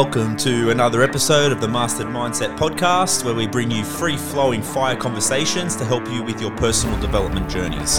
Welcome 0.00 0.36
to 0.36 0.70
another 0.70 1.02
episode 1.02 1.50
of 1.50 1.60
the 1.60 1.66
Mastered 1.66 2.06
Mindset 2.06 2.56
Podcast, 2.56 3.24
where 3.24 3.34
we 3.34 3.48
bring 3.48 3.68
you 3.68 3.82
free 3.82 4.16
flowing 4.16 4.62
fire 4.62 4.94
conversations 4.94 5.74
to 5.74 5.84
help 5.84 6.08
you 6.08 6.22
with 6.22 6.40
your 6.40 6.52
personal 6.52 6.96
development 7.00 7.50
journeys. 7.50 7.98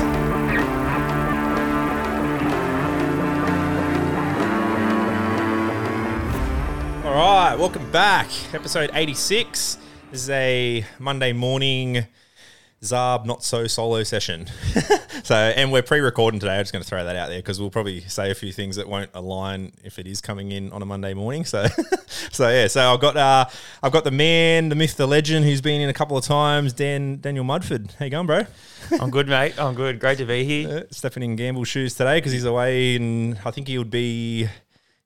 All 7.04 7.14
right, 7.14 7.56
welcome 7.60 7.92
back. 7.92 8.30
Episode 8.54 8.92
86. 8.94 9.78
This 10.10 10.22
is 10.22 10.30
a 10.30 10.86
Monday 11.00 11.34
morning 11.34 12.06
Zarb 12.82 13.26
not 13.26 13.44
so 13.44 13.68
solo 13.68 14.04
session. 14.04 14.48
so, 15.24 15.36
and 15.36 15.70
we're 15.72 15.82
pre-recording 15.84 16.40
today. 16.40 16.56
I'm 16.56 16.62
just 16.62 16.72
going 16.72 16.82
to 16.82 16.88
throw 16.88 17.04
that 17.04 17.16
out 17.16 17.28
there 17.28 17.40
because 17.40 17.60
we'll 17.60 17.70
probably 17.70 18.02
say 18.02 18.32
a 18.32 18.36
few 18.36 18.54
things 18.54 18.78
that 18.78 18.88
won't 18.88 19.10
align 19.14 19.74
if 19.84 20.00
it 20.00 20.08
is 20.08 20.22
coming 20.22 20.52
in 20.54 20.72
on 20.72 20.82
a 20.82 20.86
Monday 20.86 21.14
morning. 21.14 21.44
So, 21.44 21.66
so 22.32 22.48
yeah. 22.48 22.68
So 22.68 22.94
I've 22.94 23.02
got 23.02 23.18
uh, 23.18 23.46
I've 23.84 23.92
got 23.92 24.06
the 24.06 24.12
man, 24.12 24.70
the 24.70 24.76
myth, 24.76 24.96
the 24.96 25.08
legend, 25.08 25.44
who's 25.44 25.60
been 25.60 25.82
in 25.82 25.90
a 25.90 25.94
couple 25.94 26.18
of 26.18 26.24
times. 26.24 26.72
Dan 26.72 27.18
Daniel 27.20 27.44
Mudford. 27.44 27.94
How 27.96 28.06
you 28.06 28.12
going, 28.12 28.28
bro? 28.28 28.44
I'm 29.00 29.10
good, 29.10 29.28
mate. 29.28 29.60
I'm 29.60 29.76
good. 29.76 30.00
Great 30.00 30.18
to 30.20 30.26
be 30.26 30.46
here. 30.46 30.70
Uh, 30.70 30.82
stepping 30.90 31.22
in 31.24 31.36
Gamble's 31.36 31.68
shoes 31.68 31.96
today 31.96 32.18
because 32.18 32.32
he's 32.32 32.46
away, 32.46 32.96
and 32.96 33.38
I 33.44 33.52
think 33.52 33.68
he 33.68 33.78
would 33.78 33.92
be. 33.92 34.48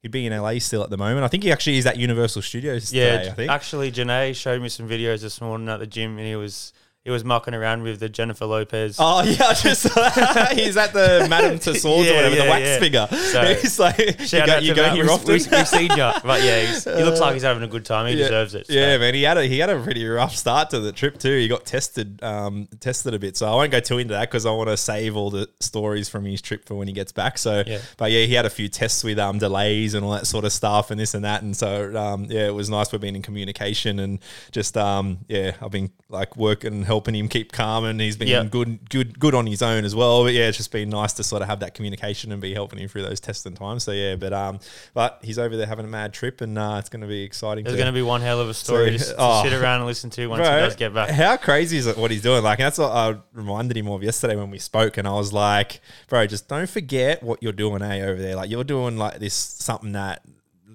He'd 0.03 0.11
be 0.11 0.25
in 0.25 0.33
LA 0.37 0.59
still 0.59 0.83
at 0.83 0.89
the 0.89 0.97
moment. 0.97 1.23
I 1.23 1.29
think 1.29 1.43
he 1.43 1.51
actually 1.53 1.77
is 1.77 1.85
at 1.85 1.95
Universal 1.95 2.41
Studios 2.41 2.91
Yeah, 2.91 3.19
today. 3.19 3.29
I 3.29 3.33
think. 3.33 3.51
actually, 3.51 3.89
Janae 3.89 4.35
showed 4.35 4.61
me 4.61 4.67
some 4.67 4.85
videos 4.85 5.21
this 5.21 5.39
morning 5.39 5.69
at 5.69 5.79
the 5.79 5.87
gym, 5.87 6.17
and 6.17 6.27
he 6.27 6.35
was 6.35 6.73
he 7.05 7.11
was 7.11 7.25
mucking 7.25 7.53
around 7.53 7.83
with 7.83 7.99
the 7.99 8.07
Jennifer 8.07 8.45
Lopez. 8.45 8.95
Oh 8.97 9.21
yeah, 9.23 9.47
I 9.47 9.53
just 9.55 9.83
he's 10.53 10.77
at 10.77 10.93
the 10.93 11.27
Madame 11.29 11.59
Tussauds 11.59 11.85
or 11.85 12.03
Yeah, 12.05 12.15
whatever, 12.15 12.35
the 12.35 12.41
wax 12.49 12.63
yeah. 12.65 12.79
figure. 12.79 13.07
So, 13.11 13.41
he's 13.61 13.77
like, 13.79 13.97
you 13.97 14.25
Shout 14.25 14.47
go, 14.47 14.53
out 14.53 14.63
you 14.63 14.73
go 14.73 14.89
here 14.91 15.09
often. 15.11 15.27
we- 15.27 15.33
We've 15.33 15.67
seen 15.67 15.91
you, 15.91 16.11
but 16.23 16.41
yeah, 16.43 16.61
he's, 16.65 16.85
he 16.85 17.03
looks 17.03 17.19
like 17.19 17.33
he's 17.33 17.43
having 17.43 17.63
a 17.63 17.67
good 17.67 17.83
time. 17.83 18.07
He 18.07 18.13
yeah, 18.13 18.23
deserves 18.27 18.55
it. 18.55 18.67
so. 18.67 18.73
Yeah, 18.73 18.97
man, 18.97 19.13
he 19.13 19.23
had 19.23 19.37
a 19.37 19.45
he 19.45 19.59
had 19.59 19.69
a 19.69 19.81
pretty 19.83 20.05
rough 20.05 20.33
start 20.35 20.69
to 20.69 20.79
the 20.79 20.91
trip 20.93 21.17
too. 21.19 21.37
He 21.37 21.47
got 21.49 21.65
tested 21.65 22.23
um, 22.23 22.69
tested 22.79 23.13
a 23.13 23.19
bit, 23.19 23.35
so 23.35 23.47
I 23.47 23.55
won't 23.55 23.71
go 23.71 23.81
too 23.81 23.97
into 23.97 24.13
that 24.13 24.29
because 24.29 24.45
I 24.45 24.51
want 24.51 24.69
to 24.69 24.77
save 24.77 25.17
all 25.17 25.29
the 25.29 25.49
stories 25.59 26.07
from 26.07 26.23
his 26.25 26.41
trip 26.41 26.65
for 26.65 26.75
when 26.75 26.87
he 26.87 26.93
gets 26.93 27.11
back. 27.11 27.37
So, 27.37 27.63
Yeah. 27.67 27.79
but 27.97 28.11
yeah, 28.11 28.25
he 28.25 28.33
had 28.33 28.45
a 28.45 28.49
few 28.49 28.69
tests 28.69 29.03
with 29.03 29.19
um, 29.19 29.39
delays 29.39 29.93
and 29.93 30.05
all 30.05 30.11
that 30.11 30.25
sort 30.27 30.45
of 30.45 30.53
stuff 30.53 30.89
and 30.89 30.97
this 30.99 31.13
and 31.13 31.25
that, 31.25 31.41
and 31.41 31.55
so 31.57 31.95
um, 31.97 32.25
yeah, 32.29 32.47
it 32.47 32.53
was 32.53 32.69
nice. 32.69 32.91
We've 32.93 33.01
been 33.01 33.17
in 33.17 33.21
communication 33.21 33.99
and 33.99 34.19
just 34.51 34.77
um, 34.77 35.19
yeah, 35.27 35.51
I've 35.61 35.71
been 35.71 35.91
like 36.09 36.37
working, 36.37 36.83
helping 36.93 37.15
him 37.15 37.27
keep 37.27 37.51
calm, 37.51 37.85
and 37.85 37.99
he's 37.99 38.15
been 38.15 38.27
Yeah. 38.27 38.43
good, 38.43 38.87
good, 38.89 39.19
good 39.19 39.33
on 39.33 39.47
his 39.47 39.63
own 39.63 39.83
as 39.83 39.95
well. 39.95 40.23
But 40.23 40.33
yeah, 40.33 40.47
it's 40.47 40.57
just 40.57 40.71
been 40.71 40.89
nice 40.89 41.13
to 41.13 41.23
sort 41.23 41.41
of 41.41 41.47
have 41.47 41.59
that 41.61 41.73
communication 41.73 42.31
and 42.31 42.39
be 42.39 42.53
helping 42.53 42.77
him 42.77 42.87
through 42.87 43.01
those 43.01 43.19
testing 43.19 43.55
times. 43.55 43.83
So 43.83 43.91
yeah, 43.91 44.15
but 44.15 44.31
um, 44.31 44.59
but 44.93 45.17
he's 45.23 45.39
over 45.39 45.57
there 45.57 45.65
having 45.65 45.85
a 45.85 45.89
mad 45.89 46.13
trip, 46.13 46.39
and 46.41 46.55
uh, 46.57 46.75
it's 46.77 46.89
going 46.89 47.01
to 47.01 47.07
be 47.07 47.23
exciting. 47.23 47.63
There's 47.63 47.73
to- 47.73 47.77
going 47.81 47.91
to 47.93 47.97
be 47.97 48.03
one 48.03 48.21
hell 48.21 48.39
of 48.39 48.47
a 48.47 48.53
story 48.53 48.97
So, 48.99 49.13
to 49.13 49.15
oh. 49.17 49.43
sit 49.43 49.53
around 49.53 49.77
and 49.77 49.87
listen 49.87 50.09
to 50.11 50.27
once 50.27 50.41
Bro, 50.41 50.55
he 50.55 50.61
does 50.61 50.75
get 50.75 50.93
back. 50.93 51.09
How 51.09 51.35
crazy 51.37 51.77
is 51.77 51.87
it 51.87 51.97
what 51.97 52.11
he's 52.11 52.21
doing? 52.21 52.43
Like, 52.43 52.59
and 52.59 52.67
that's 52.67 52.77
what 52.77 52.91
I 52.91 53.15
reminded 53.33 53.75
him 53.75 53.87
of 53.87 54.03
yesterday 54.03 54.35
when 54.35 54.51
we 54.51 54.59
spoke, 54.59 54.97
and 54.97 55.07
I 55.07 55.13
was 55.13 55.33
like, 55.33 55.81
bro, 56.09 56.27
just 56.27 56.47
don't 56.47 56.69
forget 56.69 57.23
what 57.23 57.41
you're 57.41 57.51
doing, 57.51 57.81
eh, 57.81 58.01
over 58.01 58.21
there. 58.21 58.35
Like, 58.35 58.49
you're 58.51 58.63
doing 58.63 58.97
like 58.97 59.19
this 59.19 59.33
something 59.33 59.93
that. 59.93 60.21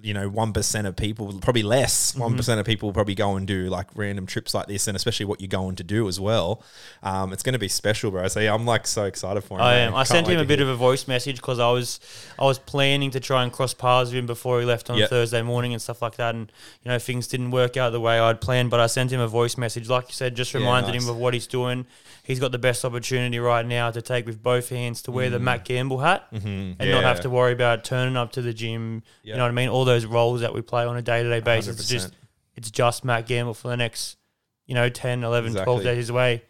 You 0.01 0.13
know, 0.13 0.29
one 0.29 0.53
percent 0.53 0.87
of 0.87 0.95
people, 0.95 1.37
probably 1.39 1.63
less, 1.63 2.11
Mm-hmm. 2.13 2.19
one 2.47 2.59
of 2.59 2.65
people 2.65 2.91
probably 2.93 3.15
go 3.15 3.35
and 3.35 3.45
do 3.47 3.67
like 3.67 3.87
random 3.95 4.25
trips 4.25 4.53
like 4.53 4.67
this, 4.67 4.87
and 4.87 4.95
especially 4.95 5.25
what 5.25 5.41
you're 5.41 5.47
going 5.47 5.75
to 5.75 5.83
do 5.83 6.07
as 6.07 6.19
well. 6.19 6.63
Um, 7.03 7.33
it's 7.33 7.43
going 7.43 7.53
to 7.53 7.59
be 7.59 7.67
special, 7.67 8.11
bro. 8.11 8.27
So 8.27 8.39
yeah, 8.39 8.53
I'm 8.53 8.65
like 8.65 8.87
so 8.87 9.05
excited 9.05 9.41
for 9.41 9.57
him. 9.57 9.61
I 9.63 9.75
am. 9.77 9.95
I 9.95 10.03
sent 10.03 10.27
him 10.27 10.39
a 10.39 10.45
bit 10.45 10.59
hear- 10.59 10.67
of 10.67 10.73
a 10.73 10.77
voice 10.77 11.07
message 11.07 11.37
because 11.37 11.59
I 11.59 11.71
was 11.71 11.99
I 12.37 12.43
was 12.45 12.59
planning 12.59 13.11
to 13.11 13.19
try 13.19 13.43
and 13.43 13.51
cross 13.51 13.73
paths 13.73 14.09
with 14.11 14.17
him 14.19 14.25
before 14.25 14.59
he 14.59 14.65
left 14.65 14.89
on 14.89 14.97
Yep. 14.97 15.09
Thursday 15.09 15.41
morning 15.41 15.73
and 15.73 15.81
stuff 15.81 16.01
like 16.01 16.15
that, 16.15 16.35
and 16.35 16.51
you 16.83 16.89
know 16.91 16.99
things 16.99 17.27
didn't 17.27 17.51
work 17.51 17.77
out 17.77 17.91
the 17.91 17.99
way 18.01 18.19
I'd 18.19 18.41
planned. 18.41 18.69
But 18.69 18.79
I 18.79 18.87
sent 18.87 19.11
him 19.11 19.19
a 19.19 19.27
voice 19.27 19.57
message, 19.57 19.89
like 19.89 20.07
you 20.07 20.13
said, 20.13 20.35
just 20.35 20.53
Yeah, 20.53 20.59
reminded 20.61 20.93
nice. 20.93 21.03
him 21.03 21.09
of 21.09 21.17
what 21.17 21.33
he's 21.33 21.47
doing. 21.47 21.85
He's 22.29 22.39
got 22.39 22.51
the 22.51 22.59
best 22.59 22.85
opportunity 22.85 23.39
right 23.39 23.65
now 23.65 23.89
to 23.89 24.01
take 24.03 24.27
with 24.27 24.41
both 24.43 24.69
hands 24.69 25.01
to 25.03 25.11
wear 25.11 25.31
the 25.31 25.39
Matt 25.39 25.65
Gamble 25.65 25.97
hat 25.97 26.27
Mhm, 26.31 26.75
and 26.77 26.87
yeah. 26.87 26.91
not 26.93 27.03
have 27.03 27.21
to 27.21 27.29
worry 27.29 27.53
about 27.53 27.83
turning 27.83 28.15
up 28.15 28.31
to 28.33 28.41
the 28.43 28.53
gym. 28.53 29.01
Yeah. 29.23 29.33
You 29.33 29.37
know 29.37 29.43
what 29.45 29.49
I 29.49 29.53
mean? 29.53 29.69
All 29.69 29.83
those 29.83 30.05
roles 30.05 30.41
that 30.41 30.53
we 30.53 30.61
play 30.61 30.85
on 30.85 30.95
a 30.95 31.01
day 31.01 31.23
to 31.23 31.29
day 31.29 31.39
basis. 31.39 31.79
It's 31.79 31.89
just 31.89 32.09
100%. 32.09 32.15
it's 32.55 32.69
just 32.71 33.03
Matt 33.03 33.25
Gamble 33.25 33.55
for 33.55 33.69
the 33.69 33.77
next, 33.77 34.17
you 34.67 34.75
know, 34.75 34.89
10, 34.89 35.23
11, 35.23 35.55
12 35.55 35.81
days 35.83 36.09
away. 36.11 36.43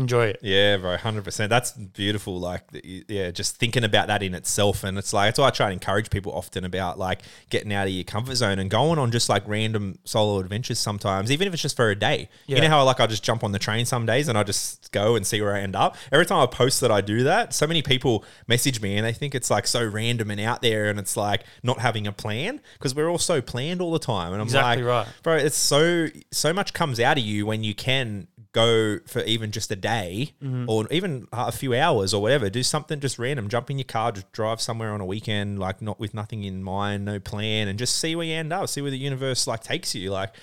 Enjoy 0.00 0.26
it. 0.28 0.38
Yeah, 0.40 0.78
bro, 0.78 0.96
hundred 0.96 1.24
percent. 1.24 1.50
That's 1.50 1.72
beautiful. 1.72 2.40
Like, 2.40 2.62
yeah, 2.82 3.30
just 3.30 3.56
thinking 3.56 3.84
about 3.84 4.06
that 4.06 4.22
in 4.22 4.34
itself, 4.34 4.82
and 4.82 4.96
it's 4.96 5.12
like 5.12 5.28
that's 5.28 5.38
why 5.38 5.48
I 5.48 5.50
try 5.50 5.66
to 5.66 5.72
encourage 5.74 6.08
people 6.08 6.32
often 6.32 6.64
about 6.64 6.98
like 6.98 7.20
getting 7.50 7.70
out 7.70 7.86
of 7.86 7.92
your 7.92 8.04
comfort 8.04 8.36
zone 8.36 8.58
and 8.58 8.70
going 8.70 8.98
on 8.98 9.10
just 9.10 9.28
like 9.28 9.46
random 9.46 9.98
solo 10.04 10.40
adventures. 10.40 10.78
Sometimes, 10.78 11.30
even 11.30 11.46
if 11.46 11.52
it's 11.52 11.62
just 11.62 11.76
for 11.76 11.90
a 11.90 11.94
day. 11.94 12.30
You 12.46 12.58
know 12.60 12.68
how 12.68 12.78
I 12.78 12.82
like 12.82 12.98
I 12.98 13.06
just 13.06 13.22
jump 13.22 13.44
on 13.44 13.52
the 13.52 13.58
train 13.58 13.84
some 13.84 14.06
days 14.06 14.26
and 14.28 14.38
I 14.38 14.42
just 14.42 14.90
go 14.90 15.16
and 15.16 15.26
see 15.26 15.42
where 15.42 15.54
I 15.54 15.60
end 15.60 15.76
up. 15.76 15.96
Every 16.10 16.24
time 16.24 16.38
I 16.40 16.46
post 16.46 16.80
that 16.80 16.90
I 16.90 17.02
do 17.02 17.22
that, 17.24 17.52
so 17.52 17.66
many 17.66 17.82
people 17.82 18.24
message 18.48 18.80
me 18.80 18.96
and 18.96 19.04
they 19.06 19.12
think 19.12 19.34
it's 19.34 19.50
like 19.50 19.66
so 19.66 19.86
random 19.86 20.30
and 20.30 20.40
out 20.40 20.62
there, 20.62 20.88
and 20.88 20.98
it's 20.98 21.14
like 21.14 21.44
not 21.62 21.80
having 21.80 22.06
a 22.06 22.12
plan 22.12 22.60
because 22.78 22.94
we're 22.94 23.10
all 23.10 23.18
so 23.18 23.42
planned 23.42 23.82
all 23.82 23.92
the 23.92 23.98
time. 23.98 24.32
And 24.32 24.40
I'm 24.40 24.46
Exactly 24.46 24.82
like, 24.82 25.06
right. 25.06 25.14
bro, 25.22 25.36
it's 25.36 25.58
so 25.58 26.06
so 26.32 26.54
much 26.54 26.72
comes 26.72 26.98
out 26.98 27.18
of 27.18 27.24
you 27.24 27.44
when 27.44 27.62
you 27.62 27.74
can 27.74 28.28
go 28.52 28.98
for 29.06 29.20
even 29.22 29.52
just 29.52 29.70
a 29.70 29.76
day 29.76 30.32
Mm-hmm. 30.42 30.68
or 30.68 30.86
even 30.90 31.26
a 31.32 31.52
few 31.52 31.74
hours 31.74 32.12
or 32.12 32.20
whatever. 32.22 32.50
Do 32.50 32.62
something 32.62 32.98
just 33.00 33.18
random. 33.18 33.48
Jump 33.48 33.70
in 33.70 33.78
your 33.78 33.84
car, 33.84 34.12
just 34.12 34.30
drive 34.32 34.60
somewhere 34.60 34.92
on 34.92 35.00
a 35.00 35.06
weekend, 35.06 35.58
like 35.58 35.80
not 35.80 36.00
with 36.00 36.14
nothing 36.14 36.42
in 36.44 36.62
mind, 36.62 37.04
no 37.04 37.20
plan, 37.20 37.68
and 37.68 37.78
just 37.78 37.96
see 37.96 38.16
where 38.16 38.26
you 38.26 38.34
end 38.34 38.52
up. 38.52 38.68
See 38.68 38.80
where 38.82 38.90
the 38.90 38.98
universe 38.98 39.46
like 39.46 39.62
takes 39.62 39.94
you. 39.94 40.10
Like, 40.10 40.34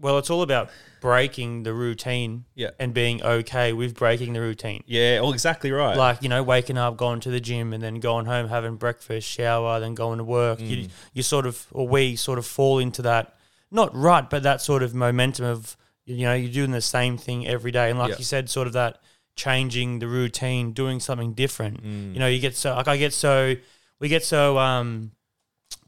Well, 0.00 0.18
it's 0.18 0.30
all 0.30 0.42
about 0.42 0.70
breaking 1.00 1.62
the 1.64 1.72
routine 1.74 2.44
Yeah. 2.54 2.70
and 2.80 2.92
being 2.94 3.22
okay 3.22 3.72
with 3.72 3.94
breaking 3.94 4.32
the 4.32 4.40
routine. 4.40 4.82
yeah, 4.86 5.18
oh, 5.22 5.32
exactly 5.32 5.70
right. 5.70 5.96
Like, 5.96 6.22
you 6.22 6.28
know, 6.30 6.42
waking 6.42 6.78
up, 6.78 6.96
going 6.96 7.20
to 7.20 7.30
the 7.30 7.40
gym, 7.40 7.72
and 7.72 7.82
then 7.82 8.00
going 8.00 8.26
home, 8.26 8.48
having 8.48 8.76
breakfast, 8.76 9.28
shower, 9.28 9.78
then 9.80 9.94
going 9.94 10.18
to 10.18 10.24
work. 10.24 10.58
Mm. 10.58 10.68
You, 10.68 10.88
you 11.12 11.22
sort 11.22 11.46
of, 11.46 11.66
or 11.72 11.86
we 11.86 12.16
sort 12.16 12.38
of 12.38 12.46
fall 12.46 12.78
into 12.78 13.02
that, 13.02 13.34
not 13.70 13.94
rut, 13.94 14.30
but 14.30 14.42
that 14.44 14.60
sort 14.62 14.82
of 14.82 14.94
momentum 14.94 15.44
of, 15.44 15.76
you 16.06 16.24
know, 16.26 16.34
you're 16.34 16.52
doing 16.52 16.70
the 16.70 16.80
same 16.80 17.16
thing 17.16 17.46
every 17.46 17.70
day. 17.70 17.90
And 17.90 17.98
like 17.98 18.10
Yeah. 18.10 18.18
you 18.18 18.24
said, 18.24 18.50
sort 18.50 18.66
of 18.66 18.72
that 18.74 18.98
changing 19.36 19.98
the 19.98 20.06
routine, 20.06 20.72
doing 20.72 21.00
something 21.00 21.32
different. 21.32 21.82
Mm. 21.82 22.12
You 22.14 22.18
know, 22.20 22.26
you 22.26 22.38
get 22.40 22.54
so, 22.56 22.74
like, 22.74 22.88
I 22.88 22.96
get 22.96 23.12
so, 23.12 23.54
we 23.98 24.08
get 24.08 24.24
so, 24.24 24.58
um, 24.58 25.12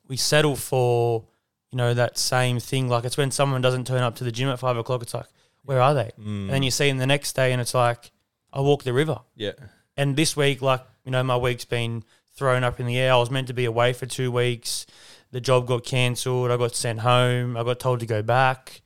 we 0.09 0.17
settle 0.17 0.57
for, 0.57 1.25
you 1.71 1.77
know, 1.77 1.95
that 1.95 2.17
same 2.19 2.59
thing. 2.61 2.89
Like 2.89 3.05
it's 3.05 3.17
when 3.17 3.31
someone 3.31 3.61
doesn't 3.61 3.87
turn 3.87 4.03
up 4.03 4.17
to 4.17 4.25
the 4.25 4.33
gym 4.33 4.49
at 4.49 4.59
five 4.59 4.77
o'clock, 4.77 5.03
it's 5.03 5.15
like, 5.15 5.27
where 5.65 5.81
are 5.81 5.95
they? 5.95 6.11
Mm. 6.19 6.43
And 6.45 6.51
then 6.51 6.63
you 6.63 6.71
see 6.71 6.89
them 6.89 6.99
the 6.99 7.07
next 7.07 7.35
day 7.35 7.53
and 7.53 7.61
it's 7.61 7.75
like, 7.75 8.11
I 8.53 8.61
walk 8.61 8.85
the 8.85 8.93
river. 8.93 9.21
yeah, 9.35 9.53
And 9.97 10.17
this 10.17 10.37
week, 10.37 10.63
like, 10.63 10.83
you 11.05 11.11
know, 11.13 11.23
my 11.23 11.37
week's 11.37 11.65
been 11.65 12.05
thrown 12.35 12.65
up 12.65 12.81
in 12.81 12.87
the 12.87 12.97
air. 12.99 13.13
I 13.13 13.17
was 13.17 13.31
meant 13.31 13.49
to 13.49 13.55
be 13.55 13.65
away 13.65 13.93
for 13.93 14.07
two 14.07 14.31
weeks. 14.33 14.87
The 15.33 15.41
job 15.41 15.67
got 15.67 15.85
cancelled. 15.85 16.51
I 16.51 16.57
got 16.57 16.75
sent 16.75 17.01
home. 17.01 17.57
I 17.57 17.65
got 17.65 17.79
told 17.81 18.01
to 18.01 18.07
go 18.07 18.23
back. 18.23 18.81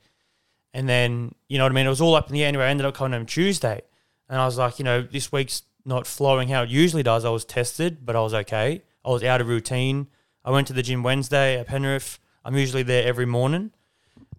And 0.73 0.87
then, 0.87 1.35
you 1.49 1.57
know 1.57 1.65
what 1.65 1.71
I 1.71 1.75
mean? 1.75 1.85
It 1.85 1.89
was 1.89 2.01
all 2.01 2.15
up 2.15 2.27
in 2.27 2.33
the 2.33 2.43
air. 2.43 2.47
Anyway, 2.47 2.63
I 2.65 2.69
ended 2.69 2.85
up 2.85 2.93
coming 2.95 3.13
home 3.17 3.25
Tuesday. 3.25 3.81
And 4.29 4.39
I 4.39 4.45
was 4.45 4.57
like, 4.57 4.79
you 4.79 4.85
know, 4.85 5.01
this 5.01 5.31
week's 5.31 5.63
not 5.85 6.07
flowing 6.07 6.47
how 6.47 6.63
it 6.63 6.69
usually 6.69 7.03
does. 7.03 7.25
I 7.25 7.29
was 7.29 7.43
tested, 7.43 8.05
but 8.05 8.15
I 8.15 8.21
was 8.21 8.33
okay. 8.33 8.81
I 9.03 9.09
was 9.09 9.23
out 9.23 9.41
of 9.41 9.47
routine. 9.47 10.07
I 10.45 10.51
went 10.51 10.67
to 10.67 10.73
the 10.73 10.81
gym 10.81 11.03
Wednesday 11.03 11.59
at 11.59 11.67
Penrith. 11.67 12.19
I'm 12.45 12.55
usually 12.55 12.83
there 12.83 13.05
every 13.05 13.25
morning. 13.25 13.71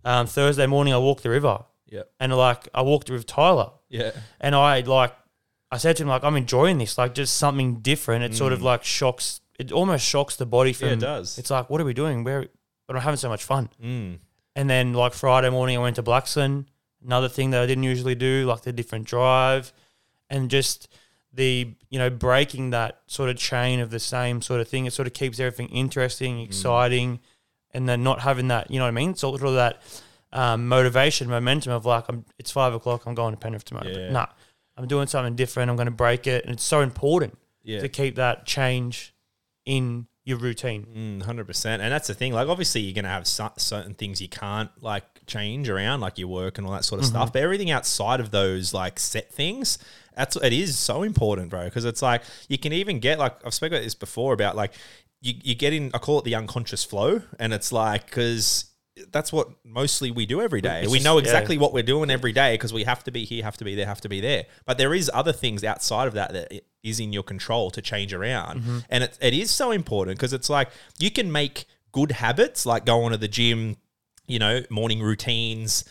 Um, 0.04 0.26
Thursday 0.26 0.66
morning, 0.66 0.94
I 0.94 0.98
walked 0.98 1.22
the 1.22 1.31
river. 1.31 1.65
yeah, 1.87 2.03
And 2.19 2.34
like, 2.34 2.69
I 2.75 2.82
walked 2.82 3.10
with 3.10 3.26
Tyler. 3.26 3.71
yeah, 3.91 4.12
And 4.41 4.54
I 4.54 4.81
like, 4.81 5.15
I 5.71 5.76
said 5.76 5.97
to 5.97 6.03
him 6.03 6.09
like, 6.09 6.25
I'm 6.25 6.37
enjoying 6.37 6.78
this, 6.78 6.97
like 6.98 7.15
just 7.15 7.37
something 7.37 7.76
different. 7.81 8.24
It 8.24 8.34
sort 8.34 8.53
of 8.53 8.62
like 8.62 8.83
shocks, 8.84 9.41
it 9.59 9.71
almost 9.71 10.04
shocks 10.07 10.36
the 10.36 10.47
body 10.47 10.72
from. 10.72 10.89
Mm. 10.89 10.91
Yeah, 10.91 10.97
it 10.97 11.01
does. 11.01 11.39
It's 11.39 11.51
like, 11.51 11.71
what 11.71 11.80
are 11.80 11.84
we 11.84 11.95
doing? 11.95 12.24
Where, 12.24 12.47
but 12.86 12.97
I'm 12.97 13.03
having 13.03 13.16
so 13.18 13.28
much 13.28 13.45
fun. 13.45 13.68
mm. 13.83 14.18
And 14.54 14.69
then 14.69 14.93
like 14.93 15.15
Friday 15.15 15.51
morning, 15.51 15.77
I 15.77 15.81
went 15.81 15.97
to 15.97 16.03
Blaxland. 16.03 16.66
Another 17.04 17.28
thing 17.28 17.51
that 17.51 17.63
I 17.63 17.66
didn't 17.66 17.84
usually 17.84 18.15
do, 18.15 18.45
like 18.47 18.63
the 18.63 18.72
different 18.72 19.07
drive, 19.07 19.72
and 20.31 20.51
just 20.51 20.89
the 21.33 21.75
you 21.89 21.99
know 21.99 22.10
breaking 22.10 22.71
that 22.71 23.01
sort 23.07 23.31
of 23.31 23.37
chain 23.37 23.81
of 23.81 23.91
the 23.91 23.99
same 23.99 24.43
sort 24.43 24.60
of 24.60 24.69
thing. 24.69 24.87
It 24.87 24.93
sort 24.93 25.09
of 25.09 25.15
keeps 25.15 25.41
everything 25.41 25.69
interesting, 25.69 26.37
Mm. 26.37 26.45
exciting, 26.45 27.21
and 27.72 27.89
then 27.89 28.03
not 28.03 28.21
having 28.21 28.49
that. 28.49 28.71
You 28.71 28.78
know 28.78 28.84
what 28.84 28.89
I 28.89 28.93
mean? 28.93 29.15
Sort 29.15 29.43
of 29.43 29.54
that 29.54 29.83
um, 30.33 30.69
motivation, 30.69 31.28
momentum 31.28 31.72
of 31.72 31.87
like, 31.87 32.05
I'm. 32.09 32.25
It's 32.39 32.51
five 32.51 32.75
o'clock. 32.75 33.07
I'm 33.07 33.15
going 33.15 33.34
to 33.34 33.41
Penrith 33.41 33.65
tomorrow. 33.65 33.89
Yeah. 33.89 33.95
But 33.95 34.13
nah, 34.13 34.27
I'm 34.77 34.87
doing 34.87 35.07
something 35.07 35.34
different. 35.34 35.71
I'm 35.71 35.77
going 35.77 35.87
to 35.87 35.91
break 35.93 36.27
it, 36.27 36.45
and 36.45 36.53
it's 36.53 36.63
so 36.63 36.81
important 36.81 37.37
yeah. 37.63 37.81
to 37.81 37.89
keep 37.89 38.16
that 38.16 38.47
change 38.47 39.15
in 39.65 40.07
your 40.24 40.39
routine. 40.39 40.86
Mm, 41.21 41.22
Hundred 41.24 41.47
percent, 41.47 41.83
and 41.83 41.92
that's 41.92 42.09
the 42.09 42.15
thing. 42.15 42.33
Like, 42.33 42.48
obviously, 42.48 42.80
you're 42.83 42.95
gonna 42.95 43.09
have 43.09 43.27
cer- 43.27 43.51
certain 43.57 43.95
things 43.95 44.21
you 44.21 44.28
can't 44.28 44.71
like 44.83 45.04
change 45.27 45.69
around, 45.69 46.01
like 46.01 46.19
your 46.19 46.28
work 46.28 46.59
and 46.59 46.66
all 46.66 46.72
that 46.72 46.84
sort 46.84 47.01
of 47.01 47.07
stuff. 47.07 47.33
But 47.33 47.42
everything 47.42 47.71
outside 47.71 48.21
of 48.21 48.30
those 48.30 48.72
like 48.74 48.98
set 48.98 49.33
things, 49.33 49.78
that's 50.16 50.36
it 50.36 50.53
is 50.53 50.78
so 50.78 51.03
important, 51.03 51.51
bro. 51.51 51.65
Because 51.65 51.84
it's 51.84 52.03
like 52.03 52.22
you 52.48 52.59
can 52.59 52.72
even 52.72 53.01
get 53.01 53.19
like 53.19 53.34
I've 53.45 53.54
spoken 53.54 53.77
about 53.77 53.84
this 53.84 53.95
before 53.95 54.33
about 54.34 54.57
like 54.57 54.72
you 55.21 55.34
you 55.42 55.54
get 55.54 55.72
in. 55.72 55.91
I 55.95 55.98
call 55.98 56.19
it 56.19 56.24
the 56.24 56.34
unconscious 56.34 56.84
flow, 56.84 57.22
and 57.39 57.53
it's 57.53 57.72
like 57.72 58.07
because 58.07 58.66
that's 59.10 59.33
what 59.33 59.49
mostly 59.65 60.10
we 60.10 60.27
do 60.27 60.41
every 60.41 60.60
day. 60.60 60.83
It's 60.83 60.91
we 60.93 60.99
just- 60.99 61.04
know 61.04 61.16
yeah. 61.16 61.22
exactly 61.25 61.59
what 61.59 61.72
we're 61.72 61.83
doing 61.83 62.10
every 62.10 62.33
day 62.33 62.54
because 62.54 62.72
we 62.72 62.84
have 62.84 63.03
to 63.04 63.10
be 63.10 63.25
here, 63.25 63.43
have 63.43 63.57
to 63.57 63.65
be 63.65 63.75
there, 63.75 63.87
have 63.87 64.01
to 64.03 64.09
be 64.09 64.21
there. 64.21 64.45
But 64.66 64.78
there 64.78 64.95
is 64.95 65.10
other 65.13 65.33
things 65.33 65.65
outside 65.65 66.07
of 66.09 66.15
that 66.15 66.33
that 66.33 66.53
is 66.83 67.01
in 67.01 67.13
your 67.13 67.22
control 67.22 67.71
to 67.72 67.83
change 67.83 68.13
around, 68.13 68.60
Mm-hmm. 68.60 68.78
and 68.91 69.04
it, 69.04 69.19
it 69.21 69.34
is 69.34 69.51
so 69.51 69.71
important 69.71 70.19
because 70.19 70.33
it's 70.33 70.51
like 70.51 70.69
you 70.99 71.10
can 71.10 71.31
make 71.33 71.65
good 71.93 72.13
habits 72.13 72.65
like 72.66 72.84
going 72.84 73.13
to 73.13 73.19
the 73.19 73.28
gym, 73.28 73.77
you 74.27 74.39
know, 74.39 74.63
morning 74.71 75.01
routines. 75.03 75.84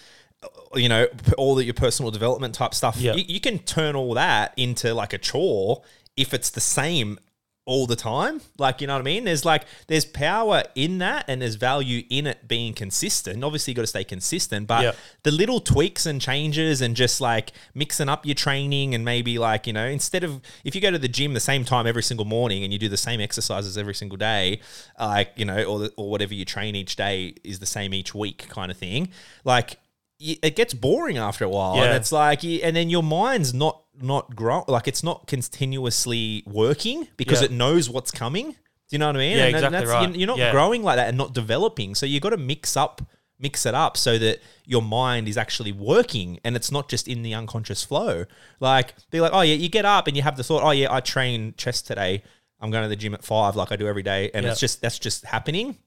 uh, 0.43 0.47
You 0.75 0.89
know, 0.89 1.07
all 1.37 1.55
the, 1.55 1.63
your 1.63 1.73
personal 1.75 2.11
development 2.11 2.55
type 2.55 2.73
stuff. 2.73 2.97
Yeah. 2.97 3.13
You, 3.13 3.23
you 3.27 3.39
can 3.39 3.59
turn 3.59 3.95
all 3.95 4.13
that 4.15 4.53
into 4.57 4.93
like 4.93 5.13
a 5.13 5.17
chore 5.17 5.83
if 6.17 6.33
it's 6.33 6.49
the 6.49 6.59
same 6.59 7.19
all 7.65 7.85
the 7.85 7.95
time. 7.95 8.41
Like, 8.57 8.81
you 8.81 8.87
know 8.87 8.93
what 8.93 9.01
I 9.01 9.03
mean? 9.03 9.23
There's 9.23 9.45
like, 9.45 9.65
there's 9.87 10.03
power 10.03 10.63
in 10.73 10.97
that 10.97 11.25
and 11.27 11.41
there's 11.41 11.55
value 11.55 12.03
in 12.09 12.25
it 12.25 12.47
being 12.47 12.73
consistent. 12.73 13.43
Obviously, 13.43 13.71
you 13.71 13.75
got 13.75 13.83
to 13.83 13.87
stay 13.87 14.03
consistent, 14.03 14.65
but 14.67 14.83
Yeah. 14.83 14.91
the 15.23 15.31
little 15.31 15.59
tweaks 15.59 16.05
and 16.07 16.19
changes 16.19 16.81
and 16.81 16.95
just 16.95 17.21
like 17.21 17.51
mixing 17.75 18.09
up 18.09 18.25
your 18.25 18.33
training 18.35 18.95
and 18.95 19.05
maybe 19.05 19.37
like, 19.37 19.67
you 19.67 19.73
know, 19.73 19.85
instead 19.85 20.23
of 20.23 20.41
if 20.65 20.73
you 20.73 20.81
go 20.81 20.89
to 20.89 20.97
the 20.99 21.07
gym 21.07 21.33
the 21.33 21.39
same 21.39 21.63
time 21.63 21.85
every 21.85 22.03
single 22.03 22.25
morning 22.25 22.63
and 22.63 22.73
you 22.73 22.79
do 22.79 22.89
the 22.89 22.97
same 22.97 23.21
exercises 23.21 23.77
every 23.77 23.93
single 23.93 24.17
day, 24.17 24.59
like, 24.99 25.31
you 25.35 25.45
know, 25.45 25.63
or, 25.63 25.79
the, 25.79 25.93
or 25.97 26.09
whatever 26.09 26.33
you 26.33 26.45
train 26.45 26.75
each 26.75 26.95
day 26.95 27.35
is 27.43 27.59
the 27.59 27.65
same 27.67 27.93
each 27.93 28.15
week 28.15 28.47
kind 28.49 28.71
of 28.71 28.77
thing, 28.77 29.09
like, 29.43 29.77
it 30.23 30.55
gets 30.55 30.71
boring 30.75 31.17
after 31.17 31.43
a 31.43 31.49
while 31.49 31.81
and 31.81 31.95
it's 31.95 32.11
like 32.11 32.43
and 32.43 32.75
then 32.75 32.91
your 32.91 33.01
mind's 33.01 33.55
not 33.55 33.80
not 33.99 34.35
grow 34.35 34.63
like 34.67 34.87
it's 34.87 35.03
not 35.03 35.27
continuously 35.27 36.43
working 36.45 37.07
because 37.17 37.41
Yeah. 37.41 37.45
it 37.45 37.51
knows 37.51 37.89
what's 37.89 38.11
coming 38.11 38.51
do 38.51 38.55
you 38.91 38.97
know 38.99 39.07
what 39.07 39.15
i 39.15 39.19
mean 39.19 39.37
Yeah, 39.37 39.45
And 39.45 39.55
exactly 39.55 39.79
that's, 39.79 39.89
right. 39.91 40.07
you're, 40.09 40.17
you're 40.17 40.27
not 40.27 40.37
Yeah. 40.37 40.51
growing 40.51 40.83
like 40.83 40.95
that 40.97 41.09
and 41.09 41.17
not 41.17 41.33
developing 41.33 41.95
so 41.95 42.05
you 42.05 42.19
got 42.19 42.29
to 42.31 42.37
mix 42.37 42.77
up 42.77 43.01
mix 43.39 43.65
it 43.65 43.73
up 43.73 43.97
so 43.97 44.17
that 44.19 44.39
your 44.65 44.81
mind 44.81 45.27
is 45.27 45.35
actually 45.37 45.71
working 45.71 46.39
and 46.43 46.55
it's 46.55 46.71
not 46.71 46.87
just 46.87 47.07
in 47.07 47.23
the 47.23 47.33
unconscious 47.33 47.83
flow 47.83 48.25
like 48.59 48.93
be 49.09 49.19
like 49.19 49.31
oh 49.33 49.41
yeah 49.41 49.55
you 49.55 49.67
get 49.67 49.83
up 49.85 50.07
and 50.07 50.15
you 50.15 50.23
have 50.23 50.37
the 50.37 50.43
thought 50.43 50.63
oh 50.63 50.71
yeah 50.71 50.91
i 50.93 50.99
train 50.99 51.53
chest 51.57 51.87
today 51.87 52.21
i'm 52.59 52.69
going 52.71 52.83
to 52.83 52.89
the 52.89 52.95
gym 52.95 53.13
at 53.13 53.23
five 53.23 53.55
like 53.55 53.71
i 53.71 53.75
do 53.75 53.87
every 53.87 54.03
day 54.03 54.29
and 54.33 54.45
Yeah. 54.45 54.51
it's 54.51 54.59
just 54.59 54.81
that's 54.81 54.99
just 54.99 55.25
happening 55.25 55.77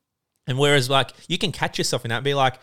and 0.46 0.58
whereas 0.58 0.90
like 0.90 1.10
you 1.28 1.38
can 1.38 1.52
catch 1.52 1.78
yourself 1.78 2.04
in 2.04 2.10
that 2.10 2.16
and 2.16 2.24
be 2.24 2.34
like, 2.34 2.58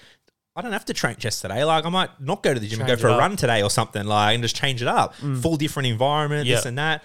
I 0.55 0.61
don't 0.61 0.73
have 0.73 0.85
to 0.85 0.93
train 0.93 1.15
chest 1.15 1.41
today. 1.41 1.63
Like 1.63 1.85
I 1.85 1.89
might 1.89 2.19
not 2.19 2.43
go 2.43 2.53
to 2.53 2.59
the 2.59 2.67
gym 2.67 2.81
and 2.81 2.87
go 2.87 2.95
for 2.97 3.07
a 3.07 3.13
up. 3.13 3.19
run 3.19 3.37
today 3.37 3.61
or 3.63 3.69
something, 3.69 4.05
like 4.05 4.33
and 4.33 4.43
just 4.43 4.55
change 4.55 4.81
it 4.81 4.87
up. 4.87 5.15
Mm. 5.17 5.41
Full 5.41 5.55
different 5.57 5.87
environment, 5.87 6.47
this 6.47 6.65
and 6.65 6.77
that. 6.77 7.03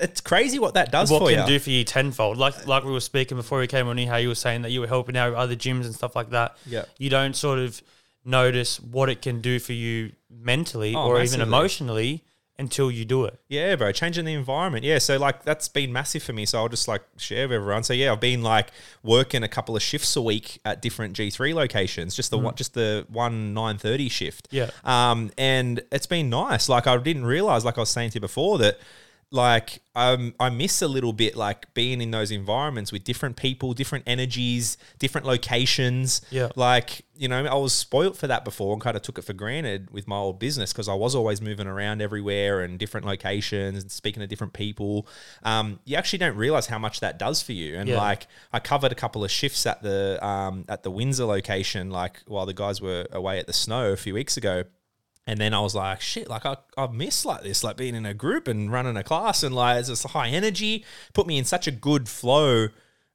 It's 0.00 0.20
crazy 0.20 0.58
what 0.58 0.74
that 0.74 0.92
does 0.92 1.10
what 1.10 1.20
for 1.20 1.30
can 1.30 1.46
do 1.46 1.58
for 1.58 1.70
you 1.70 1.84
tenfold. 1.84 2.38
Like 2.38 2.66
like 2.66 2.84
we 2.84 2.92
were 2.92 3.00
speaking 3.00 3.36
before 3.36 3.58
we 3.60 3.66
came 3.66 3.88
on 3.88 3.98
here, 3.98 4.08
how 4.08 4.16
you 4.16 4.28
were 4.28 4.34
saying 4.34 4.62
that 4.62 4.70
you 4.70 4.80
were 4.80 4.86
helping 4.86 5.16
out 5.16 5.34
other 5.34 5.56
gyms 5.56 5.84
and 5.84 5.94
stuff 5.94 6.14
like 6.16 6.30
that. 6.30 6.56
Yeah. 6.66 6.84
You 6.98 7.10
don't 7.10 7.34
sort 7.36 7.58
of 7.60 7.80
notice 8.24 8.80
what 8.80 9.08
it 9.08 9.22
can 9.22 9.40
do 9.40 9.58
for 9.58 9.72
you 9.72 10.12
mentally 10.30 10.94
Oh, 10.94 11.06
or 11.06 11.18
massively. 11.18 11.36
even 11.36 11.40
emotionally 11.48 12.24
until 12.58 12.90
you 12.90 13.04
do 13.04 13.24
it. 13.24 13.38
Yeah, 13.48 13.76
bro, 13.76 13.92
changing 13.92 14.24
the 14.24 14.34
environment. 14.34 14.84
Yeah, 14.84 14.98
so 14.98 15.16
like 15.16 15.44
that's 15.44 15.68
been 15.68 15.92
massive 15.92 16.22
for 16.22 16.32
me. 16.32 16.44
So 16.44 16.58
I'll 16.58 16.68
just 16.68 16.88
like 16.88 17.02
share 17.16 17.46
with 17.46 17.54
everyone. 17.56 17.84
So 17.84 17.92
yeah, 17.94 18.12
I've 18.12 18.20
been 18.20 18.42
like 18.42 18.72
working 19.02 19.42
a 19.42 19.48
couple 19.48 19.76
of 19.76 19.82
shifts 19.82 20.16
a 20.16 20.22
week 20.22 20.60
at 20.64 20.82
different 20.82 21.14
G 21.14 21.30
three 21.30 21.54
locations. 21.54 22.14
Just 22.14 22.30
the 22.30 22.38
one, 22.38 22.54
just 22.56 22.74
the 22.74 23.06
one 23.08 23.54
nine 23.54 23.78
thirty 23.78 24.08
shift. 24.08 24.48
Yeah. 24.50 24.70
Um, 24.84 25.30
and 25.38 25.82
it's 25.92 26.06
been 26.06 26.30
nice. 26.30 26.68
Like 26.68 26.86
I 26.86 26.96
didn't 26.96 27.26
realize, 27.26 27.64
like 27.64 27.78
I 27.78 27.80
was 27.80 27.90
saying 27.90 28.10
to 28.10 28.14
you 28.16 28.20
before, 28.20 28.58
that 28.58 28.78
like 29.30 29.82
um, 29.94 30.34
I 30.40 30.48
miss 30.48 30.80
a 30.80 30.88
little 30.88 31.12
bit 31.12 31.36
like 31.36 31.72
being 31.74 32.00
in 32.00 32.10
those 32.12 32.30
environments 32.30 32.92
with 32.92 33.04
different 33.04 33.36
people, 33.36 33.74
different 33.74 34.04
energies, 34.06 34.78
different 34.98 35.26
locations. 35.26 36.22
Yeah. 36.30 36.48
Like, 36.56 37.02
you 37.14 37.28
know, 37.28 37.44
I 37.44 37.54
was 37.54 37.74
spoilt 37.74 38.16
for 38.16 38.26
that 38.26 38.44
before 38.44 38.72
and 38.72 38.80
kind 38.80 38.96
of 38.96 39.02
took 39.02 39.18
it 39.18 39.22
for 39.22 39.34
granted 39.34 39.90
with 39.90 40.08
my 40.08 40.16
old 40.16 40.38
business 40.38 40.72
because 40.72 40.88
I 40.88 40.94
was 40.94 41.14
always 41.14 41.42
moving 41.42 41.66
around 41.66 42.00
everywhere 42.00 42.60
and 42.60 42.78
different 42.78 43.06
locations 43.06 43.82
and 43.82 43.90
speaking 43.92 44.20
to 44.20 44.26
different 44.26 44.54
people. 44.54 45.06
Um, 45.42 45.80
you 45.84 45.96
actually 45.96 46.20
don't 46.20 46.36
realize 46.36 46.66
how 46.68 46.78
much 46.78 47.00
that 47.00 47.18
does 47.18 47.42
for 47.42 47.52
you. 47.52 47.76
And 47.76 47.88
Yeah. 47.88 47.98
like, 47.98 48.28
I 48.52 48.60
covered 48.60 48.92
a 48.92 48.96
couple 48.96 49.24
of 49.24 49.30
shifts 49.30 49.66
at 49.66 49.82
the 49.82 50.24
um, 50.26 50.64
at 50.68 50.84
the 50.84 50.90
Windsor 50.90 51.24
location, 51.26 51.90
like 51.90 52.22
while 52.26 52.46
the 52.46 52.54
guys 52.54 52.80
were 52.80 53.06
away 53.12 53.38
at 53.40 53.46
the 53.46 53.52
snow 53.52 53.92
a 53.92 53.96
few 53.96 54.14
weeks 54.14 54.36
ago. 54.38 54.64
And 55.28 55.38
then 55.38 55.52
I 55.52 55.60
was 55.60 55.74
like, 55.74 56.00
shit, 56.00 56.26
like 56.28 56.46
I, 56.46 56.56
I 56.78 56.86
miss 56.86 57.24
like 57.26 57.42
this, 57.42 57.62
like 57.62 57.76
being 57.76 57.94
in 57.94 58.06
a 58.06 58.14
group 58.14 58.48
and 58.48 58.72
running 58.72 58.96
a 58.96 59.04
class 59.04 59.42
and 59.42 59.54
like 59.54 59.78
it's 59.78 59.88
just 59.88 60.06
high 60.06 60.28
energy, 60.28 60.84
put 61.12 61.26
me 61.26 61.36
in 61.36 61.44
such 61.44 61.66
a 61.66 61.70
good 61.70 62.08
flow, 62.08 62.68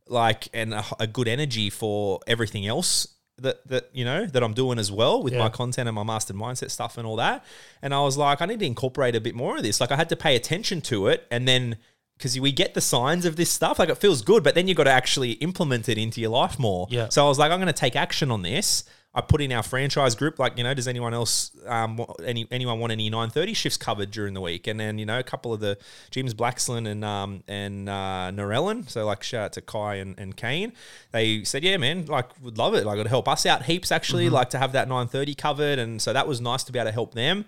like 0.08 0.48
and 0.54 0.74
a, 0.76 0.86
a 1.00 1.08
good 1.08 1.28
energy 1.28 1.70
for 1.72 2.20
everything 2.28 2.68
else 2.68 3.08
that 3.40 3.68
that 3.68 3.90
you 3.94 4.06
know 4.06 4.28
that 4.28 4.44
I'm 4.44 4.54
doing 4.54 4.78
as 4.78 4.92
well 4.92 5.24
with 5.24 5.34
Yeah. 5.34 5.40
my 5.40 5.50
content 5.50 5.88
and 5.90 5.96
my 5.96 6.04
mastered 6.04 6.36
mindset 6.36 6.70
stuff 6.70 7.00
and 7.00 7.08
all 7.08 7.16
that. 7.16 7.44
And 7.82 7.96
I 7.96 8.02
was 8.02 8.16
like, 8.16 8.42
I 8.42 8.46
need 8.46 8.60
to 8.60 8.66
incorporate 8.66 9.16
a 9.16 9.22
bit 9.22 9.34
more 9.34 9.58
of 9.58 9.64
this. 9.64 9.82
Like 9.82 9.92
I 9.92 9.96
had 9.96 10.10
to 10.10 10.16
pay 10.16 10.36
attention 10.36 10.82
to 10.82 11.08
it 11.08 11.26
and 11.32 11.48
then 11.48 11.78
because 12.18 12.40
we 12.40 12.52
get 12.52 12.76
the 12.76 12.80
signs 12.82 13.26
of 13.26 13.38
this 13.38 13.50
stuff, 13.50 13.80
like 13.80 13.90
it 13.90 13.98
feels 13.98 14.22
good, 14.22 14.44
but 14.44 14.54
then 14.54 14.68
you've 14.68 14.78
got 14.78 14.84
to 14.84 14.92
actually 14.92 15.32
implement 15.32 15.90
it 15.90 15.98
into 15.98 16.22
your 16.22 16.30
life 16.30 16.60
more. 16.60 16.86
Yeah. 16.92 17.10
So 17.10 17.26
I 17.26 17.28
was 17.28 17.40
like, 17.40 17.52
I'm 17.52 17.58
going 17.60 17.74
to 17.74 17.74
take 17.74 17.96
action 17.96 18.30
on 18.30 18.44
this. 18.44 18.84
I 19.16 19.22
put 19.22 19.42
in 19.42 19.52
our 19.52 19.62
franchise 19.62 20.16
group, 20.16 20.40
like 20.40 20.58
you 20.58 20.64
know, 20.64 20.74
does 20.74 20.88
anyone 20.88 21.14
else, 21.14 21.52
um, 21.68 22.04
any 22.26 22.48
anyone 22.50 22.80
want 22.80 22.92
any 22.92 23.12
9:30 23.12 23.56
shifts 23.56 23.78
covered 23.78 24.10
during 24.10 24.34
the 24.34 24.42
week? 24.42 24.66
And 24.66 24.80
then 24.80 24.98
you 24.98 25.06
know, 25.06 25.20
a 25.20 25.24
couple 25.24 25.54
of 25.54 25.60
the 25.60 25.78
James 26.10 26.34
Blaxland 26.34 26.88
and 26.88 27.06
um 27.06 27.44
and 27.48 27.90
uh, 27.90 28.32
Narellan, 28.34 28.90
so 28.90 29.06
like 29.06 29.22
shout 29.22 29.46
out 29.46 29.54
to 29.54 29.62
Kai 29.62 29.96
and, 29.96 30.18
and 30.18 30.36
Kane, 30.36 30.74
they 31.12 31.44
said, 31.44 31.64
yeah, 31.64 31.78
man, 31.78 32.06
like 32.08 32.30
would 32.42 32.58
love 32.58 32.74
it, 32.74 32.86
like 32.86 32.96
it'd 32.96 33.08
help 33.08 33.28
us 33.28 33.46
out 33.46 33.64
heaps 33.64 33.92
actually, 33.92 34.30
like 34.30 34.50
to 34.52 34.58
have 34.58 34.72
that 34.72 34.88
9:30 34.88 35.38
covered, 35.38 35.80
and 35.80 36.02
so 36.02 36.12
that 36.12 36.28
was 36.28 36.42
nice 36.42 36.64
to 36.64 36.72
be 36.72 36.80
able 36.80 36.90
to 36.90 36.94
help 36.94 37.14
them 37.14 37.46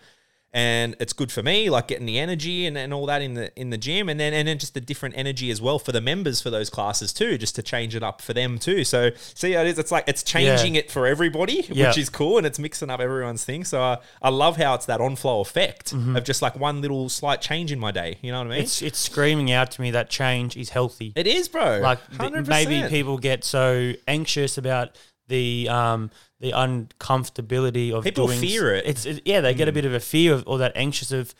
and 0.55 0.95
it's 1.01 1.11
good 1.11 1.31
for 1.33 1.43
me, 1.43 1.69
like 1.69 1.89
getting 1.89 2.05
the 2.05 2.17
energy 2.17 2.65
and, 2.65 2.77
and 2.77 2.93
all 2.93 3.05
that 3.07 3.21
in 3.21 3.33
the 3.33 3.51
in 3.59 3.69
the 3.71 3.77
gym, 3.77 4.07
and 4.07 4.17
then 4.17 4.33
and 4.33 4.47
then 4.47 4.57
just 4.57 4.73
the 4.73 4.79
different 4.79 5.15
energy 5.17 5.51
as 5.51 5.61
well 5.61 5.77
for 5.79 5.91
the 5.91 5.99
members 5.99 6.41
for 6.41 6.49
those 6.49 6.69
classes 6.69 7.11
too, 7.11 7.37
just 7.37 7.55
to 7.55 7.61
change 7.61 7.93
it 7.93 8.01
up 8.03 8.21
for 8.21 8.31
them 8.33 8.57
too. 8.57 8.85
So 8.85 9.11
see 9.17 9.51
how 9.51 9.61
it 9.61 9.67
is. 9.67 9.77
It's 9.77 9.91
like 9.91 10.05
it's 10.07 10.23
changing 10.23 10.75
it 10.75 10.89
for 10.89 11.05
everybody, 11.05 11.65
Yeah. 11.69 11.89
which 11.89 11.97
is 11.97 12.09
cool, 12.09 12.37
and 12.37 12.47
it's 12.47 12.57
mixing 12.57 12.89
up 12.89 13.01
everyone's 13.01 13.43
thing. 13.43 13.65
So 13.65 13.81
I, 13.81 13.97
I 14.21 14.29
love 14.29 14.55
how 14.55 14.73
it's 14.75 14.85
that 14.85 15.01
on 15.01 15.15
flow 15.17 15.41
effect 15.41 15.93
Mm-hmm. 15.93 16.15
of 16.15 16.23
just 16.23 16.41
like 16.41 16.57
one 16.57 16.81
little 16.81 17.09
slight 17.09 17.41
change 17.41 17.71
in 17.73 17.79
my 17.79 17.91
day. 17.91 18.17
You 18.21 18.31
know 18.31 18.37
what 18.39 18.47
I 18.47 18.51
mean? 18.51 18.59
It's 18.61 18.81
it's 18.81 18.97
screaming 18.97 19.51
out 19.51 19.71
to 19.71 19.81
me 19.81 19.91
that 19.91 20.09
change 20.09 20.55
is 20.55 20.69
healthy. 20.69 21.11
it 21.17 21.27
is, 21.27 21.49
bro. 21.49 21.79
like 21.81 21.99
th- 22.17 22.47
maybe 22.47 22.87
people 22.87 23.17
get 23.17 23.43
so 23.43 23.91
anxious 24.07 24.57
about 24.57 24.97
the 25.27 25.67
um 25.69 26.11
the 26.39 26.51
uncomfortability 26.51 27.93
of 27.93 28.03
People 28.03 28.27
doing 28.27 28.39
fear 28.39 28.73
it. 28.75 28.85
It's 28.85 29.05
it, 29.05 29.21
yeah, 29.25 29.41
they 29.41 29.53
get 29.53 29.67
a 29.67 29.71
mm. 29.71 29.75
bit 29.75 29.85
of 29.85 29.93
a 29.93 29.99
fear 29.99 30.33
of 30.33 30.43
or 30.47 30.57
that 30.59 30.73
anxious 30.75 31.11
of 31.11 31.33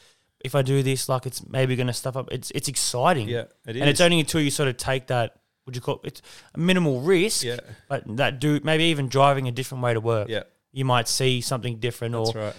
if 0.43 0.55
I 0.55 0.61
do 0.61 0.83
this, 0.83 1.09
like 1.09 1.25
it's 1.25 1.45
maybe 1.47 1.75
going 1.75 1.87
to 1.87 1.93
stuff 1.93 2.15
up. 2.15 2.29
It's 2.31 2.51
it's 2.51 2.67
exciting. 2.67 3.27
Yeah, 3.27 3.45
it 3.65 3.75
and 3.77 3.89
it's 3.89 3.99
only 3.99 4.19
until 4.19 4.41
you 4.41 4.51
sort 4.51 4.69
of 4.69 4.77
take 4.77 5.07
that. 5.07 5.39
Would 5.65 5.75
you 5.75 5.81
call 5.81 5.95
it? 6.03 6.07
It's 6.07 6.21
a 6.53 6.59
minimal 6.59 7.01
risk. 7.01 7.43
Yeah. 7.43 7.57
But 7.89 8.03
that 8.17 8.39
do 8.39 8.59
maybe 8.63 8.85
even 8.85 9.09
driving 9.09 9.47
a 9.47 9.51
different 9.51 9.83
way 9.83 9.95
to 9.95 9.99
work. 9.99 10.29
Yeah. 10.29 10.43
You 10.71 10.85
might 10.85 11.07
see 11.07 11.41
something 11.41 11.77
different, 11.77 12.13
or 12.15 12.31
right. 12.33 12.55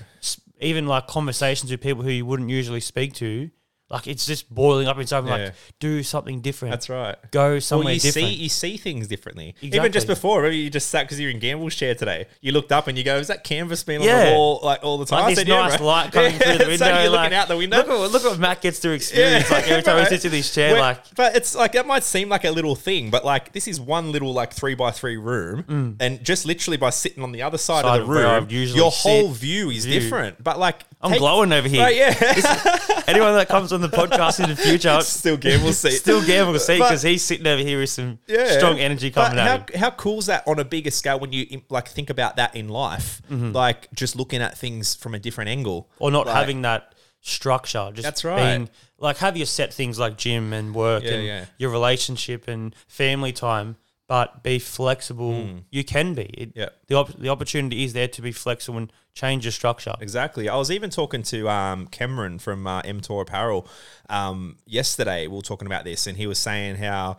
even 0.61 0.87
like 0.87 1.07
conversations 1.07 1.71
with 1.71 1.81
people 1.81 2.03
who 2.03 2.11
you 2.11 2.27
wouldn't 2.27 2.51
usually 2.51 2.81
speak 2.81 3.15
to. 3.15 3.51
Like 3.89 4.09
it's 4.09 4.27
just 4.27 4.53
boiling 4.53 4.89
up 4.89 4.99
inside. 4.99 5.23
me, 5.25 5.31
Yeah. 5.31 5.37
Like 5.37 5.55
do 5.79 6.03
something 6.03 6.41
different. 6.41 6.73
That's 6.73 6.89
right. 6.89 7.15
Go 7.31 7.61
somewhere 7.61 7.85
well, 7.85 7.95
you 7.95 8.01
different. 8.01 8.29
see 8.29 8.35
you 8.35 8.49
see 8.49 8.77
things 8.77 9.07
differently. 9.07 9.55
Even 9.61 9.93
just 9.93 10.09
before, 10.09 10.43
maybe 10.43 10.57
you 10.57 10.71
just 10.71 10.89
sat 10.89 11.05
because 11.05 11.21
you're 11.21 11.31
in 11.31 11.39
Gamble's 11.39 11.75
chair 11.77 11.95
today. 11.95 12.27
You 12.41 12.51
looked 12.51 12.73
up 12.73 12.89
and 12.89 12.99
you 12.99 13.05
go, 13.05 13.17
"Is 13.19 13.29
that 13.29 13.45
canvas 13.45 13.85
been 13.85 14.01
on 14.03 14.07
the 14.09 14.33
wall 14.33 14.59
like 14.65 14.83
all 14.83 14.99
the 14.99 15.05
time?" 15.07 15.19
I 15.21 15.23
Like 15.23 15.31
this 15.31 15.39
said, 15.39 15.49
"Yeah, 15.49 15.61
nice 15.69 15.77
bro." 15.77 15.87
light 15.87 16.13
coming 16.13 16.33
through 16.33 16.59
the 16.59 16.65
so 16.65 16.69
window. 16.69 16.87
you're 17.03 17.11
like, 17.11 17.23
looking 17.23 17.35
out 17.39 17.47
the 17.49 17.57
window. 17.57 17.77
Look 17.77 17.89
at, 17.89 18.11
look 18.11 18.25
what 18.25 18.39
Matt 18.41 18.61
gets 18.61 18.81
to 18.81 18.91
experience. 18.91 19.51
like 19.53 19.69
every 19.69 19.85
time 19.85 20.01
he 20.01 20.07
sits 20.07 20.25
in 20.25 20.33
his 20.33 20.53
chair, 20.53 20.73
Well, 20.73 20.83
like 20.83 21.15
but 21.15 21.37
it's 21.37 21.55
like 21.55 21.73
that 21.73 21.87
might 21.87 22.03
seem 22.03 22.29
like 22.29 22.45
a 22.45 22.51
little 22.51 22.75
thing, 22.75 23.11
but 23.11 23.25
like 23.25 23.53
this 23.53 23.69
is 23.69 23.81
one 23.81 24.11
little 24.11 24.33
like 24.35 24.53
three 24.53 24.75
by 24.75 24.91
three 24.91 25.17
room, 25.17 25.97
and 26.01 26.25
just 26.25 26.45
literally 26.45 26.77
by 26.77 26.91
sitting 26.91 27.23
on 27.23 27.31
the 27.31 27.43
other 27.43 27.59
side, 27.59 27.85
Mm. 27.85 27.89
Side 27.89 27.97
of 28.01 28.03
of 28.03 28.09
the 28.49 28.57
room, 28.57 28.75
your 28.75 28.91
whole 28.91 29.29
view 29.31 29.71
is 29.71 29.85
view. 29.85 30.01
different. 30.01 30.43
But 30.43 30.59
like, 30.59 30.83
I'm 31.01 31.11
take- 31.13 31.21
glowing 31.21 31.53
over 31.53 31.69
here. 31.69 31.83
Right, 31.83 31.95
yeah, 31.95 33.03
Anyone 33.07 33.35
that 33.35 33.49
comes 33.49 33.73
on 33.77 33.83
the 33.83 33.89
podcast 33.97 34.43
in 34.43 34.51
the 34.51 34.57
future, 34.57 34.89
I'll 34.91 35.03
still 35.03 35.37
Gamble's 35.37 35.79
seat. 35.79 35.93
still 35.93 36.25
gamble 36.25 36.59
see 36.59 36.75
because 36.79 37.03
he's 37.03 37.23
sitting 37.23 37.47
over 37.47 37.63
here 37.63 37.79
with 37.79 37.91
some 37.91 38.19
yeah. 38.27 38.57
strong 38.59 38.79
energy 38.81 39.11
coming 39.13 39.39
how, 39.39 39.59
him. 39.59 39.65
How 39.77 39.91
cool 39.93 40.19
is 40.19 40.27
that 40.27 40.43
on 40.49 40.59
a 40.59 40.65
bigger 40.65 40.91
scale 40.91 41.21
when 41.21 41.33
you 41.33 41.63
like 41.71 41.87
think 41.89 42.11
about 42.11 42.37
that 42.37 42.57
in 42.57 42.69
life, 42.69 43.23
Mm-hmm. 43.31 43.53
like 43.53 43.89
just 43.93 44.17
looking 44.17 44.43
at 44.43 44.57
things 44.59 44.95
from 44.95 45.15
a 45.15 45.19
different 45.19 45.51
angle, 45.51 45.89
Or 46.01 46.11
not 46.11 46.27
Like- 46.27 46.35
having 46.35 46.63
that 46.63 46.95
structure. 47.21 47.91
Just 47.93 48.05
That's 48.05 48.25
right. 48.25 48.57
Being, 48.57 48.71
like 48.99 49.19
have 49.19 49.37
your 49.37 49.47
set 49.47 49.73
things 49.75 49.99
like 49.99 50.17
gym 50.17 50.53
and 50.53 50.75
work 50.75 51.03
Yeah, 51.05 51.11
and 51.13 51.27
yeah. 51.27 51.45
your 51.59 51.71
relationship 51.71 52.49
and 52.49 52.75
family 52.89 53.33
time, 53.33 53.77
but 54.09 54.43
be 54.43 54.59
flexible. 54.59 55.63
You 55.71 55.85
can 55.85 56.15
be. 56.15 56.25
It. 56.25 56.53
Yeah. 56.55 56.69
The 56.87 56.95
op- 56.95 57.19
the 57.19 57.29
opportunity 57.29 57.85
is 57.85 57.93
there 57.93 58.09
to 58.09 58.23
be 58.23 58.33
flexible 58.33 58.79
and 58.79 58.93
change 59.15 59.45
your 59.45 59.53
structure. 59.53 59.95
Exactly. 60.01 60.49
I 60.49 60.57
was 60.57 60.71
even 60.71 60.91
talking 60.91 61.23
to 61.25 61.49
um, 61.49 61.87
Cameron 61.89 62.39
from 62.39 62.67
uh, 62.67 62.83
Mtor 62.83 63.23
Apparel 63.23 63.67
um, 64.09 64.57
yesterday. 64.67 65.27
We 65.27 65.37
were 65.37 65.43
talking 65.43 65.67
about 65.67 65.85
this, 65.85 66.07
and 66.07 66.17
he 66.17 66.27
was 66.27 66.39
saying 66.39 66.77
how 66.77 67.17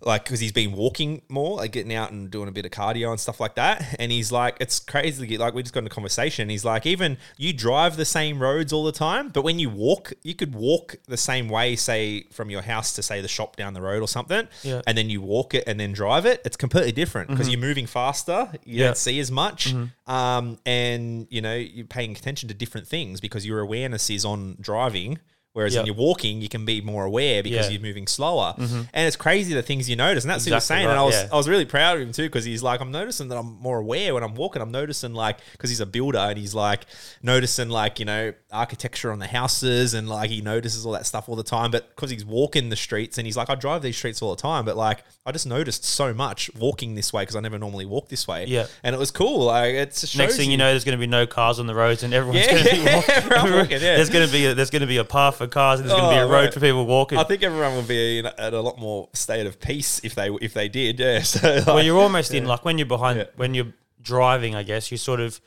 like 0.00 0.24
because 0.24 0.40
he's 0.40 0.52
been 0.52 0.72
walking 0.72 1.22
more, 1.28 1.56
like 1.56 1.72
getting 1.72 1.94
out 1.94 2.10
and 2.12 2.30
doing 2.30 2.48
a 2.48 2.52
bit 2.52 2.64
of 2.66 2.70
cardio 2.72 3.10
and 3.10 3.18
stuff 3.18 3.40
like 3.40 3.54
that. 3.54 3.96
And 3.98 4.12
he's 4.12 4.30
like, 4.30 4.56
it's 4.60 4.78
crazy. 4.80 5.38
Like 5.38 5.54
we 5.54 5.62
just 5.62 5.72
got 5.74 5.80
in 5.80 5.86
a 5.86 5.90
conversation. 5.90 6.48
He's 6.48 6.64
like, 6.64 6.84
even 6.86 7.16
you 7.38 7.52
drive 7.52 7.96
the 7.96 8.04
same 8.04 8.40
roads 8.40 8.72
all 8.72 8.84
the 8.84 8.92
time, 8.92 9.28
but 9.30 9.42
when 9.44 9.58
you 9.58 9.70
walk, 9.70 10.12
you 10.22 10.34
could 10.34 10.54
walk 10.54 10.96
the 11.06 11.16
same 11.16 11.48
way, 11.48 11.76
say 11.76 12.24
from 12.32 12.50
your 12.50 12.62
house 12.62 12.92
to 12.94 13.02
say 13.02 13.20
the 13.20 13.28
shop 13.28 13.56
down 13.56 13.72
the 13.74 13.80
road 13.82 14.02
or 14.02 14.08
something, 14.08 14.46
Yeah. 14.62 14.82
and 14.86 14.96
then 14.98 15.08
you 15.10 15.22
walk 15.22 15.54
it 15.54 15.64
and 15.66 15.78
then 15.80 15.92
drive 15.92 16.26
it. 16.26 16.42
It's 16.44 16.56
completely 16.56 16.92
different 16.92 17.30
because 17.30 17.48
you're 17.48 17.60
moving 17.60 17.86
faster. 17.86 18.50
You 18.64 18.80
Yeah. 18.80 18.84
don't 18.86 18.96
see 18.98 19.18
as 19.20 19.30
much, 19.30 19.74
um, 20.06 20.58
and 20.66 21.26
you 21.30 21.40
know 21.40 21.54
you're 21.54 21.86
paying 21.86 22.12
attention 22.12 22.48
to 22.48 22.54
different 22.54 22.86
things 22.86 23.20
because 23.20 23.46
your 23.46 23.60
awareness 23.60 24.10
is 24.10 24.24
on 24.24 24.56
driving. 24.60 25.18
Whereas 25.54 25.72
Yeah. 25.72 25.80
when 25.80 25.86
you're 25.86 25.94
walking, 25.94 26.42
you 26.42 26.48
can 26.48 26.64
be 26.64 26.80
more 26.82 27.04
aware 27.04 27.42
because 27.42 27.66
Yeah. 27.66 27.72
you're 27.72 27.80
moving 27.80 28.06
slower, 28.06 28.54
mm-hmm. 28.58 28.82
and 28.92 29.06
it's 29.06 29.16
crazy 29.16 29.54
the 29.54 29.62
things 29.62 29.88
you 29.88 29.96
notice. 29.96 30.24
And 30.24 30.30
that's 30.30 30.44
what 30.44 30.50
he 30.50 30.54
was 30.54 30.64
Exactly 30.64 30.82
saying. 30.82 30.90
And 30.90 30.98
I 30.98 31.02
was 31.04 31.14
yeah. 31.14 31.28
I 31.32 31.36
was 31.36 31.48
really 31.48 31.64
proud 31.64 31.96
of 31.96 32.02
him 32.02 32.12
too 32.12 32.24
because 32.24 32.44
he's 32.44 32.62
like, 32.62 32.80
I'm 32.80 32.90
noticing 32.90 33.28
that 33.28 33.38
I'm 33.38 33.56
more 33.60 33.78
aware 33.78 34.12
when 34.14 34.22
I'm 34.22 34.34
walking. 34.34 34.60
I'm 34.60 34.72
noticing 34.72 35.14
like 35.14 35.38
because 35.52 35.70
he's 35.70 35.80
a 35.80 35.86
builder 35.86 36.18
and 36.18 36.36
he's 36.36 36.54
like 36.54 36.86
noticing 37.22 37.68
like 37.70 37.98
you 37.98 38.04
know 38.04 38.32
architecture 38.52 39.10
on 39.12 39.18
the 39.20 39.26
houses 39.26 39.94
and 39.94 40.08
like 40.08 40.28
he 40.30 40.40
notices 40.40 40.84
all 40.84 40.92
that 40.92 41.06
stuff 41.06 41.28
all 41.28 41.36
the 41.36 41.42
time. 41.42 41.70
But 41.70 41.88
because 41.94 42.10
he's 42.10 42.24
walking 42.24 42.68
the 42.68 42.76
streets 42.76 43.16
and 43.18 43.26
he's 43.26 43.36
like, 43.36 43.48
I 43.48 43.54
drive 43.54 43.82
these 43.82 43.96
streets 43.96 44.20
all 44.22 44.34
the 44.34 44.42
time, 44.42 44.64
but 44.64 44.76
like 44.76 45.04
I 45.24 45.32
just 45.32 45.46
noticed 45.46 45.84
so 45.84 46.12
much 46.12 46.50
walking 46.58 46.96
this 46.96 47.12
way 47.12 47.22
because 47.22 47.36
I 47.36 47.40
never 47.40 47.58
normally 47.58 47.86
walk 47.86 48.08
this 48.08 48.26
way. 48.26 48.46
Yeah. 48.46 48.66
and 48.82 48.94
it 48.94 48.98
was 48.98 49.10
cool. 49.12 49.44
Like 49.44 49.74
it's 49.74 50.16
Next 50.16 50.36
thing 50.36 50.50
you 50.50 50.56
know, 50.56 50.70
there's 50.70 50.84
going 50.84 50.98
to 50.98 51.00
be 51.00 51.06
no 51.06 51.26
cars 51.26 51.58
on 51.60 51.66
the 51.68 51.74
roads, 51.76 52.02
and 52.02 52.12
everyone's 52.12 52.44
Yeah, 52.44 52.52
going 52.52 52.64
to 52.64 52.70
be 52.72 53.34
walking. 53.56 53.70
yeah. 53.70 53.96
There's 53.96 54.10
going 54.10 54.26
to 54.26 54.32
be 54.32 54.46
a, 54.46 54.54
there's 54.54 54.70
going 54.70 54.80
to 54.82 54.86
be 54.88 54.96
a 54.98 55.04
path 55.04 55.40
for 55.44 55.50
cars, 55.50 55.80
and 55.80 55.88
there's 55.88 55.98
going 55.98 56.10
to 56.10 56.16
be 56.16 56.20
Oh, 56.22 56.26
a 56.28 56.30
road 56.30 56.44
right. 56.44 56.54
for 56.54 56.60
people 56.60 56.86
walking. 56.86 57.18
I 57.18 57.24
think 57.24 57.42
everyone 57.42 57.76
would 57.76 57.88
be 57.88 58.18
in, 58.18 58.26
at 58.26 58.54
a 58.54 58.60
lot 58.60 58.78
more 58.78 59.08
state 59.12 59.46
of 59.46 59.60
peace 59.60 60.00
if 60.04 60.14
they 60.14 60.28
if 60.40 60.54
they 60.54 60.68
did. 60.68 60.98
Yeah. 61.00 61.20
So 61.24 61.54
like, 61.54 61.66
well, 61.66 61.82
you're 61.82 61.98
almost 61.98 62.32
in 62.34 62.44
like 62.46 62.64
when 62.64 62.78
you're 62.78 62.86
behind 62.86 63.18
Yeah. 63.18 63.24
when 63.36 63.54
you're 63.54 63.72
driving. 64.02 64.54
I 64.54 64.62
guess 64.62 64.90
you're 64.90 64.98
sort 64.98 65.20
of 65.20 65.40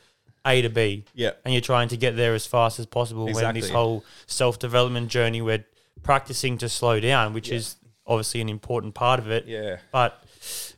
A 0.46 0.62
to 0.62 0.68
B. 0.70 1.04
Yeah. 1.14 1.30
and 1.44 1.52
you're 1.54 1.60
trying 1.60 1.88
to 1.88 1.96
get 1.96 2.16
there 2.16 2.34
as 2.34 2.46
fast 2.46 2.78
as 2.78 2.86
possible. 2.86 3.26
When 3.26 3.54
this 3.54 3.70
whole 3.70 4.04
self 4.26 4.58
development 4.58 5.08
journey, 5.08 5.42
we're 5.42 5.64
practicing 6.02 6.58
to 6.58 6.68
slow 6.68 7.00
down, 7.00 7.32
which 7.34 7.50
is 7.50 7.76
obviously 8.06 8.40
an 8.40 8.48
important 8.48 8.94
part 8.94 9.20
of 9.20 9.30
it. 9.30 9.46
Yeah. 9.46 9.78
but 9.92 10.22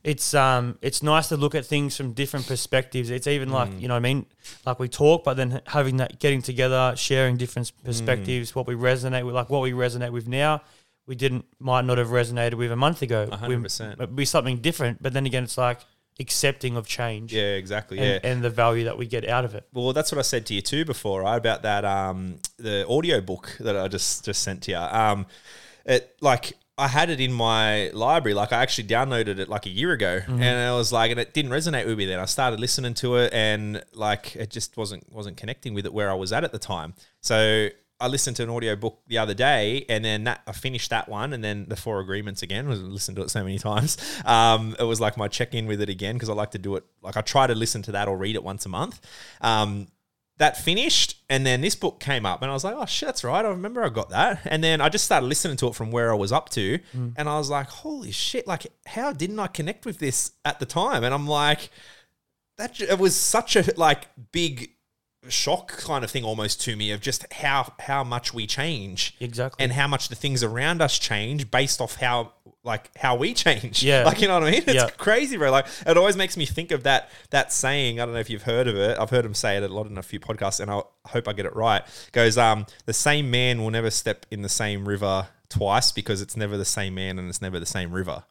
it's 0.02 0.32
um 0.34 0.78
it's 0.80 1.02
nice 1.02 1.28
to 1.28 1.36
look 1.36 1.54
at 1.54 1.66
things 1.66 1.96
from 1.96 2.12
different 2.12 2.46
perspectives. 2.46 3.10
It's 3.10 3.26
even 3.26 3.50
like 3.50 3.70
Mm. 3.70 3.80
you 3.82 3.88
know 3.88 3.94
what 3.94 3.98
I 3.98 4.14
mean, 4.14 4.26
like 4.64 4.78
we 4.78 4.88
talk, 4.88 5.24
but 5.24 5.34
then 5.36 5.60
having 5.66 5.98
that 5.98 6.18
getting 6.18 6.42
together, 6.42 6.94
sharing 6.96 7.36
different 7.36 7.68
Mm. 7.68 7.84
perspectives, 7.84 8.54
what 8.54 8.66
we 8.66 8.74
resonate 8.74 9.24
with, 9.26 9.34
like 9.34 9.50
what 9.50 9.62
we 9.62 9.72
resonate 9.72 10.12
with 10.12 10.26
now. 10.28 10.62
We 11.06 11.16
didn't 11.16 11.44
might 11.58 11.84
not 11.84 11.98
have 11.98 12.08
resonated 12.08 12.54
with 12.54 12.70
a 12.70 12.76
month 12.76 13.02
ago. 13.02 13.28
Hundred 13.30 13.62
percent. 13.62 13.94
It'd 14.00 14.14
be 14.14 14.24
something 14.24 14.58
different, 14.58 15.02
but 15.02 15.12
then 15.12 15.26
again, 15.26 15.42
it's 15.44 15.58
like 15.58 15.80
accepting 16.20 16.76
of 16.76 16.86
change 16.86 17.32
Yeah, 17.32 17.54
exactly. 17.54 17.98
and, 17.98 18.06
Yeah. 18.22 18.30
and 18.30 18.42
the 18.44 18.50
value 18.50 18.84
that 18.84 18.96
we 18.98 19.06
get 19.06 19.26
out 19.28 19.44
of 19.44 19.54
it. 19.54 19.66
Well, 19.72 19.92
that's 19.92 20.12
what 20.12 20.18
I 20.18 20.22
said 20.22 20.46
to 20.46 20.54
you 20.54 20.60
too 20.62 20.84
before, 20.84 21.22
right? 21.22 21.36
About 21.36 21.62
that 21.62 21.84
um 21.84 22.38
the 22.58 22.86
audio 22.88 23.20
book 23.20 23.56
that 23.60 23.76
I 23.76 23.88
just 23.88 24.24
just 24.24 24.42
sent 24.42 24.62
to 24.64 24.70
you. 24.72 24.76
Um 24.78 25.26
it 25.84 26.14
like 26.20 26.52
I 26.80 26.88
had 26.88 27.10
it 27.10 27.20
in 27.20 27.32
my 27.32 27.90
library, 27.90 28.34
like 28.34 28.52
I 28.52 28.62
actually 28.62 28.88
downloaded 28.88 29.38
it 29.38 29.48
like 29.48 29.66
a 29.66 29.70
year 29.70 29.92
ago, 29.92 30.20
and 30.26 30.42
I 30.42 30.72
was 30.72 30.92
like, 30.92 31.10
and 31.10 31.20
it 31.20 31.34
didn't 31.34 31.50
resonate 31.50 31.86
with 31.86 31.98
me. 31.98 32.06
Then 32.06 32.18
I 32.18 32.24
started 32.24 32.58
listening 32.58 32.94
to 32.94 33.16
it, 33.16 33.32
and 33.34 33.82
like 33.94 34.34
it 34.34 34.50
just 34.50 34.76
wasn't 34.76 35.04
wasn't 35.12 35.36
connecting 35.36 35.74
with 35.74 35.84
it 35.84 35.92
where 35.92 36.10
I 36.10 36.14
was 36.14 36.32
at 36.32 36.42
at 36.42 36.52
the 36.52 36.58
time. 36.58 36.94
So 37.20 37.68
I 38.00 38.06
listened 38.08 38.36
to 38.36 38.42
an 38.44 38.48
audio 38.48 38.76
book 38.76 39.00
the 39.08 39.18
other 39.18 39.34
day, 39.34 39.84
and 39.90 40.02
then 40.02 40.24
that 40.24 40.40
I 40.46 40.52
finished 40.52 40.88
that 40.88 41.06
one, 41.06 41.34
and 41.34 41.44
then 41.44 41.66
the 41.68 41.76
Four 41.76 42.00
Agreements 42.00 42.42
again. 42.42 42.66
I 42.66 42.70
listened 42.70 43.16
to 43.16 43.22
it 43.22 43.30
so 43.30 43.44
many 43.44 43.58
times. 43.58 43.98
Um, 44.24 44.76
it 44.78 44.84
was 44.84 45.00
like 45.00 45.16
my 45.16 45.28
check 45.28 45.54
in 45.54 45.66
with 45.66 45.80
it 45.80 45.88
again 45.88 46.14
because 46.14 46.28
I 46.28 46.34
like 46.34 46.52
to 46.52 46.58
do 46.58 46.76
it. 46.76 46.84
Like 47.02 47.16
I 47.16 47.20
try 47.20 47.46
to 47.46 47.54
listen 47.54 47.82
to 47.82 47.92
that 47.92 48.06
or 48.06 48.16
read 48.16 48.36
it 48.36 48.44
once 48.44 48.64
a 48.64 48.68
month. 48.68 49.00
Um, 49.40 49.88
that 50.40 50.56
finished, 50.56 51.18
and 51.28 51.44
then 51.44 51.60
this 51.60 51.74
book 51.74 52.00
came 52.00 52.24
up, 52.24 52.40
and 52.40 52.50
I 52.50 52.54
was 52.54 52.64
like, 52.64 52.74
"Oh 52.74 52.86
shit, 52.86 53.06
that's 53.06 53.22
right. 53.22 53.44
I 53.44 53.48
remember 53.48 53.84
I 53.84 53.90
got 53.90 54.08
that." 54.08 54.40
And 54.46 54.64
then 54.64 54.80
I 54.80 54.88
just 54.88 55.04
started 55.04 55.26
listening 55.26 55.58
to 55.58 55.66
it 55.68 55.74
from 55.74 55.90
where 55.90 56.10
I 56.10 56.16
was 56.16 56.32
up 56.32 56.48
to, 56.50 56.78
mm. 56.96 57.12
and 57.14 57.28
I 57.28 57.36
was 57.36 57.50
like, 57.50 57.68
"Holy 57.68 58.10
shit! 58.10 58.46
Like, 58.46 58.66
how 58.86 59.12
didn't 59.12 59.38
I 59.38 59.48
connect 59.48 59.84
with 59.84 59.98
this 59.98 60.32
at 60.46 60.58
the 60.58 60.64
time?" 60.64 61.04
And 61.04 61.12
I'm 61.12 61.26
like, 61.26 61.68
"That 62.56 62.80
it 62.80 62.98
was 62.98 63.14
such 63.14 63.54
a 63.54 63.64
like 63.76 64.08
big." 64.32 64.72
shock 65.28 65.76
kind 65.76 66.02
of 66.02 66.10
thing 66.10 66.24
almost 66.24 66.62
to 66.62 66.74
me 66.74 66.90
of 66.92 67.02
just 67.02 67.30
how 67.30 67.74
how 67.80 68.02
much 68.02 68.32
we 68.32 68.46
change 68.46 69.14
Exactly. 69.20 69.62
and 69.62 69.70
how 69.74 69.86
much 69.86 70.08
the 70.08 70.14
things 70.14 70.42
around 70.42 70.80
us 70.80 70.98
change 70.98 71.50
based 71.50 71.78
off 71.78 71.96
how 71.96 72.32
like 72.62 72.90
how 72.96 73.16
we 73.16 73.32
change. 73.34 73.82
Yeah. 73.82 74.04
like 74.06 74.20
you 74.20 74.28
know 74.28 74.34
what 74.34 74.48
i 74.48 74.50
mean? 74.50 74.62
It's 74.66 74.74
Yeah. 74.74 74.90
crazy 74.90 75.36
bro. 75.36 75.50
Like 75.50 75.66
it 75.86 75.96
always 75.96 76.16
makes 76.16 76.36
me 76.36 76.44
think 76.46 76.70
of 76.72 76.82
that 76.82 77.10
that 77.30 77.52
saying. 77.52 78.00
I 78.00 78.04
don't 78.04 78.14
know 78.14 78.20
if 78.20 78.28
you've 78.30 78.42
heard 78.42 78.68
of 78.68 78.76
it. 78.76 78.98
I've 78.98 79.10
heard 79.10 79.24
him 79.24 79.34
say 79.34 79.56
it 79.56 79.62
a 79.62 79.68
lot 79.68 79.86
in 79.86 79.96
a 79.98 80.02
few 80.02 80.20
podcasts 80.20 80.60
and 80.60 80.70
i 80.70 80.82
hope 81.06 81.26
i 81.28 81.32
get 81.32 81.46
it 81.46 81.54
right. 81.56 81.82
Goes 82.12 82.36
um 82.38 82.66
the 82.86 82.92
same 82.92 83.30
man 83.30 83.62
will 83.62 83.70
never 83.70 83.90
step 83.90 84.26
in 84.30 84.42
the 84.42 84.48
same 84.48 84.86
river 84.88 85.28
twice 85.48 85.90
because 85.92 86.20
it's 86.20 86.36
never 86.36 86.56
the 86.56 86.64
same 86.64 86.94
man 86.94 87.18
and 87.18 87.28
it's 87.28 87.40
never 87.42 87.58
the 87.58 87.66
same 87.66 87.92
river. 87.92 88.24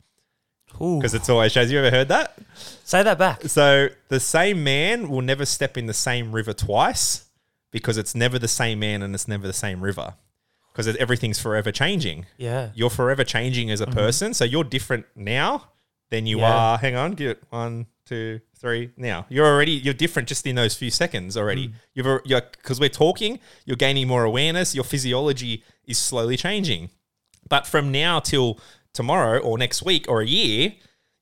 Because 0.71 1.15
it's 1.15 1.27
always 1.29 1.51
shows 1.51 1.71
you 1.71 1.79
ever 1.79 1.89
heard 1.89 2.09
that? 2.09 2.37
Say 2.83 3.01
that 3.01 3.17
back. 3.17 3.41
so 3.45 3.89
the 4.09 4.19
same 4.19 4.63
man 4.63 5.09
will 5.09 5.21
never 5.23 5.43
step 5.43 5.77
in 5.77 5.87
the 5.87 5.93
same 5.95 6.31
river 6.31 6.53
twice 6.53 7.25
because 7.71 7.97
it's 7.97 8.13
never 8.13 8.37
the 8.37 8.47
same 8.47 8.79
man 8.79 9.01
and 9.01 9.15
it's 9.15 9.27
never 9.27 9.47
the 9.47 9.53
same 9.53 9.81
river 9.81 10.13
because 10.71 10.87
everything's 10.97 11.39
forever 11.39 11.71
changing. 11.71 12.25
Yeah. 12.37 12.71
You're 12.73 12.89
forever 12.89 13.23
changing 13.23 13.71
as 13.71 13.81
a 13.81 13.85
mm-hmm. 13.85 13.97
person, 13.97 14.33
so 14.33 14.45
you're 14.45 14.63
different 14.63 15.05
now 15.15 15.69
than 16.09 16.25
you 16.25 16.39
Yeah. 16.39 16.55
are. 16.55 16.77
Hang 16.77 16.95
on, 16.95 17.13
get 17.13 17.41
one, 17.49 17.87
two, 18.05 18.41
three. 18.57 18.91
Now 18.97 19.25
you're 19.29 19.45
already 19.45 19.71
you're 19.71 19.93
different 19.93 20.27
just 20.27 20.45
in 20.45 20.55
those 20.55 20.75
few 20.75 20.91
seconds 20.91 21.37
already. 21.37 21.69
Mm. 21.69 21.73
You've 21.93 22.21
you're 22.25 22.41
because 22.41 22.79
we're 22.79 22.89
talking, 22.89 23.39
you're 23.65 23.77
gaining 23.77 24.07
more 24.07 24.23
awareness. 24.23 24.75
Your 24.75 24.83
physiology 24.83 25.63
is 25.85 25.97
slowly 25.97 26.37
changing, 26.37 26.89
but 27.47 27.67
from 27.67 27.91
now 27.91 28.19
till 28.19 28.59
tomorrow 28.93 29.39
or 29.39 29.57
next 29.57 29.83
week 29.83 30.05
or 30.07 30.21
a 30.21 30.27
year. 30.27 30.73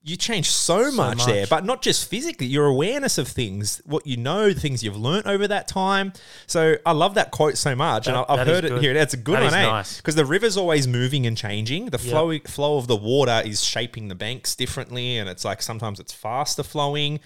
You 0.07 0.15
change 0.15 0.49
so, 0.49 0.89
much, 0.91 1.25
there, 1.25 1.45
but 1.47 1.65
not 1.65 1.81
just 1.81 2.09
physically. 2.09 2.47
Your 2.47 2.65
awareness 2.65 3.17
of 3.17 3.27
things, 3.27 3.81
what 3.85 4.07
you 4.07 4.15
know, 4.15 4.53
the 4.53 4.59
things 4.59 4.81
you've 4.81 4.95
learnt 4.95 5.25
over 5.25 5.47
that 5.49 5.67
time. 5.67 6.13
So 6.45 6.75
I 6.85 6.93
love 6.93 7.15
that 7.15 7.31
quote 7.31 7.57
so 7.57 7.75
much, 7.75 8.07
and 8.07 8.15
I- 8.15 8.23
I've 8.29 8.47
heard 8.47 8.63
it 8.63 8.69
good. 8.69 8.81
here. 8.81 8.93
That's 8.93 9.13
a 9.13 9.17
good 9.17 9.35
That 9.39 9.43
one, 9.51 9.53
eh? 9.53 9.65
nice. 9.65 9.97
because 9.97 10.15
the 10.15 10.23
river's 10.25 10.55
always 10.55 10.87
moving 10.87 11.25
and 11.27 11.35
changing. 11.37 11.87
The 11.87 11.97
flow 11.97 12.39
flow 12.45 12.77
of 12.77 12.87
the 12.87 12.95
water 12.95 13.41
is 13.45 13.61
shaping 13.63 14.07
the 14.07 14.15
banks 14.15 14.55
differently, 14.55 15.17
and 15.17 15.27
it's 15.27 15.43
like 15.43 15.61
sometimes 15.61 15.99
it's 15.99 16.13
faster 16.13 16.63
flowing. 16.63 17.19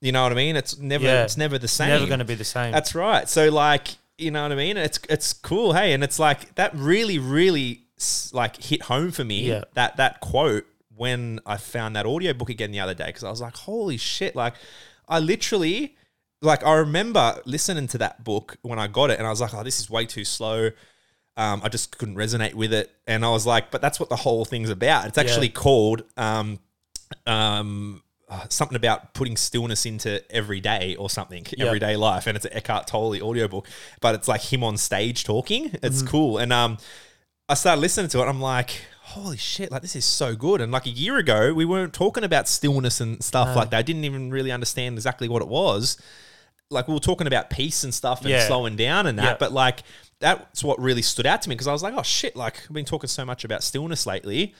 You 0.00 0.10
know 0.10 0.24
what 0.24 0.32
I 0.32 0.34
mean? 0.34 0.56
It's 0.56 0.76
never 0.76 1.04
Yeah. 1.04 1.22
it's 1.22 1.36
never 1.36 1.56
the 1.56 1.68
same. 1.68 1.88
Never 1.90 2.06
going 2.06 2.18
to 2.18 2.24
be 2.24 2.34
the 2.34 2.44
same. 2.44 2.72
That's 2.72 2.94
right. 2.96 3.28
So 3.28 3.48
like 3.50 3.88
you 4.18 4.30
know 4.32 4.42
what 4.42 4.50
I 4.52 4.56
mean? 4.56 4.76
It's 4.76 4.98
it's 5.08 5.32
cool, 5.32 5.72
hey, 5.74 5.92
and 5.92 6.02
it's 6.02 6.18
like 6.18 6.54
that 6.56 6.72
really 6.74 7.18
really 7.20 7.82
like 8.32 8.60
hit 8.60 8.82
home 8.82 9.12
for 9.12 9.22
me. 9.24 9.42
Yeah. 9.48 9.62
That 9.74 9.96
that 9.98 10.20
quote 10.20 10.66
when 10.96 11.40
I 11.46 11.56
found 11.56 11.96
that 11.96 12.06
audiobook 12.06 12.48
again 12.50 12.70
the 12.72 12.80
other 12.80 12.94
day 12.94 13.06
because 13.06 13.24
I 13.24 13.30
was 13.30 13.40
like, 13.40 13.56
holy 13.56 13.96
shit! 13.96 14.34
Like 14.36 14.54
I 15.08 15.18
literally 15.20 15.96
like 16.42 16.64
I 16.64 16.74
remember 16.74 17.40
listening 17.46 17.86
to 17.88 17.98
that 17.98 18.22
book 18.24 18.56
when 18.62 18.78
I 18.78 18.86
got 18.86 19.10
it, 19.10 19.18
and 19.18 19.26
I 19.26 19.30
was 19.30 19.40
like, 19.40 19.54
oh, 19.54 19.62
this 19.62 19.80
is 19.80 19.88
way 19.90 20.04
too 20.06 20.24
slow. 20.24 20.70
Um, 21.36 21.62
I 21.64 21.68
just 21.68 21.98
couldn't 21.98 22.14
resonate 22.16 22.54
with 22.54 22.72
it, 22.72 22.92
and 23.06 23.24
I 23.24 23.30
was 23.30 23.44
like, 23.46 23.70
but 23.70 23.80
that's 23.80 23.98
what 23.98 24.08
the 24.08 24.16
whole 24.16 24.44
thing's 24.44 24.70
about. 24.70 25.06
It's 25.08 25.18
actually 25.18 25.48
called 25.48 26.04
um, 26.16 26.60
um, 27.26 28.02
uh, 28.28 28.46
something 28.48 28.76
about 28.76 29.14
putting 29.14 29.36
stillness 29.36 29.84
into 29.86 30.22
every 30.34 30.60
day 30.60 30.96
or 30.96 31.10
something, 31.10 31.44
Yeah. 31.56 31.66
everyday 31.66 31.96
life, 31.96 32.26
and 32.26 32.36
it's 32.36 32.46
an 32.46 32.52
Eckhart 32.54 32.86
Tolle 32.86 33.20
audiobook, 33.22 33.66
but 34.00 34.14
it's 34.14 34.28
like 34.28 34.40
him 34.42 34.62
on 34.64 34.76
stage 34.76 35.24
talking. 35.24 35.70
It's 35.82 35.98
Mm-hmm. 36.02 36.06
cool, 36.08 36.38
and 36.38 36.52
um, 36.52 36.78
I 37.48 37.54
started 37.54 37.80
listening 37.80 38.08
to 38.10 38.20
it. 38.22 38.26
I'm 38.26 38.40
like, 38.40 38.70
holy 39.08 39.36
shit, 39.36 39.70
like 39.70 39.82
this 39.82 39.94
is 39.96 40.04
so 40.04 40.34
good. 40.34 40.60
And 40.60 40.72
like 40.72 40.86
a 40.86 40.90
year 40.90 41.18
ago, 41.18 41.52
we 41.52 41.64
weren't 41.64 41.92
talking 41.92 42.24
about 42.24 42.48
stillness 42.48 43.00
and 43.00 43.22
stuff 43.22 43.54
like 43.54 43.70
that. 43.70 43.78
I 43.78 43.82
didn't 43.82 44.04
even 44.04 44.30
really 44.30 44.50
understand 44.50 44.96
exactly 44.96 45.28
what 45.28 45.42
it 45.42 45.48
was. 45.48 45.98
Like 46.70 46.88
we 46.88 46.94
were 46.94 47.00
talking 47.00 47.26
about 47.26 47.50
peace 47.50 47.84
and 47.84 47.92
stuff 47.94 48.22
and 48.22 48.30
Yeah. 48.30 48.46
slowing 48.46 48.76
down 48.76 49.06
and 49.06 49.18
that, 49.18 49.24
Yeah. 49.24 49.36
but 49.38 49.52
like 49.52 49.82
that's 50.20 50.64
what 50.64 50.78
really 50.80 51.02
stood 51.02 51.26
out 51.26 51.42
to 51.42 51.48
me 51.48 51.54
because 51.54 51.66
I 51.68 51.72
was 51.72 51.82
like, 51.82 51.94
oh 51.96 52.02
shit, 52.02 52.34
like 52.34 52.62
I've 52.64 52.72
been 52.72 52.84
talking 52.86 53.08
so 53.08 53.24
much 53.24 53.44
about 53.44 53.62
stillness 53.62 54.06
lately. 54.06 54.54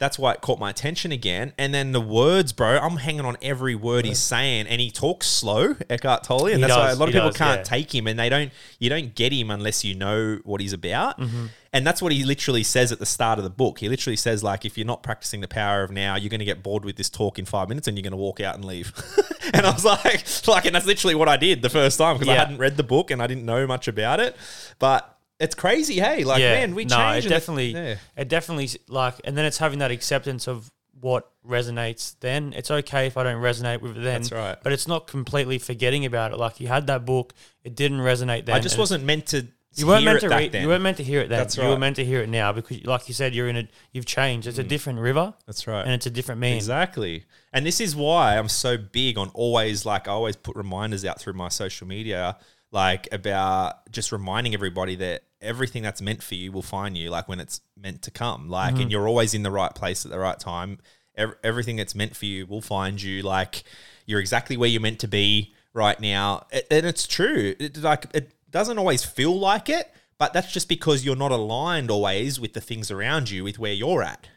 That's 0.00 0.18
why 0.18 0.32
it 0.32 0.40
caught 0.40 0.58
my 0.58 0.70
attention 0.70 1.12
again. 1.12 1.52
And 1.58 1.74
then 1.74 1.92
the 1.92 2.00
words, 2.00 2.54
bro, 2.54 2.78
I'm 2.78 2.96
hanging 2.96 3.26
on 3.26 3.36
every 3.42 3.74
word 3.74 4.06
he's 4.06 4.18
saying, 4.18 4.66
and 4.66 4.80
he 4.80 4.90
talks 4.90 5.26
slow, 5.26 5.76
Eckhart 5.90 6.24
Tolle, 6.24 6.46
and 6.46 6.54
He 6.54 6.60
that's 6.62 6.74
why 6.74 6.90
a 6.90 6.94
lot 6.94 7.10
of 7.10 7.14
people 7.14 7.28
does, 7.28 7.36
can't 7.36 7.58
yeah. 7.58 7.64
take 7.64 7.94
him, 7.94 8.06
and 8.06 8.18
they 8.18 8.30
don't. 8.30 8.50
You 8.78 8.88
don't 8.88 9.14
get 9.14 9.30
him 9.30 9.50
unless 9.50 9.84
you 9.84 9.94
know 9.94 10.38
what 10.44 10.62
he's 10.62 10.72
about. 10.72 11.20
Mm-hmm. 11.20 11.46
And 11.74 11.86
that's 11.86 12.00
what 12.00 12.12
he 12.12 12.24
literally 12.24 12.62
says 12.62 12.92
at 12.92 12.98
the 12.98 13.04
start 13.04 13.38
of 13.38 13.44
the 13.44 13.50
book. 13.50 13.80
He 13.80 13.90
literally 13.90 14.16
says, 14.16 14.42
like, 14.42 14.64
if 14.64 14.78
you're 14.78 14.86
not 14.86 15.02
practicing 15.02 15.42
the 15.42 15.48
power 15.48 15.82
of 15.82 15.90
now, 15.90 16.16
you're 16.16 16.30
going 16.30 16.40
to 16.40 16.46
get 16.46 16.62
bored 16.62 16.86
with 16.86 16.96
this 16.96 17.10
talk 17.10 17.38
in 17.38 17.44
five 17.44 17.68
minutes, 17.68 17.86
and 17.86 17.98
you're 17.98 18.02
going 18.02 18.12
to 18.12 18.16
walk 18.16 18.40
out 18.40 18.54
and 18.54 18.64
leave. 18.64 18.94
and 19.52 19.66
I 19.66 19.70
was 19.70 19.84
like, 19.84 20.24
like, 20.48 20.64
and 20.64 20.74
that's 20.74 20.86
literally 20.86 21.14
what 21.14 21.28
I 21.28 21.36
did 21.36 21.60
the 21.60 21.68
first 21.68 21.98
time 21.98 22.16
because 22.16 22.28
I 22.28 22.36
hadn't 22.36 22.56
read 22.56 22.78
the 22.78 22.82
book 22.82 23.10
and 23.10 23.22
I 23.22 23.26
didn't 23.26 23.44
know 23.44 23.66
much 23.66 23.86
about 23.86 24.18
it. 24.18 24.34
But 24.78 25.19
it's 25.40 25.54
crazy, 25.54 25.98
hey, 25.98 26.22
like, 26.22 26.40
man, 26.40 26.74
we 26.74 26.84
no, 26.84 26.96
change. 26.96 27.26
it 27.26 27.30
definitely, 27.30 27.72
yeah. 27.72 27.96
it 28.14 28.28
definitely 28.28 28.68
like, 28.88 29.14
and 29.24 29.36
then 29.36 29.46
it's 29.46 29.56
having 29.58 29.78
that 29.78 29.90
acceptance 29.90 30.46
of 30.46 30.70
what 31.00 31.30
resonates 31.48 32.14
then. 32.20 32.52
It's 32.52 32.70
okay 32.70 33.06
if 33.06 33.16
I 33.16 33.22
don't 33.24 33.42
resonate 33.42 33.80
with 33.80 33.96
it 33.96 34.02
then. 34.02 34.20
That's 34.20 34.32
right. 34.32 34.58
But 34.62 34.72
it's 34.74 34.86
not 34.86 35.06
completely 35.06 35.58
forgetting 35.58 36.04
about 36.04 36.32
it. 36.32 36.38
Like 36.38 36.60
you 36.60 36.68
had 36.68 36.86
that 36.88 37.06
book, 37.06 37.32
it 37.64 37.74
didn't 37.74 38.00
resonate 38.00 38.44
then. 38.44 38.54
I 38.54 38.60
just 38.60 38.78
wasn't 38.78 39.04
meant 39.04 39.26
to. 39.28 39.46
You 39.76 39.86
weren't 39.86 40.00
hear 40.00 40.10
meant 40.10 40.24
it 40.24 40.28
to 40.28 40.34
read. 40.34 40.54
You 40.54 40.68
weren't 40.68 40.82
meant 40.82 40.96
to 40.96 41.04
hear 41.04 41.20
it 41.20 41.28
then. 41.28 41.38
That's 41.38 41.56
right. 41.56 41.64
You 41.64 41.70
were. 41.70 41.76
Mm. 41.76 41.80
meant 41.80 41.96
to 41.96 42.04
hear 42.04 42.20
it 42.20 42.28
now 42.28 42.52
because, 42.52 42.84
like 42.84 43.06
you 43.08 43.14
said, 43.14 43.34
you're 43.34 43.48
in 43.48 43.56
a. 43.56 43.68
You've 43.92 44.04
changed. 44.04 44.46
It's 44.46 44.58
a 44.58 44.64
different 44.64 44.98
river, 44.98 45.32
That's 45.46 45.66
right. 45.66 45.82
and 45.82 45.92
it's 45.92 46.06
a 46.06 46.10
different 46.10 46.40
man. 46.40 46.56
Exactly. 46.56 47.24
And 47.52 47.64
this 47.64 47.80
is 47.80 47.96
why 47.96 48.36
I'm 48.36 48.48
so 48.48 48.76
big 48.76 49.16
on 49.16 49.30
always 49.32 49.86
like 49.86 50.08
I 50.08 50.10
always 50.10 50.36
put 50.36 50.56
reminders 50.56 51.04
out 51.04 51.20
through 51.20 51.34
my 51.34 51.48
social 51.48 51.86
media 51.86 52.36
like 52.72 53.08
about 53.12 53.90
just 53.90 54.12
reminding 54.12 54.54
everybody 54.54 54.96
that 54.96 55.22
everything 55.42 55.82
that's 55.82 56.02
meant 56.02 56.22
for 56.22 56.34
you 56.34 56.52
will 56.52 56.62
find 56.62 56.96
you 56.96 57.10
like 57.10 57.28
when 57.28 57.40
it's 57.40 57.60
meant 57.76 58.02
to 58.02 58.10
come. 58.10 58.48
Like 58.48 58.74
Mm-hmm. 58.74 58.82
and 58.82 58.92
you're 58.92 59.08
always 59.08 59.34
in 59.34 59.42
the 59.42 59.50
right 59.50 59.74
place 59.74 60.04
at 60.04 60.10
the 60.10 60.18
right 60.18 60.38
time. 60.38 60.78
Ev- 61.16 61.34
everything 61.42 61.76
that's 61.76 61.94
meant 61.94 62.14
for 62.16 62.26
you 62.26 62.46
will 62.46 62.60
find 62.60 63.00
you 63.02 63.22
like 63.22 63.64
you're 64.06 64.20
exactly 64.20 64.56
where 64.56 64.68
you're 64.68 64.80
meant 64.80 65.00
to 65.00 65.08
be 65.08 65.54
right 65.72 65.98
now. 66.00 66.46
It- 66.50 66.66
and 66.70 66.86
it's 66.86 67.06
true. 67.06 67.54
It, 67.58 67.76
like 67.78 68.06
it 68.14 68.32
doesn't 68.50 68.78
always 68.78 69.04
feel 69.04 69.38
like 69.38 69.68
it, 69.68 69.92
but 70.18 70.32
that's 70.32 70.52
just 70.52 70.68
because 70.68 71.04
you're 71.04 71.16
not 71.16 71.30
aligned 71.32 71.90
always 71.90 72.38
with 72.40 72.52
the 72.52 72.60
things 72.60 72.90
around 72.90 73.30
you 73.30 73.44
with 73.44 73.58
where 73.58 73.72
you're 73.72 74.02
at. 74.02 74.28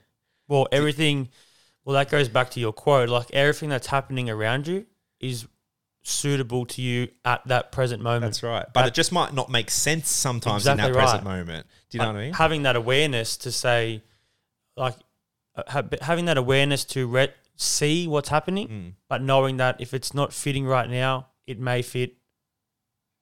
Well, 0.48 0.68
everything. 0.72 1.30
Well, 1.86 1.96
that 1.96 2.10
goes 2.10 2.30
back 2.30 2.50
to 2.52 2.60
your 2.60 2.72
quote. 2.74 3.10
Like 3.10 3.32
everything 3.34 3.70
that's 3.70 3.88
happening 3.88 4.30
around 4.30 4.68
you 4.68 4.86
is 5.20 5.48
suitable 6.04 6.66
to 6.66 6.82
you 6.82 7.08
at 7.26 7.42
that 7.48 7.72
present 7.72 8.02
moment. 8.04 8.24
That's 8.24 8.44
right. 8.44 8.66
But 8.74 8.88
it 8.88 8.94
just 8.94 9.12
might 9.12 9.34
not 9.34 9.50
make 9.50 9.70
sense 9.72 10.10
sometimes 10.10 10.68
in 10.68 10.74
Exactly 10.74 10.94
that 10.94 11.00
present 11.00 11.24
moment. 11.24 11.66
Do 11.90 11.98
you 11.98 12.02
know 12.04 12.08
what 12.12 12.16
I 12.18 12.24
mean? 12.26 12.34
Having 12.34 12.64
that 12.64 12.76
awareness 12.76 13.38
to 13.38 13.52
say, 13.52 14.04
like, 14.76 14.96
uh, 15.56 15.64
ha- 15.68 15.84
having 16.02 16.26
that 16.26 16.38
awareness 16.38 16.84
to 16.86 17.08
re- 17.08 17.30
see 17.56 18.08
what's 18.08 18.30
happening, 18.30 18.68
Mm. 18.68 18.94
but 19.08 19.22
knowing 19.22 19.58
that 19.58 19.80
if 19.80 19.94
it's 19.94 20.14
not 20.14 20.34
fitting 20.34 20.66
right 20.66 20.90
now, 20.90 21.28
it 21.48 21.60
may 21.60 21.82
fit 21.82 22.16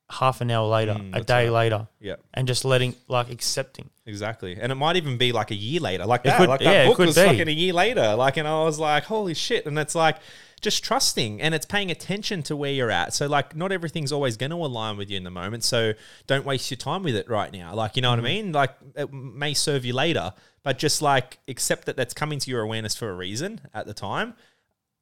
half 0.09 0.41
an 0.41 0.51
hour 0.51 0.67
later, 0.67 0.93
Mm, 0.95 1.15
a 1.15 1.23
day 1.23 1.45
right. 1.45 1.53
later, 1.53 1.87
Yeah, 2.01 2.15
and 2.33 2.45
just 2.47 2.65
letting, 2.65 2.95
like, 3.07 3.29
accepting. 3.29 3.89
exactly. 4.05 4.57
And 4.59 4.71
it 4.71 4.75
might 4.75 4.97
even 4.97 5.17
be 5.17 5.31
like 5.31 5.51
a 5.51 5.55
year 5.55 5.79
later. 5.79 6.05
Like 6.05 6.21
It 6.21 6.29
that. 6.29 6.37
could- 6.37 6.49
like 6.49 6.61
yeah, 6.61 6.83
that 6.83 6.87
book 6.87 6.97
was 6.97 7.15
be. 7.15 7.23
fucking 7.23 7.47
a 7.47 7.51
year 7.51 7.71
later. 7.73 8.15
Like, 8.15 8.35
and 8.37 8.45
I 8.47 8.63
was 8.63 8.77
like, 8.79 9.05
holy 9.05 9.33
shit. 9.33 9.65
And 9.65 9.77
it's 9.79 9.95
like 9.95 10.17
just 10.61 10.83
trusting 10.83 11.41
and 11.41 11.53
it's 11.55 11.65
paying 11.65 11.89
attention 11.91 12.43
to 12.43 12.55
where 12.55 12.71
you're 12.71 12.91
at. 12.91 13.13
So 13.13 13.27
like 13.27 13.55
not 13.55 13.71
everything's 13.71 14.11
always 14.11 14.37
going 14.37 14.51
to 14.51 14.55
align 14.57 14.97
with 14.97 15.09
you 15.09 15.17
in 15.17 15.23
the 15.23 15.31
moment. 15.31 15.63
So 15.63 15.93
don't 16.27 16.45
waste 16.45 16.69
your 16.71 16.77
time 16.77 17.03
with 17.03 17.15
it 17.15 17.29
right 17.29 17.51
now. 17.51 17.73
Like, 17.73 17.95
you 17.95 18.01
know 18.01 18.09
Mm. 18.09 18.17
what 18.17 18.19
I 18.19 18.23
mean? 18.33 18.51
Like 18.51 18.75
it 18.95 19.11
may 19.11 19.53
serve 19.53 19.83
you 19.85 19.93
later, 19.93 20.33
but 20.63 20.77
just 20.77 21.01
like 21.01 21.39
accept 21.47 21.85
that 21.85 21.97
that's 21.97 22.13
coming 22.13 22.39
to 22.39 22.51
your 22.51 22.61
awareness 22.61 22.95
for 22.95 23.09
a 23.09 23.13
reason 23.15 23.61
at 23.73 23.85
the 23.87 23.93
time. 23.93 24.35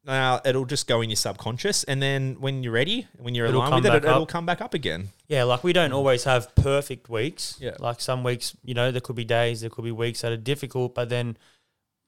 Now 0.05 0.39
it'll 0.45 0.63
just 0.65 0.87
go 0.87 1.01
in 1.01 1.09
your 1.09 1.17
subconscious, 1.17 1.83
and 1.83 2.01
then 2.01 2.37
when 2.39 2.63
you're 2.63 2.71
ready, 2.71 3.07
when 3.17 3.35
you're 3.35 3.47
It'll 3.47 3.59
aligned 3.61 3.83
with 3.83 3.93
it, 3.93 3.97
it 3.97 4.05
it'll 4.07 4.23
up. 4.23 4.29
come 4.29 4.45
back 4.45 4.61
up 4.61 4.73
again. 4.73 5.09
Yeah, 5.27 5.43
like 5.43 5.61
we 5.61 5.73
don't 5.73 5.91
always 5.91 6.23
have 6.23 6.55
perfect 6.55 7.09
weeks. 7.09 7.57
Yeah. 7.59 7.75
Like 7.79 7.99
some 7.99 8.23
weeks, 8.23 8.55
you 8.63 8.73
know, 8.73 8.91
there 8.93 9.01
could 9.01 9.17
be 9.17 9.25
days, 9.25 9.59
there 9.59 9.69
could 9.69 9.83
be 9.83 9.91
weeks 9.91 10.21
that 10.21 10.31
are 10.31 10.37
difficult, 10.37 10.95
but 10.95 11.09
then 11.09 11.37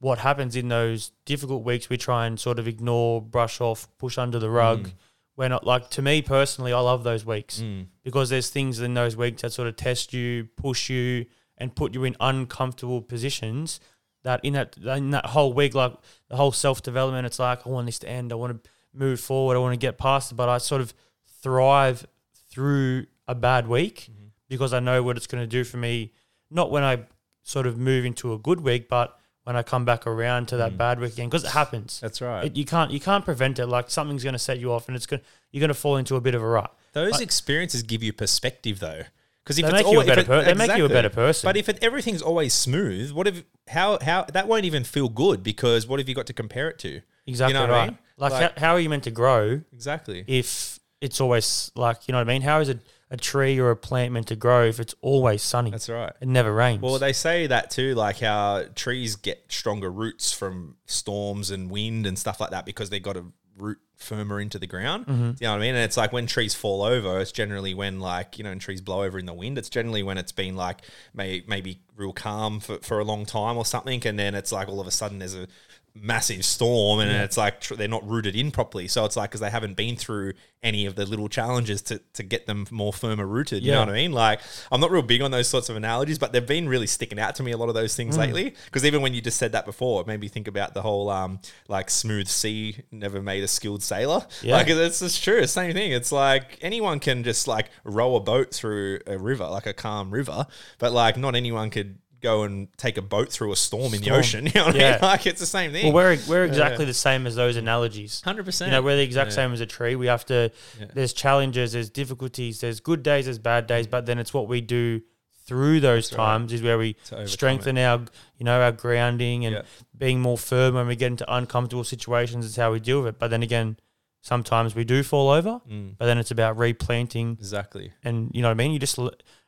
what 0.01 0.17
happens 0.19 0.55
in 0.55 0.67
those 0.67 1.11
difficult 1.25 1.63
weeks, 1.63 1.87
we 1.89 1.95
try 1.97 2.25
and 2.27 2.37
sort 2.39 2.59
of 2.59 2.67
ignore, 2.67 3.21
brush 3.21 3.61
off, 3.61 3.87
push 3.97 4.17
under 4.17 4.37
the 4.39 4.49
rug. 4.49 4.87
Mm. 4.87 4.93
We're 5.37 5.47
not 5.47 5.65
like 5.65 5.89
to 5.91 6.01
me 6.01 6.21
personally, 6.21 6.73
I 6.73 6.79
love 6.79 7.03
those 7.03 7.25
weeks 7.25 7.63
because 8.03 8.29
there's 8.29 8.49
things 8.49 8.79
in 8.79 8.93
those 8.95 9.15
weeks 9.15 9.43
that 9.43 9.53
sort 9.53 9.67
of 9.69 9.75
test 9.77 10.11
you, 10.13 10.49
push 10.57 10.89
you, 10.89 11.25
and 11.57 11.73
put 11.75 11.93
you 11.93 12.03
in 12.03 12.15
uncomfortable 12.19 13.01
positions. 13.01 13.79
That 14.23 14.39
in 14.43 14.53
that 14.53 14.75
in 14.77 15.11
that 15.11 15.27
whole 15.27 15.53
week, 15.53 15.73
like 15.73 15.93
the 16.29 16.35
whole 16.35 16.51
self 16.51 16.81
development, 16.83 17.25
it's 17.25 17.39
like 17.39 17.65
I 17.65 17.69
want 17.69 17.85
this 17.85 17.99
to 17.99 18.09
end. 18.09 18.31
I 18.31 18.35
want 18.35 18.63
to 18.63 18.69
move 18.93 19.19
forward. 19.19 19.55
I 19.55 19.59
want 19.59 19.73
to 19.73 19.77
get 19.87 19.97
past 19.97 20.31
it. 20.31 20.35
But 20.35 20.49
I 20.49 20.57
sort 20.57 20.81
of 20.81 20.93
thrive 21.41 22.05
through 22.49 23.05
a 23.27 23.35
bad 23.35 23.67
week 23.67 24.09
Mm-hmm. 24.11 24.27
because 24.49 24.73
I 24.73 24.79
know 24.79 25.01
what 25.03 25.17
it's 25.17 25.27
going 25.27 25.43
to 25.43 25.47
do 25.47 25.63
for 25.63 25.77
me. 25.77 26.11
Not 26.49 26.71
when 26.71 26.83
I 26.83 27.03
sort 27.43 27.65
of 27.67 27.77
move 27.77 28.05
into 28.05 28.33
a 28.33 28.37
good 28.37 28.59
week, 28.61 28.89
but 28.89 29.17
when 29.43 29.55
I 29.55 29.63
come 29.63 29.85
back 29.85 30.05
around 30.05 30.47
to 30.49 30.57
that 30.57 30.77
bad 30.77 30.99
week 30.99 31.13
again, 31.13 31.27
because 31.29 31.43
it 31.43 31.51
happens. 31.51 31.95
Mm. 31.97 31.99
That's 32.01 32.21
right. 32.21 32.45
It, 32.45 32.55
you 32.55 32.65
can't 32.65 32.91
you 32.91 32.99
can't 32.99 33.25
prevent 33.25 33.59
it. 33.59 33.67
Like 33.67 33.89
something's 33.89 34.23
going 34.23 34.33
to 34.33 34.39
set 34.39 34.59
you 34.59 34.71
off, 34.71 34.87
and 34.87 34.95
it's 34.95 35.05
going 35.05 35.21
you're 35.51 35.59
going 35.61 35.69
to 35.69 35.73
fall 35.73 35.97
into 35.97 36.15
a 36.15 36.21
bit 36.21 36.35
of 36.35 36.41
a 36.41 36.47
rut. 36.47 36.73
Those 36.93 37.11
But- 37.13 37.21
experiences 37.21 37.83
give 37.83 38.03
you 38.03 38.13
perspective, 38.13 38.79
though, 38.79 39.03
because 39.43 39.57
if 39.57 39.63
They 39.65 39.71
it's 39.71 39.83
make 39.83 39.91
you 39.93 40.01
a 40.01 40.05
better 40.05 40.21
it- 40.21 40.27
per- 40.27 40.43
they 40.43 40.53
make 40.53 40.77
you 40.77 40.85
a 40.85 40.89
better 40.89 41.09
person. 41.09 41.47
But 41.47 41.57
if 41.57 41.69
it, 41.69 41.79
everything's 41.83 42.21
always 42.21 42.53
smooth, 42.53 43.11
what 43.11 43.27
if 43.27 43.43
how 43.69 43.97
how 44.01 44.25
that 44.33 44.47
won't 44.47 44.65
even 44.65 44.83
feel 44.83 45.09
good 45.09 45.41
because 45.43 45.87
what 45.87 45.99
have 45.99 46.07
you 46.09 46.15
got 46.15 46.27
to 46.27 46.33
compare 46.33 46.69
it 46.69 46.77
to? 46.79 47.01
Exactly 47.27 47.53
you 47.53 47.59
know 47.67 47.71
what 47.71 47.79
I 47.79 47.85
mean? 47.87 47.97
Like, 48.17 48.31
Like- 48.33 48.57
how, 48.57 48.67
how 48.67 48.73
are 48.75 48.79
you 48.79 48.89
meant 48.89 49.03
to 49.05 49.11
grow 49.11 49.61
Exactly. 49.73 50.23
if 50.27 50.79
it's 50.99 51.19
always 51.21 51.71
like 51.75 52.07
you 52.07 52.11
know 52.11 52.17
what 52.19 52.27
I 52.29 52.33
mean? 52.33 52.41
How 52.43 52.59
is 52.59 52.69
a, 52.69 52.79
a 53.11 53.17
tree 53.17 53.59
or 53.59 53.69
a 53.69 53.75
plant 53.75 54.13
meant 54.13 54.27
to 54.27 54.35
grow 54.35 54.65
if 54.65 54.79
it's 54.79 54.95
always 55.01 55.43
sunny? 55.43 55.69
That's 55.69 55.89
right. 55.89 56.13
it 56.19 56.27
never 56.27 56.51
rains. 56.51 56.81
Well, 56.81 56.97
they 56.97 57.13
say 57.13 57.45
that 57.47 57.69
too, 57.69 57.93
like 57.93 58.19
how 58.19 58.63
trees 58.73 59.15
get 59.17 59.43
stronger 59.49 59.91
roots 59.91 60.33
from 60.33 60.77
storms 60.85 61.51
and 61.51 61.69
wind 61.69 62.07
and 62.07 62.17
stuff 62.17 62.39
like 62.39 62.51
that 62.51 62.65
because 62.65 62.89
they 62.89 62.99
got 62.99 63.17
a 63.17 63.25
root 63.57 63.79
firmer 63.97 64.39
into 64.39 64.57
the 64.57 64.65
ground. 64.65 65.05
Mm-hmm. 65.05 65.23
You 65.23 65.35
know 65.41 65.51
what 65.51 65.57
I 65.57 65.59
mean? 65.59 65.75
And 65.75 65.83
it's 65.83 65.97
like 65.97 66.11
when 66.11 66.25
trees 66.25 66.55
fall 66.55 66.81
over, 66.81 67.19
it's 67.19 67.31
generally 67.31 67.73
when 67.73 67.99
like, 67.99 68.37
you 68.37 68.43
know, 68.43 68.51
and 68.51 68.59
trees 68.59 68.81
blow 68.81 69.03
over 69.03 69.19
in 69.19 69.25
the 69.25 69.33
wind, 69.33 69.57
it's 69.57 69.69
generally 69.69 70.03
when 70.03 70.17
it's 70.17 70.31
been 70.31 70.55
like 70.55 70.81
may, 71.13 71.43
maybe 71.47 71.81
real 71.95 72.13
calm 72.13 72.59
for, 72.59 72.79
for 72.79 72.99
a 72.99 73.03
long 73.03 73.25
time 73.25 73.57
or 73.57 73.65
something. 73.65 74.01
And 74.05 74.17
then 74.17 74.35
it's 74.35 74.51
like 74.51 74.67
all 74.67 74.79
of 74.79 74.87
a 74.87 74.91
sudden 74.91 75.19
there's 75.19 75.35
a 75.35 75.47
massive 75.93 76.45
storm 76.45 76.99
and 77.01 77.11
it's 77.11 77.35
like 77.35 77.59
tr- 77.59 77.75
they're 77.75 77.87
not 77.87 78.07
rooted 78.07 78.35
in 78.35 78.49
properly. 78.51 78.87
So 78.87 79.03
it's 79.05 79.17
like 79.17 79.29
because 79.29 79.41
they 79.41 79.49
haven't 79.49 79.75
been 79.75 79.95
through 79.97 80.33
any 80.63 80.85
of 80.85 80.95
the 80.95 81.05
little 81.05 81.27
challenges 81.27 81.81
to, 81.81 81.99
to 82.13 82.23
get 82.23 82.45
them 82.47 82.65
more 82.71 82.93
firmer 82.93 83.25
rooted. 83.27 83.61
You 83.63 83.71
know 83.71 83.79
what 83.81 83.89
I 83.89 83.93
mean? 83.93 84.11
Like 84.13 84.39
I'm 84.71 84.79
not 84.79 84.89
real 84.91 85.01
big 85.01 85.21
on 85.21 85.31
those 85.31 85.47
sorts 85.49 85.69
of 85.69 85.75
analogies, 85.75 86.17
but 86.17 86.31
they've 86.31 86.45
been 86.45 86.69
really 86.69 86.87
sticking 86.87 87.19
out 87.19 87.35
to 87.35 87.43
me 87.43 87.51
a 87.51 87.57
lot 87.57 87.67
of 87.67 87.75
those 87.75 87.93
Mm. 87.93 87.97
things 87.97 88.17
lately. 88.17 88.55
Because 88.65 88.85
even 88.85 89.01
when 89.01 89.13
you 89.13 89.21
just 89.21 89.37
said 89.37 89.51
that 89.51 89.65
before, 89.65 89.99
it 90.01 90.07
made 90.07 90.19
me 90.21 90.27
think 90.29 90.47
about 90.47 90.73
the 90.73 90.81
whole 90.81 91.09
um 91.09 91.39
like 91.67 91.89
smooth 91.89 92.27
sea 92.27 92.77
never 92.91 93.21
made 93.21 93.43
a 93.43 93.47
skilled 93.47 93.83
sailor. 93.83 94.25
Yeah. 94.41 94.55
Like 94.57 94.67
it's 94.69 94.99
just 94.99 95.21
true. 95.23 95.45
Same 95.45 95.73
thing. 95.73 95.91
It's 95.91 96.11
like 96.11 96.57
anyone 96.61 96.99
can 96.99 97.23
just 97.23 97.47
like 97.47 97.69
row 97.83 98.15
a 98.15 98.19
boat 98.21 98.53
through 98.53 98.99
a 99.07 99.17
river, 99.17 99.47
like 99.47 99.65
a 99.65 99.73
calm 99.73 100.11
river, 100.11 100.45
but 100.79 100.93
like 100.93 101.17
not 101.17 101.35
anyone 101.35 101.69
could 101.69 101.97
go 102.21 102.43
and 102.43 102.67
take 102.77 102.97
a 102.97 103.01
boat 103.01 103.31
through 103.31 103.51
a 103.51 103.55
storm, 103.55 103.93
in 103.93 104.01
the 104.01 104.11
ocean. 104.11 104.45
You 104.47 104.51
know 104.55 104.65
what 104.67 104.75
I 104.75 104.79
Yeah. 104.79 104.91
mean? 104.93 104.99
Like 105.01 105.25
it's 105.27 105.39
the 105.39 105.45
same 105.45 105.71
thing. 105.71 105.85
well, 105.93 106.03
we're 106.05 106.17
we're 106.27 106.45
exactly 106.45 106.85
the 106.85 106.93
same 106.93 107.25
as 107.27 107.35
those 107.35 107.55
analogies. 107.57 108.21
Hundred 108.21 108.45
percent. 108.45 108.69
You 108.71 108.77
know, 108.77 108.81
we're 108.81 108.95
the 108.97 109.03
exact 109.03 109.33
same 109.33 109.51
as 109.53 109.59
a 109.61 109.65
tree. 109.65 109.95
We 109.95 110.07
have 110.07 110.25
to. 110.27 110.51
Yeah. 110.79 110.85
There's 110.93 111.13
challenges. 111.13 111.73
There's 111.73 111.89
difficulties. 111.89 112.61
There's 112.61 112.79
good 112.79 113.03
days. 113.03 113.25
There's 113.25 113.39
bad 113.39 113.67
days. 113.67 113.87
But 113.87 114.05
then 114.05 114.19
it's 114.19 114.33
what 114.33 114.47
we 114.47 114.61
do 114.61 115.01
through 115.47 115.79
those 115.79 116.11
right. 116.13 116.17
times 116.17 116.53
is 116.53 116.61
where 116.61 116.77
we 116.77 116.95
strengthen 117.25 117.77
our, 117.77 117.99
you 118.37 118.45
know, 118.45 118.61
our 118.61 118.71
grounding 118.71 119.45
and 119.45 119.55
Yeah. 119.55 119.61
being 119.97 120.21
more 120.21 120.37
firm 120.37 120.75
when 120.75 120.87
we 120.87 120.95
get 120.95 121.07
into 121.07 121.25
uncomfortable 121.33 121.83
situations. 121.83 122.45
Is 122.45 122.55
how 122.55 122.71
we 122.71 122.79
deal 122.79 122.99
with 123.01 123.15
it. 123.15 123.19
But 123.19 123.29
then 123.31 123.43
again, 123.43 123.77
sometimes 124.21 124.75
we 124.75 124.83
do 124.83 125.03
fall 125.03 125.29
over. 125.29 125.59
Mm, 125.69 125.95
But 125.97 126.05
then 126.05 126.17
it's 126.19 126.31
about 126.31 126.57
replanting, 126.57 127.37
exactly. 127.39 127.91
and 128.03 128.29
you 128.33 128.41
know 128.41 128.47
what 128.49 128.51
I 128.51 128.63
mean. 128.63 128.71
You 128.71 128.79
just 128.79 128.97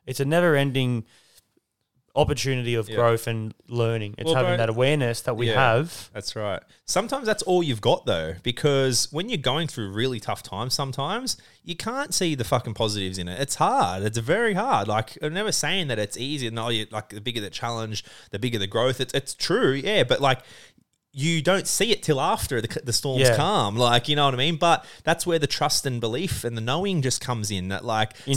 it's 0.06 0.20
a 0.20 0.24
never-ending 0.24 1.04
opportunity 2.16 2.74
of 2.76 2.88
Yeah. 2.88 2.96
growth 2.96 3.26
and 3.26 3.52
learning. 3.68 4.14
It's 4.18 4.26
Well, 4.26 4.36
having 4.36 4.50
bro- 4.52 4.56
that 4.58 4.68
awareness 4.68 5.20
that 5.22 5.36
we 5.36 5.48
Yeah. 5.48 5.54
have. 5.74 6.10
That's 6.14 6.36
right. 6.36 6.62
Sometimes 6.84 7.26
that's 7.26 7.42
all 7.42 7.62
you've 7.62 7.80
got 7.80 8.06
though, 8.06 8.34
because 8.44 9.08
when 9.10 9.28
you're 9.28 9.38
going 9.38 9.66
through 9.66 9.90
really 9.90 10.20
tough 10.20 10.42
times, 10.42 10.74
sometimes 10.74 11.36
you 11.64 11.74
can't 11.74 12.14
see 12.14 12.34
the 12.34 12.44
fucking 12.44 12.74
positives 12.74 13.18
in 13.18 13.26
it. 13.28 13.40
It's 13.40 13.56
hard. 13.56 14.02
It's 14.04 14.18
very 14.18 14.54
hard. 14.54 14.86
Like 14.86 15.18
I'm 15.22 15.34
never 15.34 15.50
saying 15.52 15.88
that 15.88 15.98
it's 15.98 16.16
easy. 16.16 16.48
No, 16.50 16.68
you 16.68 16.86
like 16.90 17.08
the 17.08 17.20
bigger 17.20 17.40
the 17.40 17.50
challenge, 17.50 18.04
the 18.30 18.38
bigger 18.38 18.58
the 18.58 18.66
growth. 18.68 19.00
It's 19.00 19.12
it's 19.12 19.34
true, 19.34 19.72
yeah. 19.72 20.04
But 20.04 20.20
like 20.20 20.40
you 21.16 21.40
don't 21.42 21.68
see 21.68 21.92
it 21.92 22.02
till 22.02 22.20
after 22.20 22.60
the, 22.60 22.80
the 22.82 22.92
storm's 22.92 23.22
Yeah. 23.22 23.36
calm. 23.36 23.76
Like 23.76 24.08
you 24.08 24.16
know 24.16 24.24
what 24.24 24.34
I 24.34 24.36
mean. 24.36 24.56
But 24.56 24.84
that's 25.04 25.24
where 25.26 25.38
the 25.38 25.46
trust 25.46 25.86
and 25.86 26.00
belief 26.00 26.42
and 26.42 26.56
the 26.56 26.60
knowing 26.60 27.02
just 27.02 27.20
comes 27.20 27.50
in. 27.52 27.68
That 27.68 27.84
like 27.84 28.14
Intuition. 28.26 28.36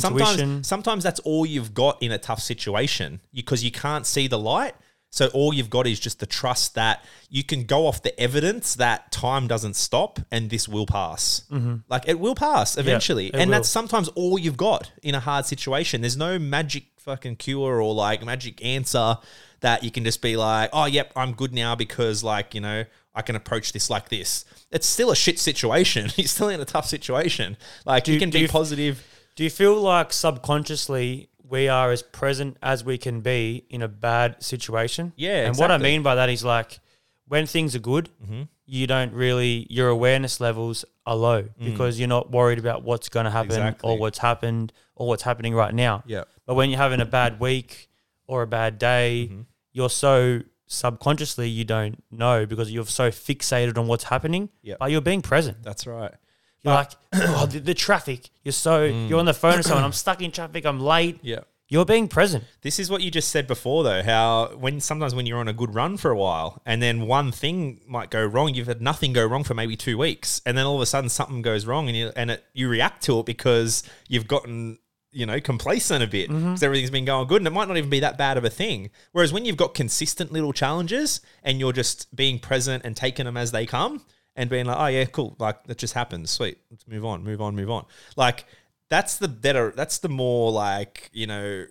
sometimes 0.63 0.68
sometimes 0.68 1.04
that's 1.04 1.20
all 1.22 1.46
you've 1.46 1.74
got 1.74 2.02
in 2.04 2.12
a 2.12 2.18
tough 2.20 2.40
situation 2.40 3.20
because 3.34 3.63
you 3.63 3.72
can't 3.72 4.06
see 4.06 4.28
the 4.28 4.38
light. 4.40 4.76
So 5.18 5.28
all 5.34 5.52
you've 5.52 5.72
got 5.72 5.88
is 5.88 6.00
just 6.00 6.20
the 6.20 6.28
trust 6.28 6.76
that 6.76 7.04
you 7.28 7.44
can 7.44 7.64
go 7.64 7.88
off 7.88 8.04
the 8.04 8.18
evidence 8.20 8.76
that 8.76 9.12
time 9.12 9.48
doesn't 9.48 9.76
stop 9.76 10.20
and 10.32 10.52
this 10.52 10.68
will 10.68 10.86
pass. 10.86 11.42
Mm-hmm. 11.52 11.78
Like 11.90 12.08
it 12.08 12.20
will 12.20 12.36
pass 12.36 12.78
eventually, 12.78 13.34
and 13.34 13.50
will. 13.50 13.58
that's 13.58 13.68
sometimes 13.68 14.10
all 14.10 14.38
you've 14.38 14.58
got 14.58 14.92
in 15.02 15.16
a 15.16 15.20
hard 15.20 15.48
situation. 15.48 16.02
There's 16.02 16.18
no 16.18 16.38
magic 16.38 16.84
fucking 16.98 17.38
cure 17.38 17.82
or 17.82 17.96
like 17.96 18.24
magic 18.24 18.64
answer 18.64 19.18
that 19.62 19.84
you 19.84 19.90
can 19.90 20.04
just 20.04 20.22
be 20.22 20.38
like, 20.38 20.70
oh, 20.72 20.86
yep, 20.86 21.12
I'm 21.16 21.34
good 21.34 21.52
now 21.52 21.74
because 21.74 22.24
like 22.24 22.54
you 22.54 22.62
know 22.62 22.86
I 23.16 23.24
can 23.24 23.36
approach 23.36 23.74
this 23.74 23.90
like 23.90 24.10
this. 24.10 24.46
It's 24.72 24.86
still 24.86 25.10
a 25.10 25.16
shit 25.16 25.40
situation. 25.40 26.12
You're 26.16 26.28
still 26.28 26.50
in 26.50 26.62
a 26.62 26.66
tough 26.66 26.86
situation. 26.86 27.58
Like 27.86 28.08
you 28.08 28.14
you- 28.14 28.20
can 28.20 28.30
be 28.30 28.42
you- 28.42 28.48
positive. 28.48 29.04
Do 29.36 29.44
you 29.44 29.50
feel 29.52 29.80
like 29.80 30.14
subconsciously 30.14 31.30
we 31.50 31.68
are 31.70 31.92
as 31.92 32.02
present 32.04 32.58
as 32.62 32.84
we 32.84 32.98
can 32.98 33.22
be 33.22 33.64
in 33.70 33.82
a 33.82 33.88
bad 33.88 34.42
situation? 34.44 35.14
Yeah, 35.16 35.46
And 35.48 35.58
what 35.58 35.72
I 35.72 35.78
mean 35.78 36.04
by 36.04 36.16
that 36.16 36.30
is 36.30 36.44
like 36.44 36.80
when 37.28 37.46
things 37.46 37.76
are 37.76 37.80
good, 37.80 38.10
Mm-hmm. 38.24 38.44
you 38.66 38.86
don't 38.88 39.14
really 39.14 39.66
your 39.70 39.88
awareness 39.90 40.40
levels 40.42 40.84
are 41.06 41.16
low 41.16 41.48
because 41.64 41.98
you're 42.00 42.08
not 42.10 42.32
worried 42.32 42.60
about 42.60 42.84
what's 42.84 43.08
going 43.10 43.24
to 43.26 43.32
happen 43.32 43.52
Mm. 43.52 43.68
Exactly. 43.70 43.90
or 43.90 43.98
what's 43.98 44.18
happened 44.20 44.74
or 44.96 45.08
what's 45.08 45.24
happening 45.24 45.54
right 45.56 45.74
now. 45.74 46.04
Yeah. 46.06 46.24
But 46.46 46.56
when 46.56 46.70
you're 46.70 46.80
having 46.80 47.00
a 47.02 47.06
bad 47.06 47.40
week 47.40 47.90
or 48.28 48.42
a 48.42 48.48
bad 48.48 48.78
day, 48.78 49.28
Mm-hmm. 49.32 49.42
you're 49.72 49.90
so 49.90 50.42
subconsciously 50.70 51.48
you 51.50 51.64
don't 51.64 52.04
know 52.12 52.46
because 52.46 52.72
you're 52.72 52.86
so 52.86 53.10
fixated 53.10 53.78
on 53.78 53.88
what's 53.88 54.04
happening. 54.06 54.50
Yep. 54.64 54.80
But 54.80 54.92
you're 54.92 55.02
being 55.02 55.22
present. 55.22 55.64
That's 55.64 55.88
right. 55.88 56.14
You're 56.63 56.74
like, 56.74 56.91
oh, 57.13 57.46
the, 57.46 57.60
the 57.60 57.74
traffic. 57.74 58.30
You're 58.43 58.52
so 58.52 58.89
Mm. 58.89 59.10
you're 59.10 59.20
on 59.20 59.26
the 59.26 59.34
phone 59.34 59.58
with 59.58 59.65
someone. 59.65 59.84
I'm 59.84 59.91
stuck 59.93 60.22
in 60.22 60.32
traffic. 60.32 60.65
I'm 60.65 60.80
late. 60.80 61.20
Yeah. 61.22 61.39
You're 61.70 61.86
being 61.86 62.08
present. 62.08 62.46
This 62.62 62.80
is 62.80 62.89
what 62.89 63.02
you 63.02 63.12
just 63.12 63.28
said 63.30 63.46
before, 63.46 63.84
though. 63.84 64.02
How 64.02 64.56
when 64.58 64.80
sometimes 64.80 65.13
when 65.13 65.26
you're 65.26 65.39
on 65.39 65.50
a 65.50 65.54
good 65.54 65.76
run 65.76 65.98
for 65.98 66.12
a 66.12 66.17
while, 66.17 66.62
and 66.65 66.82
then 66.82 67.08
one 67.08 67.32
thing 67.34 67.82
might 67.88 68.10
go 68.10 68.26
wrong, 68.26 68.54
you've 68.54 68.67
had 68.67 68.82
nothing 68.82 69.12
go 69.12 69.26
wrong 69.26 69.43
for 69.43 69.54
maybe 69.54 69.76
two 69.76 69.98
weeks, 69.98 70.41
and 70.46 70.58
then 70.58 70.65
all 70.65 70.76
of 70.76 70.82
a 70.82 70.86
sudden 70.86 71.10
something 71.10 71.41
goes 71.41 71.65
wrong, 71.65 71.89
and 71.89 71.98
you 71.98 72.12
and 72.15 72.32
it, 72.32 72.46
you 72.54 72.70
react 72.70 73.04
to 73.04 73.20
it 73.20 73.26
because 73.26 73.84
you've 74.08 74.28
gotten 74.30 74.80
you 75.12 75.26
know 75.26 75.39
complacent 75.41 76.02
a 76.04 76.08
bit 76.08 76.30
because 76.30 76.63
everything's 76.63 76.89
been 76.89 77.04
going 77.06 77.28
good, 77.28 77.41
and 77.41 77.48
it 77.48 77.52
might 77.52 77.67
not 77.67 77.76
even 77.76 77.89
be 77.89 78.00
that 78.00 78.17
bad 78.17 78.38
of 78.38 78.46
a 78.46 78.50
thing. 78.50 78.89
Whereas 79.12 79.34
when 79.34 79.43
you've 79.43 79.58
got 79.58 79.74
consistent 79.74 80.32
little 80.32 80.54
challenges 80.54 81.20
and 81.43 81.60
you're 81.60 81.74
just 81.74 82.15
being 82.15 82.39
present 82.39 82.86
and 82.86 82.96
taking 82.96 83.26
them 83.26 83.36
as 83.36 83.52
they 83.52 83.65
come, 83.65 84.06
and 84.38 84.50
being 84.50 84.65
like, 84.65 84.78
oh 84.80 84.86
yeah, 84.86 85.06
cool, 85.06 85.36
like 85.39 85.65
that 85.65 85.78
just 85.78 85.95
happens, 85.95 86.32
sweet, 86.32 86.60
let's 86.71 86.88
move 86.88 87.04
on, 87.04 87.23
move 87.23 87.41
on, 87.41 87.56
move 87.56 87.69
on, 87.69 87.86
like 88.15 88.45
that's 88.89 89.17
the 89.17 89.28
better 89.28 89.73
that's 89.76 89.97
the 89.97 90.08
more 90.08 90.50
like 90.50 91.10
you 91.12 91.28
know 91.28 91.65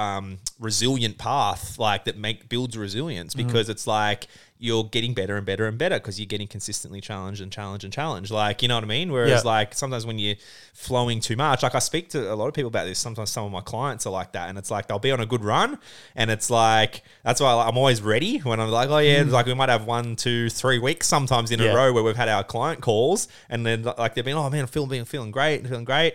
um 0.00 0.38
resilient 0.58 1.16
path 1.18 1.78
like 1.78 2.02
that 2.04 2.16
make 2.16 2.48
builds 2.48 2.76
resilience 2.86 3.34
because 3.34 3.68
it's 3.68 3.86
like 3.86 4.26
you're 4.62 4.84
getting 4.84 5.14
better 5.14 5.36
and 5.38 5.46
better 5.46 5.66
and 5.66 5.78
better 5.78 5.96
because 5.98 6.20
you're 6.20 6.26
getting 6.34 6.46
consistently 6.46 7.00
challenged 7.00 7.40
and 7.40 7.50
challenged 7.50 7.82
and 7.82 7.92
challenged. 7.94 8.30
Like 8.30 8.60
you 8.62 8.68
know 8.68 8.74
what 8.76 8.84
i 8.84 8.86
mean? 8.98 9.10
Whereas 9.10 9.42
Yeah. 9.42 9.50
like 9.56 9.72
sometimes 9.74 10.04
when 10.04 10.18
you're 10.18 10.36
flowing 10.74 11.18
too 11.20 11.34
much 11.36 11.62
like 11.62 11.74
i 11.74 11.78
speak 11.78 12.08
to 12.10 12.32
a 12.32 12.36
lot 12.40 12.46
of 12.48 12.54
people 12.54 12.68
about 12.68 12.84
this. 12.84 12.98
Sometimes 12.98 13.30
some 13.30 13.44
of 13.46 13.52
my 13.52 13.62
clients 13.72 14.06
are 14.06 14.10
like 14.20 14.32
that 14.32 14.48
and 14.48 14.58
it's 14.58 14.70
like 14.70 14.86
they'll 14.86 14.98
be 14.98 15.12
on 15.12 15.20
a 15.20 15.26
good 15.26 15.44
run 15.44 15.78
and 16.14 16.30
it's 16.30 16.50
like 16.50 17.02
that's 17.24 17.40
why 17.40 17.52
i'm 17.66 17.76
always 17.82 18.00
ready 18.02 18.38
when 18.38 18.60
i'm 18.60 18.70
like 18.70 18.88
oh 18.90 18.98
yeah 18.98 19.22
like 19.26 19.46
we 19.46 19.54
might 19.54 19.68
have 19.70 19.86
one 19.86 20.14
two 20.16 20.48
three 20.50 20.78
weeks 20.78 21.06
sometimes 21.06 21.50
in 21.50 21.58
Yeah. 21.60 21.72
a 21.72 21.76
row 21.76 21.92
where 21.94 22.02
we've 22.02 22.16
had 22.24 22.28
our 22.28 22.44
client 22.44 22.80
calls 22.82 23.28
and 23.48 23.64
then 23.66 23.82
like 23.98 24.14
they've 24.14 24.24
been 24.24 24.36
oh 24.36 24.48
man 24.50 24.62
i'm 24.62 24.66
feeling 24.66 25.04
feeling 25.04 25.30
great 25.30 25.66
feeling 25.66 25.84
great 25.84 26.14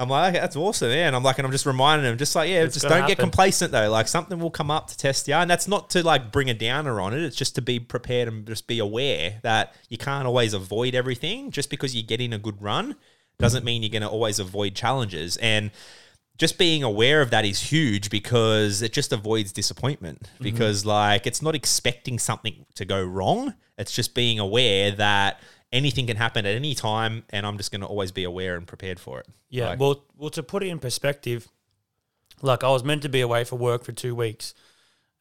I'm 0.00 0.08
like, 0.08 0.32
okay, 0.34 0.40
that's 0.40 0.56
awesome, 0.56 0.88
yeah. 0.90 1.06
And 1.06 1.14
I'm 1.14 1.22
like, 1.22 1.38
and 1.38 1.46
I'm 1.46 1.52
just 1.52 1.66
reminding 1.66 2.04
them, 2.04 2.16
just 2.16 2.34
like, 2.34 2.48
yeah, 2.48 2.62
It's 2.62 2.74
just 2.74 2.84
gonna 2.84 3.00
don't 3.00 3.08
get 3.08 3.18
happen. 3.18 3.30
complacent 3.30 3.70
though. 3.70 3.90
Like 3.90 4.08
something 4.08 4.38
will 4.38 4.50
come 4.50 4.70
up 4.70 4.88
to 4.88 4.96
test 4.96 5.28
you, 5.28 5.34
and 5.34 5.48
that's 5.50 5.68
not 5.68 5.90
to 5.90 6.02
like 6.02 6.32
bring 6.32 6.48
a 6.48 6.54
downer 6.54 7.00
on 7.00 7.12
it. 7.12 7.22
It's 7.22 7.36
just 7.36 7.54
to 7.56 7.62
be 7.62 7.78
prepared 7.78 8.26
and 8.26 8.46
just 8.46 8.66
be 8.66 8.78
aware 8.78 9.40
that 9.42 9.74
you 9.88 9.98
can't 9.98 10.26
always 10.26 10.54
avoid 10.54 10.94
everything. 10.94 11.50
Just 11.50 11.68
because 11.70 11.94
you 11.94 12.02
get 12.02 12.20
in 12.20 12.32
a 12.32 12.38
good 12.38 12.60
run 12.62 12.96
doesn't 13.38 13.64
mean 13.64 13.82
you're 13.82 13.90
going 13.90 14.02
to 14.02 14.08
always 14.08 14.38
avoid 14.38 14.74
challenges. 14.74 15.36
And 15.38 15.70
just 16.36 16.58
being 16.58 16.82
aware 16.82 17.20
of 17.20 17.30
that 17.30 17.44
is 17.44 17.60
huge 17.70 18.08
because 18.10 18.82
it 18.82 18.92
just 18.92 19.12
avoids 19.12 19.52
disappointment. 19.52 20.22
Mm-hmm. 20.22 20.44
Because 20.44 20.86
like 20.86 21.26
it's 21.26 21.42
not 21.42 21.54
expecting 21.54 22.18
something 22.18 22.66
to 22.74 22.84
go 22.84 23.02
wrong. 23.02 23.54
It's 23.78 23.92
just 23.92 24.14
being 24.14 24.38
aware 24.38 24.90
that 24.92 25.40
anything 25.72 26.06
can 26.06 26.16
happen 26.16 26.46
at 26.46 26.54
any 26.54 26.74
time, 26.74 27.24
and 27.30 27.46
I'm 27.46 27.56
just 27.56 27.70
going 27.70 27.80
to 27.82 27.86
always 27.86 28.12
be 28.12 28.24
aware 28.24 28.56
and 28.56 28.66
prepared 28.66 28.98
for 28.98 29.20
it. 29.20 29.26
Yeah. 29.48 29.70
Like- 29.70 29.80
well, 29.80 30.04
well, 30.16 30.30
to 30.30 30.42
put 30.42 30.62
it 30.62 30.68
in 30.68 30.78
perspective, 30.78 31.48
like 32.42 32.64
I 32.64 32.70
was 32.70 32.84
meant 32.84 33.02
to 33.02 33.08
be 33.08 33.20
away 33.20 33.44
for 33.44 33.56
work 33.56 33.84
for 33.84 33.92
two 33.92 34.14
weeks, 34.14 34.54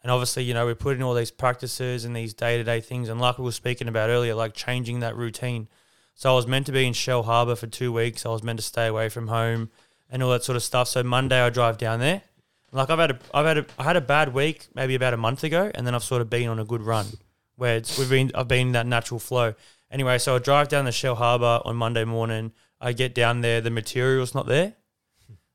and 0.01 0.11
obviously, 0.11 0.43
you 0.43 0.53
know, 0.53 0.65
we're 0.65 0.75
putting 0.75 1.03
all 1.03 1.13
these 1.13 1.31
practices 1.31 2.05
and 2.05 2.15
these 2.15 2.33
day 2.33 2.57
to 2.57 2.63
day 2.63 2.79
things, 2.81 3.09
and 3.09 3.19
like 3.19 3.37
we 3.37 3.43
were 3.43 3.51
speaking 3.51 3.87
about 3.87 4.09
earlier, 4.09 4.33
like 4.33 4.53
changing 4.53 5.01
that 5.01 5.15
routine. 5.15 5.67
So 6.15 6.31
I 6.31 6.35
was 6.35 6.47
meant 6.47 6.65
to 6.65 6.71
be 6.71 6.85
in 6.85 6.93
Shellharbour 6.93 7.57
for 7.57 7.67
two 7.67 7.93
weeks. 7.93 8.25
I 8.25 8.29
was 8.29 8.43
meant 8.43 8.59
to 8.59 8.65
stay 8.65 8.87
away 8.87 9.07
from 9.09 9.27
home 9.27 9.69
and 10.09 10.21
all 10.23 10.31
that 10.31 10.43
sort 10.43 10.55
of 10.55 10.63
stuff. 10.63 10.87
So 10.87 11.01
Monday 11.03 11.39
I 11.39 11.49
drive 11.49 11.77
down 11.77 11.99
there. 11.99 12.23
Like 12.71 12.89
I've 12.89 12.99
had 12.99 13.11
a, 13.11 13.19
I've 13.33 13.45
had 13.45 13.57
a, 13.59 13.65
I 13.77 13.83
had 13.83 13.95
a 13.95 14.01
bad 14.01 14.33
week 14.33 14.67
maybe 14.75 14.95
about 14.95 15.13
a 15.13 15.17
month 15.17 15.43
ago, 15.43 15.71
and 15.73 15.87
then 15.87 15.95
I've 15.95 16.03
sort 16.03 16.21
of 16.21 16.29
been 16.29 16.47
on 16.49 16.59
a 16.59 16.65
good 16.65 16.81
run 16.81 17.07
where 17.55 17.77
it's 17.77 17.97
we've 17.97 18.09
been 18.09 18.31
I've 18.35 18.47
been 18.47 18.67
in 18.67 18.73
that 18.73 18.85
natural 18.85 19.19
flow. 19.19 19.55
Anyway, 19.91 20.17
so 20.17 20.35
I 20.35 20.39
drive 20.39 20.67
down 20.67 20.85
the 20.85 20.91
Shellharbour 20.91 21.65
on 21.65 21.75
Monday 21.75 22.05
morning. 22.05 22.51
I 22.79 22.93
get 22.93 23.15
down 23.15 23.41
there, 23.41 23.59
the 23.61 23.71
material's 23.71 24.35
not 24.35 24.45
there. 24.47 24.75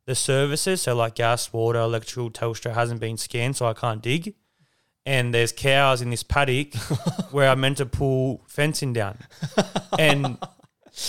The 0.07 0.15
services, 0.15 0.83
so 0.83 0.95
like 0.95 1.15
gas, 1.15 1.53
water, 1.53 1.79
electrical, 1.79 2.31
Telstra 2.31 2.75
hasn't 2.75 3.01
been 3.01 3.17
scanned, 3.17 3.57
so 3.57 3.67
I 3.67 3.73
can't 3.73 4.03
dig. 4.03 4.35
And 5.07 5.33
there's 5.33 5.53
cows 5.53 6.03
in 6.03 6.11
this 6.11 6.23
paddock 6.23 6.75
where 7.31 7.49
I'm 7.49 7.61
meant 7.61 7.79
to 7.79 7.87
pull 7.87 8.43
fencing 8.49 8.93
down. 8.93 9.19
And 9.99 10.39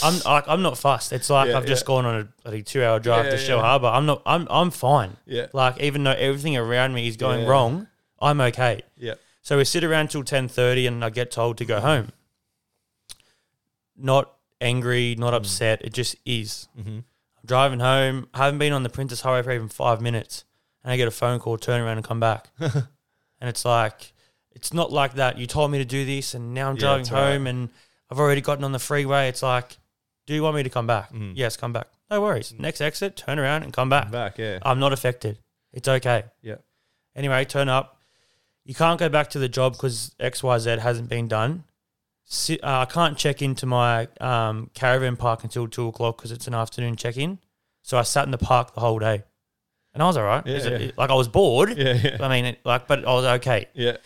I'm 0.03 0.19
like 0.25 0.45
I'm 0.47 0.61
not 0.61 0.77
fussed. 0.77 1.13
It's 1.13 1.29
like 1.29 1.49
Yeah, 1.49 1.57
I've 1.57 1.65
just 1.65 1.83
yeah. 1.83 1.87
gone 1.87 2.05
on 2.05 2.29
a 2.45 2.61
two 2.61 2.83
hour 2.83 2.99
drive 2.99 3.25
Yeah, 3.25 3.31
to 3.31 3.37
Shell 3.37 3.57
yeah. 3.57 3.63
Harbour. 3.63 3.87
I'm 3.87 4.05
not 4.05 4.21
I'm 4.25 4.47
I'm 4.49 4.71
fine. 4.71 5.15
Yeah. 5.25 5.47
Like 5.53 5.79
even 5.79 6.03
though 6.03 6.11
everything 6.11 6.57
around 6.57 6.93
me 6.93 7.07
is 7.07 7.15
going 7.17 7.41
Yeah. 7.43 7.47
wrong, 7.49 7.87
I'm 8.19 8.41
okay. 8.41 8.81
Yeah. 8.97 9.13
So 9.41 9.57
we 9.57 9.63
sit 9.63 9.83
around 9.83 10.09
till 10.09 10.23
ten 10.23 10.47
thirty, 10.49 10.87
and 10.87 11.03
I 11.03 11.09
get 11.09 11.31
told 11.31 11.57
to 11.59 11.65
go 11.65 11.79
home. 11.79 12.11
Not 13.97 14.31
angry, 14.61 15.15
not 15.17 15.33
upset. 15.33 15.81
It 15.83 15.93
just 15.93 16.15
is. 16.25 16.67
Mm-hmm. 16.79 16.97
I'm 16.99 17.45
driving 17.45 17.79
home. 17.79 18.27
I 18.33 18.45
haven't 18.45 18.59
been 18.59 18.73
on 18.73 18.83
the 18.83 18.89
Princes 18.89 19.21
Highway 19.21 19.41
for 19.43 19.51
even 19.51 19.69
five 19.69 20.01
minutes, 20.01 20.43
and 20.83 20.91
I 20.91 20.97
get 20.97 21.07
a 21.07 21.11
phone 21.11 21.39
call, 21.39 21.57
turn 21.57 21.81
around 21.81 21.97
and 21.97 22.05
come 22.05 22.19
back, 22.19 22.49
and 22.59 22.83
it's 23.41 23.65
like, 23.65 24.13
it's 24.51 24.73
not 24.73 24.91
like 24.91 25.15
that. 25.15 25.37
You 25.37 25.47
told 25.47 25.71
me 25.71 25.77
to 25.79 25.85
do 25.85 26.05
this, 26.05 26.33
and 26.33 26.53
now 26.53 26.69
I'm 26.69 26.75
Yeah, 26.75 26.79
driving 26.81 27.03
that's 27.03 27.11
right. 27.11 27.31
home, 27.33 27.47
and 27.47 27.69
I've 28.09 28.19
already 28.19 28.41
gotten 28.41 28.63
on 28.63 28.71
the 28.71 28.79
freeway. 28.79 29.27
It's 29.27 29.43
like, 29.43 29.77
do 30.25 30.33
you 30.33 30.43
want 30.43 30.55
me 30.55 30.63
to 30.63 30.69
come 30.69 30.87
back? 30.87 31.11
Mhm. 31.13 31.33
Yes, 31.35 31.55
come 31.57 31.73
back. 31.73 31.87
No 32.09 32.21
worries. 32.21 32.53
Next 32.57 32.81
exit, 32.81 33.15
turn 33.15 33.39
around 33.39 33.63
and 33.63 33.73
come 33.73 33.89
back. 33.89 34.11
Back, 34.11 34.37
yeah. 34.37 34.59
I'm 34.61 34.79
not 34.79 34.93
affected. 34.93 35.39
It's 35.73 35.87
okay. 35.87 36.23
Yeah. 36.41 36.55
Anyway, 37.15 37.45
turn 37.45 37.67
up. 37.69 37.99
You 38.63 38.73
can't 38.73 38.99
go 38.99 39.09
back 39.09 39.29
to 39.31 39.39
the 39.39 39.49
job 39.49 39.73
because 39.73 40.15
XYZ 40.19 40.79
hasn't 40.79 41.09
been 41.09 41.27
done. 41.27 41.63
Si- 42.27 42.59
uh, 42.59 42.79
I 42.81 42.85
can't 42.85 43.17
check 43.17 43.41
into 43.41 43.65
my 43.65 44.07
um, 44.19 44.69
caravan 44.73 45.15
park 45.15 45.43
until 45.43 45.67
two 45.67 45.87
o'clock 45.87 46.17
because 46.17 46.31
it's 46.31 46.47
an 46.47 46.55
afternoon 46.55 46.95
check 46.95 47.17
in. 47.17 47.39
So 47.83 47.97
I 47.97 48.01
sat 48.01 48.25
in 48.25 48.31
the 48.31 48.37
park 48.39 48.73
the 48.73 48.79
whole 48.81 48.97
day. 48.99 49.23
And 49.93 50.01
I 50.03 50.07
was 50.07 50.17
all 50.17 50.23
right. 50.23 50.45
Yeah, 50.45 50.55
Is 50.55 50.65
it- 50.65 50.97
like 50.97 51.09
I 51.09 51.13
was 51.13 51.27
bored. 51.27 51.77
Yeah, 51.77 51.93
yeah. 51.93 52.17
I 52.19 52.27
mean, 52.27 52.45
it, 52.45 52.59
like, 52.65 52.87
but 52.87 53.05
I 53.07 53.13
was 53.13 53.25
okay. 53.39 53.67
Yeah. 53.73 53.97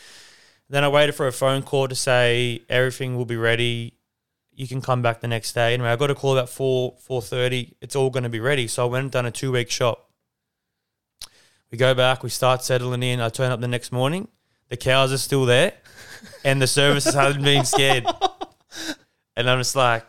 Then 0.69 0.83
I 0.83 0.87
waited 0.89 1.15
for 1.15 1.25
a 1.27 1.31
phone 1.31 1.63
call 1.63 1.87
to 1.87 1.95
say 1.95 2.61
everything 2.69 3.15
will 3.15 3.25
be 3.25 3.37
ready. 3.37 3.95
You 4.53 4.67
can 4.67 4.81
come 4.81 5.01
back 5.01 5.21
the 5.21 5.27
next 5.27 5.53
day. 5.53 5.73
Anyway, 5.73 5.89
I 5.89 5.95
got 5.95 6.11
a 6.11 6.15
call 6.15 6.33
about 6.37 6.49
four 6.49 6.95
four 6.99 7.21
thirty. 7.21 7.73
It's 7.81 7.95
all 7.95 8.09
going 8.11 8.23
to 8.23 8.29
be 8.29 8.39
ready. 8.41 8.67
So 8.67 8.83
I 8.83 8.89
went 8.89 9.03
and 9.03 9.11
done 9.11 9.25
a 9.25 9.31
two 9.31 9.51
week 9.53 9.71
shop. 9.71 10.09
We 11.71 11.77
go 11.77 11.93
back. 11.95 12.21
We 12.23 12.29
start 12.29 12.63
settling 12.63 13.01
in. 13.01 13.19
I 13.21 13.29
turn 13.29 13.51
up 13.51 13.61
the 13.61 13.67
next 13.67 13.91
morning. 13.91 14.27
The 14.69 14.77
cows 14.77 15.11
are 15.11 15.17
still 15.17 15.45
there, 15.45 15.73
and 16.43 16.61
the 16.61 16.67
services 16.67 17.13
haven't 17.13 17.43
been 17.43 17.65
scared. 17.65 18.05
And 19.35 19.49
I'm 19.49 19.59
just 19.59 19.75
like, 19.75 20.03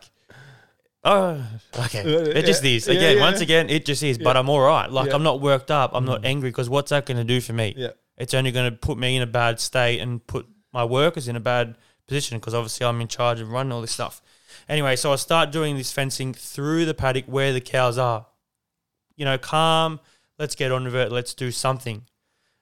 oh, 1.05 1.47
okay. 1.79 2.01
It 2.01 2.47
just 2.47 2.65
is. 2.65 2.89
Yeah, 2.89 2.95
Again, 2.95 3.17
yeah. 3.17 3.23
once 3.23 3.41
again, 3.41 3.71
it 3.71 3.85
just 3.85 4.03
is. 4.03 4.19
But 4.19 4.37
I'm 4.37 4.49
all 4.49 4.61
right. 4.61 4.91
Like. 4.91 5.13
I'm 5.13 5.23
not 5.23 5.41
worked 5.41 5.71
up. 5.71 5.93
I'm 5.95 6.05
not 6.05 6.23
mm. 6.23 6.27
angry 6.27 6.51
because 6.51 6.69
what's 6.69 6.91
that 6.91 7.07
going 7.07 7.17
to 7.17 7.25
do 7.25 7.41
for 7.41 7.53
me? 7.53 7.75
Yeah. 7.77 7.91
it's 8.17 8.35
only 8.35 8.51
going 8.51 8.71
to 8.71 8.77
put 8.77 8.99
me 8.99 9.17
in 9.17 9.23
a 9.23 9.27
bad 9.27 9.61
state 9.61 10.01
and 10.01 10.27
put 10.27 10.47
my 10.73 10.85
workers 10.85 11.29
in 11.29 11.37
a 11.37 11.41
bad 11.41 11.77
position 12.09 12.39
because 12.39 12.55
obviously 12.55 12.87
I'm 12.87 13.01
in 13.01 13.09
charge 13.09 13.41
of 13.41 13.51
running 13.51 13.73
all 13.73 13.81
this 13.81 13.93
stuff. 13.93 14.21
Anyway, 14.69 14.97
so 14.97 15.13
I 15.13 15.17
start 15.17 15.53
doing 15.53 15.77
this 15.77 15.93
fencing 15.93 16.35
through 16.35 16.85
the 16.85 16.95
paddock 16.95 17.27
where 17.27 17.53
the 17.53 17.61
cows 17.61 17.99
are. 17.99 18.27
You 19.17 19.25
know, 19.25 19.39
calm, 19.39 20.01
let's 20.39 20.55
get 20.57 20.73
on 20.73 20.85
with 20.85 20.95
it, 20.97 21.13
let's 21.13 21.35
do 21.35 21.51
something. 21.53 22.03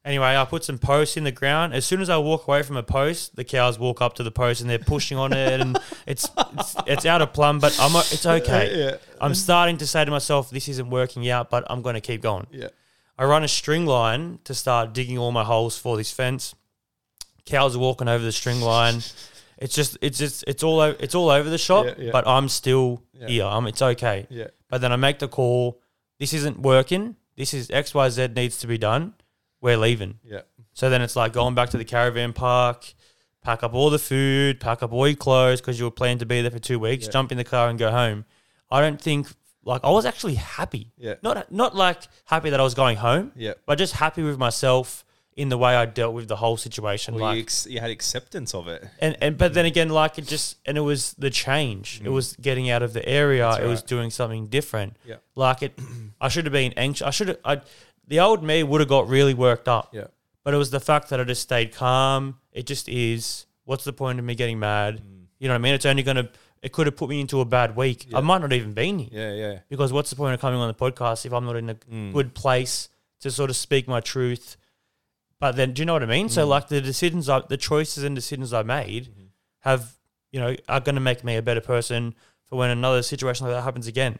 Anyway, 0.05 0.37
I 0.37 0.45
put 0.45 0.65
some 0.65 0.79
posts 0.79 1.17
in 1.17 1.25
the 1.25 1.33
ground. 1.33 1.75
As 1.75 1.85
soon 1.85 2.01
as 2.01 2.09
I 2.09 2.17
walk 2.19 2.47
away 2.49 2.63
from 2.63 2.77
a 2.77 2.83
post, 2.83 3.37
the 3.37 3.45
cows 3.45 3.79
walk 3.79 4.01
up 4.01 4.15
to 4.15 4.23
the 4.23 4.31
post 4.31 4.61
and 4.61 4.71
they're 4.71 4.79
pushing 4.79 5.19
on 5.19 5.33
it, 5.33 5.61
and 5.61 5.77
it's 6.07 6.29
it's, 6.59 6.77
it's 6.87 7.07
out 7.07 7.21
of 7.21 7.33
plumb, 7.33 7.59
but 7.59 7.79
I'm 7.81 7.95
it's 7.97 8.25
okay. 8.25 8.79
Yeah. 8.79 8.97
I'm 9.21 9.35
starting 9.35 9.77
to 9.79 9.87
say 9.87 10.05
to 10.05 10.11
myself, 10.11 10.51
this 10.51 10.69
isn't 10.69 10.89
working 10.89 11.29
out, 11.29 11.51
but 11.51 11.65
I'm 11.69 11.83
going 11.83 11.95
to 11.95 12.01
keep 12.01 12.23
going. 12.23 12.47
Yeah. 12.51 12.69
I 13.19 13.25
run 13.25 13.43
a 13.45 13.49
string 13.49 13.85
line 13.85 14.39
to 14.45 14.55
start 14.55 14.93
digging 14.95 15.19
all 15.19 15.33
my 15.33 15.45
holes 15.45 15.77
for 15.77 15.97
this 15.97 16.13
fence. 16.13 16.55
Cows 17.45 17.75
are 17.75 17.81
walking 17.81 18.09
over 18.09 18.25
the 18.25 18.33
string 18.33 18.61
line. 18.61 19.01
It's 19.61 19.75
just, 19.75 19.99
it's 20.01 20.19
just, 20.19 20.45
it's 20.47 20.63
all, 20.63 20.79
o- 20.79 20.95
it's 21.01 21.17
all 21.17 21.31
over 21.31 21.51
the 21.51 21.59
shop. 21.59 21.85
Yeah, 21.87 21.95
yeah. 21.99 22.11
But 22.13 22.29
I'm 22.29 22.49
still 22.49 23.03
Yeah. 23.13 23.27
here. 23.27 23.45
I'm, 23.45 23.67
it's 23.67 23.83
okay. 23.83 24.29
Yeah. 24.31 24.47
But 24.69 24.81
then 24.83 24.93
I 24.93 24.97
make 24.97 25.19
the 25.19 25.27
call. 25.27 25.81
This 26.21 26.33
isn't 26.33 26.61
working. 26.61 27.17
This 27.37 27.53
is 27.53 27.69
X, 27.69 27.93
Y, 27.93 28.09
Z 28.09 28.29
needs 28.37 28.59
to 28.59 28.69
be 28.69 28.79
done. 28.79 29.15
We're 29.61 29.77
leaving. 29.77 30.19
Yeah. 30.25 30.43
So 30.73 30.89
then 30.91 31.03
it's 31.03 31.17
like 31.17 31.33
going 31.33 31.55
back 31.55 31.71
to 31.71 31.77
the 31.79 31.85
caravan 31.85 32.33
park, 32.33 32.95
pack 33.43 33.63
up 33.63 33.75
all 33.75 33.91
the 33.91 33.99
food, 33.99 34.61
pack 34.61 34.83
up 34.83 34.93
all 34.93 35.07
your 35.07 35.17
clothes 35.17 35.61
because 35.61 35.79
you 35.79 35.85
were 35.85 35.91
planning 35.91 36.19
to 36.19 36.27
be 36.27 36.41
there 36.43 36.51
for 36.51 36.59
two 36.59 36.79
weeks, 36.79 37.07
Yeah. 37.07 37.13
jump 37.13 37.33
in 37.33 37.39
the 37.39 37.45
car 37.45 37.69
and 37.69 37.79
go 37.79 37.91
home. 37.91 38.25
I 38.71 38.81
don't 38.81 39.01
think 39.01 39.29
like 39.65 39.81
I 39.85 39.91
was 39.91 40.07
actually 40.07 40.35
happy. 40.37 40.93
Yeah. 40.97 41.15
Not 41.23 41.51
not 41.53 41.75
like 41.75 42.03
happy 42.25 42.51
that 42.51 42.61
I 42.61 42.63
was 42.63 42.75
going 42.75 42.97
home, 42.99 43.33
Yeah. 43.37 43.55
but 43.67 43.79
just 43.79 43.95
happy 43.95 44.23
with 44.23 44.39
myself 44.39 45.05
in 45.37 45.51
the 45.51 45.59
way 45.59 45.77
I 45.77 45.87
dealt 45.87 46.15
with 46.15 46.27
the 46.27 46.35
whole 46.35 46.57
situation. 46.57 47.15
Well, 47.15 47.23
like, 47.27 47.37
you, 47.37 47.43
ex- 47.43 47.67
you 47.67 47.79
had 47.79 47.91
acceptance 47.91 48.55
of 48.55 48.67
it. 48.67 48.85
and, 49.01 49.17
and 49.21 49.39
but 49.39 49.55
then 49.55 49.67
again, 49.67 49.89
like 49.89 50.19
it 50.19 50.27
just 50.27 50.57
and 50.67 50.77
it 50.77 50.81
was 50.81 51.13
the 51.15 51.31
change. 51.31 52.01
It 52.05 52.09
was 52.09 52.35
getting 52.41 52.71
out 52.71 52.83
of 52.83 52.93
the 52.93 53.09
area. 53.09 53.45
Mm. 53.45 53.61
It 53.61 53.67
was 53.67 53.83
doing 53.83 54.11
something 54.11 54.47
different. 54.49 54.97
Yeah. 55.05 55.17
Like 55.37 55.63
it, 55.63 55.79
I 56.21 56.29
should 56.29 56.45
have 56.47 56.53
been 56.53 56.73
anxious. 56.77 57.07
I 57.07 57.11
should 57.11 57.29
have. 57.29 57.39
I, 57.45 57.61
the 58.09 58.21
old 58.21 58.43
me 58.43 58.63
would 58.63 58.81
have 58.81 58.89
got 58.89 59.09
really 59.09 59.35
worked 59.35 59.69
up. 59.69 59.95
Yeah. 59.95 60.07
But 60.45 60.55
it 60.55 60.57
was 60.57 60.71
the 60.71 60.81
fact 60.81 61.11
that 61.11 61.21
I 61.21 61.25
just 61.25 61.43
stayed 61.43 61.75
calm. 61.75 62.39
It 62.53 62.67
just 62.67 62.89
is. 62.89 63.47
What's 63.65 63.85
the 63.85 63.93
point 63.93 64.19
of 64.19 64.25
me 64.25 64.35
getting 64.35 64.59
mad? 64.59 64.97
Mm. 65.03 65.27
You 65.39 65.49
know 65.49 65.55
what 65.55 65.59
I 65.59 65.63
mean? 65.63 65.75
It's 65.75 65.87
only 65.87 66.03
gonna. 66.03 66.29
It 66.63 66.73
could 66.73 66.87
have 66.87 66.97
put 66.97 67.09
me 67.09 67.21
into 67.21 67.41
a 67.41 67.45
bad 67.45 67.77
week. 67.77 68.07
I 68.13 68.21
might 68.21 68.41
not 68.41 68.53
even 68.53 68.73
been 68.73 68.99
here 68.99 69.11
Yeah, 69.13 69.35
yeah. 69.53 69.59
because 69.69 69.93
what's 69.93 70.11
the 70.11 70.17
point 70.17 70.35
of 70.35 70.41
coming 70.41 70.59
on 70.59 70.67
the 70.67 70.75
podcast 70.75 71.25
if 71.25 71.33
I'm 71.33 71.45
not 71.45 71.55
in 71.57 71.71
a 71.71 71.75
Mm. 71.77 72.13
good 72.13 72.35
place 72.35 72.89
to 73.21 73.31
sort 73.31 73.49
of 73.51 73.57
speak 73.57 73.87
my 73.87 74.01
truth? 74.01 74.57
But 75.39 75.55
then, 75.55 75.73
do 75.73 75.83
you 75.83 75.87
know 75.87 75.93
what 75.93 76.03
I 76.03 76.07
mean? 76.07 76.27
Mm. 76.27 76.31
So, 76.31 76.47
like 76.47 76.67
the 76.69 76.81
decisions, 76.81 77.29
I, 77.29 77.41
the 77.49 77.57
choices 77.57 78.03
and 78.03 78.15
decisions 78.17 78.53
I 78.53 78.63
made 78.65 79.05
Mm-hmm. 79.05 79.27
have, 79.61 79.93
you 80.33 80.41
know, 80.41 80.57
are 80.69 80.81
going 80.81 80.97
to 80.97 81.01
make 81.01 81.23
me 81.23 81.37
a 81.37 81.43
better 81.43 81.61
person 81.61 82.15
for 82.45 82.57
when 82.59 82.71
another 82.71 83.03
situation 83.03 83.47
like 83.47 83.55
that 83.55 83.63
happens 83.63 83.87
again. 83.87 84.19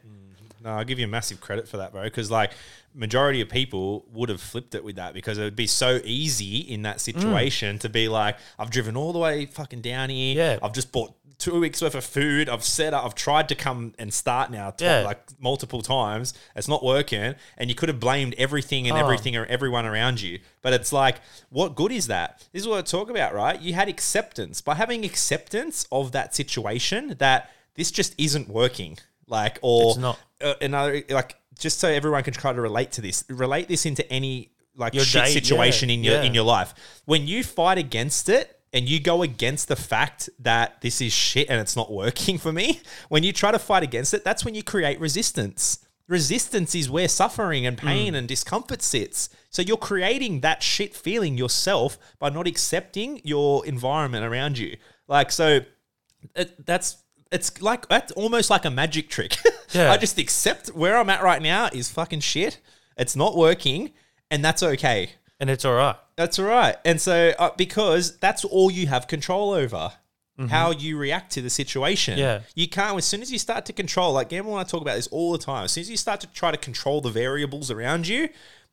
No, 0.69 0.75
I'll 0.75 0.85
give 0.85 0.99
you 0.99 1.09
massive 1.09 1.41
credit 1.41 1.67
for 1.67 1.79
that, 1.79 1.93
bro. 1.93 2.03
Because 2.03 2.31
like 2.31 2.53
majority 2.95 3.41
of 3.41 3.49
people 3.49 4.05
would 4.13 4.29
have 4.29 4.41
flipped 4.41 4.75
it 4.75 4.85
with 4.85 4.97
that 4.97 5.15
because 5.15 5.39
it 5.39 5.43
would 5.43 5.57
be 5.57 5.67
so 5.67 6.01
easy 6.05 6.59
in 6.59 6.83
that 6.83 6.97
mm. 6.97 7.01
situation 7.01 7.79
to 7.79 7.89
be 7.89 8.07
like, 8.09 8.37
I've 8.59 8.71
driven 8.71 8.95
all 8.95 9.15
the 9.15 9.19
way 9.19 9.47
fucking 9.47 9.81
down 9.81 10.11
here. 10.11 10.37
Yeah. 10.37 10.59
I've 10.63 10.75
just 10.75 10.93
bought 10.93 11.15
two 11.39 11.59
weeks 11.59 11.81
worth 11.81 11.95
of 11.95 12.05
food. 12.05 12.51
I've 12.51 12.65
set 12.65 12.93
up. 12.93 13.03
I've 13.03 13.15
tried 13.15 13.49
to 13.49 13.55
come 13.55 13.95
and 13.99 14.13
start 14.13 14.51
now, 14.51 14.75
Yeah. 14.79 15.05
like 15.05 15.21
multiple 15.41 15.81
times. 15.81 16.35
It's 16.55 16.69
not 16.69 16.85
working, 16.85 17.35
and 17.57 17.71
you 17.71 17.75
could 17.75 17.89
have 17.89 18.01
blamed 18.01 18.35
everything 18.37 18.87
and 18.89 18.99
Oh. 18.99 19.01
everything 19.01 19.37
or 19.37 19.47
everyone 19.47 19.87
around 19.87 20.21
you. 20.21 20.41
But 20.61 20.75
it's 20.75 20.93
like, 20.93 21.23
what 21.49 21.77
good 21.77 21.93
is 21.93 22.09
that? 22.09 22.45
This 22.53 22.63
is 22.63 22.69
what 22.69 22.79
I 22.79 22.83
talk 22.83 23.09
about, 23.09 23.35
right? 23.35 23.59
You 23.59 23.73
had 23.73 23.89
acceptance 23.89 24.61
by 24.61 24.75
having 24.75 25.05
acceptance 25.05 25.87
of 25.91 26.13
that 26.13 26.35
situation 26.35 27.15
that 27.21 27.51
this 27.75 27.91
just 27.91 28.15
isn't 28.19 28.49
working. 28.51 28.99
Like, 29.29 29.59
or 29.63 29.91
It's 29.91 29.99
not. 29.99 30.19
uh, 30.43 30.55
another 30.61 31.03
like 31.11 31.37
just 31.59 31.79
so 31.81 31.89
everyone 31.89 32.23
can 32.23 32.35
try 32.35 32.53
to 32.53 32.61
relate 32.61 32.93
to 32.93 33.01
this 33.01 33.25
relate 33.29 33.69
this 33.69 33.85
into 33.87 34.11
any 34.13 34.51
like 34.77 34.95
Your 34.95 35.05
shit 35.05 35.25
day- 35.27 35.33
situation 35.33 35.89
yeah, 35.89 35.95
in 35.95 36.05
your 36.05 36.15
yeah. 36.15 36.23
in 36.23 36.35
your 36.35 36.45
life 36.45 36.75
when 37.05 37.27
you 37.27 37.43
fight 37.45 37.79
against 37.79 38.29
it 38.29 38.55
and 38.73 38.89
you 38.89 39.01
go 39.01 39.23
against 39.23 39.67
the 39.69 39.77
fact 39.77 40.29
that 40.39 40.81
this 40.83 41.01
is 41.01 41.13
shit 41.13 41.49
and 41.51 41.61
it's 41.61 41.75
not 41.75 41.91
working 41.93 42.39
for 42.39 42.53
me 42.53 42.81
when 43.09 43.23
you 43.25 43.33
try 43.33 43.51
to 43.51 43.59
fight 43.59 43.83
against 43.83 44.15
it 44.15 44.23
that's 44.25 44.45
when 44.45 44.55
you 44.55 44.63
create 44.63 45.01
resistance 45.01 45.81
resistance 46.07 46.75
is 46.75 46.89
where 46.89 47.09
suffering 47.09 47.67
and 47.67 47.77
pain 47.77 48.15
Mm. 48.15 48.19
and 48.19 48.29
discomfort 48.29 48.81
sits 48.83 49.29
so 49.51 49.61
you're 49.63 49.77
creating 49.77 50.41
that 50.41 50.63
shit 50.63 50.95
feeling 50.95 51.37
yourself 51.37 51.99
by 52.19 52.31
not 52.31 52.47
accepting 52.47 53.21
your 53.25 53.67
environment 53.67 54.25
around 54.25 54.57
you 54.59 54.77
like 55.09 55.31
so 55.33 55.61
it, 56.35 56.65
that's 56.65 56.97
it's 57.31 57.61
like 57.61 57.89
that's 57.89 58.13
almost 58.13 58.51
like 58.51 58.65
a 58.65 58.71
magic 58.71 59.09
trick. 59.09 59.37
Yeah. 59.73 59.93
I 59.93 59.99
just 59.99 60.19
accept 60.19 60.69
where 60.69 60.97
I'm 60.97 61.11
at 61.11 61.23
right 61.23 61.43
now 61.43 61.69
is 61.71 61.91
fucking 61.91 62.21
shit. 62.21 62.59
It's 62.97 63.15
not 63.15 63.37
working, 63.37 63.91
and 64.31 64.43
that's 64.43 64.63
okay. 64.63 65.11
And 65.39 65.51
it's 65.51 65.63
all 65.63 65.75
right. 65.75 65.95
That's 66.17 66.39
all 66.39 66.47
right. 66.47 66.77
And 66.87 66.99
so 66.99 67.35
uh, 67.39 67.51
because 67.55 68.17
that's 68.17 68.47
all 68.47 68.71
you 68.71 68.87
have 68.87 69.09
control 69.09 69.51
over. 69.51 69.93
How 70.49 70.71
you 70.71 70.97
react 70.97 71.33
to 71.33 71.43
the 71.43 71.51
situation. 71.51 72.15
Mm-hmm. 72.15 72.21
Yeah. 72.21 72.41
You 72.55 72.69
can't, 72.69 72.97
as 72.97 73.05
soon 73.05 73.23
as 73.23 73.33
you 73.33 73.41
start 73.41 73.67
to 73.67 73.73
control, 73.73 74.13
like 74.13 74.29
Gamble 74.29 74.53
and 74.53 74.61
I 74.61 74.63
talk 74.63 74.81
about 74.83 74.95
this 74.95 75.09
all 75.09 75.33
the 75.33 75.39
time, 75.39 75.65
as 75.65 75.73
soon 75.73 75.83
as 75.83 75.91
you 75.91 75.97
start 75.97 76.21
to 76.21 76.29
try 76.29 76.53
to 76.53 76.57
control 76.57 77.01
the 77.01 77.11
variables 77.11 77.73
around 77.73 78.07
you, 78.07 78.29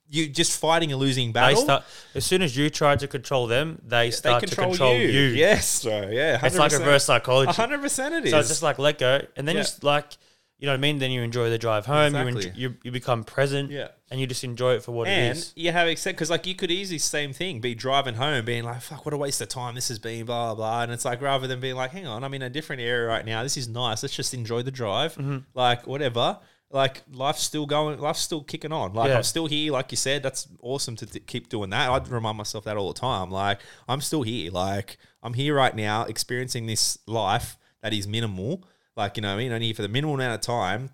you're 0.09 0.27
just 0.27 0.59
fighting 0.59 0.91
a 0.91 0.97
losing 0.97 1.29
They 1.29 1.33
battle. 1.39 1.61
start 1.63 1.83
as 2.13 2.25
soon 2.25 2.41
as 2.41 2.55
you 2.55 2.69
try 2.69 2.95
to 2.95 3.07
control 3.07 3.47
them, 3.47 3.81
they 3.85 4.07
they 4.07 4.11
start 4.11 4.43
control, 4.43 4.71
to 4.71 4.77
control 4.77 4.95
you. 4.97 5.07
you. 5.07 5.21
Yes, 5.35 5.83
bro. 5.83 6.09
Yeah. 6.09 6.37
100%. 6.39 6.43
It's 6.45 6.57
like 6.57 6.71
reverse 6.73 7.05
psychology. 7.05 7.51
hundred 7.53 7.81
percent. 7.81 8.13
It 8.15 8.25
is. 8.25 8.31
So 8.31 8.39
it's 8.39 8.49
just 8.49 8.63
like 8.63 8.77
let 8.79 8.97
go, 8.99 9.21
and 9.35 9.47
then 9.47 9.55
Yeah. 9.55 9.61
you 9.61 9.65
just 9.65 9.83
like, 9.83 10.17
you 10.59 10.67
know 10.67 10.71
what 10.73 10.77
I 10.77 10.81
mean. 10.81 10.99
Then 10.99 11.11
you 11.11 11.21
enjoy 11.21 11.49
the 11.49 11.57
drive 11.57 11.85
home. 11.85 12.13
You, 12.13 12.19
Exactly. 12.21 12.45
enjoy, 12.47 12.59
you 12.59 12.75
you 12.83 12.91
become 12.91 13.23
present. 13.23 13.71
Yeah. 13.71 13.87
and 14.11 14.21
you 14.21 14.27
just 14.27 14.43
enjoy 14.43 14.75
it 14.75 14.83
for 14.83 14.91
what 14.91 15.07
it 15.07 15.11
and 15.11 15.35
is. 15.37 15.51
you 15.55 15.71
have 15.71 15.87
accept 15.87 16.15
because 16.15 16.29
like 16.29 16.45
you 16.45 16.53
could 16.53 16.69
easily 16.69 16.99
same 16.99 17.33
thing 17.33 17.59
be 17.59 17.73
driving 17.73 18.13
home 18.13 18.45
being 18.45 18.63
like 18.63 18.79
fuck 18.79 19.03
what 19.03 19.15
a 19.15 19.17
waste 19.17 19.41
of 19.41 19.49
time 19.49 19.73
this 19.73 19.87
has 19.87 19.97
been 19.97 20.23
blah 20.27 20.53
blah 20.53 20.55
blah 20.55 20.81
and 20.83 20.91
it's 20.91 21.03
like 21.03 21.19
rather 21.23 21.47
than 21.47 21.59
being 21.59 21.75
like 21.75 21.89
hang 21.89 22.05
on 22.05 22.23
I'm 22.23 22.31
in 22.35 22.43
a 22.43 22.49
different 22.49 22.83
area 22.83 23.07
right 23.07 23.25
now 23.25 23.41
this 23.41 23.57
is 23.57 23.67
nice 23.67 24.03
let's 24.03 24.15
just 24.15 24.35
enjoy 24.35 24.61
the 24.61 24.69
drive 24.71 25.15
Mm-hmm. 25.15 25.37
like 25.55 25.87
whatever 25.87 26.37
like 26.75 27.03
life's 27.11 27.41
still 27.41 27.65
going 27.65 27.99
life's 27.99 28.19
still 28.19 28.43
kicking 28.43 28.71
on. 28.71 28.93
Like 28.93 29.09
Yeah. 29.09 29.17
I'm 29.17 29.23
still 29.23 29.47
here 29.47 29.71
like 29.71 29.91
you 29.91 29.97
said. 29.97 30.21
That's 30.21 30.47
awesome 30.61 30.95
to 30.97 31.05
t- 31.05 31.21
keep 31.21 31.49
doing 31.49 31.69
that. 31.71 31.89
I'd 31.89 32.07
remind 32.09 32.37
myself 32.37 32.65
that 32.65 32.75
all 32.77 32.91
the 32.93 32.99
time. 32.99 33.31
Like 33.31 33.61
I'm 33.87 34.01
still 34.01 34.23
here. 34.23 34.51
Like 34.51 34.97
I'm 35.23 35.33
here 35.33 35.55
right 35.55 35.75
now 35.75 36.03
experiencing 36.03 36.65
this 36.67 36.99
life 37.07 37.57
that 37.81 37.93
is 37.93 38.07
minimal. 38.07 38.63
Like 38.95 39.15
you 39.17 39.21
know 39.21 39.29
what 39.29 39.35
I 39.35 39.43
mean? 39.43 39.51
Only 39.53 39.73
for 39.73 39.81
the 39.81 39.87
minimal 39.87 40.15
amount 40.15 40.35
of 40.35 40.41
time. 40.41 40.91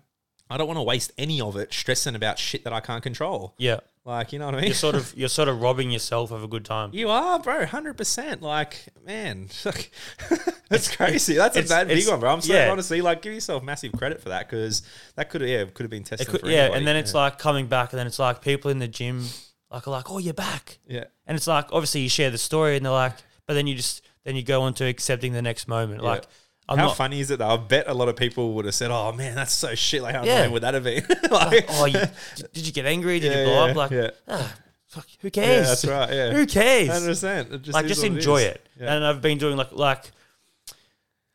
I 0.48 0.56
don't 0.56 0.66
want 0.66 0.78
to 0.78 0.82
waste 0.82 1.12
any 1.16 1.40
of 1.40 1.56
it 1.56 1.72
stressing 1.72 2.14
about 2.14 2.38
shit 2.38 2.62
that 2.64 2.72
I 2.72 2.80
can't 2.80 3.02
control. 3.02 3.54
Yeah, 3.58 3.80
Like, 4.04 4.32
you 4.32 4.40
know 4.40 4.46
what 4.46 4.56
I 4.56 4.58
mean? 4.58 4.66
you're 4.66 4.74
sort 4.74 4.96
of 4.96 5.14
you're 5.16 5.28
sort 5.28 5.48
of 5.48 5.62
robbing 5.62 5.92
yourself 5.92 6.32
of 6.32 6.42
a 6.42 6.48
good 6.48 6.64
time. 6.64 6.90
You 6.92 7.08
are, 7.10 7.38
bro, 7.38 7.64
hundred 7.66 7.96
percent. 7.96 8.42
Like, 8.42 8.84
man, 9.06 9.48
that's 10.68 10.96
crazy. 10.96 11.36
That's 11.36 11.56
a 11.56 11.62
bad 11.62 11.86
big 11.86 12.08
one, 12.08 12.18
bro. 12.18 12.32
I'm 12.32 12.40
so 12.40 12.52
yeah. 12.52 12.70
honestly 12.70 13.00
like, 13.00 13.22
give 13.22 13.32
yourself 13.32 13.62
massive 13.62 13.92
credit 13.92 14.20
for 14.20 14.30
that 14.30 14.50
because 14.50 14.82
that 15.14 15.30
could 15.30 15.40
have, 15.40 15.50
yeah, 15.50 15.64
could 15.66 15.84
have 15.84 15.90
been 15.90 16.02
tested. 16.02 16.26
It 16.26 16.30
could, 16.30 16.40
for 16.40 16.48
yeah, 16.48 16.62
anybody. 16.62 16.78
and 16.78 16.86
then 16.88 16.96
it's 16.96 17.14
like 17.14 17.38
coming 17.38 17.68
back, 17.68 17.92
and 17.92 17.98
then 18.00 18.08
it's 18.08 18.18
like 18.18 18.42
people 18.42 18.72
in 18.72 18.80
the 18.80 18.88
gym 18.88 19.24
like 19.70 19.86
are 19.86 19.92
like, 19.92 20.10
oh, 20.10 20.18
you're 20.18 20.34
back, 20.34 20.78
yeah, 20.88 21.04
and 21.26 21.36
it's 21.36 21.46
like 21.46 21.66
obviously 21.72 22.00
you 22.00 22.08
share 22.08 22.30
the 22.30 22.38
story, 22.38 22.76
and 22.76 22.84
they're 22.84 22.92
like, 22.92 23.14
but 23.46 23.54
then 23.54 23.68
you 23.68 23.76
just 23.76 24.02
then 24.24 24.34
you 24.34 24.42
go 24.42 24.62
on 24.62 24.74
to 24.74 24.84
accepting 24.84 25.32
the 25.32 25.42
next 25.42 25.68
moment. 25.68 26.02
Like, 26.02 26.24
I'm 26.68 26.78
how 26.78 26.86
not. 26.86 26.96
funny 26.96 27.20
is 27.20 27.30
it 27.30 27.38
though? 27.40 27.48
I 27.48 27.56
bet 27.56 27.88
a 27.88 27.94
lot 27.94 28.08
of 28.08 28.16
people 28.16 28.52
would 28.54 28.64
have 28.64 28.74
said, 28.74 28.90
"Oh 28.90 29.12
man, 29.12 29.34
that's 29.34 29.52
so 29.52 29.74
shit." 29.74 30.00
Like, 30.02 30.14
how 30.14 30.24
Yeah. 30.24 30.36
annoying 30.38 30.52
would 30.52 30.62
that 30.62 30.74
have 30.74 30.84
been? 30.84 31.04
like, 31.30 31.64
Oh, 31.68 31.86
you, 31.86 32.00
did 32.52 32.66
you 32.66 32.72
get 32.72 32.86
angry? 32.86 33.18
Did 33.20 33.32
Yeah, 33.32 33.38
you 33.40 33.44
blow 33.46 33.64
yeah, 33.64 33.70
up? 33.70 33.76
Like, 33.76 33.90
yeah. 33.90 34.10
ah, 34.28 34.54
fuck, 34.86 35.06
who 35.20 35.26
yeah, 35.26 35.30
cares? 35.30 35.66
that's 35.68 35.84
right. 35.84 36.10
Yeah, 36.12 36.30
Who 36.32 36.46
cares? 36.46 36.88
Hundred 36.88 37.06
percent. 37.08 37.68
like 37.68 37.86
just 37.86 38.04
enjoy 38.04 38.42
it. 38.42 38.66
And 38.80 39.04
I've 39.04 39.20
been 39.20 39.38
doing 39.38 39.56
like 39.56 39.72
like 39.72 40.10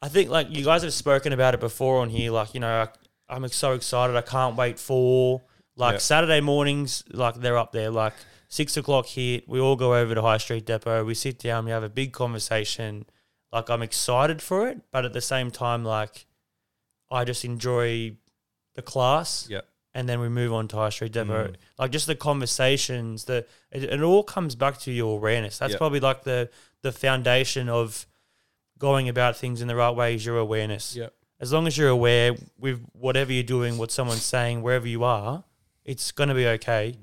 I 0.02 0.08
think 0.10 0.30
like 0.30 0.48
you 0.50 0.64
guys 0.64 0.84
have 0.84 0.94
spoken 0.94 1.34
about 1.34 1.54
it 1.54 1.60
before 1.60 2.02
on 2.02 2.10
here. 2.10 2.32
Like 2.32 2.54
you 2.54 2.60
know, 2.60 2.84
I, 3.30 3.36
I'm 3.36 3.48
so 3.50 3.74
excited. 3.74 4.16
I 4.16 4.22
can't 4.22 4.56
wait 4.56 4.80
for 4.80 5.42
like 5.76 5.94
Yeah. 5.94 6.00
Saturday 6.00 6.40
mornings. 6.42 7.04
Like 7.12 7.36
they're 7.36 7.58
up 7.58 7.72
there. 7.72 7.90
Like 7.90 8.14
six 8.48 8.78
o'clock 8.78 9.08
hit. 9.08 9.48
We 9.50 9.60
all 9.60 9.76
go 9.76 9.96
over 9.96 10.16
to 10.16 10.22
High 10.22 10.38
Street 10.38 10.66
Depot. 10.66 11.04
We 11.04 11.14
sit 11.16 11.40
down. 11.40 11.66
We 11.66 11.72
have 11.72 11.84
a 11.84 11.90
big 11.90 12.14
conversation. 12.14 13.06
Like 13.52 13.70
I'm 13.70 13.82
excited 13.82 14.42
for 14.42 14.68
it, 14.68 14.82
but 14.92 15.06
at 15.06 15.14
the 15.14 15.22
same 15.22 15.52
time, 15.52 15.84
like 15.86 16.26
I 17.10 17.24
just 17.24 17.46
enjoy 17.46 18.18
the 18.76 18.82
class 18.82 19.48
Yeah, 19.50 19.62
and 19.94 20.08
then 20.08 20.20
we 20.20 20.30
move 20.30 20.54
on 20.54 20.68
to 20.70 20.76
High 20.76 20.90
Street 20.90 21.14
Depot. 21.14 21.48
Mm. 21.48 21.56
Like 21.80 21.92
just 21.92 22.08
the 22.08 22.16
conversations, 22.16 23.26
the 23.26 23.46
it, 23.72 23.84
it 23.84 24.02
all 24.02 24.24
comes 24.24 24.56
back 24.56 24.80
to 24.82 24.92
your 24.92 25.16
awareness. 25.18 25.58
That's 25.60 25.74
Yeah. 25.74 25.78
probably 25.78 26.00
like 26.00 26.24
the 26.24 26.50
the 26.82 26.92
foundation 26.92 27.70
of 27.70 28.06
going 28.78 29.10
about 29.10 29.36
things 29.38 29.62
in 29.62 29.68
the 29.68 29.76
right 29.76 29.96
way 29.96 30.14
is 30.16 30.26
your 30.26 30.38
awareness. 30.38 30.96
yeah, 30.96 31.08
As 31.40 31.52
long 31.52 31.66
as 31.66 31.78
you're 31.78 31.90
aware 31.90 32.36
with 32.60 32.86
whatever 32.94 33.34
you're 33.34 33.42
doing, 33.44 33.78
what 33.80 33.92
someone's 33.92 34.22
saying, 34.24 34.62
wherever 34.62 34.88
you 34.88 35.04
are, 35.04 35.44
it's 35.84 36.12
gonna 36.12 36.36
be 36.36 36.46
okay, 36.48 36.96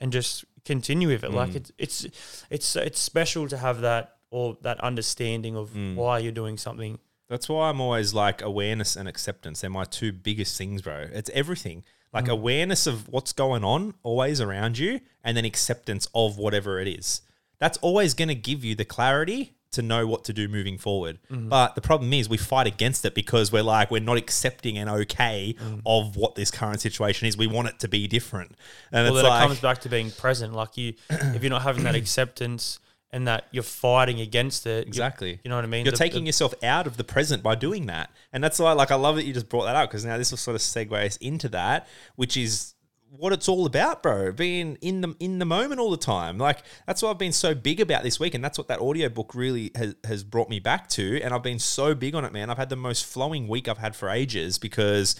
and 0.00 0.12
just 0.12 0.44
continue 0.64 1.06
with 1.08 1.22
it. 1.22 1.30
Like 1.32 1.50
Mm. 1.50 1.56
it's 1.56 1.72
it's 1.78 2.06
it's 2.50 2.76
it's 2.76 2.98
special 2.98 3.46
to 3.48 3.58
have 3.58 3.82
that 3.82 4.15
or 4.30 4.56
that 4.62 4.80
understanding 4.80 5.56
of 5.56 5.70
Mm. 5.70 5.94
why 5.94 6.18
you're 6.18 6.32
doing 6.32 6.56
something. 6.58 6.98
That's 7.28 7.48
why 7.48 7.70
I'm 7.70 7.80
always 7.80 8.14
like 8.14 8.40
awareness 8.42 8.96
and 8.96 9.08
acceptance. 9.08 9.60
They're 9.60 9.70
my 9.70 9.84
two 9.84 10.12
biggest 10.12 10.56
things, 10.56 10.82
bro. 10.82 11.08
It's 11.12 11.30
everything. 11.30 11.84
Like 12.12 12.26
mm. 12.26 12.32
awareness 12.32 12.86
of 12.86 13.08
what's 13.08 13.32
going 13.32 13.64
on 13.64 13.94
always 14.02 14.40
around 14.40 14.78
you, 14.78 15.00
and 15.24 15.36
then 15.36 15.44
acceptance 15.44 16.08
of 16.14 16.38
whatever 16.38 16.78
it 16.78 16.88
is. 16.88 17.22
That's 17.58 17.78
always 17.78 18.14
going 18.14 18.28
to 18.28 18.34
give 18.34 18.64
you 18.64 18.74
the 18.74 18.84
clarity 18.84 19.56
to 19.72 19.82
know 19.82 20.06
what 20.06 20.24
to 20.24 20.32
do 20.32 20.48
moving 20.48 20.78
forward. 20.78 21.18
Mm-hmm. 21.30 21.48
But 21.48 21.74
the 21.74 21.80
problem 21.80 22.12
is 22.12 22.28
we 22.28 22.36
fight 22.38 22.66
against 22.66 23.04
it 23.04 23.14
because 23.14 23.52
we're 23.52 23.62
like 23.62 23.90
we're 23.90 24.00
not 24.00 24.16
accepting 24.16 24.78
and 24.78 24.88
okay 24.88 25.54
mm. 25.58 25.82
of 25.84 26.16
what 26.16 26.34
this 26.34 26.50
current 26.50 26.80
situation 26.80 27.26
is. 27.26 27.36
We 27.36 27.46
want 27.46 27.68
it 27.68 27.80
to 27.80 27.88
be 27.88 28.06
different, 28.06 28.52
and 28.92 29.04
Well, 29.04 29.16
it's 29.16 29.22
then 29.22 29.30
like 29.30 29.44
it 29.44 29.48
comes 29.48 29.60
back 29.60 29.80
to 29.82 29.88
being 29.88 30.10
present. 30.10 30.54
Like 30.54 30.76
you, 30.76 30.94
if 31.10 31.42
you're 31.42 31.50
not 31.50 31.62
having 31.62 31.84
that 31.84 31.94
acceptance 31.94 32.78
and 33.12 33.26
that 33.28 33.44
you're 33.52 33.62
fighting 33.62 34.20
against 34.20 34.66
it, 34.66 34.84
you- 34.86 34.88
Exactly. 34.88 35.40
You, 35.44 35.48
know 35.48 35.56
what 35.56 35.64
I 35.64 35.68
mean? 35.68 35.84
You're 35.84 35.92
The- 35.92 35.98
taking 35.98 36.24
the- 36.24 36.26
yourself 36.28 36.54
out 36.62 36.86
of 36.86 36.96
the 36.96 37.04
present 37.04 37.42
by 37.42 37.54
doing 37.54 37.86
that. 37.86 38.10
And 38.32 38.42
that's 38.42 38.58
why, 38.58 38.72
like, 38.72 38.90
I 38.90 38.96
love 38.96 39.16
that 39.16 39.24
you 39.24 39.32
just 39.32 39.48
brought 39.48 39.64
that 39.66 39.76
up 39.76 39.88
because 39.90 40.04
now 40.04 40.18
this 40.18 40.30
will 40.30 40.38
sort 40.38 40.54
of 40.56 40.60
segue 40.60 40.92
us 40.92 41.16
into 41.18 41.48
that, 41.50 41.86
which 42.16 42.36
is 42.36 42.74
what 43.08 43.32
it's 43.32 43.48
all 43.48 43.64
about, 43.64 44.02
bro. 44.02 44.32
Being 44.32 44.76
in 44.82 45.00
the 45.00 45.14
in 45.20 45.38
the 45.38 45.44
moment 45.46 45.80
all 45.80 45.90
the 45.90 45.96
time. 45.96 46.36
Like 46.36 46.58
that's 46.86 47.00
what 47.00 47.10
I've 47.10 47.18
been 47.18 47.32
so 47.32 47.54
big 47.54 47.80
about 47.80 48.02
this 48.02 48.18
week, 48.20 48.34
and 48.34 48.44
that's 48.44 48.58
what 48.58 48.66
that 48.68 48.80
audiobook 48.80 49.34
really 49.34 49.70
has, 49.76 49.94
has 50.04 50.24
brought 50.24 50.50
me 50.50 50.58
back 50.58 50.88
to. 50.90 51.22
And 51.22 51.32
I've 51.32 51.42
been 51.44 51.60
so 51.60 51.94
big 51.94 52.14
on 52.16 52.24
it, 52.24 52.32
man. 52.32 52.50
I've 52.50 52.58
had 52.58 52.68
the 52.68 52.76
most 52.76 53.06
flowing 53.06 53.46
week 53.48 53.68
I've 53.68 53.78
had 53.78 53.94
for 53.96 54.10
ages 54.10 54.58
because 54.58 55.14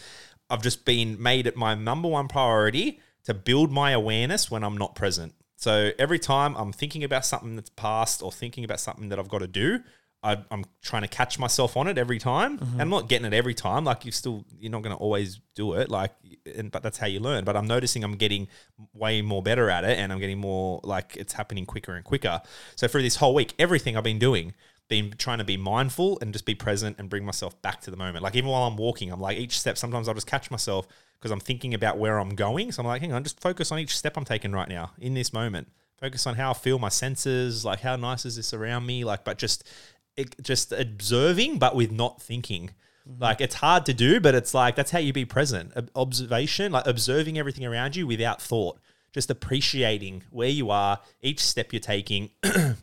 I've 0.50 0.62
just 0.62 0.84
been 0.84 1.22
made 1.22 1.46
it 1.46 1.56
my 1.56 1.74
number 1.74 2.08
one 2.08 2.26
priority 2.28 3.00
to 3.24 3.32
build 3.32 3.70
my 3.72 3.92
awareness 3.92 4.50
when 4.50 4.62
I'm 4.64 4.76
not 4.76 4.94
present. 4.96 5.34
So 5.56 5.90
every 5.98 6.18
time 6.18 6.54
I'm 6.56 6.72
thinking 6.72 7.02
about 7.02 7.24
something 7.24 7.56
that's 7.56 7.70
past 7.70 8.22
or 8.22 8.30
thinking 8.30 8.64
about 8.64 8.78
something 8.78 9.08
that 9.08 9.18
I've 9.18 9.28
got 9.28 9.38
to 9.38 9.46
do, 9.46 9.80
I, 10.22 10.38
I'm 10.50 10.64
trying 10.82 11.02
to 11.02 11.08
catch 11.08 11.38
myself 11.38 11.76
on 11.76 11.86
it 11.88 11.98
every 11.98 12.18
time. 12.18 12.58
And 12.72 12.82
I'm 12.82 12.90
not 12.90 13.08
getting 13.08 13.26
it 13.26 13.32
every 13.34 13.54
time. 13.54 13.84
Like 13.84 14.04
you 14.04 14.12
still, 14.12 14.44
you're 14.58 14.72
not 14.72 14.82
going 14.82 14.94
to 14.94 15.00
always 15.00 15.40
do 15.54 15.74
it. 15.74 15.88
Like, 15.88 16.12
and, 16.54 16.70
but 16.70 16.82
that's 16.82 16.98
how 16.98 17.06
you 17.06 17.20
learn. 17.20 17.44
But 17.44 17.56
I'm 17.56 17.66
noticing 17.66 18.02
I'm 18.02 18.16
getting 18.16 18.48
way 18.92 19.22
more 19.22 19.42
better 19.42 19.70
at 19.70 19.84
it, 19.84 19.98
and 19.98 20.12
I'm 20.12 20.18
getting 20.18 20.38
more 20.38 20.80
like 20.82 21.16
it's 21.16 21.32
happening 21.32 21.64
quicker 21.64 21.94
and 21.94 22.04
quicker. 22.04 22.40
So 22.74 22.88
for 22.88 23.00
this 23.00 23.16
whole 23.16 23.34
week, 23.34 23.54
everything 23.58 23.96
I've 23.96 24.04
been 24.04 24.18
doing, 24.18 24.54
been 24.88 25.12
trying 25.16 25.38
to 25.38 25.44
be 25.44 25.56
mindful 25.56 26.18
and 26.20 26.32
just 26.32 26.44
be 26.44 26.54
present 26.54 26.96
and 26.98 27.08
bring 27.08 27.24
myself 27.24 27.60
back 27.62 27.80
to 27.82 27.90
the 27.90 27.96
moment. 27.96 28.22
Like 28.22 28.36
even 28.36 28.50
while 28.50 28.64
I'm 28.64 28.76
walking, 28.76 29.10
I'm 29.10 29.20
like 29.20 29.38
each 29.38 29.58
step. 29.58 29.78
Sometimes 29.78 30.08
I'll 30.08 30.14
just 30.14 30.26
catch 30.26 30.50
myself 30.50 30.86
because 31.18 31.30
I'm 31.30 31.40
thinking 31.40 31.74
about 31.74 31.98
where 31.98 32.18
I'm 32.18 32.34
going. 32.34 32.72
So 32.72 32.82
I'm 32.82 32.86
like, 32.86 33.00
hang 33.00 33.12
on, 33.12 33.22
just 33.22 33.40
focus 33.40 33.72
on 33.72 33.78
each 33.78 33.96
step 33.96 34.16
I'm 34.16 34.24
taking 34.24 34.52
right 34.52 34.68
now 34.68 34.92
in 34.98 35.14
this 35.14 35.32
moment. 35.32 35.68
Focus 35.98 36.26
on 36.26 36.34
how 36.34 36.50
I 36.50 36.54
feel, 36.54 36.78
my 36.78 36.90
senses, 36.90 37.64
like 37.64 37.80
how 37.80 37.96
nice 37.96 38.26
is 38.26 38.36
this 38.36 38.52
around 38.52 38.84
me, 38.84 39.04
like, 39.04 39.24
but 39.24 39.38
just 39.38 39.66
it, 40.16 40.34
just 40.42 40.72
observing, 40.72 41.58
but 41.58 41.74
with 41.74 41.90
not 41.90 42.20
thinking. 42.20 42.70
Mm-hmm. 43.08 43.22
Like 43.22 43.40
it's 43.40 43.56
hard 43.56 43.86
to 43.86 43.94
do, 43.94 44.20
but 44.20 44.34
it's 44.34 44.52
like 44.52 44.76
that's 44.76 44.90
how 44.90 44.98
you 44.98 45.12
be 45.12 45.24
present. 45.24 45.72
Observation, 45.94 46.72
like 46.72 46.86
observing 46.86 47.38
everything 47.38 47.64
around 47.64 47.96
you 47.96 48.06
without 48.06 48.42
thought, 48.42 48.78
just 49.12 49.30
appreciating 49.30 50.24
where 50.30 50.48
you 50.48 50.70
are, 50.70 51.00
each 51.22 51.40
step 51.40 51.72
you're 51.72 51.80
taking. 51.80 52.30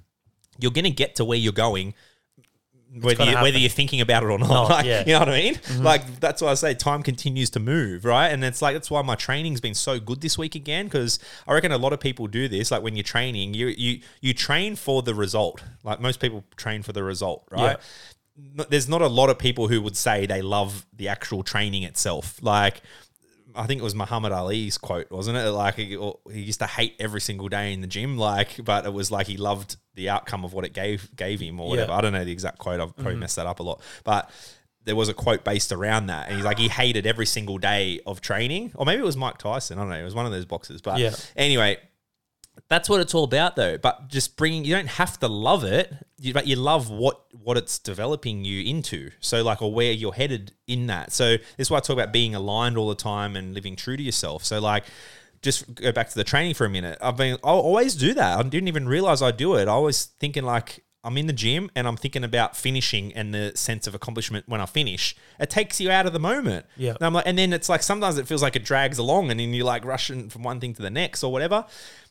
you're 0.59 0.71
going 0.71 0.83
to 0.85 0.91
get 0.91 1.15
to 1.15 1.25
where 1.25 1.37
you're 1.37 1.51
going. 1.51 1.93
Whether, 3.01 3.23
you, 3.25 3.34
whether 3.36 3.58
you're 3.58 3.69
thinking 3.69 4.01
about 4.01 4.21
it 4.23 4.27
or 4.27 4.38
not, 4.38 4.49
Oh, 4.51 4.63
like, 4.73 4.86
yeah. 4.86 4.99
Mm-hmm. 4.99 5.10
you 5.10 5.13
know 5.15 5.19
what 5.19 5.29
I 5.29 5.39
mean. 5.39 5.60
Like 5.84 6.19
that's 6.19 6.41
why 6.41 6.51
I 6.51 6.53
say 6.53 6.73
time 6.75 7.01
continues 7.01 7.49
to 7.51 7.60
move, 7.60 8.06
right? 8.06 8.27
And 8.27 8.43
it's 8.43 8.62
like 8.62 8.75
that's 8.75 8.91
why 8.91 9.01
my 9.01 9.15
training's 9.15 9.62
been 9.62 9.73
so 9.73 9.99
good 9.99 10.21
this 10.21 10.38
week 10.38 10.53
again 10.53 10.86
because 10.86 11.17
I 11.47 11.53
reckon 11.53 11.71
a 11.71 11.77
lot 11.77 11.91
of 11.93 11.99
people 11.99 12.27
do 12.27 12.47
this. 12.47 12.69
Like 12.69 12.84
when 12.84 12.95
you're 12.95 13.03
training, 13.03 13.56
you 13.56 13.67
you 13.67 14.01
you 14.21 14.34
train 14.34 14.75
for 14.75 15.01
the 15.01 15.15
result. 15.15 15.63
Like 15.84 15.99
most 16.01 16.19
people 16.19 16.43
train 16.56 16.84
for 16.84 16.93
the 16.93 17.03
result, 17.03 17.47
right? 17.51 17.77
No- 18.38 18.65
There's 18.69 18.88
not 18.89 19.01
a 19.01 19.08
lot 19.08 19.29
of 19.29 19.39
people 19.39 19.67
who 19.69 19.82
would 19.82 19.97
say 19.97 20.25
they 20.25 20.41
love 20.41 20.86
the 20.95 21.08
actual 21.08 21.41
training 21.43 21.84
itself. 21.84 22.38
Like 22.43 22.82
I 23.55 23.65
think 23.67 23.81
it 23.81 23.83
was 23.83 23.95
Muhammad 23.95 24.31
Ali's 24.31 24.77
quote, 24.77 25.09
wasn't 25.11 25.37
it? 25.37 25.49
Like 25.49 25.75
he, 25.75 25.97
he 26.31 26.41
used 26.41 26.59
to 26.59 26.67
hate 26.67 26.95
every 26.99 27.21
single 27.21 27.49
day 27.49 27.73
in 27.73 27.81
the 27.81 27.87
gym, 27.87 28.17
like, 28.17 28.63
but 28.63 28.85
it 28.85 28.93
was 28.93 29.11
like 29.11 29.27
he 29.27 29.37
loved 29.37 29.77
the 29.95 30.09
outcome 30.09 30.43
of 30.43 30.53
what 30.53 30.65
it 30.65 30.73
gave 30.73 31.15
gave 31.15 31.39
him 31.39 31.59
or 31.59 31.69
whatever. 31.69 31.91
Yeah. 31.91 31.97
I 31.97 32.01
don't 32.01 32.13
know 32.13 32.25
the 32.25 32.31
exact 32.31 32.57
quote. 32.57 32.79
I've 32.79 32.95
probably 32.95 33.13
mm-hmm. 33.13 33.21
messed 33.21 33.35
that 33.35 33.47
up 33.47 33.59
a 33.59 33.63
lot, 33.63 33.81
but 34.03 34.29
there 34.85 34.95
was 34.95 35.09
a 35.09 35.13
quote 35.13 35.43
based 35.43 35.71
around 35.71 36.07
that, 36.07 36.27
and 36.27 36.35
he's 36.35 36.45
like 36.45 36.59
he 36.59 36.67
hated 36.67 37.05
every 37.07 37.25
single 37.25 37.57
day 37.57 37.99
of 38.05 38.21
training, 38.21 38.71
or 38.75 38.85
maybe 38.85 39.01
it 39.01 39.05
was 39.05 39.17
Mike 39.17 39.37
Tyson. 39.37 39.77
I 39.77 39.81
don't 39.81 39.89
know. 39.89 39.99
It 39.99 40.03
was 40.03 40.15
one 40.15 40.25
of 40.25 40.31
those 40.31 40.45
boxes, 40.45 40.81
but 40.81 40.99
Yeah. 40.99 41.15
anyway. 41.35 41.77
That's 42.69 42.89
what 42.89 43.01
it's 43.01 43.13
all 43.13 43.23
about, 43.23 43.55
though. 43.55 43.77
But 43.77 44.07
just 44.07 44.37
bringing, 44.37 44.65
you 44.65 44.75
don't 44.75 44.87
have 44.87 45.19
to 45.19 45.27
love 45.27 45.63
it, 45.63 45.93
you, 46.19 46.33
but 46.33 46.47
you 46.47 46.55
love 46.55 46.89
what 46.89 47.21
what 47.31 47.57
it's 47.57 47.77
developing 47.77 48.45
you 48.45 48.63
into. 48.63 49.11
So, 49.19 49.43
like, 49.43 49.61
or 49.61 49.73
where 49.73 49.91
you're 49.91 50.13
headed 50.13 50.53
in 50.67 50.87
that. 50.87 51.11
So, 51.11 51.37
this 51.37 51.67
is 51.67 51.71
why 51.71 51.77
I 51.77 51.79
talk 51.81 51.95
about 51.95 52.13
being 52.13 52.35
aligned 52.35 52.77
all 52.77 52.89
the 52.89 52.95
time 52.95 53.35
and 53.35 53.53
living 53.53 53.75
true 53.75 53.97
to 53.97 54.03
yourself. 54.03 54.43
So, 54.43 54.59
like, 54.59 54.85
just 55.41 55.75
go 55.75 55.91
back 55.91 56.09
to 56.09 56.15
the 56.15 56.23
training 56.23 56.53
for 56.53 56.65
a 56.65 56.69
minute. 56.69 56.97
I've 57.01 57.17
been, 57.17 57.35
I 57.43 57.49
always 57.49 57.95
do 57.95 58.13
that. 58.13 58.39
I 58.39 58.43
didn't 58.43 58.67
even 58.67 58.87
realize 58.87 59.21
I 59.21 59.31
do 59.31 59.55
it. 59.55 59.67
I 59.67 59.77
was 59.77 60.05
thinking 60.05 60.43
like. 60.43 60.83
I'm 61.03 61.17
in 61.17 61.27
the 61.27 61.33
gym 61.33 61.69
and 61.75 61.87
I'm 61.87 61.97
thinking 61.97 62.23
about 62.23 62.55
finishing 62.55 63.13
and 63.13 63.33
the 63.33 63.51
sense 63.55 63.87
of 63.87 63.95
accomplishment 63.95 64.47
when 64.47 64.61
I 64.61 64.65
finish. 64.65 65.15
It 65.39 65.49
takes 65.49 65.81
you 65.81 65.91
out 65.91 66.05
of 66.05 66.13
the 66.13 66.19
moment. 66.19 66.65
Yeah. 66.77 66.91
And 66.91 67.01
I'm 67.01 67.13
like, 67.13 67.27
and 67.27 67.37
then 67.37 67.51
it's 67.51 67.67
like 67.67 67.83
sometimes 67.83 68.17
it 68.17 68.27
feels 68.27 68.41
like 68.41 68.55
it 68.55 68.63
drags 68.63 68.97
along, 68.97 69.29
and 69.29 69.39
then 69.39 69.53
you're 69.53 69.65
like 69.65 69.83
rushing 69.83 70.29
from 70.29 70.43
one 70.43 70.59
thing 70.59 70.73
to 70.75 70.81
the 70.81 70.89
next 70.89 71.23
or 71.23 71.31
whatever. 71.31 71.65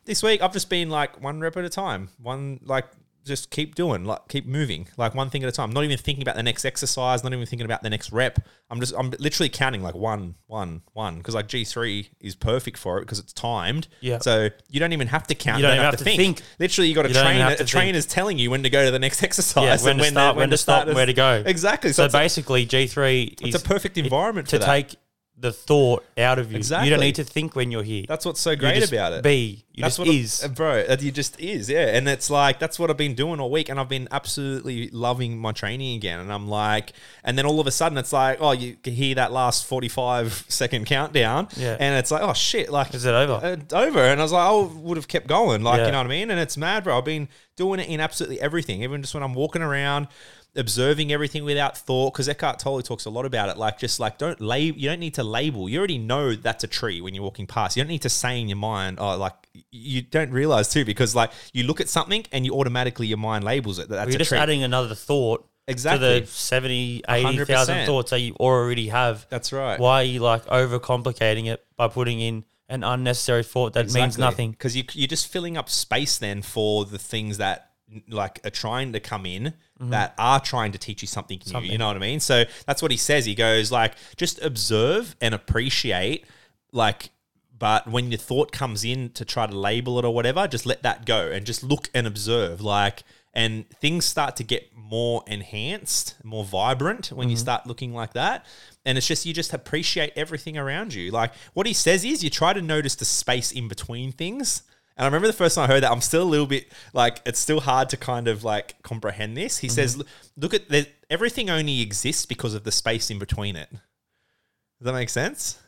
This 0.04 0.22
week 0.22 0.42
I've 0.42 0.52
just 0.52 0.68
been 0.68 0.90
like 0.90 1.22
one 1.22 1.40
rep 1.40 1.56
at 1.56 1.64
a 1.64 1.70
time, 1.70 2.10
one 2.20 2.60
like 2.64 2.86
just 3.24 3.50
keep 3.50 3.74
doing, 3.74 4.04
like 4.04 4.28
keep 4.28 4.46
moving, 4.46 4.88
like 4.96 5.14
one 5.14 5.30
thing 5.30 5.42
at 5.42 5.48
a 5.48 5.52
time. 5.52 5.70
Not 5.70 5.84
even 5.84 5.98
thinking 5.98 6.22
about 6.22 6.36
the 6.36 6.42
next 6.42 6.64
exercise, 6.64 7.22
not 7.22 7.32
even 7.32 7.46
thinking 7.46 7.64
about 7.64 7.82
the 7.82 7.90
next 7.90 8.12
rep. 8.12 8.38
I'm 8.70 8.80
just 8.80 8.94
I'm 8.98 9.10
literally 9.18 9.48
counting 9.48 9.82
like 9.82 9.94
one, 9.94 10.34
one, 10.46 10.82
one, 10.92 11.18
because 11.18 11.34
like 11.34 11.48
G 11.48 11.64
three 11.64 12.10
is 12.20 12.34
perfect 12.34 12.78
for 12.78 12.98
it 12.98 13.02
because 13.02 13.18
it's 13.18 13.32
timed. 13.32 13.88
Yeah. 14.00 14.18
So 14.18 14.48
you 14.68 14.80
don't 14.80 14.92
even 14.92 15.08
have 15.08 15.26
to 15.28 15.34
count. 15.34 15.58
You 15.58 15.66
don't 15.66 15.74
even 15.76 15.84
have 15.84 15.96
to 15.98 16.04
think. 16.04 16.42
Literally, 16.58 16.88
you 16.88 16.94
got 16.94 17.06
a 17.06 17.08
You 17.08 17.14
don't 17.14 17.24
trainer. 17.24 17.48
A 17.50 17.56
to 17.56 17.64
trainer's 17.64 18.06
telling 18.06 18.38
you 18.38 18.50
when 18.50 18.62
to 18.62 18.70
go 18.70 18.84
to 18.84 18.90
the 18.90 18.98
next 18.98 19.22
exercise. 19.22 19.82
Yeah, 19.82 19.86
when 19.86 19.98
to 19.98 20.04
start, 20.04 20.34
the- 20.34 20.38
when 20.40 20.50
to 20.50 20.56
stop, 20.56 20.86
and 20.86 20.94
where 20.94 21.06
to 21.06 21.12
go. 21.12 21.42
Exactly. 21.46 21.92
So 21.92 22.04
it's 22.06 22.12
basically, 22.14 22.64
G 22.64 22.86
three 22.86 23.36
is 23.40 23.54
it's 23.54 23.64
a 23.64 23.66
perfect 23.66 23.98
environment 23.98 24.48
to 24.48 24.56
for 24.56 24.60
that. 24.60 24.66
take 24.66 24.96
the 25.42 25.52
thought 25.52 26.04
out 26.16 26.38
of 26.38 26.52
you. 26.52 26.56
Exactly. 26.58 26.88
You 26.88 26.94
don't 26.94 27.04
need 27.04 27.16
to 27.16 27.24
think 27.24 27.56
when 27.56 27.72
you're 27.72 27.82
here. 27.82 28.04
That's 28.08 28.24
what's 28.24 28.40
so 28.40 28.54
great 28.54 28.88
about 28.88 29.12
it. 29.12 29.24
Be. 29.24 29.64
You 29.74 29.82
that's 29.82 29.96
just 29.96 30.06
what 30.06 30.14
is. 30.14 30.42
it, 30.44 30.54
bro. 30.54 30.84
You 31.00 31.10
just 31.10 31.40
is, 31.40 31.68
yeah. 31.68 31.96
And 31.96 32.06
it's 32.08 32.30
like 32.30 32.58
that's 32.60 32.78
what 32.78 32.90
I've 32.90 32.96
been 32.96 33.14
doing 33.14 33.40
all 33.40 33.50
week, 33.50 33.68
and 33.68 33.80
I've 33.80 33.88
been 33.88 34.06
absolutely 34.12 34.88
loving 34.90 35.38
my 35.38 35.50
training 35.52 35.96
again. 35.96 36.20
And 36.20 36.32
I'm 36.32 36.46
like, 36.46 36.92
and 37.24 37.36
then 37.36 37.44
all 37.44 37.58
of 37.58 37.66
a 37.66 37.70
sudden, 37.72 37.98
it's 37.98 38.12
like, 38.12 38.38
oh, 38.40 38.52
you 38.52 38.76
can 38.76 38.92
hear 38.94 39.14
that 39.16 39.32
last 39.32 39.66
45 39.66 40.44
second 40.48 40.86
countdown, 40.86 41.48
Yeah. 41.56 41.76
and 41.80 41.98
it's 41.98 42.10
like, 42.10 42.22
oh 42.22 42.34
shit, 42.34 42.70
like 42.70 42.94
Is 42.94 43.04
it 43.04 43.12
over? 43.14 43.40
It's 43.44 43.72
over. 43.74 43.98
And 44.00 44.20
I 44.20 44.22
was 44.22 44.32
like, 44.32 44.48
I 44.48 44.52
would 44.78 44.96
have 44.96 45.08
kept 45.08 45.26
going, 45.26 45.62
like 45.62 45.78
Yeah. 45.78 45.86
you 45.86 45.92
know 45.92 45.98
what 45.98 46.06
I 46.06 46.10
mean. 46.10 46.30
And 46.30 46.38
it's 46.38 46.56
mad, 46.56 46.84
bro. 46.84 46.98
I've 46.98 47.04
been 47.04 47.28
doing 47.56 47.80
it 47.80 47.88
in 47.88 47.98
absolutely 48.00 48.40
everything, 48.40 48.82
even 48.84 49.02
just 49.02 49.12
when 49.14 49.22
I'm 49.24 49.34
walking 49.34 49.62
around. 49.62 50.06
Observing 50.54 51.12
everything 51.12 51.44
without 51.44 51.78
thought, 51.78 52.12
because 52.12 52.28
Eckhart 52.28 52.58
Tolle 52.58 52.82
talks 52.82 53.06
a 53.06 53.10
lot 53.10 53.24
about 53.24 53.48
it. 53.48 53.56
Like, 53.56 53.78
just 53.78 53.98
like 53.98 54.18
don't 54.18 54.40
label. 54.40 54.78
You 54.78 54.90
don't 54.90 55.00
need 55.00 55.14
to 55.14 55.24
label. 55.24 55.68
You 55.68 55.78
already 55.78 55.96
know 55.98 56.34
that's 56.34 56.62
a 56.62 56.66
tree 56.66 57.00
when 57.00 57.14
you're 57.14 57.24
walking 57.24 57.46
past. 57.46 57.76
You 57.76 57.82
don't 57.82 57.88
need 57.90 58.02
to 58.02 58.10
say 58.10 58.38
in 58.40 58.48
your 58.48 58.56
mind, 58.58 58.98
oh, 59.00 59.16
like 59.16 59.34
you 59.70 60.02
don't 60.02 60.30
realize 60.30 60.68
too, 60.68 60.84
because 60.84 61.14
like 61.14 61.30
you 61.54 61.62
look 61.64 61.80
at 61.80 61.88
something 61.88 62.24
and 62.32 62.44
you 62.44 62.52
automatically 62.54 63.06
your 63.06 63.16
mind 63.18 63.44
labels 63.44 63.78
it 63.78 63.88
that 63.88 63.96
that's 63.96 64.10
You're 64.10 64.18
just 64.18 64.28
tree. 64.28 64.38
adding 64.38 64.62
another 64.62 64.94
thought 64.94 65.48
Exactly. 65.68 66.20
to 66.20 66.26
the 66.26 66.30
70, 66.30 67.02
80,000 67.08 67.76
100%. 67.76 67.86
thoughts 67.86 68.10
that 68.10 68.20
you 68.20 68.34
already 68.40 68.88
have. 68.88 69.26
That's 69.30 69.52
right. 69.52 69.78
Why 69.78 70.00
are 70.00 70.04
you 70.04 70.20
like 70.20 70.44
overcomplicating 70.46 71.46
it 71.46 71.64
by 71.76 71.88
putting 71.88 72.20
in 72.20 72.44
an 72.68 72.82
unnecessary 72.84 73.42
thought 73.44 73.72
that 73.74 73.92
means 73.92 74.18
nothing? 74.18 74.50
because 74.50 74.76
you, 74.76 74.84
you're 74.92 75.06
just 75.08 75.28
filling 75.28 75.56
up 75.56 75.68
space 75.70 76.18
then 76.18 76.42
for 76.42 76.84
the 76.84 76.98
things 76.98 77.38
that 77.38 77.70
like 78.08 78.40
are 78.44 78.50
trying 78.50 78.92
to 78.94 79.00
come 79.00 79.26
in 79.26 79.52
Mm-hmm. 79.82 79.90
that 79.90 80.14
are 80.16 80.38
trying 80.38 80.70
to 80.70 80.78
teach 80.78 81.02
you 81.02 81.08
something 81.08 81.40
new 81.44 81.60
you 81.62 81.76
know 81.76 81.88
what 81.88 81.96
i 81.96 81.98
mean? 81.98 82.20
So 82.20 82.44
that's 82.66 82.82
what 82.82 82.92
he 82.92 82.96
says. 82.96 83.24
He 83.24 83.34
goes 83.34 83.72
like 83.72 83.94
just 84.16 84.40
observe 84.40 85.16
and 85.20 85.34
appreciate 85.34 86.24
like 86.70 87.10
but 87.58 87.88
when 87.88 88.12
your 88.12 88.18
thought 88.18 88.52
comes 88.52 88.84
in 88.84 89.10
to 89.10 89.24
try 89.24 89.44
to 89.44 89.56
label 89.56 89.98
it 89.98 90.04
or 90.04 90.14
whatever 90.14 90.46
just 90.46 90.66
let 90.66 90.84
that 90.84 91.04
go 91.04 91.28
and 91.32 91.44
just 91.44 91.64
look 91.64 91.90
and 91.94 92.06
observe 92.06 92.60
like 92.60 93.02
and 93.34 93.68
things 93.70 94.04
start 94.04 94.36
to 94.36 94.44
get 94.44 94.72
more 94.76 95.24
enhanced 95.26 96.14
more 96.22 96.44
vibrant 96.44 97.08
when 97.08 97.28
you 97.28 97.34
mm-hmm. 97.34 97.42
start 97.42 97.66
looking 97.66 97.92
like 97.92 98.12
that. 98.12 98.46
And 98.84 98.98
it's 98.98 99.06
just 99.06 99.26
you 99.26 99.32
just 99.32 99.52
appreciate 99.52 100.12
everything 100.14 100.56
around 100.56 100.94
you. 100.94 101.10
Like 101.10 101.32
what 101.54 101.66
he 101.66 101.72
says 101.72 102.04
is 102.04 102.22
you 102.22 102.30
try 102.30 102.52
to 102.52 102.62
notice 102.62 102.94
the 102.94 103.04
space 103.04 103.50
in 103.50 103.66
between 103.66 104.12
things 104.12 104.62
and 104.96 105.04
I 105.04 105.06
remember 105.06 105.26
the 105.26 105.32
first 105.32 105.54
time 105.54 105.64
I 105.64 105.72
heard 105.72 105.82
that, 105.82 105.90
I'm 105.90 106.00
still 106.00 106.22
a 106.22 106.24
little 106.24 106.46
bit 106.46 106.70
like 106.92 107.20
it's 107.26 107.38
still 107.38 107.60
hard 107.60 107.88
to 107.90 107.96
kind 107.96 108.28
of 108.28 108.44
like 108.44 108.80
comprehend 108.82 109.36
this. 109.36 109.58
He 109.58 109.68
says, 109.68 109.96
"Look- 109.96 110.06
"Look 110.36 110.54
at 110.54 110.68
the, 110.68 110.86
everything 111.10 111.50
only 111.50 111.80
exists 111.80 112.26
because 112.26 112.54
of 112.54 112.64
the 112.64 112.72
space 112.72 113.10
in 113.10 113.18
between 113.18 113.56
it." 113.56 113.70
Does 113.70 114.86
that 114.86 114.92
make 114.94 115.08
sense? 115.10 115.58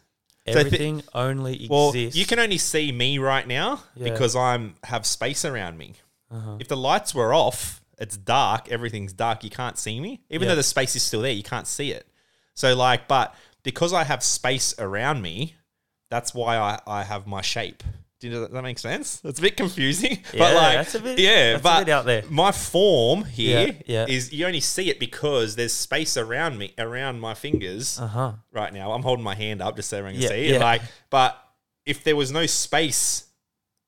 So 0.47 0.53
thi- 0.53 0.59
Everything 0.61 1.03
only 1.15 1.67
Well, 1.71 1.89
exists. 1.91 2.17
you 2.19 2.27
can 2.27 2.39
only 2.39 2.59
see 2.59 2.93
me 2.93 3.17
right 3.19 3.47
now 3.47 3.83
Yeah. 3.97 4.11
because 4.13 4.37
I'm 4.37 4.77
have 4.85 5.07
space 5.07 5.45
around 5.45 5.79
me. 5.79 5.95
Uh-huh. 6.31 6.57
If 6.61 6.69
the 6.69 6.77
lights 6.77 7.15
were 7.15 7.33
off, 7.33 7.81
it's 7.99 8.17
dark. 8.17 8.69
Everything's 8.71 9.13
dark. 9.15 9.43
You 9.45 9.51
can't 9.51 9.79
see 9.79 10.01
me, 10.01 10.21
even 10.29 10.43
Yeah. 10.47 10.51
though 10.53 10.57
the 10.57 10.63
space 10.65 10.95
is 10.97 11.03
still 11.03 11.23
there. 11.23 11.33
You 11.33 11.43
can't 11.45 11.67
see 11.67 11.93
it. 11.93 12.07
So 12.55 12.75
like, 12.75 13.09
but 13.09 13.35
because 13.63 13.93
I 13.95 14.05
have 14.05 14.23
space 14.23 14.75
around 14.79 15.23
me, 15.23 15.55
that's 16.11 16.35
why 16.35 16.57
I, 16.59 16.81
I 16.87 17.03
have 17.05 17.27
my 17.27 17.41
shape. 17.41 17.83
Do 18.21 18.29
you 18.29 18.33
know, 18.35 18.47
that 18.47 18.63
make 18.63 18.79
sense? 18.79 19.21
It's 19.25 19.39
a 19.39 19.43
bit 19.43 19.57
confusing, 19.57 20.19
but 20.33 20.55
like, 20.55 20.77
that's 20.77 20.95
a 20.95 21.01
bit- 21.01 21.19
yeah, 21.19 21.59
but 21.59 21.85
bit 21.85 21.93
out 21.93 22.07
there. 22.07 22.23
My 22.31 22.53
form 22.53 23.25
here 23.25 23.77
Yeah, 23.87 24.07
is 24.09 24.33
you 24.33 24.47
only 24.47 24.61
see 24.61 24.89
it 24.89 24.99
because 24.99 25.57
there's 25.57 25.73
space 25.73 26.17
around 26.17 26.57
me, 26.57 26.73
around 26.79 27.21
my 27.21 27.35
fingers 27.35 27.99
uh 28.01 28.07
huh. 28.07 28.33
right 28.53 28.73
now. 28.73 28.93
I'm 28.93 29.03
holding 29.03 29.25
my 29.25 29.35
hand 29.35 29.61
up 29.61 29.77
just 29.77 29.91
so 29.91 29.99
everyone 29.99 30.15
can 30.15 30.23
Yeah, 30.23 30.29
see. 30.29 30.53
yeah. 30.53 30.59
Like, 30.59 30.83
but 31.11 31.39
if 31.85 32.03
there 32.05 32.17
was 32.17 32.31
no 32.33 32.47
space 32.47 33.25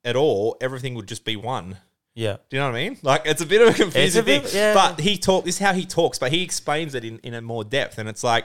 at 0.04 0.16
all, 0.16 0.56
everything 0.60 0.94
would 0.94 1.06
just 1.08 1.24
be 1.24 1.36
one. 1.36 1.78
Yeah. 2.14 2.36
Do 2.50 2.56
you 2.56 2.60
know 2.62 2.70
what 2.70 2.76
I 2.76 2.88
mean? 2.88 2.98
Like 3.02 3.22
it's 3.26 3.40
a 3.42 3.46
bit 3.46 3.62
of 3.62 3.68
a 3.68 3.74
confusing 3.74 4.20
a 4.22 4.24
bit- 4.24 4.44
thing. 4.46 4.58
yeah. 4.60 4.74
But 4.74 5.00
he 5.00 5.16
talk 5.18 5.44
this 5.44 5.54
is 5.56 5.60
how 5.60 5.72
he 5.72 5.86
talks, 5.86 6.18
but 6.18 6.32
he 6.32 6.42
explains 6.42 6.94
it 6.94 7.04
in, 7.04 7.18
in 7.20 7.32
a 7.32 7.40
more 7.40 7.62
depth. 7.64 7.96
And 7.98 8.08
it's 8.08 8.24
like 8.24 8.44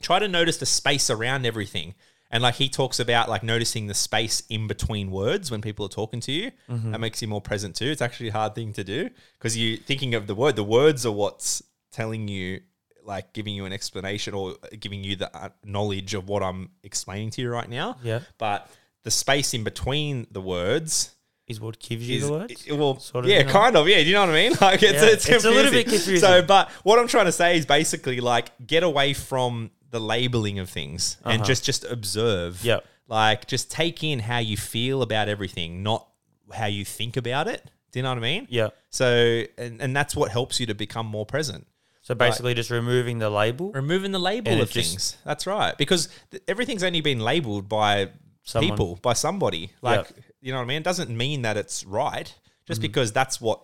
try 0.00 0.18
to 0.18 0.28
notice 0.28 0.56
the 0.58 0.66
space 0.66 1.10
around 1.10 1.44
everything. 1.46 1.94
And 2.30 2.42
like 2.42 2.54
he 2.54 2.68
talks 2.68 3.00
about 3.00 3.28
like 3.28 3.42
noticing 3.42 3.86
the 3.88 3.94
space 3.94 4.42
in 4.48 4.68
between 4.68 5.10
words 5.10 5.50
when 5.50 5.60
people 5.60 5.84
are 5.86 5.90
talking 5.90 6.20
to 6.20 6.32
you. 6.32 6.52
Mm-hmm. 6.68 6.92
That 6.92 7.00
makes 7.00 7.20
you 7.20 7.28
more 7.28 7.40
present 7.40 7.74
too. 7.74 7.86
It's 7.86 8.00
actually 8.02 8.28
a 8.28 8.32
hard 8.32 8.54
thing 8.54 8.72
to 8.74 8.84
do 8.84 9.10
because 9.38 9.56
you 9.56 9.76
thinking 9.76 10.14
of 10.14 10.26
the 10.28 10.34
word. 10.34 10.54
The 10.56 10.62
words 10.64 11.04
are 11.04 11.12
what's 11.12 11.62
telling 11.90 12.28
you 12.28 12.60
like 13.04 13.32
giving 13.32 13.54
you 13.54 13.64
an 13.64 13.72
explanation 13.72 14.34
or 14.34 14.54
giving 14.78 15.02
you 15.02 15.16
the 15.16 15.34
uh, 15.36 15.48
knowledge 15.64 16.14
of 16.14 16.28
what 16.28 16.42
I'm 16.42 16.70
explaining 16.84 17.30
to 17.30 17.42
you 17.42 17.50
right 17.50 17.68
now. 17.68 17.96
Yeah. 18.04 18.20
But 18.38 18.70
the 19.02 19.10
space 19.10 19.52
in 19.54 19.64
between 19.64 20.26
the 20.30 20.40
words 20.40 21.12
is 21.48 21.60
what 21.60 21.80
gives 21.80 22.08
you 22.08 22.18
is- 22.18 22.26
the 22.26 22.32
words. 22.32 22.66
i- 22.70 22.74
well, 22.74 23.00
Sort 23.00 23.24
of, 23.24 23.30
yeah, 23.30 23.38
you 23.40 23.44
know? 23.46 23.50
kind 23.52 23.76
of, 23.76 23.88
yeah. 23.88 23.96
Do 23.96 24.04
you 24.04 24.12
know 24.14 24.20
what 24.20 24.30
I 24.30 24.32
mean? 24.34 24.52
Like, 24.60 24.82
it's 24.84 25.02
Yeah, 25.02 25.08
it's, 25.08 25.28
it's 25.28 25.44
a 25.44 25.50
little 25.50 25.72
bit 25.72 25.88
confusing. 25.88 26.18
So, 26.18 26.42
but 26.42 26.70
what 26.84 27.00
I'm 27.00 27.08
trying 27.08 27.24
to 27.26 27.32
say 27.32 27.56
is 27.56 27.66
basically 27.66 28.20
like 28.20 28.52
get 28.64 28.84
away 28.84 29.14
from 29.14 29.72
the 29.90 30.00
labeling 30.00 30.58
of 30.58 30.68
things 30.70 31.16
and 31.24 31.34
Uh-huh. 31.42 31.44
just 31.44 31.64
just 31.64 31.84
observe. 31.84 32.64
Yep. 32.64 32.84
Like, 33.08 33.46
just 33.48 33.70
take 33.70 34.04
in 34.04 34.20
how 34.20 34.38
you 34.38 34.56
feel 34.56 35.02
about 35.02 35.28
everything, 35.28 35.82
not 35.82 36.06
how 36.52 36.66
you 36.66 36.84
think 36.84 37.16
about 37.16 37.48
it. 37.48 37.64
Do 37.90 37.98
you 37.98 38.04
know 38.04 38.10
what 38.10 38.18
I 38.18 38.20
mean? 38.20 38.46
Yeah. 38.50 38.68
So, 38.90 39.42
and, 39.58 39.80
and 39.82 39.96
that's 39.96 40.14
what 40.14 40.30
helps 40.30 40.60
you 40.60 40.66
to 40.66 40.74
become 40.74 41.06
more 41.06 41.26
present. 41.26 41.66
So 42.02 42.14
basically, 42.14 42.54
just 42.54 42.70
removing 42.70 43.18
the 43.18 43.28
label. 43.30 43.72
Removing 43.72 44.12
the 44.12 44.18
label 44.20 44.52
And 44.52 44.60
of 44.60 44.70
just- 44.70 44.90
things. 44.90 45.16
That's 45.24 45.46
right. 45.46 45.76
Because 45.76 46.08
th- 46.30 46.42
everything's 46.46 46.84
only 46.84 47.00
been 47.00 47.18
labeled 47.20 47.68
by 47.68 48.10
Someone. 48.44 48.70
people, 48.70 48.98
by 49.02 49.12
somebody. 49.12 49.70
Like, 49.82 50.06
Yep. 50.06 50.18
you 50.40 50.52
know 50.52 50.58
what 50.58 50.64
I 50.64 50.66
mean? 50.68 50.76
It 50.78 50.84
doesn't 50.84 51.10
mean 51.10 51.42
that 51.42 51.56
it's 51.56 51.84
right 51.84 52.26
Mm-hmm. 52.26 52.66
just 52.66 52.80
because 52.80 53.10
that's 53.12 53.40
what 53.40 53.60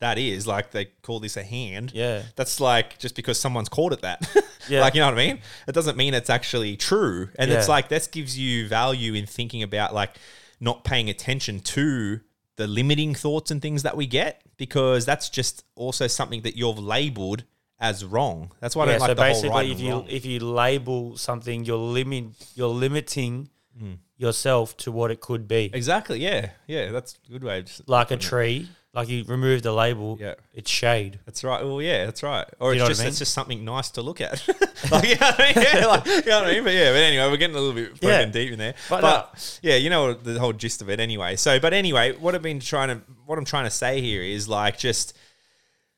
that 0.00 0.18
is. 0.18 0.46
Like, 0.46 0.70
they 0.70 0.86
call 1.02 1.20
this 1.20 1.36
a 1.36 1.42
hand. 1.42 1.92
Yeah. 1.94 2.22
That's 2.36 2.60
like 2.60 2.98
just 2.98 3.14
because 3.16 3.38
someone's 3.38 3.68
called 3.68 3.92
it 3.92 4.02
that. 4.02 4.28
Yeah. 4.68 4.80
like, 4.80 4.94
you 4.94 5.00
know 5.00 5.06
what 5.06 5.14
I 5.18 5.26
mean? 5.28 5.40
It 5.66 5.72
doesn't 5.72 5.96
mean 5.96 6.12
it's 6.12 6.28
actually 6.28 6.76
true. 6.76 7.30
And 7.38 7.50
it's 7.50 7.68
like, 7.68 7.88
this 7.88 8.06
gives 8.06 8.38
you 8.38 8.68
value 8.68 9.14
in 9.14 9.24
thinking 9.24 9.62
about 9.62 9.94
like 9.94 10.18
not 10.60 10.84
paying 10.84 11.08
attention 11.08 11.60
to 11.60 12.20
the 12.56 12.66
limiting 12.66 13.14
thoughts 13.14 13.50
and 13.50 13.62
things 13.62 13.84
that 13.84 13.96
we 13.96 14.06
get 14.06 14.42
because 14.58 15.06
that's 15.06 15.30
just 15.30 15.64
also 15.74 16.06
something 16.06 16.42
that 16.42 16.54
you've 16.54 16.78
labeled 16.78 17.44
as 17.80 18.04
wrong. 18.04 18.52
That's 18.60 18.74
why 18.76 18.84
I 18.84 18.86
Yeah, 18.86 18.92
don't 18.92 19.00
like 19.00 19.08
so 19.08 19.14
the 19.14 19.48
whole 19.48 19.50
right 19.52 19.70
if 19.70 19.80
you 19.80 19.92
wrong. 19.92 20.06
if 20.08 20.26
you 20.26 20.40
label 20.40 21.16
something, 21.16 21.64
you're 21.64 21.78
limit 21.78 22.26
you're 22.54 22.68
limiting 22.68 23.48
hmm. 23.78 23.94
yourself 24.16 24.76
to 24.78 24.92
what 24.92 25.10
it 25.10 25.20
could 25.20 25.46
be. 25.46 25.70
Exactly. 25.72 26.18
Yeah. 26.20 26.50
Yeah. 26.66 26.90
That's 26.90 27.16
a 27.28 27.32
good 27.32 27.44
way. 27.44 27.60
Of, 27.60 27.80
Like 27.86 28.10
a 28.10 28.16
tree, 28.16 28.68
like 28.98 29.08
you 29.08 29.24
remove 29.26 29.62
the 29.62 29.72
label, 29.72 30.18
Yeah. 30.20 30.34
it's 30.52 30.70
shade. 30.70 31.20
that's 31.24 31.44
right. 31.44 31.62
Well, 31.64 31.80
yeah, 31.80 32.04
that's 32.06 32.22
right. 32.22 32.46
Or 32.60 32.74
You 32.74 32.80
it's 32.80 32.82
what 32.82 32.86
I 32.86 32.88
just 32.90 33.00
mean? 33.00 33.08
it's 33.08 33.18
just 33.18 33.32
something 33.34 33.64
nice 33.64 33.90
to 33.90 34.02
look 34.02 34.20
at. 34.20 34.42
like, 34.90 35.04
you 35.08 35.14
know 35.14 35.26
what 35.30 35.40
I 35.40 35.52
mean? 35.54 35.64
Yeah, 35.64 35.86
like, 35.86 36.06
you 36.06 36.22
know 36.26 36.40
what 36.40 36.48
I 36.48 36.52
mean? 36.54 36.64
But 36.64 36.72
yeah, 36.74 36.90
but 36.90 36.96
anyway, 36.96 37.30
we're 37.30 37.36
getting 37.36 37.56
a 37.56 37.60
little 37.60 37.74
bit 37.74 37.90
fucking 37.92 38.08
Yeah. 38.08 38.24
deep 38.26 38.52
in 38.52 38.58
there. 38.58 38.74
But 38.90 39.00
But, 39.02 39.60
yeah, 39.62 39.76
you 39.76 39.88
know 39.90 40.14
the 40.14 40.38
whole 40.40 40.52
gist 40.52 40.82
of 40.82 40.90
it 40.90 41.00
anyway. 41.00 41.36
So, 41.36 41.58
but 41.60 41.72
anyway, 41.72 42.12
what 42.16 42.34
I've 42.34 42.42
been 42.42 42.60
trying 42.60 42.88
to, 42.88 43.02
what 43.26 43.38
I'm 43.38 43.44
trying 43.44 43.64
to 43.64 43.70
say 43.70 44.00
here 44.00 44.22
is 44.22 44.48
like 44.48 44.78
just 44.78 45.16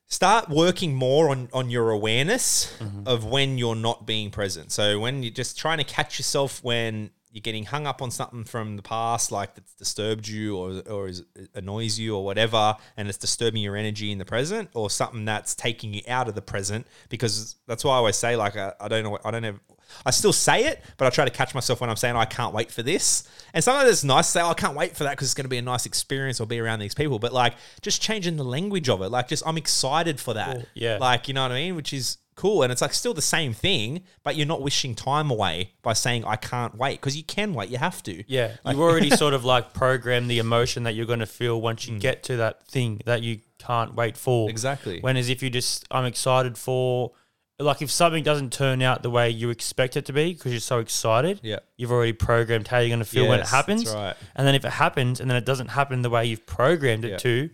start 0.06 0.48
working 0.48 0.94
more 0.94 1.30
on 1.30 1.48
on 1.52 1.70
your 1.70 1.90
awareness 1.90 2.76
Mm-hmm. 2.80 3.06
of 3.06 3.24
when 3.24 3.58
you're 3.58 3.76
not 3.76 4.06
being 4.06 4.30
present. 4.30 4.72
So 4.72 4.98
when 4.98 5.22
you're 5.22 5.32
just 5.32 5.58
trying 5.58 5.78
to 5.78 5.84
catch 5.84 6.18
yourself 6.18 6.62
when 6.64 7.10
you're 7.32 7.40
getting 7.40 7.64
hung 7.64 7.86
up 7.86 8.02
on 8.02 8.10
something 8.10 8.44
from 8.44 8.76
the 8.76 8.82
past, 8.82 9.30
like 9.30 9.54
that's 9.54 9.74
disturbed 9.74 10.26
you 10.26 10.56
or 10.56 10.82
or 10.88 11.08
is, 11.08 11.22
annoys 11.54 11.98
you 11.98 12.16
or 12.16 12.24
whatever, 12.24 12.76
and 12.96 13.08
it's 13.08 13.18
disturbing 13.18 13.62
your 13.62 13.76
energy 13.76 14.10
in 14.10 14.18
the 14.18 14.24
present, 14.24 14.68
or 14.74 14.90
something 14.90 15.24
that's 15.24 15.54
taking 15.54 15.94
you 15.94 16.02
out 16.08 16.28
of 16.28 16.34
the 16.34 16.42
present. 16.42 16.86
Because 17.08 17.56
that's 17.66 17.84
why 17.84 17.94
I 17.94 17.96
always 17.96 18.16
say, 18.16 18.36
like, 18.36 18.56
I, 18.56 18.72
I 18.80 18.88
don't 18.88 19.04
know, 19.04 19.18
I 19.24 19.30
don't 19.30 19.44
have. 19.44 19.60
I 20.06 20.12
still 20.12 20.32
say 20.32 20.66
it, 20.66 20.80
but 20.98 21.06
I 21.06 21.10
try 21.10 21.24
to 21.24 21.32
catch 21.32 21.52
myself 21.52 21.80
when 21.80 21.90
I'm 21.90 21.96
saying 21.96 22.14
"Oh, 22.14 22.20
I 22.20 22.24
can't 22.24 22.54
wait 22.54 22.70
for 22.70 22.82
this. 22.82 23.28
And 23.52 23.62
sometimes 23.62 23.90
it's 23.90 24.04
nice 24.04 24.26
to 24.26 24.32
say, 24.32 24.40
oh, 24.40 24.50
I 24.50 24.54
can't 24.54 24.76
wait 24.76 24.96
for 24.96 25.02
that 25.02 25.10
because 25.10 25.26
it's 25.26 25.34
going 25.34 25.46
to 25.46 25.48
be 25.48 25.58
a 25.58 25.62
nice 25.62 25.84
experience 25.84 26.40
or 26.40 26.46
be 26.46 26.60
around 26.60 26.78
these 26.78 26.94
people. 26.94 27.18
But 27.18 27.32
like, 27.32 27.54
just 27.82 28.00
changing 28.00 28.36
the 28.36 28.44
language 28.44 28.88
of 28.88 29.02
it, 29.02 29.08
like, 29.08 29.26
just 29.26 29.42
I'm 29.44 29.56
excited 29.56 30.20
for 30.20 30.34
that. 30.34 30.56
Cool. 30.56 30.66
Yeah. 30.74 30.98
Like, 31.00 31.26
you 31.26 31.34
know 31.34 31.42
what 31.42 31.50
I 31.50 31.56
mean? 31.56 31.74
Which 31.74 31.92
is 31.92 32.18
cool. 32.40 32.62
And 32.62 32.72
it's 32.72 32.82
like 32.82 32.94
still 32.94 33.14
the 33.14 33.22
same 33.36 33.52
thing, 33.52 34.02
but 34.22 34.36
you're 34.36 34.46
not 34.46 34.62
wishing 34.62 34.94
time 34.94 35.30
away 35.30 35.72
by 35.82 35.92
saying, 35.92 36.24
I 36.24 36.36
can't 36.36 36.74
wait 36.74 36.94
because 37.00 37.16
you 37.16 37.22
can 37.24 37.54
wait. 37.54 37.68
You 37.70 37.78
have 37.78 38.02
to. 38.04 38.24
Yeah, 38.26 38.52
you've 38.66 38.80
already 38.80 39.10
sort 39.24 39.34
of 39.34 39.44
like 39.44 39.72
programmed 39.74 40.30
the 40.30 40.38
emotion 40.38 40.82
that 40.84 40.94
you're 40.94 41.06
going 41.06 41.18
to 41.20 41.26
feel 41.40 41.60
once 41.60 41.84
Mm. 41.86 41.88
you 41.94 41.98
get 41.98 42.22
to 42.24 42.36
that 42.38 42.66
thing 42.66 43.00
that 43.06 43.22
you 43.22 43.40
can't 43.58 43.94
wait 43.94 44.16
for. 44.16 44.48
Exactly. 44.50 45.00
When 45.00 45.16
as 45.16 45.28
if 45.28 45.42
you 45.42 45.50
just, 45.50 45.84
I'm 45.90 46.04
excited 46.06 46.56
for, 46.58 47.12
like 47.58 47.82
if 47.82 47.90
something 47.90 48.24
doesn't 48.24 48.52
turn 48.54 48.80
out 48.80 49.02
the 49.02 49.10
way 49.10 49.28
you 49.28 49.50
expect 49.50 49.96
it 49.96 50.06
to 50.06 50.12
be 50.14 50.32
because 50.32 50.50
you're 50.52 50.60
so 50.60 50.78
excited, 50.78 51.40
Yeah. 51.42 51.58
you've 51.76 51.92
already 51.92 52.14
programmed 52.14 52.68
how 52.68 52.78
you're 52.78 52.88
going 52.88 53.00
to 53.00 53.04
feel 53.04 53.28
when 53.28 53.40
it 53.40 53.46
happens. 53.48 53.84
that's 53.84 53.94
right. 53.94 54.16
And 54.34 54.46
then 54.46 54.54
if 54.54 54.64
it 54.64 54.72
happens 54.72 55.20
and 55.20 55.28
then 55.28 55.36
it 55.36 55.44
doesn't 55.44 55.68
happen 55.68 56.00
the 56.00 56.08
way 56.10 56.24
you've 56.24 56.46
programmed 56.46 57.04
it 57.04 57.10
Yeah. 57.10 57.16
to, 57.18 57.50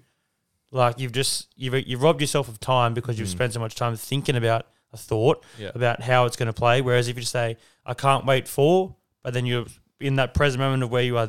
like 0.73 0.99
you've 0.99 1.13
just 1.13 1.49
you've 1.57 1.75
you've 1.89 2.03
robbed 2.03 2.21
yourself 2.21 2.49
of 2.49 2.59
time 2.61 2.93
because 2.95 3.19
you've 3.19 3.29
spent 3.29 3.53
so 3.53 3.61
much 3.61 3.75
time 3.77 3.95
thinking 3.97 4.37
about 4.37 4.67
a 4.93 4.97
thought. 4.97 5.45
Yeah. 5.59 5.71
about 5.75 6.01
how 6.03 6.27
it's 6.27 6.37
going 6.37 6.47
to 6.47 6.53
play. 6.53 6.81
Whereas 6.81 7.09
if 7.09 7.17
you 7.17 7.21
just 7.21 7.33
say, 7.33 7.57
"I 7.85 7.95
can't 7.95 8.25
wait 8.27 8.47
for," 8.49 8.97
but 9.23 9.35
then 9.35 9.47
you're 9.47 9.67
in 10.01 10.17
that 10.17 10.35
present 10.35 10.61
moment 10.61 10.83
of 10.83 10.91
where 10.91 11.03
you 11.03 11.17
are 11.19 11.29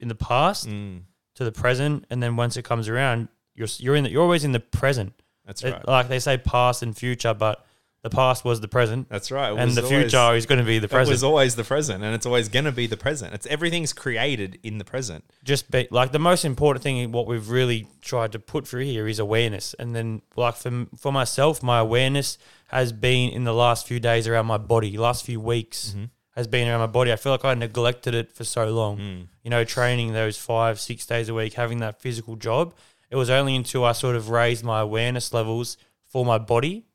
in 0.00 0.08
the 0.08 0.14
past 0.14 0.68
Mm, 0.68 1.02
to 1.36 1.44
the 1.44 1.52
present, 1.52 2.04
and 2.10 2.22
then 2.22 2.36
once 2.36 2.56
it 2.56 2.62
comes 2.64 2.88
around, 2.88 3.28
you're 3.54 3.68
you're 3.78 3.96
in 3.96 4.04
the, 4.04 4.10
you're 4.10 4.22
always 4.22 4.44
in 4.44 4.52
the 4.52 4.60
present. 4.60 5.12
that's 5.46 5.62
It- 5.62 5.72
right. 5.72 5.88
like 5.88 6.08
they 6.08 6.18
say, 6.20 6.38
past 6.38 6.82
and 6.82 6.96
future, 6.96 7.34
but 7.34 7.64
the 8.02 8.10
past 8.10 8.44
was 8.44 8.60
the 8.60 8.68
present, 8.68 9.08
That's 9.08 9.30
right. 9.30 9.50
It 9.52 9.58
and 9.58 9.70
the 9.72 9.82
always- 9.82 10.10
future 10.10 10.34
is 10.34 10.44
going 10.46 10.58
to 10.58 10.64
be 10.64 10.78
the 10.78 10.88
present. 10.88 11.08
It 11.08 11.12
was 11.12 11.24
always 11.24 11.56
the 11.56 11.64
present, 11.64 12.04
and 12.04 12.14
it's 12.14 12.26
always 12.26 12.48
going 12.50 12.66
to 12.66 12.72
be 12.72 12.86
the 12.86 12.98
present. 12.98 13.32
It's 13.32 13.46
everything's 13.46 13.94
created 13.94 14.58
in 14.62 14.76
the 14.78 14.84
present. 14.84 15.24
just 15.42 15.70
be 15.70 15.88
like 15.90 16.12
the 16.12 16.18
most 16.18 16.44
important 16.44 16.82
thing 16.82 17.10
what 17.12 17.26
we've 17.26 17.48
really 17.48 17.86
tried 18.02 18.32
to 18.32 18.38
put 18.38 18.68
through 18.68 18.84
here 18.84 19.06
is 19.08 19.18
awareness 19.18 19.74
and 19.78 19.94
then 19.96 20.20
like 20.36 20.54
for, 20.56 20.86
for 20.98 21.12
myself 21.12 21.62
my 21.62 21.78
awareness 21.78 22.36
has 22.74 22.92
been 22.92 23.30
in 23.30 23.44
the 23.44 23.54
last 23.54 23.86
few 23.86 24.00
days 24.00 24.26
around 24.26 24.46
my 24.46 24.58
body 24.58 24.96
last 24.96 25.24
few 25.24 25.40
weeks 25.40 25.90
mm-hmm. 25.90 26.04
has 26.34 26.46
been 26.46 26.68
around 26.68 26.80
my 26.80 26.86
body. 26.86 27.12
I 27.12 27.16
feel 27.16 27.32
like 27.32 27.44
i 27.44 27.54
neglected 27.54 28.14
it 28.14 28.32
for 28.32 28.44
so 28.44 28.68
long. 28.70 28.98
Mm. 28.98 29.26
You 29.42 29.50
know 29.50 29.64
training 29.64 30.12
those 30.12 30.36
five 30.36 30.80
six 30.80 31.06
days 31.06 31.28
a 31.28 31.34
week 31.34 31.54
having 31.54 31.78
that 31.78 32.00
physical 32.00 32.36
job 32.36 32.74
it 33.10 33.16
was 33.16 33.30
only 33.30 33.54
until 33.54 33.84
i 33.84 33.92
sort 33.92 34.16
of 34.16 34.30
raised 34.30 34.64
my 34.64 34.80
awareness 34.80 35.32
levels 35.32 35.76
for 36.06 36.24
my 36.24 36.38
body 36.38 36.86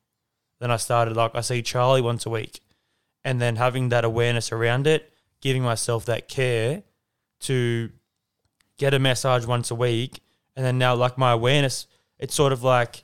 then 0.60 0.72
i 0.72 0.78
started 0.78 1.16
like 1.16 1.32
i 1.36 1.42
see 1.42 1.62
charlie 1.62 2.02
once 2.02 2.26
a 2.26 2.30
week. 2.30 2.62
And 3.24 3.42
then 3.42 3.58
having 3.58 3.90
that 3.90 4.06
awareness 4.06 4.52
around 4.52 4.88
it 4.88 5.12
giving 5.42 5.62
myself 5.64 6.06
that 6.06 6.28
care 6.28 6.84
to 7.42 7.90
get 8.78 8.94
a 8.94 9.00
massage 9.00 9.46
once 9.46 9.72
a 9.72 9.76
week, 9.76 10.22
and 10.56 10.66
then 10.66 10.78
now 10.78 10.96
like 10.96 11.18
my 11.18 11.32
awareness, 11.32 11.88
it's 12.18 12.36
sort 12.36 12.52
of 12.52 12.64
like 12.64 13.04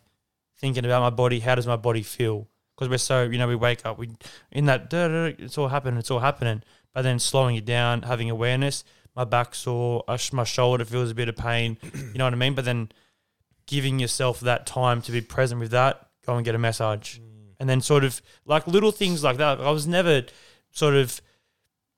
thinking 0.58 0.86
about 0.86 1.02
my 1.02 1.10
body. 1.10 1.40
How 1.40 1.56
does 1.56 1.68
my 1.68 1.76
body 1.76 2.02
feel? 2.02 2.48
Because 2.76 2.90
we're 2.90 2.98
so 2.98 3.24
you 3.24 3.38
know 3.38 3.48
we 3.48 3.56
wake 3.56 3.86
up 3.86 3.98
we 3.98 4.10
in 4.52 4.66
that 4.66 4.92
it's 5.40 5.58
all 5.58 5.70
happening, 5.70 5.98
it's 6.00 6.12
all 6.12 6.20
happening. 6.20 6.62
But 6.94 7.02
then 7.04 7.20
slowing 7.20 7.56
it 7.56 7.66
down, 7.66 8.04
having 8.04 8.30
awareness, 8.30 8.84
my 9.16 9.24
back 9.26 9.54
sore, 9.56 10.04
uh, 10.08 10.18
sh- 10.18 10.32
my 10.34 10.44
shoulder 10.46 10.86
feels 10.86 11.12
a 11.12 11.16
bit 11.16 11.30
of 11.30 11.36
pain. 11.36 11.78
You 12.14 12.18
know 12.18 12.26
what 12.26 12.34
I 12.34 12.38
mean? 12.38 12.54
But 12.56 12.66
then 12.66 12.90
giving 13.66 14.00
yourself 14.00 14.40
that 14.42 14.66
time 14.66 15.02
to 15.02 15.12
be 15.12 15.22
present 15.22 15.60
with 15.60 15.72
that, 15.72 16.08
go 16.26 16.36
and 16.36 16.46
get 16.46 16.56
a 16.56 16.58
massage, 16.58 17.18
mm. 17.20 17.24
and 17.60 17.70
then 17.70 17.82
sort 17.82 18.04
of 18.04 18.22
like 18.46 18.68
little 18.68 18.92
things 18.92 19.24
like 19.24 19.38
that. 19.38 19.60
I 19.60 19.72
was 19.72 19.88
never 19.88 20.24
sort 20.72 20.96
of 20.96 21.22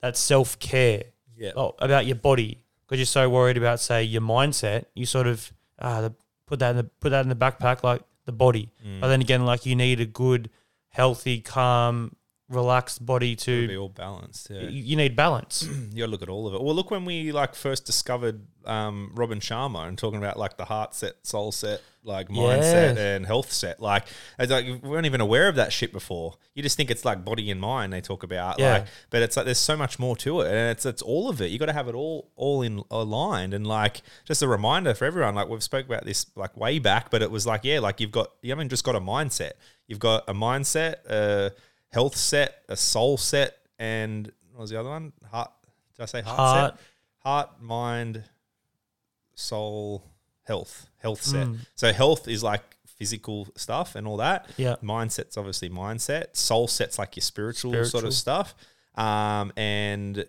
that 0.02 0.16
self 0.18 0.58
care 0.60 1.04
Yeah. 1.36 1.52
about 1.80 2.06
your 2.06 2.16
body 2.16 2.64
because 2.86 3.00
you're 3.00 3.06
so 3.06 3.30
worried 3.30 3.58
about 3.58 3.80
say 3.80 4.04
your 4.04 4.22
mindset 4.22 4.86
you 4.96 5.06
sort 5.06 5.28
of 5.28 5.52
ah, 5.80 6.02
the, 6.02 6.14
put 6.46 6.60
that 6.60 6.72
in 6.72 6.78
the 6.78 6.84
put 6.84 7.10
that 7.10 7.22
in 7.22 7.30
the 7.30 7.36
backpack 7.36 7.84
like 7.84 8.02
the 8.26 8.32
body 8.32 8.70
Mm. 8.86 9.02
but 9.02 9.08
then 9.10 9.22
again 9.22 9.46
like 9.46 9.66
you 9.66 9.76
need 9.76 10.00
a 10.00 10.06
good 10.06 10.50
healthy 10.98 11.40
calm 11.40 12.16
relaxed 12.50 13.06
body 13.06 13.36
to 13.36 13.68
be 13.68 13.76
all 13.76 13.90
balanced. 13.90 14.50
Yeah. 14.50 14.62
you, 14.70 14.96
need 14.96 15.16
balance 15.16 15.64
you 15.92 15.98
gotta 16.00 16.12
look 16.12 16.22
at 16.22 16.30
all 16.30 16.48
of 16.48 16.54
it. 16.54 16.62
Well, 16.62 16.74
look 16.76 16.92
when 16.92 17.04
we 17.04 17.32
like 17.32 17.56
first 17.56 17.86
discovered 17.86 18.42
um, 18.66 19.12
Robin 19.16 19.40
Sharma 19.40 19.88
and 19.88 19.98
talking 19.98 20.18
about 20.18 20.38
like 20.40 20.56
the 20.58 20.66
heart 20.66 20.94
set, 20.96 21.16
soul 21.28 21.52
set, 21.52 21.82
like 22.04 22.30
mindset 22.30 22.96
Yes. 22.96 22.98
and 22.98 23.26
health 23.26 23.52
set. 23.52 23.82
Like, 23.82 24.06
it's 24.40 24.50
like 24.52 24.66
we 24.66 24.76
weren't 24.76 25.06
even 25.06 25.20
aware 25.20 25.50
of 25.50 25.56
that 25.56 25.74
shit 25.74 25.92
before. 25.92 26.36
You 26.54 26.64
just 26.64 26.78
think 26.78 26.90
it's 26.90 27.04
like 27.04 27.26
body 27.26 27.52
and 27.52 27.60
mind 27.60 27.92
they 27.92 28.00
talk 28.02 28.24
about. 28.24 28.60
Yeah. 28.60 28.74
Like, 28.74 28.86
but 29.10 29.22
it's 29.22 29.36
like 29.36 29.46
there's 29.46 29.58
so 29.58 29.76
much 29.76 30.00
more 30.00 30.16
to 30.18 30.40
it, 30.42 30.48
and 30.48 30.56
it's 30.72 30.86
it's 30.86 31.02
all 31.02 31.30
of 31.30 31.42
it. 31.42 31.52
You 31.52 31.60
got 31.60 31.66
to 31.66 31.74
have 31.74 31.90
it 31.90 31.96
all 31.96 32.32
all 32.38 32.62
in 32.62 32.82
aligned, 32.90 33.54
and 33.54 33.68
like 33.68 34.02
just 34.24 34.42
a 34.42 34.48
reminder 34.48 34.94
for 34.94 35.04
everyone. 35.04 35.36
Like 35.36 35.50
we've 35.50 35.62
spoke 35.64 35.86
about 35.86 36.06
this 36.06 36.26
like 36.36 36.56
way 36.56 36.80
back, 36.80 37.10
but 37.12 37.22
it 37.22 37.30
was 37.30 37.46
like 37.46 37.66
yeah, 37.66 37.80
like 37.80 38.00
you've 38.00 38.12
got 38.12 38.32
you 38.42 38.52
haven't 38.52 38.70
just 38.70 38.86
got 38.86 38.96
a 38.96 39.02
mindset. 39.02 39.52
You've 39.88 40.00
got 40.00 40.24
a 40.28 40.34
mindset, 40.34 40.96
a 41.10 41.52
health 41.92 42.16
set, 42.16 42.64
a 42.70 42.76
soul 42.76 43.18
set, 43.18 43.58
and 43.80 44.32
what 44.52 44.62
was 44.62 44.70
the 44.70 44.80
other 44.80 44.90
one? 44.90 45.14
Heart. 45.30 45.52
Did 45.96 46.04
I 46.04 46.06
say 46.06 46.22
heart, 46.22 46.38
Heart. 46.38 46.74
set? 46.74 46.86
Heart, 47.20 47.62
mind, 47.62 48.24
soul, 49.36 50.04
health. 50.44 50.88
Health 50.98 51.22
set. 51.22 51.48
Mm. 51.48 51.60
So 51.76 51.94
health 51.94 52.28
is 52.28 52.44
like 52.44 52.64
physical 52.98 53.48
stuff 53.56 53.96
and 53.96 54.08
all 54.08 54.18
that. 54.18 54.50
Yeah. 54.58 54.76
Mindset's 54.84 55.38
obviously 55.38 55.70
mindset. 55.70 56.36
Soul 56.36 56.68
set's 56.68 56.98
like 56.98 57.16
your 57.16 57.22
spiritual, 57.22 57.86
sort 57.86 58.04
of 58.04 58.14
stuff. 58.14 58.56
Um, 58.96 59.54
and 59.56 60.26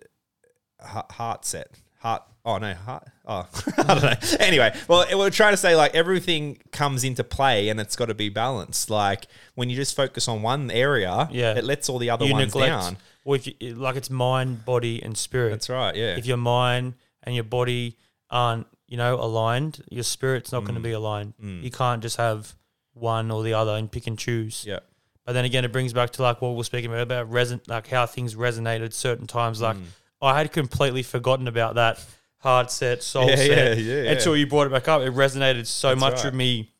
heart 0.80 1.44
set. 1.44 1.70
Heart. 2.00 2.22
Oh 2.48 2.56
no, 2.58 2.72
heart. 2.74 3.04
Oh, 3.26 3.46
I 3.76 3.82
don't 3.94 4.02
know. 4.02 4.14
Anyway, 4.40 4.74
well, 4.88 5.06
we're 5.18 5.28
trying 5.30 5.52
to 5.52 5.56
say 5.58 5.76
like 5.76 5.94
everything 5.94 6.58
comes 6.72 7.04
into 7.04 7.22
play 7.22 7.68
and 7.68 7.78
it's 7.78 7.94
got 7.94 8.06
to 8.06 8.14
be 8.14 8.30
balanced. 8.30 8.88
Like 8.88 9.26
when 9.54 9.68
you 9.68 9.76
just 9.76 9.94
focus 9.94 10.28
on 10.28 10.40
one 10.40 10.70
area, 10.70 11.28
Yeah. 11.30 11.54
it 11.56 11.64
lets 11.64 11.88
all 11.90 11.98
the 11.98 12.08
other 12.10 12.24
you 12.24 12.32
ones 12.32 12.46
neglect 12.46 12.70
down. 12.70 12.96
well 13.24 13.34
if 13.34 13.46
you, 13.46 13.74
like 13.74 13.96
it's 13.96 14.08
mind 14.08 14.64
body 14.64 15.02
and 15.02 15.16
spirit 15.16 15.50
That's 15.50 15.68
right. 15.68 15.94
Yeah. 15.94 16.16
if 16.16 16.24
your 16.24 16.38
mind 16.38 16.94
and 17.22 17.34
your 17.34 17.44
body 17.44 17.96
aren't 18.30 18.66
you 18.86 18.96
know, 18.96 19.16
aligned, 19.16 19.84
your 19.90 20.02
spirit's 20.04 20.50
not 20.50 20.60
going 20.64 20.74
to 20.76 20.80
be 20.80 20.92
aligned. 20.92 21.34
You 21.38 21.70
can't 21.70 22.00
just 22.00 22.16
have 22.16 22.54
one 22.94 23.30
or 23.30 23.42
the 23.42 23.52
other 23.52 23.72
and 23.72 23.92
pick 23.92 24.06
and 24.06 24.18
choose. 24.18 24.64
Yeah. 24.66 24.78
But 25.26 25.34
then 25.34 25.44
again, 25.44 25.66
it 25.66 25.72
brings 25.72 25.92
back 25.92 26.08
to 26.12 26.22
like 26.22 26.40
what 26.40 26.52
we 26.52 26.56
we're 26.56 26.62
speaking 26.62 26.90
about 26.90 27.02
about 27.02 27.30
reson- 27.30 27.68
like 27.68 27.88
how 27.88 28.06
things 28.06 28.34
resonated 28.34 28.94
certain 28.94 29.26
times. 29.26 29.58
Mm. 29.58 29.62
Like 29.62 29.76
I 30.22 30.38
had 30.38 30.50
completely 30.52 31.02
forgotten 31.02 31.46
about 31.46 31.74
that 31.74 32.02
hard 32.38 32.70
set, 32.70 33.02
soul 33.02 33.28
Yeah, 33.28 33.36
set 33.36 33.78
yeah, 33.78 34.02
yeah, 34.02 34.10
until 34.12 34.36
you 34.36 34.46
brought 34.46 34.66
it 34.66 34.70
back 34.72 34.88
up. 34.88 35.02
It 35.02 35.12
resonated 35.14 35.66
so 35.66 35.88
That's 35.90 36.00
much 36.00 36.14
right. 36.16 36.24
with 36.26 36.34
me, 36.34 36.72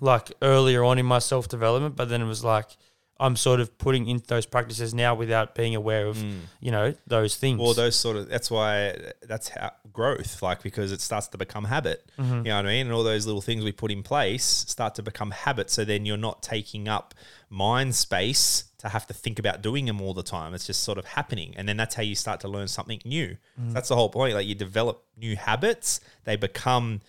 like 0.00 0.32
earlier 0.42 0.84
on 0.84 0.98
in 0.98 1.06
my 1.06 1.18
self 1.18 1.48
development. 1.48 1.96
But 1.96 2.08
then 2.08 2.22
it 2.22 2.26
was 2.26 2.44
like 2.44 2.76
I'm 3.20 3.36
sort 3.36 3.60
of 3.60 3.76
putting 3.76 4.08
in 4.08 4.22
those 4.26 4.46
practices 4.46 4.94
now 4.94 5.14
without 5.14 5.54
being 5.54 5.74
aware 5.74 6.06
of 6.06 6.16
you 6.60 6.70
know 6.70 6.94
those 7.06 7.36
things. 7.36 7.60
Mm. 7.60 7.64
Well, 7.64 7.74
those 7.74 7.94
sort 7.94 8.16
of 8.16 8.28
that's 8.28 8.50
why 8.50 8.96
that's 9.22 9.50
how 9.50 9.72
growth, 9.92 10.42
like 10.42 10.62
because 10.62 10.90
it 10.90 11.00
starts 11.00 11.28
to 11.28 11.38
become 11.38 11.64
habit. 11.64 12.10
Mm-hmm. 12.18 12.36
You 12.38 12.42
know 12.44 12.56
what 12.56 12.66
I 12.66 12.68
mean? 12.68 12.86
And 12.86 12.94
all 12.94 13.04
those 13.04 13.26
little 13.26 13.42
things 13.42 13.62
we 13.62 13.72
put 13.72 13.92
in 13.92 14.02
place 14.02 14.44
start 14.44 14.94
to 14.96 15.02
become 15.02 15.30
habit. 15.30 15.70
So 15.70 15.84
then 15.84 16.06
you're 16.06 16.16
not 16.16 16.42
taking 16.42 16.88
up 16.88 17.14
mind 17.50 17.94
space 17.94 18.64
to 18.78 18.88
have 18.88 19.06
to 19.08 19.14
think 19.14 19.38
about 19.38 19.60
doing 19.60 19.84
them 19.84 20.00
all 20.00 20.14
the 20.14 20.22
time. 20.22 20.54
It's 20.54 20.66
just 20.66 20.82
sort 20.82 20.96
of 20.96 21.04
happening, 21.04 21.54
and 21.56 21.68
then 21.68 21.76
that's 21.76 21.94
how 21.94 22.02
you 22.02 22.14
start 22.14 22.40
to 22.40 22.48
learn 22.48 22.68
something 22.68 23.00
new. 23.04 23.36
Mm. 23.60 23.74
That's 23.74 23.90
the 23.90 23.96
whole 23.96 24.08
point. 24.08 24.34
Like 24.34 24.46
you 24.46 24.54
develop 24.54 25.04
new 25.16 25.36
habits, 25.36 26.00
they 26.24 26.36
become 26.36 27.00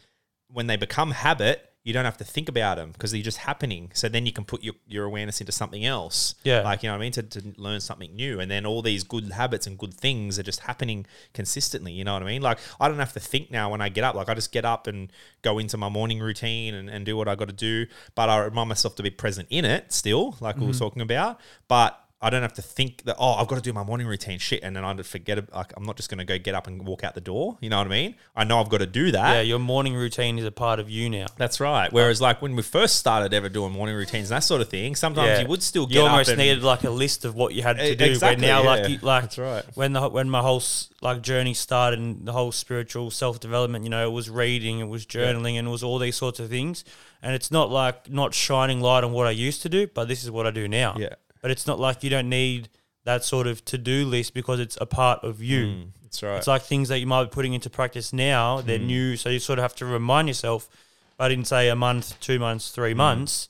when 0.49 0.67
they 0.67 0.75
become 0.75 1.11
habit. 1.11 1.70
You 1.83 1.93
don't 1.93 2.05
have 2.05 2.17
to 2.17 2.23
think 2.23 2.47
about 2.47 2.77
them 2.77 2.91
because 2.91 3.11
they're 3.11 3.23
just 3.23 3.39
happening. 3.39 3.89
So 3.95 4.07
then 4.07 4.27
you 4.27 4.31
can 4.31 4.45
put 4.45 4.63
your, 4.63 4.75
your 4.87 5.05
awareness 5.05 5.39
into 5.41 5.51
something 5.51 5.83
else. 5.83 6.35
Yeah. 6.43 6.61
Like, 6.61 6.83
you 6.83 6.89
know 6.89 6.93
what 6.93 6.99
I 6.99 7.01
mean? 7.01 7.11
To, 7.13 7.23
to 7.23 7.53
learn 7.57 7.79
something 7.79 8.15
new. 8.15 8.39
And 8.39 8.51
then 8.51 8.67
all 8.67 8.83
these 8.83 9.03
good 9.03 9.31
habits 9.31 9.65
and 9.65 9.79
good 9.79 9.93
things 9.93 10.37
are 10.37 10.43
just 10.43 10.59
happening 10.59 11.07
consistently. 11.33 11.91
You 11.91 12.03
know 12.03 12.13
what 12.13 12.21
I 12.21 12.27
mean? 12.27 12.43
Like, 12.43 12.59
I 12.79 12.87
don't 12.87 12.99
have 12.99 13.13
to 13.13 13.19
think 13.19 13.49
now 13.49 13.71
when 13.71 13.81
I 13.81 13.89
get 13.89 14.03
up. 14.03 14.13
Like, 14.13 14.29
I 14.29 14.35
just 14.35 14.51
get 14.51 14.63
up 14.63 14.85
and 14.85 15.11
go 15.41 15.57
into 15.57 15.75
my 15.75 15.89
morning 15.89 16.19
routine 16.19 16.75
and, 16.75 16.87
and 16.87 17.03
do 17.03 17.17
what 17.17 17.27
I 17.27 17.33
got 17.33 17.47
to 17.47 17.53
do. 17.53 17.87
But 18.13 18.29
I 18.29 18.37
remind 18.37 18.69
myself 18.69 18.95
to 18.97 19.03
be 19.03 19.09
present 19.09 19.47
in 19.49 19.65
it 19.65 19.91
still, 19.91 20.37
like 20.39 20.57
we 20.57 20.67
were 20.67 20.73
mm-hmm. 20.73 20.79
talking 20.79 21.01
about. 21.01 21.39
But 21.67 21.97
I 22.23 22.29
don't 22.29 22.43
have 22.43 22.53
to 22.53 22.61
think 22.61 23.03
that, 23.05 23.15
oh, 23.17 23.33
I've 23.33 23.47
got 23.47 23.55
to 23.55 23.61
do 23.61 23.73
my 23.73 23.83
morning 23.83 24.05
routine 24.05 24.37
shit. 24.37 24.61
And 24.61 24.75
then 24.75 24.85
I 24.85 24.95
forget 25.01 25.51
like 25.53 25.73
I'm 25.75 25.83
not 25.83 25.97
just 25.97 26.09
going 26.09 26.19
to 26.19 26.23
go 26.23 26.37
get 26.37 26.53
up 26.53 26.67
and 26.67 26.85
walk 26.85 27.03
out 27.03 27.15
the 27.15 27.21
door. 27.21 27.57
You 27.61 27.69
know 27.69 27.79
what 27.79 27.87
I 27.87 27.89
mean? 27.89 28.15
I 28.35 28.43
know 28.43 28.59
I've 28.59 28.69
got 28.69 28.77
to 28.77 28.85
do 28.85 29.11
that. 29.11 29.33
yeah, 29.33 29.41
your 29.41 29.57
morning 29.57 29.95
routine 29.95 30.37
is 30.37 30.45
a 30.45 30.51
part 30.51 30.79
of 30.79 30.87
you 30.89 31.09
now. 31.09 31.25
That's 31.37 31.59
right. 31.59 31.91
Whereas, 31.91 32.21
like 32.21 32.39
when 32.41 32.55
we 32.55 32.61
first 32.61 32.97
started 32.97 33.33
ever 33.33 33.49
doing 33.49 33.71
morning 33.71 33.95
routines 33.95 34.29
and 34.29 34.37
that 34.37 34.43
sort 34.43 34.61
of 34.61 34.69
thing, 34.69 34.95
sometimes 34.95 35.41
you 35.41 35.47
would 35.47 35.63
still 35.63 35.87
get 35.87 35.95
you 35.95 36.01
up 36.01 36.11
almost 36.11 36.29
and- 36.29 36.37
needed 36.37 36.61
like 36.61 36.83
a 36.83 36.91
list 36.91 37.25
of 37.25 37.33
what 37.33 37.55
you 37.55 37.63
had 37.63 37.77
to 37.77 37.95
do. 37.95 38.05
exactly, 38.05 38.35
but 38.35 38.47
now, 38.47 38.63
like, 38.63 38.83
yeah. 38.83 38.87
you, 38.87 38.97
like 39.01 39.23
That's 39.23 39.37
right. 39.39 39.63
when 39.73 39.93
the 39.93 40.07
when 40.07 40.29
my 40.29 40.41
whole 40.41 40.61
like 41.01 41.23
journey 41.23 41.55
started 41.55 41.99
and 41.99 42.27
the 42.27 42.33
whole 42.33 42.51
spiritual 42.51 43.09
self 43.09 43.39
development, 43.39 43.83
you 43.83 43.89
know, 43.89 44.07
it 44.07 44.11
was 44.11 44.29
reading, 44.29 44.79
it 44.79 44.87
was 44.87 45.07
journaling, 45.07 45.55
and 45.55 45.67
it 45.67 45.71
was 45.71 45.81
all 45.83 45.97
these 45.97 46.15
sorts 46.15 46.39
of 46.39 46.49
things. 46.49 46.83
And 47.23 47.33
it's 47.33 47.51
not 47.51 47.71
like 47.71 48.11
not 48.11 48.33
shining 48.35 48.79
light 48.81 49.03
on 49.03 49.11
what 49.11 49.25
I 49.25 49.31
used 49.31 49.63
to 49.63 49.69
do, 49.69 49.87
but 49.87 50.07
this 50.07 50.23
is 50.23 50.29
what 50.29 50.45
I 50.45 50.51
do 50.51 50.67
now. 50.67 50.95
Yeah. 50.97 51.15
But 51.41 51.51
it's 51.51 51.65
not 51.67 51.79
like 51.79 52.03
you 52.03 52.09
don't 52.09 52.29
need 52.29 52.69
that 53.03 53.23
sort 53.23 53.47
of 53.47 53.65
to 53.65 53.77
do 53.77 54.05
list 54.05 54.33
because 54.33 54.59
it's 54.59 54.77
a 54.79 54.85
part 54.85 55.23
of 55.23 55.41
you. 55.41 55.85
That's 56.03 56.21
right. 56.21 56.37
It's 56.37 56.47
like 56.47 56.61
things 56.61 56.89
that 56.89 56.99
you 56.99 57.07
might 57.07 57.23
be 57.25 57.29
putting 57.29 57.53
into 57.53 57.69
practice 57.69 58.13
now, 58.13 58.61
they're 58.61 58.77
Hmm. 58.77 58.87
new, 58.87 59.17
so 59.17 59.29
you 59.29 59.39
sort 59.39 59.57
of 59.59 59.63
have 59.63 59.75
to 59.77 59.85
remind 59.85 60.27
yourself. 60.27 60.69
But 61.17 61.31
in 61.31 61.45
say 61.45 61.69
a 61.69 61.75
month, 61.75 62.19
two 62.19 62.37
months, 62.39 62.69
three 62.69 62.93
months, 62.93 63.47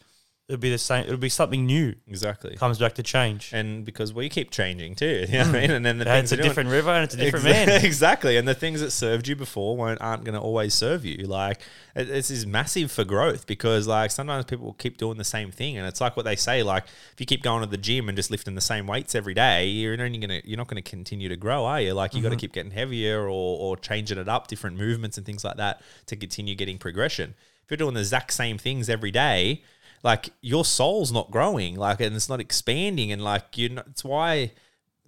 it'll 0.51 0.59
be 0.59 0.69
the 0.69 0.77
same. 0.77 1.05
It'll 1.05 1.17
be 1.17 1.29
something 1.29 1.65
new. 1.65 1.95
exactly. 2.07 2.57
Comes 2.57 2.77
back 2.77 2.93
to 2.95 3.03
change. 3.03 3.51
and 3.53 3.85
because 3.85 4.13
we 4.13 4.27
keep 4.27 4.51
changing 4.51 4.95
too, 4.95 5.25
you 5.29 5.37
know 5.37 5.45
what 5.45 5.55
I 5.55 5.61
mean? 5.61 5.71
And 5.71 5.85
then 5.85 5.97
the 5.97 6.05
Yeah, 6.05 6.17
it's 6.17 6.31
a 6.31 6.35
we're 6.35 6.41
doing- 6.41 6.49
different 6.49 6.69
river 6.69 6.89
and 6.89 7.05
it's 7.05 7.13
a 7.13 7.17
different 7.17 7.45
Exa- 7.45 7.67
man. 7.67 7.85
exactly. 7.85 8.35
And 8.35 8.47
the 8.47 8.53
things 8.53 8.81
that 8.81 8.91
served 8.91 9.27
you 9.27 9.35
before 9.35 9.77
won't 9.77 10.01
aren't 10.01 10.25
going 10.25 10.35
to 10.35 10.41
always 10.41 10.73
serve 10.73 11.05
you. 11.05 11.25
Like 11.25 11.61
it, 11.95 12.05
this 12.05 12.29
is 12.29 12.45
massive 12.45 12.91
for 12.91 13.03
growth 13.03 13.47
because 13.47 13.87
like 13.87 14.11
sometimes 14.11 14.45
people 14.45 14.73
keep 14.73 14.97
doing 14.97 15.17
the 15.17 15.23
same 15.23 15.51
thing, 15.51 15.77
and 15.77 15.87
it's 15.87 16.01
like 16.01 16.17
what 16.17 16.25
they 16.25 16.35
say. 16.35 16.63
Like 16.63 16.85
if 17.13 17.19
you 17.19 17.25
keep 17.25 17.43
going 17.43 17.63
to 17.63 17.69
the 17.69 17.77
gym 17.77 18.09
and 18.09 18.15
just 18.15 18.29
lifting 18.29 18.55
the 18.55 18.61
same 18.61 18.87
weights 18.87 19.15
every 19.15 19.33
day, 19.33 19.67
you're 19.67 19.93
only 19.93 20.17
gonna 20.17 20.41
you're 20.43 20.57
not 20.57 20.67
going 20.67 20.81
to 20.81 20.89
continue 20.89 21.29
to 21.29 21.37
grow, 21.37 21.65
are 21.65 21.79
you? 21.79 21.93
Like 21.93 22.13
you 22.13 22.21
got 22.21 22.29
to 22.29 22.35
mm-hmm. 22.35 22.41
keep 22.41 22.53
getting 22.53 22.71
heavier 22.71 23.23
or 23.23 23.57
or 23.59 23.77
changing 23.77 24.17
it 24.17 24.27
up, 24.27 24.47
different 24.47 24.77
movements 24.77 25.17
and 25.17 25.25
things 25.25 25.43
like 25.43 25.57
that 25.57 25.81
to 26.07 26.15
continue 26.15 26.55
getting 26.55 26.77
progression. 26.77 27.35
If 27.63 27.71
you're 27.71 27.77
doing 27.77 27.93
the 27.93 28.01
exact 28.01 28.33
same 28.33 28.57
things 28.57 28.89
every 28.89 29.11
day, 29.11 29.63
like 30.03 30.29
your 30.41 30.65
soul's 30.65 31.11
not 31.11 31.31
growing, 31.31 31.75
like 31.75 32.01
and 32.01 32.15
it's 32.15 32.29
not 32.29 32.39
expanding, 32.39 33.11
and 33.11 33.23
like 33.23 33.57
you 33.57 33.69
know, 33.69 33.83
it's 33.87 34.03
why 34.03 34.51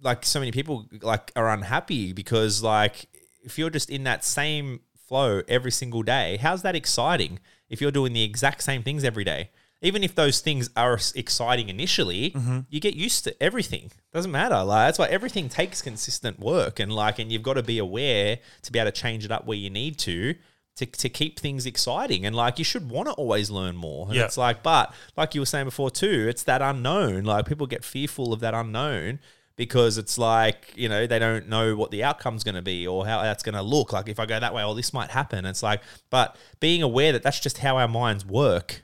like 0.04 0.24
so 0.24 0.38
many 0.38 0.52
people 0.52 0.86
like 1.02 1.32
are 1.34 1.50
unhappy 1.50 2.12
because 2.12 2.62
like 2.62 3.06
if 3.42 3.58
you're 3.58 3.70
just 3.70 3.90
in 3.90 4.04
that 4.04 4.22
same 4.24 4.80
flow 5.08 5.42
every 5.48 5.70
single 5.70 6.02
day 6.02 6.38
how's 6.38 6.62
that 6.62 6.74
exciting 6.74 7.38
if 7.68 7.80
you're 7.80 7.90
doing 7.90 8.12
the 8.12 8.22
exact 8.22 8.62
same 8.62 8.82
things 8.82 9.02
every 9.02 9.24
day? 9.24 9.50
Even 9.80 10.02
if 10.02 10.14
those 10.14 10.40
things 10.40 10.70
are 10.76 10.98
exciting 11.14 11.68
initially 11.68 12.30
mm-hmm. 12.30 12.60
you 12.70 12.80
get 12.80 12.94
used 12.94 13.24
to 13.24 13.42
everything. 13.42 13.90
Doesn't 14.12 14.30
matter. 14.30 14.62
Like 14.62 14.88
that's 14.88 14.98
why 14.98 15.08
everything 15.08 15.48
takes 15.48 15.82
consistent 15.82 16.38
work 16.38 16.78
and 16.78 16.92
like 16.92 17.18
and 17.18 17.32
you've 17.32 17.42
got 17.42 17.54
to 17.54 17.62
be 17.62 17.78
aware 17.78 18.38
to 18.62 18.72
be 18.72 18.78
able 18.78 18.92
to 18.92 19.00
change 19.00 19.24
it 19.24 19.32
up 19.32 19.46
where 19.46 19.58
you 19.58 19.70
need 19.70 19.98
to 20.00 20.34
to, 20.76 20.86
to 20.86 21.08
keep 21.08 21.38
things 21.38 21.66
exciting. 21.66 22.26
And 22.26 22.34
like 22.34 22.58
you 22.58 22.64
should 22.64 22.90
want 22.90 23.08
to 23.08 23.14
always 23.14 23.50
learn 23.50 23.76
more. 23.76 24.06
And 24.06 24.16
Yeah. 24.16 24.24
it's 24.24 24.36
like 24.36 24.62
but 24.62 24.92
like 25.16 25.34
you 25.34 25.40
were 25.40 25.46
saying 25.46 25.66
before 25.66 25.90
too 25.90 26.26
it's 26.28 26.42
that 26.44 26.62
unknown. 26.62 27.24
Like 27.24 27.46
people 27.46 27.66
get 27.66 27.84
fearful 27.84 28.32
of 28.32 28.40
that 28.40 28.54
unknown 28.54 29.20
because 29.56 29.98
it's 29.98 30.18
like 30.18 30.72
you 30.74 30.88
know 30.88 31.06
they 31.06 31.18
don't 31.18 31.48
know 31.48 31.76
what 31.76 31.92
the 31.92 32.02
outcome's 32.02 32.42
going 32.42 32.56
to 32.56 32.62
be 32.62 32.86
or 32.86 33.06
how 33.06 33.22
that's 33.22 33.42
going 33.42 33.54
to 33.54 33.62
look. 33.62 33.92
Like 33.92 34.08
if 34.08 34.18
i 34.18 34.26
go 34.26 34.38
that 34.38 34.54
way 34.54 34.64
or 34.64 34.74
this 34.74 34.92
might 34.92 35.10
happen. 35.10 35.44
It's 35.44 35.62
like 35.62 35.82
but 36.10 36.36
being 36.60 36.82
aware 36.82 37.12
that 37.12 37.22
that's 37.22 37.40
just 37.40 37.58
how 37.58 37.76
our 37.76 37.88
minds 37.88 38.24
work 38.24 38.82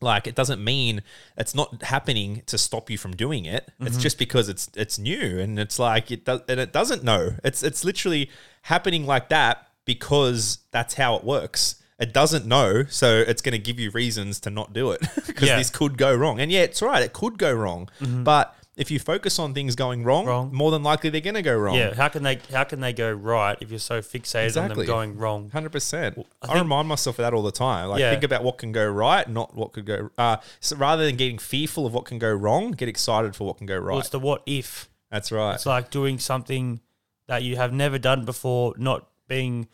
like 0.00 0.26
it 0.26 0.34
doesn't 0.34 0.62
mean 0.62 1.02
it's 1.36 1.54
not 1.54 1.82
happening 1.84 2.42
to 2.46 2.58
stop 2.58 2.90
you 2.90 2.98
from 2.98 3.16
doing 3.16 3.46
it. 3.46 3.70
It's 3.80 3.92
mm-hmm. 3.92 4.00
just 4.00 4.18
because 4.18 4.48
it's 4.48 4.68
it's 4.76 4.98
new 4.98 5.38
and 5.40 5.58
it's 5.58 5.78
like 5.78 6.10
it 6.10 6.24
does 6.26 6.42
and 6.48 6.60
it 6.60 6.72
doesn't 6.72 7.02
know. 7.02 7.36
It's 7.42 7.62
it's 7.62 7.84
literally 7.84 8.30
happening 8.62 9.06
like 9.06 9.30
that 9.30 9.66
because 9.84 10.58
that's 10.70 10.94
how 10.94 11.14
it 11.16 11.24
works 11.24 11.76
it 11.98 12.12
doesn't 12.12 12.44
know 12.46 12.84
so 12.88 13.18
it's 13.26 13.40
going 13.40 13.52
to 13.52 13.58
give 13.58 13.78
you 13.78 13.90
reasons 13.90 14.40
to 14.40 14.50
not 14.50 14.72
do 14.72 14.90
it 14.90 15.00
because 15.26 15.48
Yeah. 15.48 15.56
this 15.56 15.70
could 15.70 15.96
go 15.96 16.14
wrong 16.14 16.40
and 16.40 16.50
yeah 16.50 16.62
it's 16.62 16.82
right 16.82 17.02
it 17.02 17.12
could 17.12 17.38
go 17.38 17.52
wrong 17.52 17.88
but 18.00 18.54
if 18.76 18.90
you 18.90 18.98
focus 18.98 19.38
on 19.38 19.54
things 19.54 19.76
going 19.76 20.02
wrong, 20.02 20.26
Wrong. 20.26 20.50
more 20.52 20.72
than 20.72 20.82
likely 20.82 21.08
they're 21.08 21.20
going 21.20 21.36
to 21.36 21.42
go 21.42 21.56
wrong. 21.56 21.76
Yeah, 21.76 21.94
how 21.94 22.08
can 22.08 22.24
they 22.24 22.40
how 22.52 22.64
can 22.64 22.80
they 22.80 22.92
go 22.92 23.12
right 23.12 23.56
if 23.60 23.70
you're 23.70 23.78
so 23.78 24.00
fixated 24.00 24.60
on 24.60 24.68
them 24.76 24.84
going 24.84 25.16
wrong? 25.16 25.48
Hundred 25.50 25.70
percent. 25.70 26.18
I, 26.42 26.46
think- 26.48 26.58
remind 26.58 26.88
myself 26.88 27.20
of 27.20 27.22
that 27.22 27.32
all 27.34 27.44
the 27.44 27.52
time. 27.52 27.90
Like 27.90 28.00
Yeah. 28.00 28.10
think 28.10 28.24
about 28.24 28.42
what 28.42 28.58
can 28.58 28.72
go 28.72 28.84
right, 28.84 29.28
not 29.30 29.54
what 29.54 29.72
could 29.74 29.86
go. 29.86 30.10
Uh, 30.18 30.38
so 30.58 30.74
rather 30.74 31.04
than 31.06 31.14
getting 31.14 31.38
fearful 31.38 31.86
of 31.86 31.94
what 31.94 32.04
can 32.04 32.18
go 32.18 32.32
wrong, 32.32 32.72
get 32.72 32.88
excited 32.88 33.36
for 33.36 33.46
what 33.46 33.58
can 33.58 33.66
go 33.68 33.76
right. 33.78 33.92
Well, 33.92 34.00
it's 34.00 34.08
the 34.08 34.18
what 34.18 34.42
if. 34.44 34.90
That's 35.08 35.30
right. 35.30 35.54
It's 35.54 35.66
like 35.66 35.90
doing 35.92 36.18
something 36.18 36.80
that 37.28 37.44
you 37.44 37.54
have 37.54 37.72
never 37.72 37.96
done 38.00 38.24
before, 38.24 38.74
not 38.76 39.06
being 39.28 39.68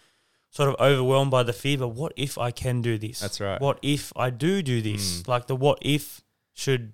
sort 0.51 0.69
of 0.69 0.77
overwhelmed 0.81 1.31
by 1.31 1.43
the 1.43 1.53
fear, 1.53 1.79
but 1.79 1.89
what 1.89 2.13
if 2.17 2.37
I 2.39 2.51
can 2.51 2.83
do 2.83 2.99
this? 2.99 3.21
That's 3.21 3.41
right. 3.41 3.61
What 3.61 3.79
if 3.83 4.13
I 4.17 4.31
do 4.31 4.63
do 4.63 4.81
this? 4.83 5.27
Like 5.29 5.47
the 5.47 5.57
what 5.57 5.79
if 5.83 6.23
should 6.55 6.93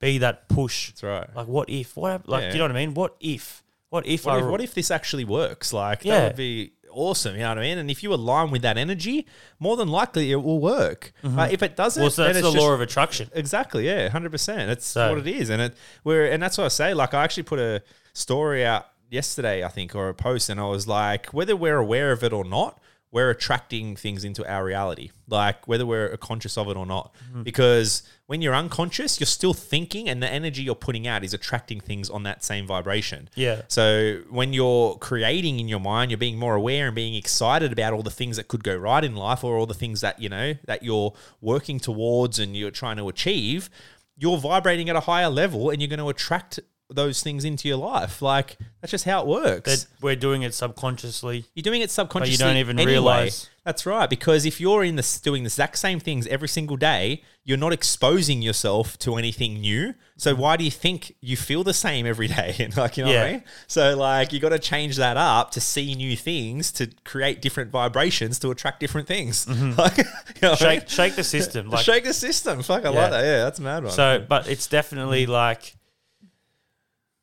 be 0.00 0.18
that 0.18 0.48
push. 0.48 0.88
That's 0.90 1.02
right. 1.02 1.28
Like 1.36 1.46
what 1.46 1.68
if? 1.70 1.96
What 1.96 2.28
like 2.28 2.42
Yeah. 2.42 2.48
do 2.50 2.54
you 2.54 2.58
know 2.58 2.64
what 2.64 2.76
I 2.76 2.86
mean? 2.86 2.94
What 2.94 3.16
if? 3.20 3.62
What 3.90 4.06
if 4.06 4.24
What 4.26 4.34
I 4.36 4.38
if, 4.40 4.46
what 4.46 4.60
if 4.60 4.74
this 4.74 4.90
actually 4.90 5.24
works? 5.24 5.72
Like 5.72 6.04
Yeah. 6.04 6.20
that 6.20 6.26
would 6.28 6.36
be 6.36 6.72
awesome. 6.90 7.34
You 7.34 7.42
know 7.42 7.48
what 7.50 7.58
I 7.58 7.62
mean? 7.62 7.78
And 7.78 7.90
if 7.90 8.02
you 8.02 8.12
align 8.12 8.50
with 8.50 8.62
that 8.62 8.76
energy, 8.76 9.26
more 9.60 9.76
than 9.76 9.88
likely 9.88 10.32
it 10.32 10.42
will 10.42 10.58
work. 10.58 11.12
But 11.22 11.52
if 11.52 11.62
it 11.62 11.76
doesn't, 11.76 12.00
Mm-hmm. 12.00 12.04
Well, 12.04 12.10
so 12.10 12.24
that's 12.24 12.38
it's 12.38 12.46
the 12.46 12.52
just- 12.52 12.64
law 12.66 12.72
of 12.72 12.80
attraction. 12.80 13.30
Exactly, 13.34 13.86
yeah, 13.86 14.08
hundred 14.08 14.30
percent. 14.32 14.66
That's 14.68 14.86
So- 14.86 15.10
what 15.14 15.18
it 15.26 15.28
is, 15.28 15.48
and 15.50 15.62
it 15.62 15.74
we're 16.02 16.26
and 16.26 16.42
that's 16.42 16.58
what 16.58 16.64
I 16.64 16.68
say. 16.68 16.92
Like 16.94 17.14
I 17.14 17.22
actually 17.22 17.44
put 17.44 17.60
a 17.60 17.82
story 18.12 18.64
out 18.64 18.86
yesterday, 19.10 19.64
I 19.64 19.68
think, 19.68 19.94
or 19.94 20.08
a 20.08 20.14
post, 20.14 20.48
and 20.48 20.60
I 20.60 20.66
was 20.66 20.86
like, 20.88 21.26
whether 21.26 21.56
we're 21.56 21.78
aware 21.78 22.12
of 22.12 22.24
it 22.24 22.32
or 22.32 22.44
not, 22.44 22.80
we're 23.12 23.30
attracting 23.30 23.96
things 23.96 24.22
into 24.22 24.48
our 24.48 24.64
reality. 24.64 25.10
Like 25.26 25.66
whether 25.66 25.84
we're 25.84 26.16
conscious 26.18 26.56
of 26.56 26.68
it 26.68 26.76
or 26.76 26.86
not, 26.86 27.12
mm-hmm. 27.28 27.42
because 27.42 28.04
when 28.26 28.40
you're 28.40 28.54
unconscious, 28.54 29.18
you're 29.18 29.26
still 29.26 29.52
thinking, 29.52 30.08
and 30.08 30.22
the 30.22 30.30
energy 30.30 30.62
you're 30.62 30.76
putting 30.76 31.08
out 31.08 31.24
is 31.24 31.34
attracting 31.34 31.80
things 31.80 32.08
on 32.08 32.22
that 32.22 32.44
same 32.44 32.68
vibration. 32.68 33.28
Yeah. 33.34 33.62
So 33.66 34.20
when 34.30 34.52
you're 34.52 34.94
creating 34.98 35.58
in 35.58 35.66
your 35.66 35.80
mind, 35.80 36.12
you're 36.12 36.18
being 36.18 36.38
more 36.38 36.54
aware 36.54 36.86
and 36.86 36.94
being 36.94 37.14
excited 37.14 37.72
about 37.72 37.92
all 37.92 38.04
the 38.04 38.10
things 38.10 38.36
that 38.36 38.46
could 38.46 38.62
go 38.62 38.76
right 38.76 39.02
in 39.02 39.16
life 39.16 39.42
or 39.42 39.56
all 39.56 39.66
the 39.66 39.74
things 39.74 40.00
that, 40.02 40.20
you 40.20 40.28
know, 40.28 40.54
that 40.66 40.84
you're 40.84 41.12
working 41.40 41.80
towards 41.80 42.38
and 42.38 42.56
you're 42.56 42.70
trying 42.70 42.98
to 42.98 43.08
achieve, 43.08 43.68
you're 44.16 44.38
vibrating 44.38 44.88
at 44.88 44.94
a 44.94 45.00
higher 45.00 45.30
level 45.30 45.70
and 45.70 45.82
you're 45.82 45.88
going 45.88 45.98
to 45.98 46.08
attract 46.08 46.60
those 46.90 47.22
things 47.22 47.44
into 47.44 47.68
your 47.68 47.76
life. 47.76 48.20
Like 48.22 48.56
that's 48.80 48.90
just 48.90 49.04
how 49.04 49.20
it 49.22 49.26
works. 49.26 49.84
That 49.84 49.86
we're 50.00 50.16
doing 50.16 50.42
it 50.42 50.54
subconsciously. 50.54 51.44
You're 51.54 51.62
doing 51.62 51.82
it 51.82 51.90
subconsciously. 51.90 52.36
But 52.36 52.44
you 52.44 52.50
don't 52.52 52.56
even 52.58 52.78
anyway. 52.78 52.92
realise. 52.92 53.48
That's 53.64 53.84
right. 53.84 54.08
Because 54.08 54.46
if 54.46 54.60
you're 54.60 54.82
in 54.82 54.96
this 54.96 55.20
doing 55.20 55.42
the 55.42 55.48
exact 55.48 55.78
same 55.78 56.00
things 56.00 56.26
every 56.28 56.48
single 56.48 56.76
day, 56.76 57.22
you're 57.44 57.58
not 57.58 57.72
exposing 57.72 58.40
yourself 58.42 58.98
to 59.00 59.16
anything 59.16 59.60
new. 59.60 59.94
So 60.16 60.32
mm-hmm. 60.32 60.40
why 60.40 60.56
do 60.56 60.64
you 60.64 60.70
think 60.70 61.14
you 61.20 61.36
feel 61.36 61.62
the 61.62 61.74
same 61.74 62.06
every 62.06 62.26
day? 62.26 62.70
like 62.76 62.96
you 62.96 63.04
know 63.04 63.10
what 63.10 63.18
I 63.18 63.26
Yeah. 63.26 63.32
mean? 63.32 63.44
So 63.66 63.96
like 63.96 64.32
you 64.32 64.40
got 64.40 64.48
to 64.50 64.58
change 64.58 64.96
that 64.96 65.16
up 65.16 65.50
to 65.52 65.60
see 65.60 65.94
new 65.94 66.16
things, 66.16 66.72
to 66.72 66.90
create 67.04 67.42
different 67.42 67.70
vibrations, 67.70 68.38
to 68.40 68.50
attract 68.50 68.80
different 68.80 69.06
things. 69.06 69.46
Mm-hmm. 69.46 69.70
Like, 69.80 69.98
you 69.98 70.04
know 70.42 70.50
what 70.50 70.62
I 70.62 70.68
mean? 70.70 70.80
Shake, 70.80 70.88
shake 70.88 71.14
the 71.16 71.24
system. 71.24 71.70
Like 71.70 71.84
Shake 71.84 72.04
the 72.04 72.14
system. 72.14 72.62
Fuck, 72.62 72.84
I 72.84 72.92
Yeah. 72.92 73.00
like 73.00 73.10
that. 73.10 73.24
Yeah, 73.24 73.44
that's 73.44 73.58
a 73.58 73.62
mad 73.62 73.84
one. 73.84 73.92
So, 73.92 74.24
but 74.26 74.48
it's 74.48 74.66
definitely 74.66 75.26
like, 75.26 75.76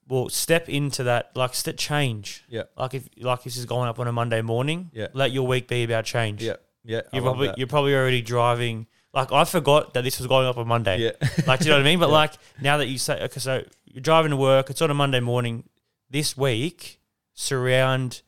well, 0.07 0.29
step 0.29 0.69
into 0.69 1.03
that, 1.03 1.31
like, 1.35 1.53
step 1.53 1.75
change. 1.77 2.43
Yeah. 2.49 2.63
Like 2.77 2.93
if, 2.93 3.09
like 3.19 3.43
this 3.43 3.57
is 3.57 3.65
going 3.65 3.89
up 3.89 3.99
on 3.99 4.07
a 4.07 4.11
Monday 4.11 4.41
morning. 4.41 4.89
Yeah. 4.93 5.07
Let 5.13 5.31
your 5.31 5.45
week 5.47 5.67
be 5.67 5.83
about 5.83 6.05
change. 6.05 6.41
yeah, 6.43 6.55
yeah, 6.83 7.01
You're 7.11 7.23
probably 7.23 7.53
you're 7.57 7.67
probably 7.67 7.93
already 7.95 8.21
driving. 8.21 8.87
Like 9.13 9.31
I 9.31 9.43
forgot 9.45 9.93
that 9.95 10.03
this 10.03 10.17
was 10.19 10.27
going 10.27 10.47
up 10.47 10.57
on 10.57 10.67
Monday. 10.67 10.99
Yeah. 10.99 11.11
Like, 11.47 11.59
do 11.59 11.65
you 11.65 11.71
know 11.71 11.77
what 11.77 11.81
I 11.81 11.89
mean? 11.89 11.99
But 11.99 12.09
like 12.21 12.33
now 12.61 12.77
that 12.77 12.87
you 12.87 12.97
say, 12.97 13.21
okay, 13.23 13.39
so 13.39 13.63
you're 13.85 14.01
driving 14.01 14.31
to 14.31 14.37
work. 14.37 14.69
It's 14.69 14.81
on 14.81 14.91
a 14.91 14.93
Monday 14.93 15.19
morning. 15.19 15.63
This 16.09 16.37
week, 16.37 16.99
surround 17.33 18.21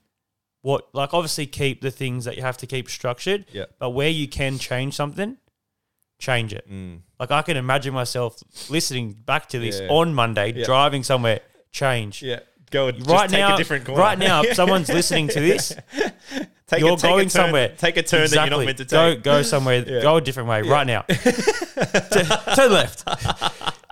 what 0.62 0.94
like 0.94 1.14
obviously 1.14 1.46
keep 1.46 1.82
the 1.82 1.92
things 1.92 2.26
that 2.26 2.36
you 2.36 2.42
have 2.42 2.58
to 2.58 2.68
keep 2.68 2.90
structured. 2.90 3.46
Yeah. 3.54 3.66
But 3.80 3.92
where 3.92 4.10
you 4.10 4.28
can 4.28 4.58
change 4.58 4.96
something, 4.96 5.38
change 6.20 6.54
it. 6.54 6.70
Mm. 6.70 7.00
Like 7.20 7.32
I 7.32 7.42
can 7.42 7.56
imagine 7.58 7.94
myself 7.94 8.42
listening 8.70 9.14
back 9.14 9.48
to 9.50 9.60
this 9.60 9.80
Yeah. 9.80 9.88
on 9.90 10.14
Monday, 10.14 10.52
Yeah. 10.54 10.66
driving 10.66 11.04
somewhere, 11.04 11.40
change. 11.72 12.22
Yeah, 12.22 12.40
go 12.72 12.88
and 12.88 13.06
Right 13.08 13.30
take 13.30 13.40
now, 13.40 13.56
a 13.56 13.58
different 13.58 13.86
corner. 13.86 14.02
right 14.02 14.18
now, 14.20 14.44
if 14.44 14.56
someone's 14.62 14.90
listening 14.90 15.28
to 15.30 15.40
this, 15.40 15.76
take 16.68 16.80
you're 16.80 16.94
a, 16.94 16.96
take 16.96 17.02
going 17.02 17.24
turn, 17.26 17.30
somewhere. 17.30 17.74
Take 17.78 17.98
a 17.98 18.04
turn 18.04 18.30
that 18.30 18.36
you're 18.36 18.58
not 18.58 18.66
meant 18.66 18.78
to 18.80 18.86
Go 18.86 19.14
take. 19.16 19.24
go 19.24 19.42
somewhere. 19.42 19.84
Yeah. 19.88 20.02
Go 20.02 20.18
a 20.18 20.22
different 20.22 20.50
way 20.50 20.62
right 20.62 20.86
now. 20.88 21.02
to, 21.02 22.42
to 22.56 22.68
left. 22.68 23.04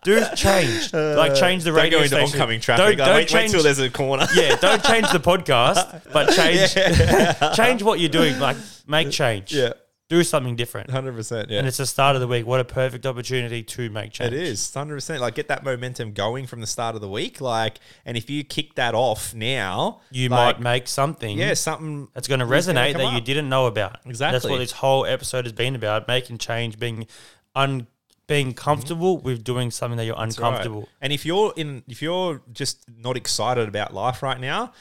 Do 0.04 0.24
change. 0.36 0.94
Uh, 0.94 1.16
like 1.18 1.36
change 1.36 1.64
the 1.64 1.72
Don't 1.72 1.78
radio 1.80 2.00
go 2.00 2.04
into 2.04 2.16
station. 2.16 2.34
oncoming 2.40 2.60
traffic. 2.62 2.86
Don't, 2.86 2.98
Like, 2.98 3.08
don't 3.08 3.08
wait, 3.16 3.16
wait 3.16 3.28
change. 3.28 3.52
till 3.52 3.64
there's 3.64 3.80
a 3.80 3.90
corner. 3.90 4.26
yeah, 4.34 4.56
don't 4.56 4.82
change 4.84 5.10
the 5.12 5.20
podcast, 5.20 6.02
but 6.14 6.32
change 6.34 7.56
change 7.58 7.84
what 7.84 8.00
you're 8.00 8.10
doing. 8.10 8.40
Like 8.40 8.56
make 8.88 9.12
change. 9.12 9.52
yeah, 9.54 9.74
Do 10.10 10.24
something 10.24 10.56
different. 10.56 10.90
hundred 10.90 11.16
percent. 11.16 11.50
Yeah, 11.50 11.60
And 11.60 11.68
it's 11.68 11.78
the 11.78 11.86
start 11.86 12.16
of 12.16 12.22
the 12.22 12.28
week. 12.30 12.46
What 12.48 12.62
a 12.62 12.64
perfect 12.64 13.06
opportunity 13.06 13.62
to 13.62 13.90
make 13.90 14.14
change. 14.14 14.34
It 14.34 14.40
is 14.42 14.74
hundred 14.74 14.96
percent. 14.96 15.20
Like 15.20 15.36
get 15.36 15.50
that 15.50 15.66
momentum 15.66 16.14
going 16.14 16.48
from 16.48 16.62
the 16.62 16.68
start 16.68 16.96
of 16.96 17.02
the 17.02 17.10
week. 17.10 17.42
Like, 17.42 17.80
and 18.06 18.16
if 18.16 18.30
you 18.30 18.46
kick 18.46 18.76
that 18.76 18.96
off 18.96 19.34
now, 19.34 20.00
You 20.10 20.30
like, 20.30 20.60
might 20.60 20.62
make 20.62 20.88
something. 20.88 21.38
yeah 21.38 21.54
something 21.56 22.08
that's 22.14 22.28
going 22.30 22.40
to 22.40 22.46
resonate 22.46 22.94
that 22.94 23.14
you 23.14 23.20
didn't 23.20 23.50
know 23.50 23.66
about. 23.66 24.00
Exactly. 24.06 24.36
That's 24.40 24.50
what 24.50 24.60
this 24.60 24.72
whole 24.72 25.06
episode 25.06 25.44
has 25.46 25.52
been 25.54 25.76
about: 25.76 26.08
making 26.08 26.38
change, 26.38 26.80
being 26.80 27.06
un, 27.54 27.88
being 28.28 28.48
mm-hmm. 28.48 28.54
comfortable 28.56 29.18
with 29.18 29.44
doing 29.44 29.72
something 29.72 29.98
that 29.98 30.06
you're 30.06 30.16
Right. 30.16 30.24
uncomfortable. 30.30 30.88
And 31.02 31.12
if 31.12 31.26
you're 31.26 31.52
in, 31.58 31.84
if 31.90 32.02
you're 32.02 32.42
just 32.54 32.86
not 32.98 33.18
excited 33.18 33.68
about 33.68 33.94
life 33.94 34.24
right 34.24 34.40
now. 34.40 34.72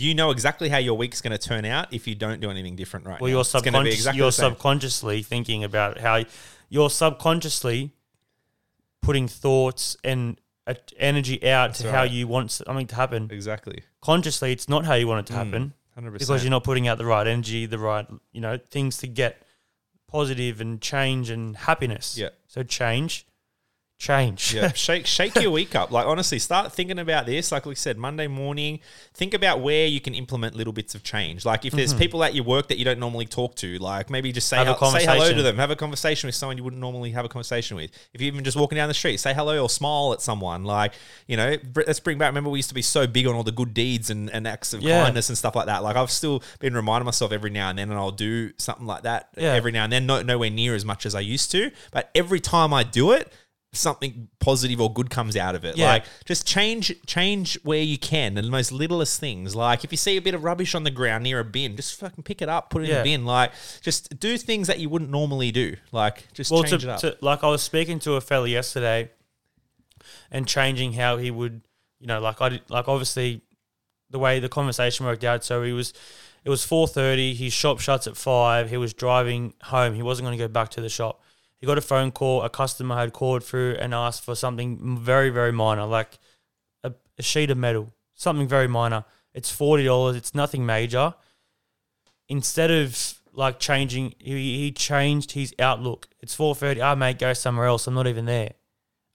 You 0.00 0.14
know 0.14 0.30
exactly 0.30 0.68
how 0.68 0.78
your 0.78 0.96
week's 0.96 1.20
going 1.20 1.36
to 1.36 1.48
turn 1.48 1.64
out 1.64 1.92
if 1.92 2.06
you 2.06 2.14
don't 2.14 2.40
do 2.40 2.50
anything 2.50 2.76
different 2.76 3.04
right 3.06 3.20
Well, 3.20 3.28
now. 3.28 3.32
you're 3.32 3.40
It's 3.40 3.52
gonna 3.52 3.62
be 3.64 3.70
subconscious. 3.72 3.94
exactly 3.96 4.18
you're 4.18 4.32
subconsciously 4.32 5.22
thinking 5.22 5.64
about 5.64 5.98
how 5.98 6.24
you're 6.68 6.90
subconsciously 6.90 7.92
putting 9.02 9.26
thoughts 9.26 9.96
and 10.04 10.40
energy 10.98 11.44
out 11.48 11.74
to 11.76 11.90
how 11.90 12.02
you 12.02 12.28
want 12.28 12.50
something 12.52 12.86
to 12.86 12.94
happen. 12.94 13.28
exactly. 13.32 13.82
Consciously, 14.00 14.52
it's 14.52 14.68
not 14.68 14.84
how 14.84 14.94
you 14.94 15.08
want 15.08 15.20
it 15.28 15.32
to 15.32 15.38
Mm. 15.38 15.44
happen 15.44 15.72
Hundred 15.94 16.18
because 16.18 16.44
you're 16.44 16.50
not 16.50 16.62
putting 16.62 16.86
out 16.86 16.98
the 16.98 17.06
right 17.06 17.26
energy, 17.26 17.66
the 17.66 17.78
right 17.78 18.06
you 18.32 18.40
know 18.40 18.56
things 18.56 18.98
to 18.98 19.06
get 19.08 19.42
positive 20.06 20.60
and 20.60 20.80
change 20.80 21.28
and 21.30 21.56
happiness. 21.56 22.16
Yeah. 22.16 22.28
So 22.46 22.62
change, 22.62 23.26
change. 23.98 24.54
Yeah, 24.54 24.72
shake 24.74 25.06
shake 25.06 25.34
your 25.36 25.50
week 25.50 25.74
up. 25.74 25.90
Like 25.90 26.06
honestly, 26.06 26.38
start 26.38 26.72
thinking 26.72 26.98
about 26.98 27.26
this. 27.26 27.50
Like 27.52 27.66
we 27.66 27.74
said, 27.74 27.98
Monday 27.98 28.28
morning, 28.28 28.78
think 29.12 29.34
about 29.34 29.60
where 29.60 29.86
you 29.86 30.00
can 30.00 30.14
implement 30.14 30.54
little 30.54 30.72
bits 30.72 30.94
of 30.94 31.02
change. 31.02 31.44
Like 31.44 31.64
if 31.64 31.72
there's 31.72 31.92
people 31.94 32.22
at 32.24 32.34
your 32.34 32.44
work 32.44 32.68
that 32.68 32.78
you 32.78 32.84
don't 32.84 33.00
normally 33.00 33.26
talk 33.26 33.56
to, 33.56 33.78
like 33.78 34.08
maybe 34.08 34.32
just 34.32 34.48
say 34.48 34.58
Mm-hmm. 34.58 34.66
Have 34.68 34.76
a 34.76 34.80
hel- 34.80 34.90
say 34.90 35.00
hello 35.00 35.14
to 35.14 35.18
conversation. 35.20 35.44
them. 35.44 35.56
Have 35.56 35.70
a 35.70 35.76
conversation 35.76 36.26
with 36.28 36.34
someone 36.34 36.56
you 36.56 36.64
wouldn't 36.64 36.80
normally 36.80 37.10
have 37.12 37.24
a 37.24 37.28
conversation 37.28 37.76
with. 37.76 37.90
If 38.12 38.20
you're 38.20 38.28
even 38.28 38.44
just 38.44 38.56
walking 38.56 38.76
down 38.76 38.88
the 38.88 38.94
street, 38.94 39.18
say 39.18 39.32
hello 39.34 39.62
or 39.62 39.68
smile 39.68 40.12
at 40.12 40.20
someone. 40.20 40.64
Like 40.64 40.94
you 41.26 41.36
know, 41.36 41.56
br- 41.58 41.82
let's 41.86 42.00
bring 42.00 42.18
back. 42.18 42.28
Remember, 42.28 42.50
we 42.50 42.58
used 42.58 42.68
to 42.70 42.74
be 42.74 42.82
so 42.82 43.06
big 43.06 43.26
on 43.26 43.34
all 43.34 43.42
the 43.44 43.52
good 43.52 43.74
deeds 43.74 44.10
and, 44.10 44.30
and 44.30 44.46
acts 44.46 44.72
of 44.74 44.82
Yeah. 44.82 45.02
kindness 45.04 45.28
and 45.28 45.36
stuff 45.38 45.54
like 45.56 45.66
that. 45.66 45.82
Like 45.82 45.96
I've 45.96 46.10
still 46.10 46.42
been 46.60 46.74
reminding 46.74 47.04
myself 47.04 47.32
every 47.32 47.50
now 47.50 47.68
and 47.70 47.78
then, 47.78 47.90
and 47.90 47.98
I'll 47.98 48.10
do 48.12 48.52
something 48.58 48.86
like 48.86 49.02
that 49.02 49.28
Yeah. 49.36 49.54
every 49.54 49.72
now 49.72 49.84
and 49.84 49.92
then. 49.92 50.06
Not 50.06 50.24
nowhere 50.26 50.50
near 50.50 50.74
as 50.74 50.84
much 50.84 51.04
as 51.06 51.14
I 51.14 51.20
used 51.20 51.50
to, 51.52 51.70
but 51.92 52.10
every 52.14 52.40
time 52.40 52.72
I 52.72 52.82
do 52.84 53.10
it 53.12 53.32
something 53.72 54.28
positive 54.40 54.80
or 54.80 54.92
good 54.92 55.10
comes 55.10 55.36
out 55.36 55.54
of 55.54 55.64
it. 55.64 55.76
Yeah. 55.76 55.88
Like 55.92 56.04
just 56.24 56.46
change 56.46 56.94
change 57.06 57.58
where 57.64 57.82
you 57.82 57.98
can 57.98 58.38
and 58.38 58.46
the 58.46 58.50
most 58.50 58.72
littlest 58.72 59.20
things. 59.20 59.54
Like 59.54 59.84
if 59.84 59.92
you 59.92 59.98
see 59.98 60.16
a 60.16 60.22
bit 60.22 60.34
of 60.34 60.42
rubbish 60.42 60.74
on 60.74 60.84
the 60.84 60.90
ground 60.90 61.24
near 61.24 61.40
a 61.40 61.44
bin, 61.44 61.76
just 61.76 62.00
fucking 62.00 62.24
pick 62.24 62.40
it 62.40 62.48
up, 62.48 62.70
put 62.70 62.82
it 62.82 62.86
in 62.86 62.90
Yeah. 62.90 63.02
the 63.02 63.10
bin. 63.10 63.24
Like 63.26 63.52
just 63.82 64.18
do 64.18 64.38
things 64.38 64.68
that 64.68 64.78
you 64.78 64.88
wouldn't 64.88 65.10
normally 65.10 65.52
do. 65.52 65.76
Like 65.92 66.32
just 66.32 66.50
well, 66.50 66.62
change 66.64 66.82
to, 66.82 66.88
it 66.88 66.92
up. 66.92 67.00
to 67.00 67.18
like 67.20 67.44
I 67.44 67.48
was 67.48 67.62
speaking 67.62 67.98
to 68.00 68.14
a 68.14 68.20
fella 68.20 68.48
yesterday, 68.48 69.10
and 70.30 70.46
changing 70.46 70.94
how 70.94 71.16
he 71.18 71.30
would, 71.30 71.60
you 72.00 72.06
know, 72.06 72.20
like 72.20 72.40
I 72.40 72.48
did, 72.50 72.62
like 72.70 72.88
obviously, 72.88 73.42
the 74.10 74.18
way 74.18 74.40
the 74.40 74.48
conversation 74.48 75.04
worked 75.04 75.24
out. 75.24 75.44
So 75.44 75.62
he 75.62 75.72
was, 75.72 75.92
it 76.44 76.50
was 76.50 76.64
four 76.64 76.88
thirty. 76.88 77.34
His 77.34 77.52
shop 77.52 77.80
shuts 77.80 78.06
at 78.06 78.16
five. 78.16 78.70
He 78.70 78.76
was 78.76 78.94
driving 78.94 79.52
home. 79.64 79.94
He 79.94 80.02
wasn't 80.02 80.26
going 80.26 80.38
to 80.38 80.42
go 80.42 80.48
back 80.48 80.70
to 80.70 80.80
the 80.80 80.88
shop. 80.88 81.22
He 81.60 81.66
got 81.66 81.78
a 81.78 81.82
phone 81.82 82.10
call. 82.12 82.42
A 82.42 82.48
customer 82.48 82.96
had 82.96 83.12
called 83.12 83.42
through 83.42 83.76
and 83.80 83.92
asked 83.92 84.24
for 84.24 84.34
something 84.34 84.98
very 84.98 85.30
very 85.30 85.52
minor, 85.52 85.86
like 85.86 86.18
a, 86.84 86.92
a 87.18 87.22
sheet 87.22 87.50
of 87.50 87.58
metal, 87.58 87.92
something 88.14 88.48
very 88.48 88.68
minor. 88.68 89.04
It's 89.34 89.50
forty 89.50 89.84
dollars. 89.84 90.16
It's 90.16 90.34
nothing 90.34 90.64
major. 90.64 91.14
Instead 92.28 92.70
of 92.70 93.14
like 93.32 93.58
changing, 93.58 94.14
he, 94.18 94.58
he 94.58 94.72
changed 94.72 95.32
his 95.32 95.54
outlook. 95.58 96.08
It's 96.20 96.34
four 96.34 96.54
thirty. 96.54 96.80
Ah, 96.80 96.94
mate, 96.94 97.18
go 97.18 97.32
somewhere 97.32 97.66
else. 97.66 97.86
I'm 97.86 97.94
not 97.94 98.06
even 98.06 98.24
there. 98.24 98.52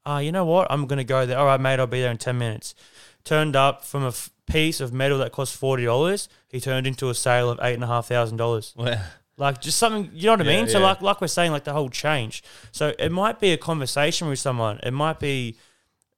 Ah, 0.06 0.20
you 0.20 0.32
know 0.32 0.46
what? 0.46 0.68
I'm 0.70 0.86
gonna 0.88 1.04
go 1.04 1.26
there. 1.26 1.38
All 1.38 1.46
right, 1.46 1.60
mate. 1.60 1.80
I'll 1.80 1.88
be 1.88 2.02
there 2.02 2.12
in 2.12 2.18
ten 2.18 2.38
minutes. 2.38 2.76
Turned 3.24 3.56
up 3.56 3.86
from 3.86 4.04
a 4.04 4.10
f- 4.10 4.32
piece 4.48 4.82
of 4.82 4.92
metal 4.92 5.18
that 5.20 5.32
cost 5.32 5.56
forty 5.56 5.86
dollars. 5.86 6.28
He 6.50 6.60
turned 6.60 6.88
into 6.88 7.10
a 7.10 7.16
sale 7.16 7.50
of 7.50 7.60
eight 7.62 7.76
and 7.76 7.84
a 7.84 7.88
half 7.88 8.08
thousand 8.08 8.38
dollars. 8.38 8.74
Well, 8.76 9.02
Like 9.38 9.62
just 9.62 9.78
something, 9.80 10.12
you 10.14 10.28
know 10.28 10.34
what 10.34 10.42
I 10.48 10.52
Yeah, 10.52 10.58
mean? 10.60 10.68
So 10.70 10.78
yeah. 10.80 10.86
like 10.86 11.02
like 11.02 11.22
we're 11.22 11.28
saying, 11.28 11.52
like 11.52 11.64
the 11.64 11.74
whole 11.74 11.90
change. 11.90 12.44
So 12.72 12.94
it 13.00 13.12
might 13.12 13.40
be 13.40 13.52
a 13.52 13.58
conversation 13.58 14.28
with 14.28 14.40
someone. 14.40 14.80
It 14.84 14.92
might 14.92 15.20
be 15.20 15.58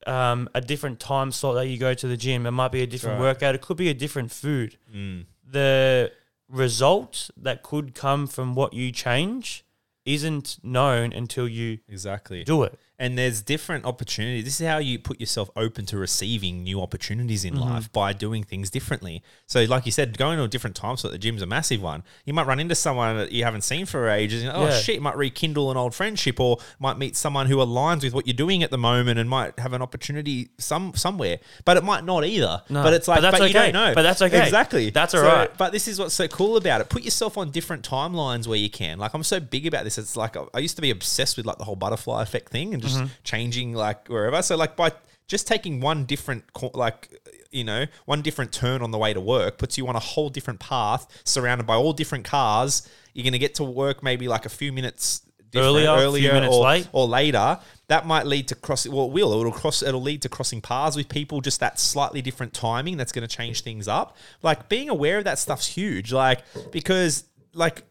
um, 0.06 0.50
a 0.54 0.62
different 0.62 1.00
time 1.00 1.32
slot 1.32 1.56
that 1.56 1.68
you 1.68 1.78
go 1.78 1.94
to 1.94 2.08
the 2.08 2.18
gym. 2.18 2.46
It 2.46 2.52
might 2.52 2.72
be 2.72 2.82
a 2.82 2.88
different 2.88 3.20
right. 3.20 3.28
workout. 3.28 3.56
It 3.56 3.62
could 3.62 3.78
be 3.78 3.90
a 3.90 3.94
different 3.94 4.32
food. 4.32 4.78
mm, 4.94 5.26
The 5.50 6.12
result 6.50 7.30
that 7.38 7.64
could 7.64 7.96
come 7.96 8.28
from 8.28 8.54
what 8.54 8.74
you 8.74 8.92
change 8.92 9.64
isn't 10.06 10.58
known 10.62 11.12
until 11.14 11.48
you 11.48 11.80
exactly. 11.90 12.44
do 12.44 12.64
it. 12.64 12.78
And 12.98 13.18
there's 13.18 13.42
different 13.42 13.84
opportunities. 13.86 14.46
This 14.46 14.62
is 14.62 14.68
how 14.68 14.78
you 14.78 14.98
put 15.00 15.20
yourself 15.20 15.50
open 15.58 15.86
to 15.88 15.98
receiving 15.98 16.64
new 16.64 16.82
opportunities 16.82 17.44
in 17.44 17.56
Mm-hmm. 17.56 17.64
life 17.64 17.92
by 17.92 18.14
doing 18.14 18.44
things 18.44 18.70
differently. 18.70 19.22
So, 19.48 19.64
like 19.64 19.86
you 19.86 19.92
said, 19.92 20.18
going 20.18 20.38
to 20.38 20.44
a 20.44 20.48
different 20.48 20.76
time 20.76 20.96
slot, 20.98 21.12
the 21.14 21.18
gym's 21.20 21.42
a 21.42 21.46
massive 21.46 21.82
one. 21.82 22.04
You 22.26 22.34
might 22.34 22.48
run 22.48 22.60
into 22.60 22.76
someone 22.76 23.18
that 23.18 23.32
you 23.32 23.44
haven't 23.44 23.62
seen 23.64 23.86
for 23.86 24.10
ages. 24.10 24.44
And, 24.44 24.52
oh, 24.54 24.66
Yeah. 24.68 24.80
shit, 24.80 25.02
might 25.02 25.16
rekindle 25.18 25.72
an 25.72 25.78
old 25.78 25.94
friendship 25.96 26.40
or 26.40 26.58
might 26.80 26.98
meet 26.98 27.16
someone 27.16 27.48
who 27.48 27.58
aligns 27.58 28.04
with 28.04 28.14
what 28.14 28.28
you're 28.28 28.34
doing 28.34 28.64
at 28.64 28.72
the 28.72 28.78
moment 28.78 29.20
and 29.20 29.30
might 29.30 29.58
have 29.60 29.74
an 29.74 29.82
opportunity 29.82 30.50
some 30.58 30.94
somewhere. 30.96 31.40
But 31.66 31.78
it 31.78 31.84
might 31.84 32.04
not 32.06 32.26
either. 32.26 32.62
No. 32.70 32.84
But 32.84 32.94
it's 32.94 33.08
like, 33.08 33.18
But 33.22 33.32
but, 33.32 33.40
that's 33.40 33.54
you 33.54 33.60
okay. 33.60 33.72
don't 33.72 33.88
know. 33.88 33.94
But 33.96 34.02
that's 34.04 34.22
okay. 34.22 34.44
Exactly. 34.44 34.90
That's 34.90 35.12
So- 35.12 35.20
all 35.20 35.26
right. 35.36 35.58
But 35.58 35.72
this 35.72 35.88
is 35.88 36.00
what's 36.00 36.14
so 36.14 36.28
cool 36.28 36.58
about 36.58 36.82
it. 36.82 36.90
Put 36.90 37.04
yourself 37.04 37.38
on 37.38 37.52
different 37.52 37.88
timelines 37.88 38.48
where 38.48 38.58
you 38.58 38.70
can. 38.70 39.00
Like 39.00 39.14
I'm 39.14 39.24
so 39.24 39.40
big 39.40 39.66
about 39.68 39.84
this. 39.84 39.98
It's 39.98 40.16
like 40.18 40.36
I 40.54 40.60
used 40.60 40.76
to 40.76 40.82
be 40.82 40.92
obsessed 40.92 41.38
with 41.38 41.46
like 41.46 41.58
the 41.58 41.64
whole 41.66 41.76
butterfly 41.76 42.22
effect 42.24 42.50
thing 42.52 42.74
and 42.74 42.82
just 42.86 42.98
Mm-hmm. 42.98 43.08
changing 43.24 43.74
like 43.74 44.08
wherever. 44.08 44.42
So 44.42 44.56
like 44.56 44.76
by 44.76 44.92
just 45.28 45.48
taking 45.48 45.80
one 45.82 46.06
different 46.06 46.44
like 46.74 47.10
you 47.52 47.64
know 47.64 47.86
one 48.06 48.22
different 48.22 48.52
turn 48.52 48.82
on 48.82 48.92
the 48.92 48.98
way 48.98 49.14
to 49.14 49.20
work 49.22 49.58
puts 49.58 49.78
you 49.78 49.88
on 49.88 49.96
a 49.96 50.00
whole 50.00 50.30
different 50.30 50.60
path 50.60 51.08
surrounded 51.24 51.66
by 51.68 51.76
all 51.76 51.94
different 51.94 52.26
cars. 52.26 52.88
You're 53.14 53.24
gonna 53.24 53.38
get 53.40 53.56
to 53.56 53.64
work 53.64 54.04
maybe 54.04 54.28
like 54.28 54.46
a 54.46 54.50
few 54.50 54.72
minutes. 54.72 55.22
Earlier, 55.58 55.96
few 56.20 56.34
minutes 56.34 56.54
or, 56.54 56.64
late. 56.66 56.90
or 56.92 57.08
later, 57.08 57.58
that 57.88 58.06
might 58.06 58.26
lead 58.26 58.50
to 58.50 58.56
cross. 58.56 58.86
Well, 58.86 59.06
it 59.06 59.12
will. 59.14 59.40
It'll 59.40 59.54
cross. 59.54 59.82
It'll 59.82 60.02
lead 60.02 60.22
to 60.24 60.28
crossing 60.30 60.60
paths 60.60 60.98
with 60.98 61.08
people. 61.08 61.40
Just 61.40 61.62
that 61.62 61.80
slightly 61.80 62.22
different 62.22 62.54
timing. 62.54 62.98
That's 62.98 63.14
going 63.14 63.26
to 63.26 63.34
change 63.34 63.62
things 63.62 63.88
up. 63.88 64.18
Like 64.44 64.68
being 64.68 64.90
aware 64.90 65.18
of 65.18 65.24
that 65.24 65.40
stuff's 65.40 65.68
huge. 65.68 66.12
Like 66.12 66.42
because 66.74 67.24
like 67.54 67.84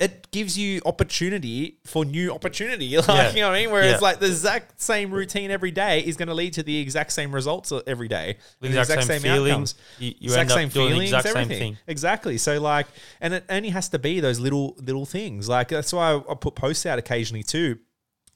it 0.00 0.30
gives 0.30 0.56
you 0.58 0.80
opportunity 0.86 1.78
for 1.84 2.04
new 2.04 2.32
opportunity. 2.32 2.96
Like, 2.96 3.06
Yeah. 3.08 3.30
you 3.32 3.40
know 3.40 3.48
what 3.48 3.56
I 3.56 3.60
mean? 3.60 3.70
Whereas 3.70 3.92
Yeah. 3.92 3.98
like 4.08 4.18
the 4.20 4.26
exact 4.26 4.80
same 4.80 5.10
routine 5.10 5.50
every 5.50 5.70
day 5.70 6.00
is 6.00 6.16
going 6.16 6.28
to 6.28 6.34
lead 6.34 6.52
to 6.54 6.62
the 6.62 6.78
exact 6.78 7.12
same 7.12 7.34
results 7.34 7.72
every 7.86 8.08
day. 8.08 8.36
The 8.60 8.68
and 8.68 8.78
exact 8.78 9.04
same 9.04 9.20
feelings. 9.22 9.74
You- 9.98 10.14
you 10.18 10.34
end 10.34 10.50
up 10.50 10.70
doing 10.72 10.98
the 10.98 11.04
exact 11.04 11.28
same 11.28 11.48
thing. 11.48 11.78
Exactly. 11.86 12.38
So 12.38 12.60
like, 12.60 12.86
and 13.20 13.34
it 13.34 13.44
only 13.48 13.70
has 13.70 13.88
to 13.90 13.98
be 13.98 14.20
those 14.20 14.38
little 14.40 14.76
little 14.78 15.06
things. 15.06 15.48
Like 15.48 15.68
that's 15.68 15.92
why 15.92 16.12
I, 16.12 16.16
I 16.32 16.34
put 16.34 16.54
posts 16.54 16.86
out 16.86 16.98
occasionally 16.98 17.42
too 17.42 17.78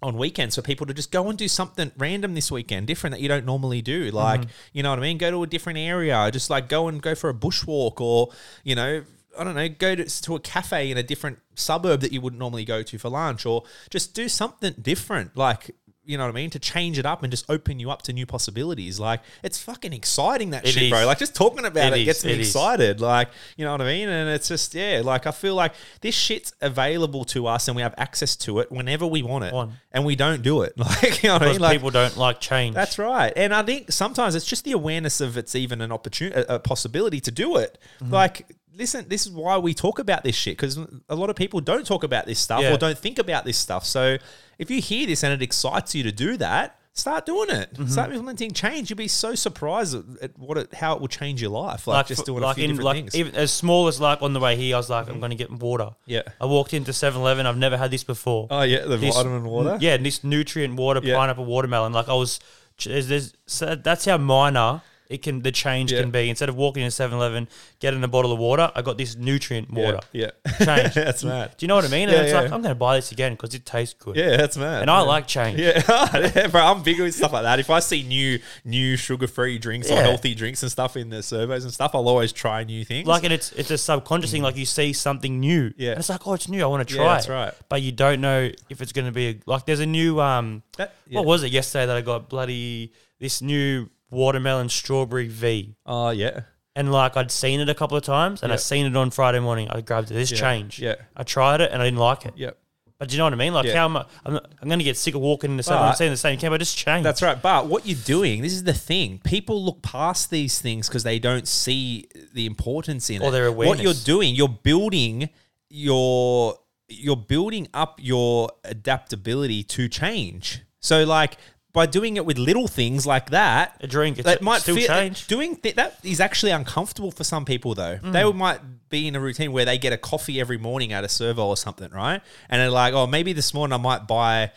on 0.03 0.17
weekends 0.17 0.55
for 0.57 0.63
people 0.63 0.87
to 0.87 0.95
just 0.95 1.13
go 1.13 1.29
and 1.29 1.37
do 1.37 1.47
something 1.47 1.93
random 1.99 2.33
this 2.35 2.51
weekend, 2.51 2.87
different 2.87 3.13
that 3.15 3.21
you 3.21 3.29
don't 3.29 3.45
normally 3.45 3.83
do. 3.83 4.11
Like, 4.11 4.41
Mm-hmm. 4.41 4.51
you 4.73 4.83
know 4.83 4.89
what 4.91 4.99
I 4.99 5.03
mean? 5.03 5.19
Go 5.19 5.31
to 5.31 5.43
a 5.43 5.47
different 5.47 5.79
area, 5.79 6.31
just 6.33 6.49
like 6.49 6.71
go 6.71 6.89
and 6.89 7.03
go 7.03 7.15
for 7.15 7.29
a 7.29 7.35
bushwalk 7.35 8.01
or, 8.01 8.31
you 8.65 8.75
know, 8.75 9.03
I 9.39 9.45
don't 9.45 9.55
know, 9.55 9.69
go 9.69 9.95
to, 9.95 10.05
to 10.23 10.35
a 10.35 10.41
cafe 10.41 10.91
in 10.91 10.97
a 10.99 11.03
different 11.03 11.39
suburb 11.55 12.01
that 12.01 12.13
you 12.13 12.21
wouldn't 12.21 12.41
normally 12.41 12.65
go 12.65 12.83
to 12.83 12.99
for 12.99 13.09
lunch 13.09 13.47
or 13.47 13.65
just 13.91 14.15
do 14.15 14.29
something 14.29 14.75
different. 14.81 15.37
Like, 15.37 15.71
you 16.03 16.17
know 16.19 16.25
what 16.25 16.31
I 16.31 16.35
mean? 16.35 16.51
To 16.51 16.59
change 16.59 16.99
it 16.99 17.07
up 17.07 17.23
and 17.23 17.31
just 17.31 17.49
open 17.49 17.79
you 17.79 17.91
up 17.91 18.03
to 18.03 18.13
new 18.13 18.27
possibilities. 18.27 18.99
Like, 18.99 19.21
it's 19.45 19.63
fucking 19.63 19.93
exciting 19.93 20.51
that 20.51 20.67
It 20.67 20.71
shit, 20.73 20.85
is. 20.85 20.91
bro. 20.91 21.07
Like, 21.07 21.19
just 21.19 21.37
talking 21.37 21.65
about 21.65 21.93
It 21.93 21.99
it, 21.99 22.01
is, 22.01 22.05
gets 22.07 22.25
me 22.25 22.33
it 22.33 22.41
is. 22.41 22.49
excited. 22.49 23.01
Like, 23.01 23.29
you 23.57 23.65
know 23.65 23.71
what 23.73 23.83
I 23.83 23.85
mean? 23.85 24.09
And 24.09 24.29
it's 24.31 24.49
just, 24.49 24.75
yeah, 24.75 25.03
like 25.05 25.27
I 25.29 25.31
feel 25.31 25.55
like 25.55 25.75
this 26.01 26.15
shit's 26.15 26.53
available 26.63 27.25
to 27.27 27.47
us 27.47 27.69
and 27.69 27.77
we 27.77 27.83
have 27.83 27.95
access 27.97 28.35
to 28.37 28.59
it 28.59 28.73
whenever 28.73 29.07
we 29.07 29.23
want 29.23 29.45
it. 29.45 29.53
Want. 29.53 29.73
And 29.93 30.05
we 30.05 30.17
don't 30.17 30.43
do 30.43 30.63
it. 30.63 30.73
Like, 30.79 31.23
you 31.23 31.29
know 31.29 31.35
what 31.35 31.43
I 31.43 31.53
mean? 31.53 31.61
Like, 31.61 31.73
people 31.79 31.91
don't 31.91 32.17
like 32.17 32.41
change. 32.41 32.75
that's 32.75 32.99
right. 32.99 33.33
And 33.37 33.55
I 33.55 33.63
think 33.63 33.93
sometimes 33.93 34.35
it's 34.35 34.47
just 34.47 34.65
the 34.65 34.73
awareness 34.73 35.21
of 35.21 35.37
it's 35.37 35.55
even 35.55 35.81
an 35.81 35.93
opportunity, 35.93 36.45
a 36.49 36.59
possibility 36.59 37.21
to 37.21 37.31
do 37.31 37.57
it. 37.59 37.79
Mm-hmm. 38.03 38.13
Like, 38.13 38.47
listen, 38.75 39.07
this 39.09 39.27
is 39.27 39.33
why 39.33 39.59
we 39.59 39.75
talk 39.75 39.99
about 39.99 40.25
this 40.25 40.35
shit 40.37 40.57
because 40.57 40.79
a 41.09 41.15
lot 41.15 41.31
of 41.31 41.37
people 41.37 41.61
don't 41.61 41.87
talk 41.87 42.05
about 42.05 42.27
this 42.27 42.39
stuff 42.39 42.63
Yeah. 42.63 42.75
or 42.75 42.79
don't 42.79 42.99
think 42.99 43.19
about 43.19 43.45
this 43.45 43.57
stuff. 43.59 43.85
So 43.85 44.17
if 44.59 44.71
you 44.71 44.81
hear 44.81 45.07
this 45.07 45.23
and 45.23 45.33
it 45.33 45.43
excites 45.43 45.95
you 45.95 46.03
to 46.05 46.13
do 46.13 46.37
that, 46.39 46.77
start 46.93 47.25
doing 47.25 47.51
it. 47.51 47.73
Mm-hmm. 47.75 47.87
Start 47.87 48.11
implementing 48.11 48.53
change. 48.53 48.91
You'll 48.91 48.97
be 48.97 49.09
so 49.09 49.35
surprised 49.35 49.95
at, 49.95 50.05
at 50.23 50.39
what 50.39 50.59
it, 50.59 50.75
how 50.75 50.95
it 50.95 51.01
will 51.01 51.09
change 51.09 51.41
your 51.41 51.51
life. 51.51 51.87
Like, 51.87 52.07
just 52.07 52.27
doing 52.27 52.43
like 52.43 52.57
a 52.57 52.61
few 52.61 52.67
different 52.69 52.85
like 52.85 52.97
things. 52.97 53.15
even 53.15 53.35
as 53.37 53.53
small 53.53 53.89
as 53.89 54.01
like 54.01 54.23
on 54.23 54.33
the 54.33 54.41
way 54.41 54.57
here, 54.57 54.77
I 54.77 54.79
was 54.79 54.91
like, 54.91 55.09
I'm 55.09 55.19
going 55.19 55.31
to 55.31 55.37
get 55.37 55.51
water. 55.51 55.91
Yeah. 56.07 56.23
I 56.41 56.47
walked 56.47 56.75
into 56.75 56.91
7-Eleven. 56.93 57.47
I've 57.47 57.57
never 57.57 57.77
had 57.77 57.91
this 57.91 58.05
before. 58.05 58.49
oh 58.51 58.63
yeah, 58.63 58.85
the 58.85 58.97
vitamin 58.99 59.45
water. 59.45 59.79
Yeah, 59.81 59.97
this 59.97 60.23
nutrient 60.25 60.75
water, 60.77 61.01
Yeah. 61.03 61.17
pineapple 61.17 61.45
watermelon. 61.47 61.93
Like 61.93 62.09
I 62.09 62.15
was, 62.15 62.39
there's, 62.85 63.09
there's 63.09 63.35
so 63.47 63.75
that's 63.77 64.05
how 64.05 64.19
minor 64.19 64.83
it 65.11 65.23
can 65.23 65.43
the 65.43 65.53
change 65.53 65.93
Yeah. 65.93 66.01
can 66.01 66.11
be. 66.11 66.31
Instead 66.31 66.49
of 66.49 66.57
walking 66.57 66.83
in 66.83 66.89
7-Eleven, 66.91 67.49
getting 67.81 68.03
a 68.05 68.09
bottle 68.09 68.33
of 68.33 68.39
water, 68.39 68.71
I 68.75 68.81
got 68.83 68.97
this 68.97 69.17
nutrient 69.17 69.71
water. 69.71 69.99
Yeah, 70.13 70.31
Change. 70.65 70.95
that's 70.95 71.25
mad. 71.25 71.55
Do 71.59 71.65
you 71.65 71.69
know 71.69 71.75
what 71.75 71.85
I 71.85 71.89
mean? 71.89 72.09
And 72.09 72.13
Yeah, 72.17 72.23
it's 72.23 72.33
yeah. 72.33 72.41
like 72.43 72.53
I'm 72.53 72.63
going 72.63 72.75
to 72.75 72.79
buy 72.79 72.97
this 72.97 73.13
again 73.13 73.33
because 73.33 73.55
it 73.55 73.67
tastes 73.67 73.95
good. 73.99 74.17
Yeah, 74.17 74.37
that's 74.37 74.57
mad. 74.57 74.83
And 74.83 74.91
I 74.91 75.01
like 75.01 75.27
change. 75.27 75.59
Yeah, 75.59 75.83
yeah, 76.35 76.47
bro. 76.47 76.61
I'm 76.63 76.83
big 76.83 76.99
with 77.01 77.15
stuff 77.15 77.33
like 77.33 77.43
that. 77.43 77.59
If 77.59 77.69
I 77.71 77.81
see 77.81 78.03
new, 78.03 78.39
new 78.65 78.97
sugar-free 78.97 79.59
drinks 79.59 79.91
or 79.91 79.95
Yeah. 79.95 80.03
healthy 80.03 80.35
drinks 80.35 80.63
and 80.63 80.71
stuff 80.71 80.97
in 80.97 81.11
the 81.11 81.23
surveys 81.23 81.65
and 81.65 81.73
stuff, 81.75 81.91
I'll 81.95 82.09
always 82.09 82.33
try 82.33 82.65
new 82.65 82.85
things. 82.85 83.07
Like 83.07 83.25
and 83.25 83.33
it's 83.33 83.53
it's 83.53 83.71
a 83.71 83.79
subconscious 83.79 84.31
thing. 84.31 84.43
Like 84.43 84.57
you 84.57 84.65
see 84.67 84.93
something 84.93 85.41
new, 85.41 85.75
Yeah. 85.77 85.91
and 85.91 85.99
it's 85.99 86.09
like, 86.09 86.27
oh, 86.27 86.35
it's 86.35 86.49
new. 86.49 86.63
I 86.63 86.67
want 86.67 86.87
to 86.89 86.95
Yeah, 86.95 87.03
try. 87.03 87.15
that's 87.15 87.27
it. 87.27 87.33
right. 87.33 87.53
But 87.69 87.83
you 87.83 87.91
don't 87.93 88.21
know 88.21 88.51
if 88.69 88.81
it's 88.81 88.93
going 88.93 89.07
to 89.07 89.13
be 89.13 89.29
a, 89.29 89.37
like. 89.47 89.67
There's 89.67 89.81
a 89.81 89.87
new 89.87 90.21
um. 90.21 90.63
That- 90.77 90.95
yeah. 91.09 91.19
What 91.19 91.27
was 91.27 91.43
it 91.43 91.51
yesterday 91.51 91.87
that 91.87 91.97
I 91.97 92.01
got? 92.03 92.29
Bloody 92.29 92.93
this 93.19 93.43
new 93.43 93.91
watermelon 94.11 94.69
strawberry 94.69 95.29
V. 95.29 95.77
Oh 95.87 96.11
yeah, 96.11 96.41
And 96.77 96.93
like 96.93 97.17
I'd 97.17 97.31
seen 97.31 97.61
it 97.61 97.69
a 97.69 97.75
couple 97.75 97.97
of 97.97 98.03
times, 98.05 98.43
and 98.43 98.53
I 98.53 98.57
seen 98.57 98.87
it 98.87 98.97
on 98.97 99.11
Friday 99.11 99.41
morning. 99.41 99.69
I 99.71 99.81
grabbed 99.81 100.11
it. 100.11 100.15
This 100.15 100.31
Yeah. 100.33 100.39
change. 100.39 100.79
Yeah. 100.81 100.97
I 101.17 101.23
tried 101.23 101.61
it 101.61 101.71
and 101.73 101.81
I 101.81 101.85
didn't 101.87 101.99
like 102.01 102.27
it. 102.27 102.35
yep. 102.37 102.59
But 102.99 103.09
do 103.09 103.15
you 103.15 103.19
know 103.19 103.25
what 103.25 103.33
I 103.33 103.37
mean? 103.37 103.55
Like 103.55 103.65
Yeah. 103.65 103.77
how 103.77 103.85
am 103.87 103.97
I? 103.97 104.05
I'm, 104.27 104.37
I'm 104.61 104.69
going 104.69 104.79
to 104.79 104.85
get 104.85 104.95
sick 104.99 105.15
of 105.15 105.23
walking 105.23 105.53
into. 105.53 105.67
But- 105.71 105.79
I'm 105.81 105.95
seeing 105.95 106.11
the 106.11 106.19
same 106.19 106.39
camp. 106.39 106.53
I 106.55 106.59
just 106.59 106.77
change. 106.77 107.03
That's 107.03 107.23
right. 107.23 107.41
But 107.41 107.67
what 107.67 107.87
you're 107.87 107.97
doing, 108.05 108.43
this 108.43 108.53
is 108.53 108.65
the 108.65 108.75
thing. 108.75 109.21
People 109.25 109.65
look 109.65 109.81
past 109.81 110.29
these 110.31 110.61
things 110.61 110.87
because 110.87 111.03
they 111.03 111.19
don't 111.19 111.49
see 111.49 112.09
the 112.35 112.45
importance 112.45 113.09
in 113.09 113.23
it. 113.23 113.25
Or 113.25 113.29
it. 113.29 113.33
their 113.33 113.51
What 113.53 113.79
you're 113.79 113.87
awareness. 113.87 114.05
doing, 114.05 114.35
you're 114.35 114.49
building 114.51 115.31
your 115.71 116.59
you're 116.89 117.17
building 117.17 117.69
up 117.73 117.99
your 118.03 118.51
adaptability 118.65 119.63
to 119.63 119.89
change. 119.89 120.61
So 120.81 121.05
like 121.05 121.37
by 121.73 121.87
doing 121.87 122.17
it 122.17 122.27
with 122.27 122.37
little 122.39 122.67
things 122.67 123.07
like 123.07 123.31
that, 123.31 123.77
A 123.81 123.87
drink, 123.87 124.19
it's 124.19 124.27
that 124.27 124.43
might 124.43 124.63
still 124.63 124.77
feel, 124.77 124.89
change. 124.89 125.27
Doing 125.29 125.57
th- 125.57 125.77
that 125.77 125.99
is 126.03 126.21
actually 126.21 126.53
uncomfortable 126.53 127.11
for 127.13 127.23
some 127.25 127.45
people 127.45 127.75
though. 127.75 127.97
Hmm. 127.97 128.13
They 128.13 128.33
might 128.33 128.61
be 128.89 129.07
in 129.07 129.15
a 129.15 129.21
routine 129.21 129.53
where 129.53 129.65
they 129.65 129.79
get 129.79 129.93
a 129.93 129.97
coffee 129.97 130.41
every 130.41 130.59
morning 130.59 130.93
at 130.93 131.05
a 131.05 131.09
servo 131.09 131.47
or 131.47 131.57
something, 131.57 131.91
right? 131.93 132.21
And 132.49 132.61
they're 132.61 132.71
like, 132.71 132.93
oh, 132.95 133.07
maybe 133.07 133.33
this 133.33 133.55
morning 133.55 133.73
I 133.75 133.83
might 133.83 134.07
buy. 134.09 134.51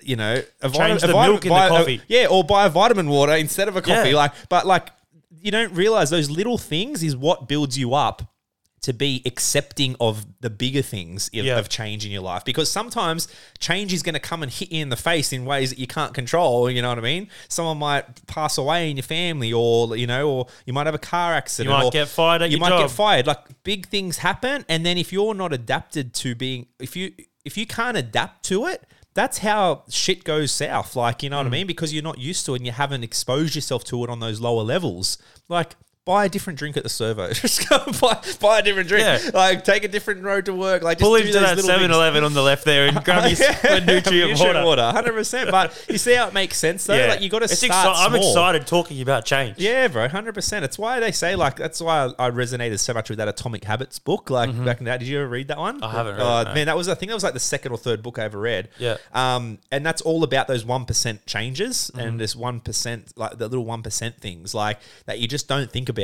You 0.00 0.14
know, 0.14 0.40
a 0.62 0.70
Change 0.70 1.02
a 1.02 1.08
the 1.08 1.12
milk 1.12 1.44
in 1.44 1.48
the 1.48 1.54
buy 1.54 1.66
a- 1.66 1.68
coffee. 1.70 2.00
yeah, 2.06 2.26
or 2.30 2.44
buy 2.44 2.66
a 2.66 2.68
vitamin 2.68 3.08
water 3.08 3.32
instead 3.32 3.66
of 3.66 3.74
a 3.74 3.82
coffee. 3.82 4.10
Yeah. 4.10 4.16
Like, 4.16 4.32
but 4.48 4.64
like, 4.64 4.90
you 5.40 5.50
don't 5.50 5.72
realize 5.74 6.08
those 6.08 6.30
little 6.30 6.56
things 6.56 7.02
is 7.02 7.16
what 7.16 7.48
builds 7.48 7.76
you 7.76 7.94
up 7.94 8.22
to 8.82 8.92
be 8.92 9.22
accepting 9.26 9.96
of 10.00 10.24
the 10.40 10.50
bigger 10.50 10.82
things 10.82 11.28
of, 11.28 11.34
Yeah. 11.44 11.58
of 11.58 11.68
change 11.68 12.06
in 12.06 12.12
your 12.12 12.22
life. 12.22 12.44
Because 12.44 12.70
sometimes 12.70 13.26
change 13.58 13.92
is 13.92 14.02
going 14.02 14.14
to 14.14 14.20
come 14.20 14.42
and 14.42 14.52
hit 14.52 14.70
you 14.70 14.82
in 14.82 14.88
the 14.88 14.96
face 14.96 15.32
in 15.32 15.44
ways 15.44 15.70
that 15.70 15.78
you 15.78 15.86
can't 15.86 16.14
control. 16.14 16.70
You 16.70 16.80
know 16.82 16.88
what 16.90 16.98
I 16.98 17.02
mean? 17.02 17.28
Someone 17.48 17.78
might 17.78 18.26
pass 18.26 18.56
away 18.58 18.90
in 18.90 18.96
your 18.96 19.02
family, 19.04 19.52
or 19.52 19.96
you 19.96 20.06
know, 20.06 20.30
or 20.30 20.46
you 20.66 20.72
might 20.72 20.86
have 20.86 20.94
a 20.94 20.98
car 20.98 21.34
accident. 21.34 21.72
You 21.72 21.76
might 21.78 21.84
or 21.86 21.90
get 21.90 22.08
fired 22.08 22.42
at 22.42 22.50
you 22.50 22.58
might 22.58 22.68
job. 22.70 22.82
get 22.82 22.90
fired. 22.90 23.26
Like 23.26 23.62
big 23.64 23.86
things 23.88 24.18
happen, 24.18 24.64
and 24.68 24.86
then 24.86 24.96
if 24.98 25.12
you're 25.12 25.34
not 25.34 25.52
adapted 25.52 26.14
to 26.14 26.34
being, 26.34 26.66
if 26.78 26.94
you 26.96 27.12
if 27.44 27.56
you 27.56 27.66
can't 27.66 27.96
adapt 27.96 28.44
to 28.46 28.66
it, 28.66 28.82
that's 29.14 29.38
how 29.38 29.84
shit 29.90 30.22
goes 30.22 30.52
south. 30.52 30.94
Like 30.94 31.22
you 31.22 31.30
know 31.30 31.36
Mm. 31.36 31.44
what 31.44 31.46
I 31.46 31.50
mean? 31.50 31.66
Because 31.66 31.92
you're 31.92 32.02
not 32.02 32.18
used 32.18 32.46
to 32.46 32.54
it, 32.54 32.58
and 32.58 32.66
you 32.66 32.72
haven't 32.72 33.02
exposed 33.02 33.54
yourself 33.56 33.82
to 33.84 34.04
it 34.04 34.10
on 34.10 34.20
those 34.20 34.40
lower 34.40 34.62
levels. 34.62 35.18
Like. 35.48 35.74
Buy 36.08 36.24
a 36.24 36.28
different 36.30 36.58
drink 36.58 36.74
at 36.78 36.82
the 36.84 36.88
servo. 36.88 37.30
Just 37.34 37.68
go 37.68 37.84
buy, 38.00 38.18
buy 38.40 38.60
a 38.60 38.62
different 38.62 38.88
drink. 38.88 39.04
Yeah. 39.04 39.30
Like 39.34 39.62
take 39.62 39.84
a 39.84 39.88
different 39.88 40.22
road 40.22 40.46
to 40.46 40.54
work. 40.54 40.82
Like 40.82 40.96
just 40.96 41.06
Pull 41.06 41.16
into 41.16 41.32
that 41.34 41.56
little 41.56 41.68
7 41.68 41.90
Eleven 41.90 42.24
on 42.24 42.32
the 42.32 42.40
left 42.40 42.64
there 42.64 42.86
and 42.88 43.04
grab 43.04 43.30
your 43.30 43.38
Yeah. 43.62 43.78
nutrient 43.84 44.40
water. 44.40 44.64
water, 44.64 44.90
hundred 44.90 45.12
percent. 45.12 45.50
But 45.50 45.84
you 45.86 45.98
see 45.98 46.14
how 46.14 46.28
it 46.28 46.32
makes 46.32 46.56
sense 46.56 46.86
though. 46.86 46.96
Like 47.08 47.20
you 47.20 47.28
got 47.28 47.40
to 47.40 47.48
start. 47.48 47.72
exci- 47.94 48.06
I'm 48.06 48.14
excited 48.14 48.66
talking 48.66 49.02
about 49.02 49.26
change. 49.26 49.58
Yeah, 49.58 49.88
bro, 49.88 50.08
hundred 50.08 50.32
percent. 50.34 50.64
It's 50.64 50.78
why 50.78 50.98
they 50.98 51.12
say 51.12 51.36
like 51.36 51.56
that's 51.56 51.78
why 51.82 52.06
I, 52.18 52.28
I 52.28 52.30
resonated 52.30 52.78
so 52.80 52.94
much 52.94 53.10
with 53.10 53.18
that 53.18 53.28
Atomic 53.28 53.64
Habits 53.64 53.98
book. 53.98 54.30
Like 54.30 54.48
back 54.64 54.78
in 54.78 54.86
that, 54.86 55.00
did 55.00 55.08
you 55.08 55.18
ever 55.18 55.28
read 55.28 55.48
that 55.48 55.58
one? 55.58 55.74
Mm-hmm. 55.76 55.84
I 55.84 55.90
haven't 55.92 56.16
read 56.16 56.22
Oh 56.22 56.40
it, 56.40 56.44
no. 56.44 56.54
man, 56.54 56.66
that 56.68 56.76
was 56.78 56.88
I 56.88 56.94
think 56.94 57.10
that 57.10 57.16
was 57.16 57.24
like 57.24 57.34
the 57.34 57.38
second 57.40 57.72
or 57.72 57.76
third 57.76 58.02
book 58.02 58.18
I 58.18 58.24
ever 58.24 58.38
read. 58.38 58.70
Yeah. 58.78 58.96
Um, 59.12 59.58
and 59.70 59.84
that's 59.84 60.00
all 60.00 60.24
about 60.24 60.48
those 60.48 60.64
one 60.64 60.86
percent 60.86 61.26
changes 61.26 61.90
Mm-hmm. 61.92 62.00
and 62.00 62.18
this 62.18 62.34
one 62.34 62.60
percent, 62.60 63.12
like 63.16 63.36
the 63.36 63.46
little 63.46 63.66
one 63.66 63.82
percent 63.82 64.16
things, 64.16 64.54
like 64.54 64.78
that 65.04 65.18
you 65.18 65.28
just 65.28 65.48
don't 65.48 65.70
think 65.70 65.90
about. 65.90 65.97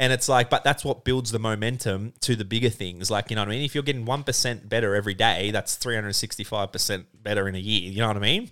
And 0.00 0.12
it's 0.12 0.28
like, 0.28 0.48
but 0.48 0.62
that's 0.62 0.84
what 0.84 1.04
builds 1.04 1.32
the 1.32 1.40
momentum 1.40 2.12
to 2.20 2.36
the 2.36 2.44
bigger 2.44 2.70
things. 2.70 3.10
Like, 3.10 3.30
you 3.30 3.36
know 3.36 3.42
what 3.42 3.48
I 3.48 3.52
mean? 3.52 3.64
If 3.64 3.74
you're 3.74 3.82
getting 3.82 4.06
1% 4.06 4.68
better 4.68 4.94
every 4.94 5.14
day, 5.14 5.50
that's 5.50 5.76
365% 5.76 7.04
better 7.20 7.48
in 7.48 7.54
a 7.54 7.58
year. 7.58 7.90
You 7.90 8.00
know 8.00 8.08
what 8.08 8.16
I 8.16 8.20
mean? 8.20 8.50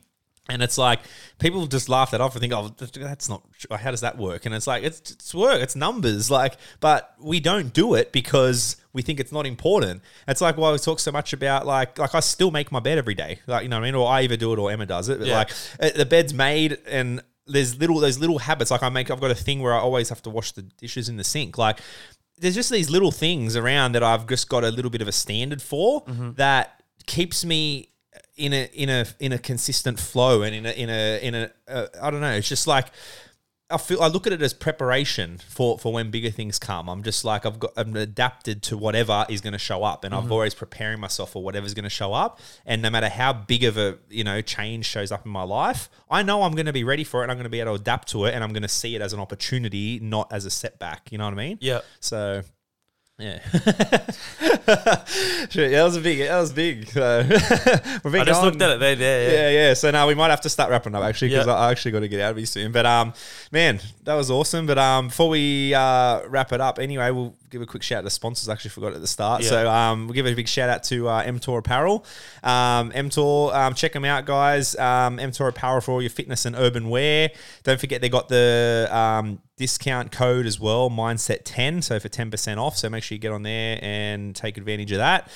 And 0.49 0.63
it's 0.63 0.79
like 0.79 1.01
people 1.41 1.67
just 1.67 1.89
laugh 1.89 2.13
that 2.13 2.21
off 2.21 2.35
and 2.37 2.41
think, 2.41 2.53
"Oh, 2.53 2.73
that's 2.79 3.29
not. 3.29 3.43
How 3.69 3.91
does 3.91 4.03
that 4.03 4.17
work?" 4.17 4.47
And 4.47 4.55
it's 4.55 4.69
like 4.69 4.85
it's, 4.85 5.11
it's 5.11 5.35
work, 5.35 5.61
it's 5.61 5.75
numbers. 5.75 6.31
Like, 6.31 6.57
but 6.79 7.15
we 7.21 7.41
don't 7.41 7.73
do 7.73 7.95
it 7.95 8.13
because 8.13 8.77
we 8.93 9.03
think 9.03 9.19
it's 9.19 9.33
not 9.33 9.45
important. 9.45 10.03
It's 10.29 10.41
like 10.41 10.57
why 10.57 10.71
we 10.71 10.79
talk 10.79 11.01
so 11.01 11.11
much 11.11 11.33
about 11.33 11.67
like 11.67 11.99
like 11.99 12.15
I 12.15 12.21
still 12.21 12.53
make 12.53 12.71
my 12.71 12.79
bed 12.79 12.97
every 12.97 13.15
day. 13.17 13.41
Like 13.49 13.65
you 13.65 13.69
know 13.69 13.79
what 13.79 13.83
I 13.83 13.87
mean, 13.89 13.95
or 13.97 14.07
I 14.09 14.23
either 14.23 14.37
do 14.37 14.53
it 14.53 14.61
or 14.61 14.71
Emma 14.71 14.87
does 14.87 15.09
it. 15.09 15.19
But 15.19 15.27
Yeah. 15.27 15.39
like 15.39 15.51
uh, 15.81 15.91
the 15.97 16.07
bed's 16.07 16.33
made 16.33 16.79
and 16.87 17.23
there's 17.47 17.79
little 17.79 17.99
those 18.01 18.19
little 18.19 18.39
habits. 18.39 18.71
Like 18.71 18.83
I 18.83 18.89
make, 18.89 19.11
I've 19.11 19.21
got 19.21 19.31
a 19.31 19.35
thing 19.35 19.61
where 19.61 19.75
I 19.75 19.79
always 19.79 20.09
have 20.09 20.23
to 20.23 20.31
wash 20.31 20.53
the 20.53 20.63
dishes 20.63 21.09
in 21.09 21.17
the 21.17 21.25
sink. 21.25 21.59
Like 21.59 21.81
there's 22.39 22.55
just 22.55 22.71
these 22.71 22.91
little 22.91 23.13
things 23.13 23.57
around 23.57 23.93
that 23.93 24.03
I've 24.03 24.27
just 24.27 24.49
got 24.49 24.65
a 24.65 24.69
little 24.71 24.91
bit 24.91 25.03
of 25.03 25.09
a 25.09 25.13
standard 25.13 25.63
for 25.63 26.05
that 26.37 26.83
keeps 27.07 27.45
me 27.45 27.91
in 28.37 28.53
a 28.53 28.69
in 28.75 28.89
a 28.89 29.07
in 29.19 29.33
a 29.33 29.39
consistent 29.39 29.99
flow 29.99 30.43
and 30.43 30.55
in 30.55 30.67
a 30.67 30.71
in 30.71 30.91
a 30.91 31.19
in 31.23 31.35
a 31.35 31.51
uh, 31.69 31.87
I 32.03 32.11
don't 32.11 32.21
know. 32.21 32.33
It's 32.33 32.49
just 32.49 32.67
like 32.67 32.87
I 33.69 33.79
feel 33.79 34.01
I 34.01 34.07
look 34.07 34.29
at 34.29 34.33
it 34.33 34.41
as 34.43 34.53
preparation 34.53 35.39
for 35.49 35.77
for 35.79 35.93
when 35.93 36.11
bigger 36.13 36.31
things 36.31 36.59
come. 36.59 36.89
I'm 36.89 37.03
just 37.03 37.25
like 37.25 37.45
I've 37.45 37.59
got 37.59 37.73
I'm 37.77 37.97
adapted 37.97 38.63
to 38.65 38.77
whatever 38.77 39.27
is 39.29 39.41
going 39.41 39.55
to 39.55 39.59
show 39.59 39.83
up, 39.83 40.05
and 40.05 40.15
Mm-hmm. 40.15 40.25
I've 40.25 40.33
always 40.33 40.55
preparing 40.55 41.01
myself 41.01 41.33
for 41.33 41.43
whatever's 41.43 41.75
going 41.75 41.83
to 41.85 41.91
show 41.91 42.13
up. 42.13 42.39
And 42.65 42.81
no 42.81 42.91
matter 42.91 43.09
how 43.09 43.33
big 43.33 43.65
of 43.65 43.77
a 43.77 43.99
you 44.09 44.23
know 44.23 44.41
change 44.41 44.87
shows 44.87 45.11
up 45.11 45.27
in 45.27 45.33
my 45.33 45.43
life, 45.43 45.89
I 46.09 46.23
know 46.23 46.45
I'm 46.45 46.55
going 46.55 46.67
to 46.67 46.73
be 46.73 46.85
ready 46.85 47.03
for 47.03 47.21
it. 47.21 47.25
and 47.25 47.33
I'm 47.33 47.39
going 47.39 47.45
to 47.45 47.51
be 47.51 47.61
able 47.61 47.75
to 47.77 47.81
adapt 47.81 48.09
to 48.11 48.27
it, 48.27 48.35
and 48.35 48.45
I'm 48.45 48.53
going 48.53 48.63
to 48.63 48.69
see 48.69 48.95
it 48.95 49.03
as 49.03 49.13
an 49.13 49.19
opportunity, 49.19 49.99
not 50.01 50.33
as 50.33 50.45
a 50.45 50.51
setback. 50.51 51.11
You 51.11 51.19
know 51.19 51.25
what 51.25 51.35
I 51.35 51.37
mean? 51.37 51.59
Yeah. 51.61 51.81
So. 52.01 52.43
Yeah, 53.19 53.39
Shit, 55.49 55.71
yeah, 55.71 55.79
that 55.79 55.85
was 55.85 55.97
a 55.97 56.01
big. 56.03 56.19
That 56.19 56.39
was 56.39 56.53
big. 56.53 56.87
So 56.89 57.23
been 57.25 57.35
I 57.35 58.25
just 58.25 58.41
going- 58.43 58.45
looked 58.45 58.61
at 58.63 58.71
it 58.73 58.81
there. 58.81 58.95
there 58.97 59.31
yeah. 59.33 59.37
yeah, 59.51 59.69
yeah. 59.69 59.75
So 59.75 59.91
now 59.91 60.07
we 60.07 60.15
might 60.15 60.29
have 60.29 60.43
to 60.43 60.51
start 60.51 60.69
wrapping 60.71 60.95
up 60.95 61.03
actually 61.03 61.29
because 61.29 61.47
Yeah. 61.47 61.55
I 61.55 61.69
I 61.69 61.71
actually 61.71 61.93
got 61.93 62.01
to 62.01 62.09
get 62.09 62.21
out 62.21 62.33
of 62.33 62.37
here 62.37 62.45
soon. 62.45 62.73
But 62.73 62.85
um, 62.85 63.15
man, 63.51 63.81
that 64.05 64.15
was 64.15 64.31
awesome. 64.31 64.67
But 64.67 64.77
um, 64.77 65.09
before 65.09 65.31
we 65.31 65.73
uh 65.73 66.27
wrap 66.29 66.53
it 66.53 66.61
up, 66.61 66.79
anyway, 66.79 67.11
we'll 67.11 67.35
give 67.51 67.63
a 67.63 67.67
quick 67.67 67.83
shout 67.83 67.99
out 67.99 68.05
to 68.05 68.11
sponsors. 68.11 68.49
I 68.49 68.53
actually 68.53 68.71
forgot 68.71 68.95
at 68.95 69.01
the 69.01 69.07
start. 69.07 69.43
Yeah. 69.43 69.49
So 69.49 69.71
um, 69.71 70.07
we'll 70.07 70.15
give 70.15 70.27
a 70.27 70.35
big 70.35 70.49
shout 70.49 70.69
out 70.69 70.83
to 70.85 71.09
uh, 71.09 71.25
MTOR 71.25 71.59
Apparel. 71.59 72.05
Um, 72.43 72.93
MTOR, 72.93 73.55
um, 73.55 73.75
check 73.75 73.93
them 73.93 74.05
out, 74.05 74.25
guys. 74.25 74.77
Um, 74.77 75.19
MTOR 75.19 75.49
Apparel 75.49 75.81
for 75.81 75.93
all 75.93 76.03
your 76.03 76.11
fitness 76.11 76.45
and 76.45 76.57
urban 76.57 76.89
wear. 76.89 77.31
Don't 77.63 77.81
forget 77.81 78.01
they 78.01 78.09
got 78.09 78.29
the 78.29 78.89
um, 78.91 79.41
discount 79.57 80.13
code 80.13 80.47
as 80.47 80.61
well, 80.61 80.91
Mindset 80.91 81.41
10. 81.45 81.83
So 81.83 82.01
for 82.01 82.09
10% 82.09 82.59
off. 82.59 82.77
So 82.77 82.89
make 82.91 83.03
sure 83.03 83.15
you 83.15 83.21
get 83.21 83.33
on 83.33 83.43
there 83.43 83.79
and 83.83 84.35
take 84.35 84.57
advantage 84.59 84.93
of 84.93 84.99
that 84.99 85.31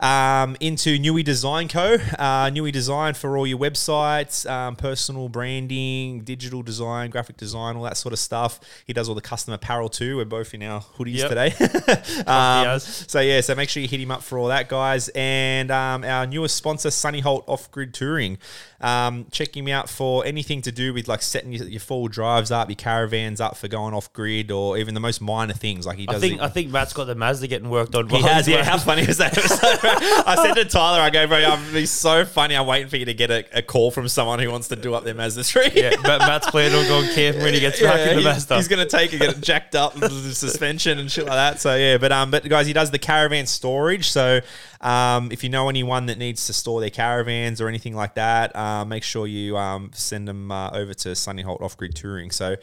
um, 0.00 0.56
into 0.60 0.98
Newy 0.98 1.22
Design 1.22 1.68
Co. 1.68 1.96
Uh, 2.18 2.50
Newy 2.52 2.70
Design 2.70 3.14
for 3.14 3.36
all 3.36 3.46
your 3.46 3.58
websites, 3.58 4.48
um, 4.50 4.76
personal 4.76 5.28
branding, 5.28 6.20
digital 6.20 6.62
design, 6.62 7.10
graphic 7.10 7.36
design, 7.36 7.76
all 7.76 7.82
that 7.84 7.96
sort 7.96 8.12
of 8.12 8.18
stuff. 8.18 8.60
He 8.86 8.92
does 8.92 9.08
all 9.08 9.14
the 9.14 9.20
custom 9.20 9.54
apparel 9.54 9.88
too. 9.88 10.16
We're 10.18 10.24
both 10.24 10.52
in 10.54 10.62
our 10.62 10.80
hoodies 10.80 11.16
Yep. 11.16 11.28
today. 11.28 12.22
um, 12.26 12.78
so 12.78 13.20
yeah, 13.20 13.40
so 13.40 13.54
make 13.54 13.68
sure 13.68 13.82
you 13.82 13.88
hit 13.88 14.00
him 14.00 14.10
up 14.10 14.22
for 14.22 14.38
all 14.38 14.48
that, 14.48 14.68
guys. 14.68 15.08
And 15.14 15.70
um, 15.70 16.04
our 16.04 16.26
newest 16.26 16.56
sponsor, 16.56 16.88
Sunnyholt 16.90 17.44
Off 17.46 17.70
Grid 17.70 17.94
Touring. 17.94 18.38
Um, 18.78 19.26
check 19.30 19.56
him 19.56 19.68
out 19.68 19.88
for 19.88 20.24
anything 20.26 20.60
to 20.62 20.70
do 20.72 20.92
with 20.92 21.08
like 21.08 21.22
setting 21.22 21.52
your, 21.52 21.66
your 21.66 21.80
full 21.80 22.08
drives 22.08 22.50
up, 22.50 22.68
your 22.68 22.76
caravans 22.76 23.40
up 23.40 23.56
for 23.56 23.68
going 23.68 23.94
off 23.94 24.12
grid, 24.12 24.50
or 24.50 24.76
even 24.76 24.92
the 24.92 25.00
most 25.00 25.22
minor 25.22 25.54
things. 25.54 25.86
Like 25.86 25.96
he 25.96 26.04
does. 26.04 26.16
I 26.16 26.20
think 26.20 26.34
it- 26.34 26.40
I 26.42 26.48
think 26.48 26.70
Matt's 26.70 26.92
got 26.92 27.04
the 27.04 27.14
Mazda 27.14 27.46
getting 27.48 27.70
worked 27.70 27.94
on. 27.94 28.08
he 28.10 28.20
has, 28.22 28.46
yeah. 28.46 28.62
How 28.64 28.76
funny 28.78 29.02
is 29.02 29.16
that? 29.16 29.32
I 30.26 30.36
said 30.42 30.54
to 30.54 30.64
Tyler, 30.64 31.00
I 31.00 31.10
go, 31.10 31.26
bro, 31.26 31.38
I'm 31.38 31.72
be 31.72 31.86
so 31.86 32.24
funny. 32.24 32.56
I'm 32.56 32.66
waiting 32.66 32.88
for 32.88 32.96
you 32.96 33.04
to 33.04 33.14
get 33.14 33.30
a, 33.30 33.44
a 33.52 33.62
call 33.62 33.90
from 33.90 34.08
someone 34.08 34.38
who 34.38 34.50
wants 34.50 34.68
to 34.68 34.76
do 34.76 34.94
up 34.94 35.04
their 35.04 35.14
Mazda 35.14 35.44
3. 35.44 35.70
Yeah, 35.74 35.92
but 36.02 36.20
Matt's 36.20 36.50
planning 36.50 36.78
on 36.78 36.86
going 36.86 37.08
camp 37.14 37.38
when 37.38 37.54
he 37.54 37.60
gets 37.60 37.80
back 37.80 38.00
in 38.00 38.08
the 38.08 38.14
he's, 38.16 38.24
Mazda. 38.24 38.56
he's 38.56 38.68
gonna 38.68 38.86
take 38.86 39.12
it, 39.12 39.18
get 39.18 39.36
it 39.36 39.40
jacked 39.40 39.74
up, 39.74 39.94
the 39.94 40.08
suspension 40.08 40.98
and 40.98 41.10
shit 41.10 41.26
like 41.26 41.34
that. 41.34 41.60
So 41.60 41.74
yeah, 41.74 41.98
but 41.98 42.12
um, 42.12 42.30
but 42.30 42.48
guys, 42.48 42.66
he 42.66 42.72
does 42.72 42.90
the 42.90 42.98
caravan 42.98 43.46
storage. 43.46 44.10
So 44.10 44.40
um, 44.80 45.30
if 45.32 45.44
you 45.44 45.50
know 45.50 45.68
anyone 45.68 46.06
that 46.06 46.18
needs 46.18 46.46
to 46.46 46.52
store 46.52 46.80
their 46.80 46.90
caravans 46.90 47.60
or 47.60 47.68
anything 47.68 47.94
like 47.94 48.14
that, 48.14 48.54
uh, 48.54 48.84
make 48.84 49.02
sure 49.02 49.26
you 49.26 49.56
um 49.56 49.90
send 49.94 50.26
them 50.28 50.50
uh, 50.50 50.70
over 50.70 50.94
to 50.94 51.10
Sunnyholt 51.10 51.60
Off 51.60 51.76
Grid 51.76 51.94
Touring. 51.94 52.30
So. 52.30 52.56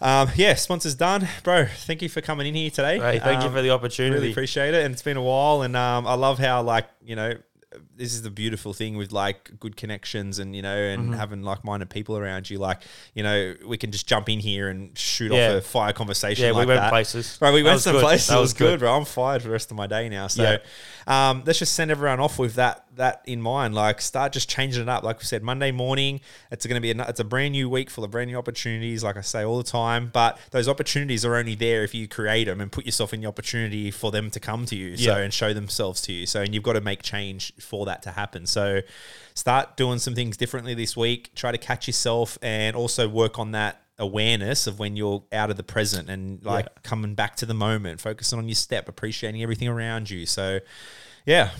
Um, 0.00 0.30
yeah, 0.36 0.54
sponsors 0.54 0.94
done, 0.94 1.26
bro. 1.42 1.66
Thank 1.66 2.02
you 2.02 2.08
for 2.08 2.20
coming 2.20 2.46
in 2.46 2.54
here 2.54 2.70
today. 2.70 2.98
Hey, 2.98 3.18
thank 3.18 3.42
you 3.42 3.48
Um, 3.48 3.54
for 3.54 3.62
the 3.62 3.70
opportunity. 3.70 4.14
Really 4.14 4.30
appreciate 4.30 4.74
it, 4.74 4.84
and 4.84 4.92
it's 4.92 5.02
been 5.02 5.16
a 5.16 5.22
while, 5.22 5.62
and 5.62 5.76
um, 5.76 6.06
I 6.06 6.14
love 6.14 6.38
how 6.38 6.62
like 6.62 6.86
you 7.04 7.16
know. 7.16 7.34
This 7.94 8.14
is 8.14 8.22
the 8.22 8.30
beautiful 8.30 8.72
thing 8.72 8.96
with 8.96 9.12
like 9.12 9.50
good 9.60 9.76
connections 9.76 10.38
and 10.38 10.56
you 10.56 10.62
know 10.62 10.74
and 10.74 11.04
Mm-hmm. 11.10 11.12
having 11.12 11.42
like-minded 11.42 11.90
people 11.90 12.16
around 12.16 12.48
you. 12.48 12.58
Like 12.58 12.80
you 13.14 13.22
know 13.22 13.54
we 13.66 13.76
can 13.76 13.90
just 13.90 14.06
jump 14.06 14.30
in 14.30 14.38
here 14.38 14.68
and 14.70 14.96
shoot 14.96 15.30
Yeah. 15.30 15.48
off 15.50 15.54
a 15.56 15.60
fire 15.60 15.92
conversation. 15.92 16.42
Yeah, 16.46 16.52
we 16.52 16.64
went 16.64 16.80
that. 16.80 16.88
places. 16.90 17.36
Right, 17.38 17.52
we 17.52 17.60
That 17.62 17.68
went 17.68 17.80
some 17.82 17.92
good. 17.96 18.02
places. 18.02 18.28
That 18.28 18.36
It 18.36 18.40
was 18.40 18.44
was 18.44 18.52
good, 18.54 18.64
good. 18.74 18.78
bro. 18.80 18.96
I'm 18.96 19.04
fired 19.04 19.42
for 19.42 19.48
the 19.48 19.52
rest 19.52 19.70
of 19.70 19.76
my 19.76 19.86
day 19.86 20.08
now. 20.08 20.26
So 20.28 20.42
Yeah. 20.42 20.56
Um, 21.06 21.42
let's 21.46 21.58
just 21.60 21.74
send 21.74 21.90
everyone 21.90 22.18
off 22.20 22.38
with 22.38 22.54
that 22.54 22.84
that 22.96 23.22
in 23.26 23.40
mind. 23.40 23.74
Like 23.74 24.00
start 24.00 24.32
just 24.32 24.48
changing 24.48 24.82
it 24.82 24.88
up. 24.88 25.04
Like 25.04 25.18
we 25.18 25.24
said, 25.24 25.42
Monday 25.42 25.70
morning, 25.70 26.20
it's 26.50 26.64
going 26.66 26.76
to 26.76 26.80
be 26.80 26.90
a, 26.98 27.08
it's 27.08 27.20
a 27.20 27.24
brand 27.24 27.52
new 27.52 27.68
week 27.68 27.90
full 27.90 28.04
of 28.04 28.10
brand 28.10 28.30
new 28.30 28.38
opportunities. 28.38 29.04
Like 29.04 29.16
I 29.16 29.20
say 29.20 29.44
all 29.44 29.58
the 29.58 29.64
time, 29.64 30.10
but 30.12 30.38
those 30.50 30.66
opportunities 30.68 31.24
are 31.24 31.36
only 31.36 31.54
there 31.54 31.84
if 31.84 31.94
you 31.94 32.08
create 32.08 32.44
them 32.44 32.60
and 32.60 32.72
put 32.72 32.86
yourself 32.86 33.12
in 33.12 33.20
the 33.20 33.26
opportunity 33.28 33.90
for 33.90 34.10
them 34.10 34.30
to 34.30 34.40
come 34.40 34.64
to 34.66 34.74
you. 34.76 34.96
So 34.96 35.16
Yeah. 35.16 35.22
and 35.22 35.32
show 35.32 35.52
themselves 35.52 36.00
to 36.02 36.12
you. 36.12 36.26
So 36.26 36.40
and 36.42 36.54
you've 36.54 36.64
got 36.64 36.72
to 36.72 36.80
make 36.80 37.02
change 37.02 37.52
for 37.60 37.84
that 37.86 38.02
to 38.02 38.12
happen. 38.12 38.46
So 38.46 38.80
start 39.34 39.76
doing 39.76 39.98
some 39.98 40.14
things 40.14 40.36
differently 40.36 40.74
this 40.74 40.96
week. 40.96 41.34
Try 41.34 41.52
to 41.52 41.58
catch 41.58 41.86
yourself 41.86 42.38
and 42.42 42.74
also 42.74 43.08
work 43.08 43.38
on 43.38 43.52
that 43.52 43.82
awareness 43.98 44.66
of 44.66 44.78
when 44.78 44.96
you're 44.96 45.24
out 45.32 45.50
of 45.50 45.56
the 45.56 45.62
present 45.62 46.08
and 46.10 46.44
like 46.44 46.66
Yeah. 46.66 46.80
coming 46.82 47.14
back 47.14 47.36
to 47.36 47.46
the 47.46 47.54
moment, 47.54 48.00
focusing 48.00 48.38
on 48.38 48.48
your 48.48 48.54
step, 48.54 48.88
appreciating 48.88 49.42
everything 49.42 49.68
around 49.68 50.10
you. 50.10 50.26
So, 50.26 50.60
yeah, 51.24 51.50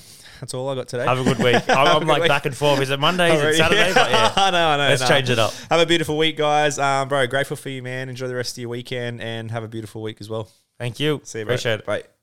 that's 0.41 0.53
all 0.53 0.69
I 0.69 0.75
got 0.75 0.87
today. 0.89 1.05
Have 1.07 1.19
a 1.19 1.25
good 1.25 1.39
week. 1.39 1.55
I'm, 1.69 1.77
Have 1.77 1.87
a 1.87 1.91
I'm 1.93 1.99
good 2.01 2.09
like 2.09 2.21
week. 2.23 2.29
back 2.29 2.45
and 2.47 2.55
forth. 2.57 2.81
Is 2.81 2.91
it 2.91 3.01
Monday? 3.01 3.35
Is 3.35 3.43
it 3.43 3.55
Saturday? 3.59 3.93
But 3.95 4.11
yeah. 4.11 4.33
I 4.37 4.51
know, 4.51 4.69
I 4.69 4.77
know. 4.77 4.89
Let's 4.89 5.01
no. 5.03 5.09
change 5.09 5.31
it 5.31 5.39
up. 5.39 5.53
Have 5.71 5.81
a 5.81 5.87
beautiful 5.87 6.19
week, 6.19 6.37
guys. 6.37 6.79
Um, 6.79 7.09
bro, 7.09 7.27
grateful 7.27 7.57
for 7.57 7.71
you, 7.71 7.83
man. 7.83 8.09
Enjoy 8.11 8.29
the 8.29 8.35
rest 8.35 8.57
of 8.57 8.61
your 8.61 8.69
weekend 8.71 9.21
and 9.23 9.51
have 9.51 9.65
a 9.65 9.69
beautiful 9.69 10.03
week 10.03 10.19
as 10.21 10.29
well. 10.29 10.51
Thank 10.79 11.01
you. 11.01 11.21
See 11.25 11.39
you, 11.39 11.45
bro. 11.47 11.55
Appreciate 11.55 11.81
it. 11.81 11.87
Bye. 11.87 12.16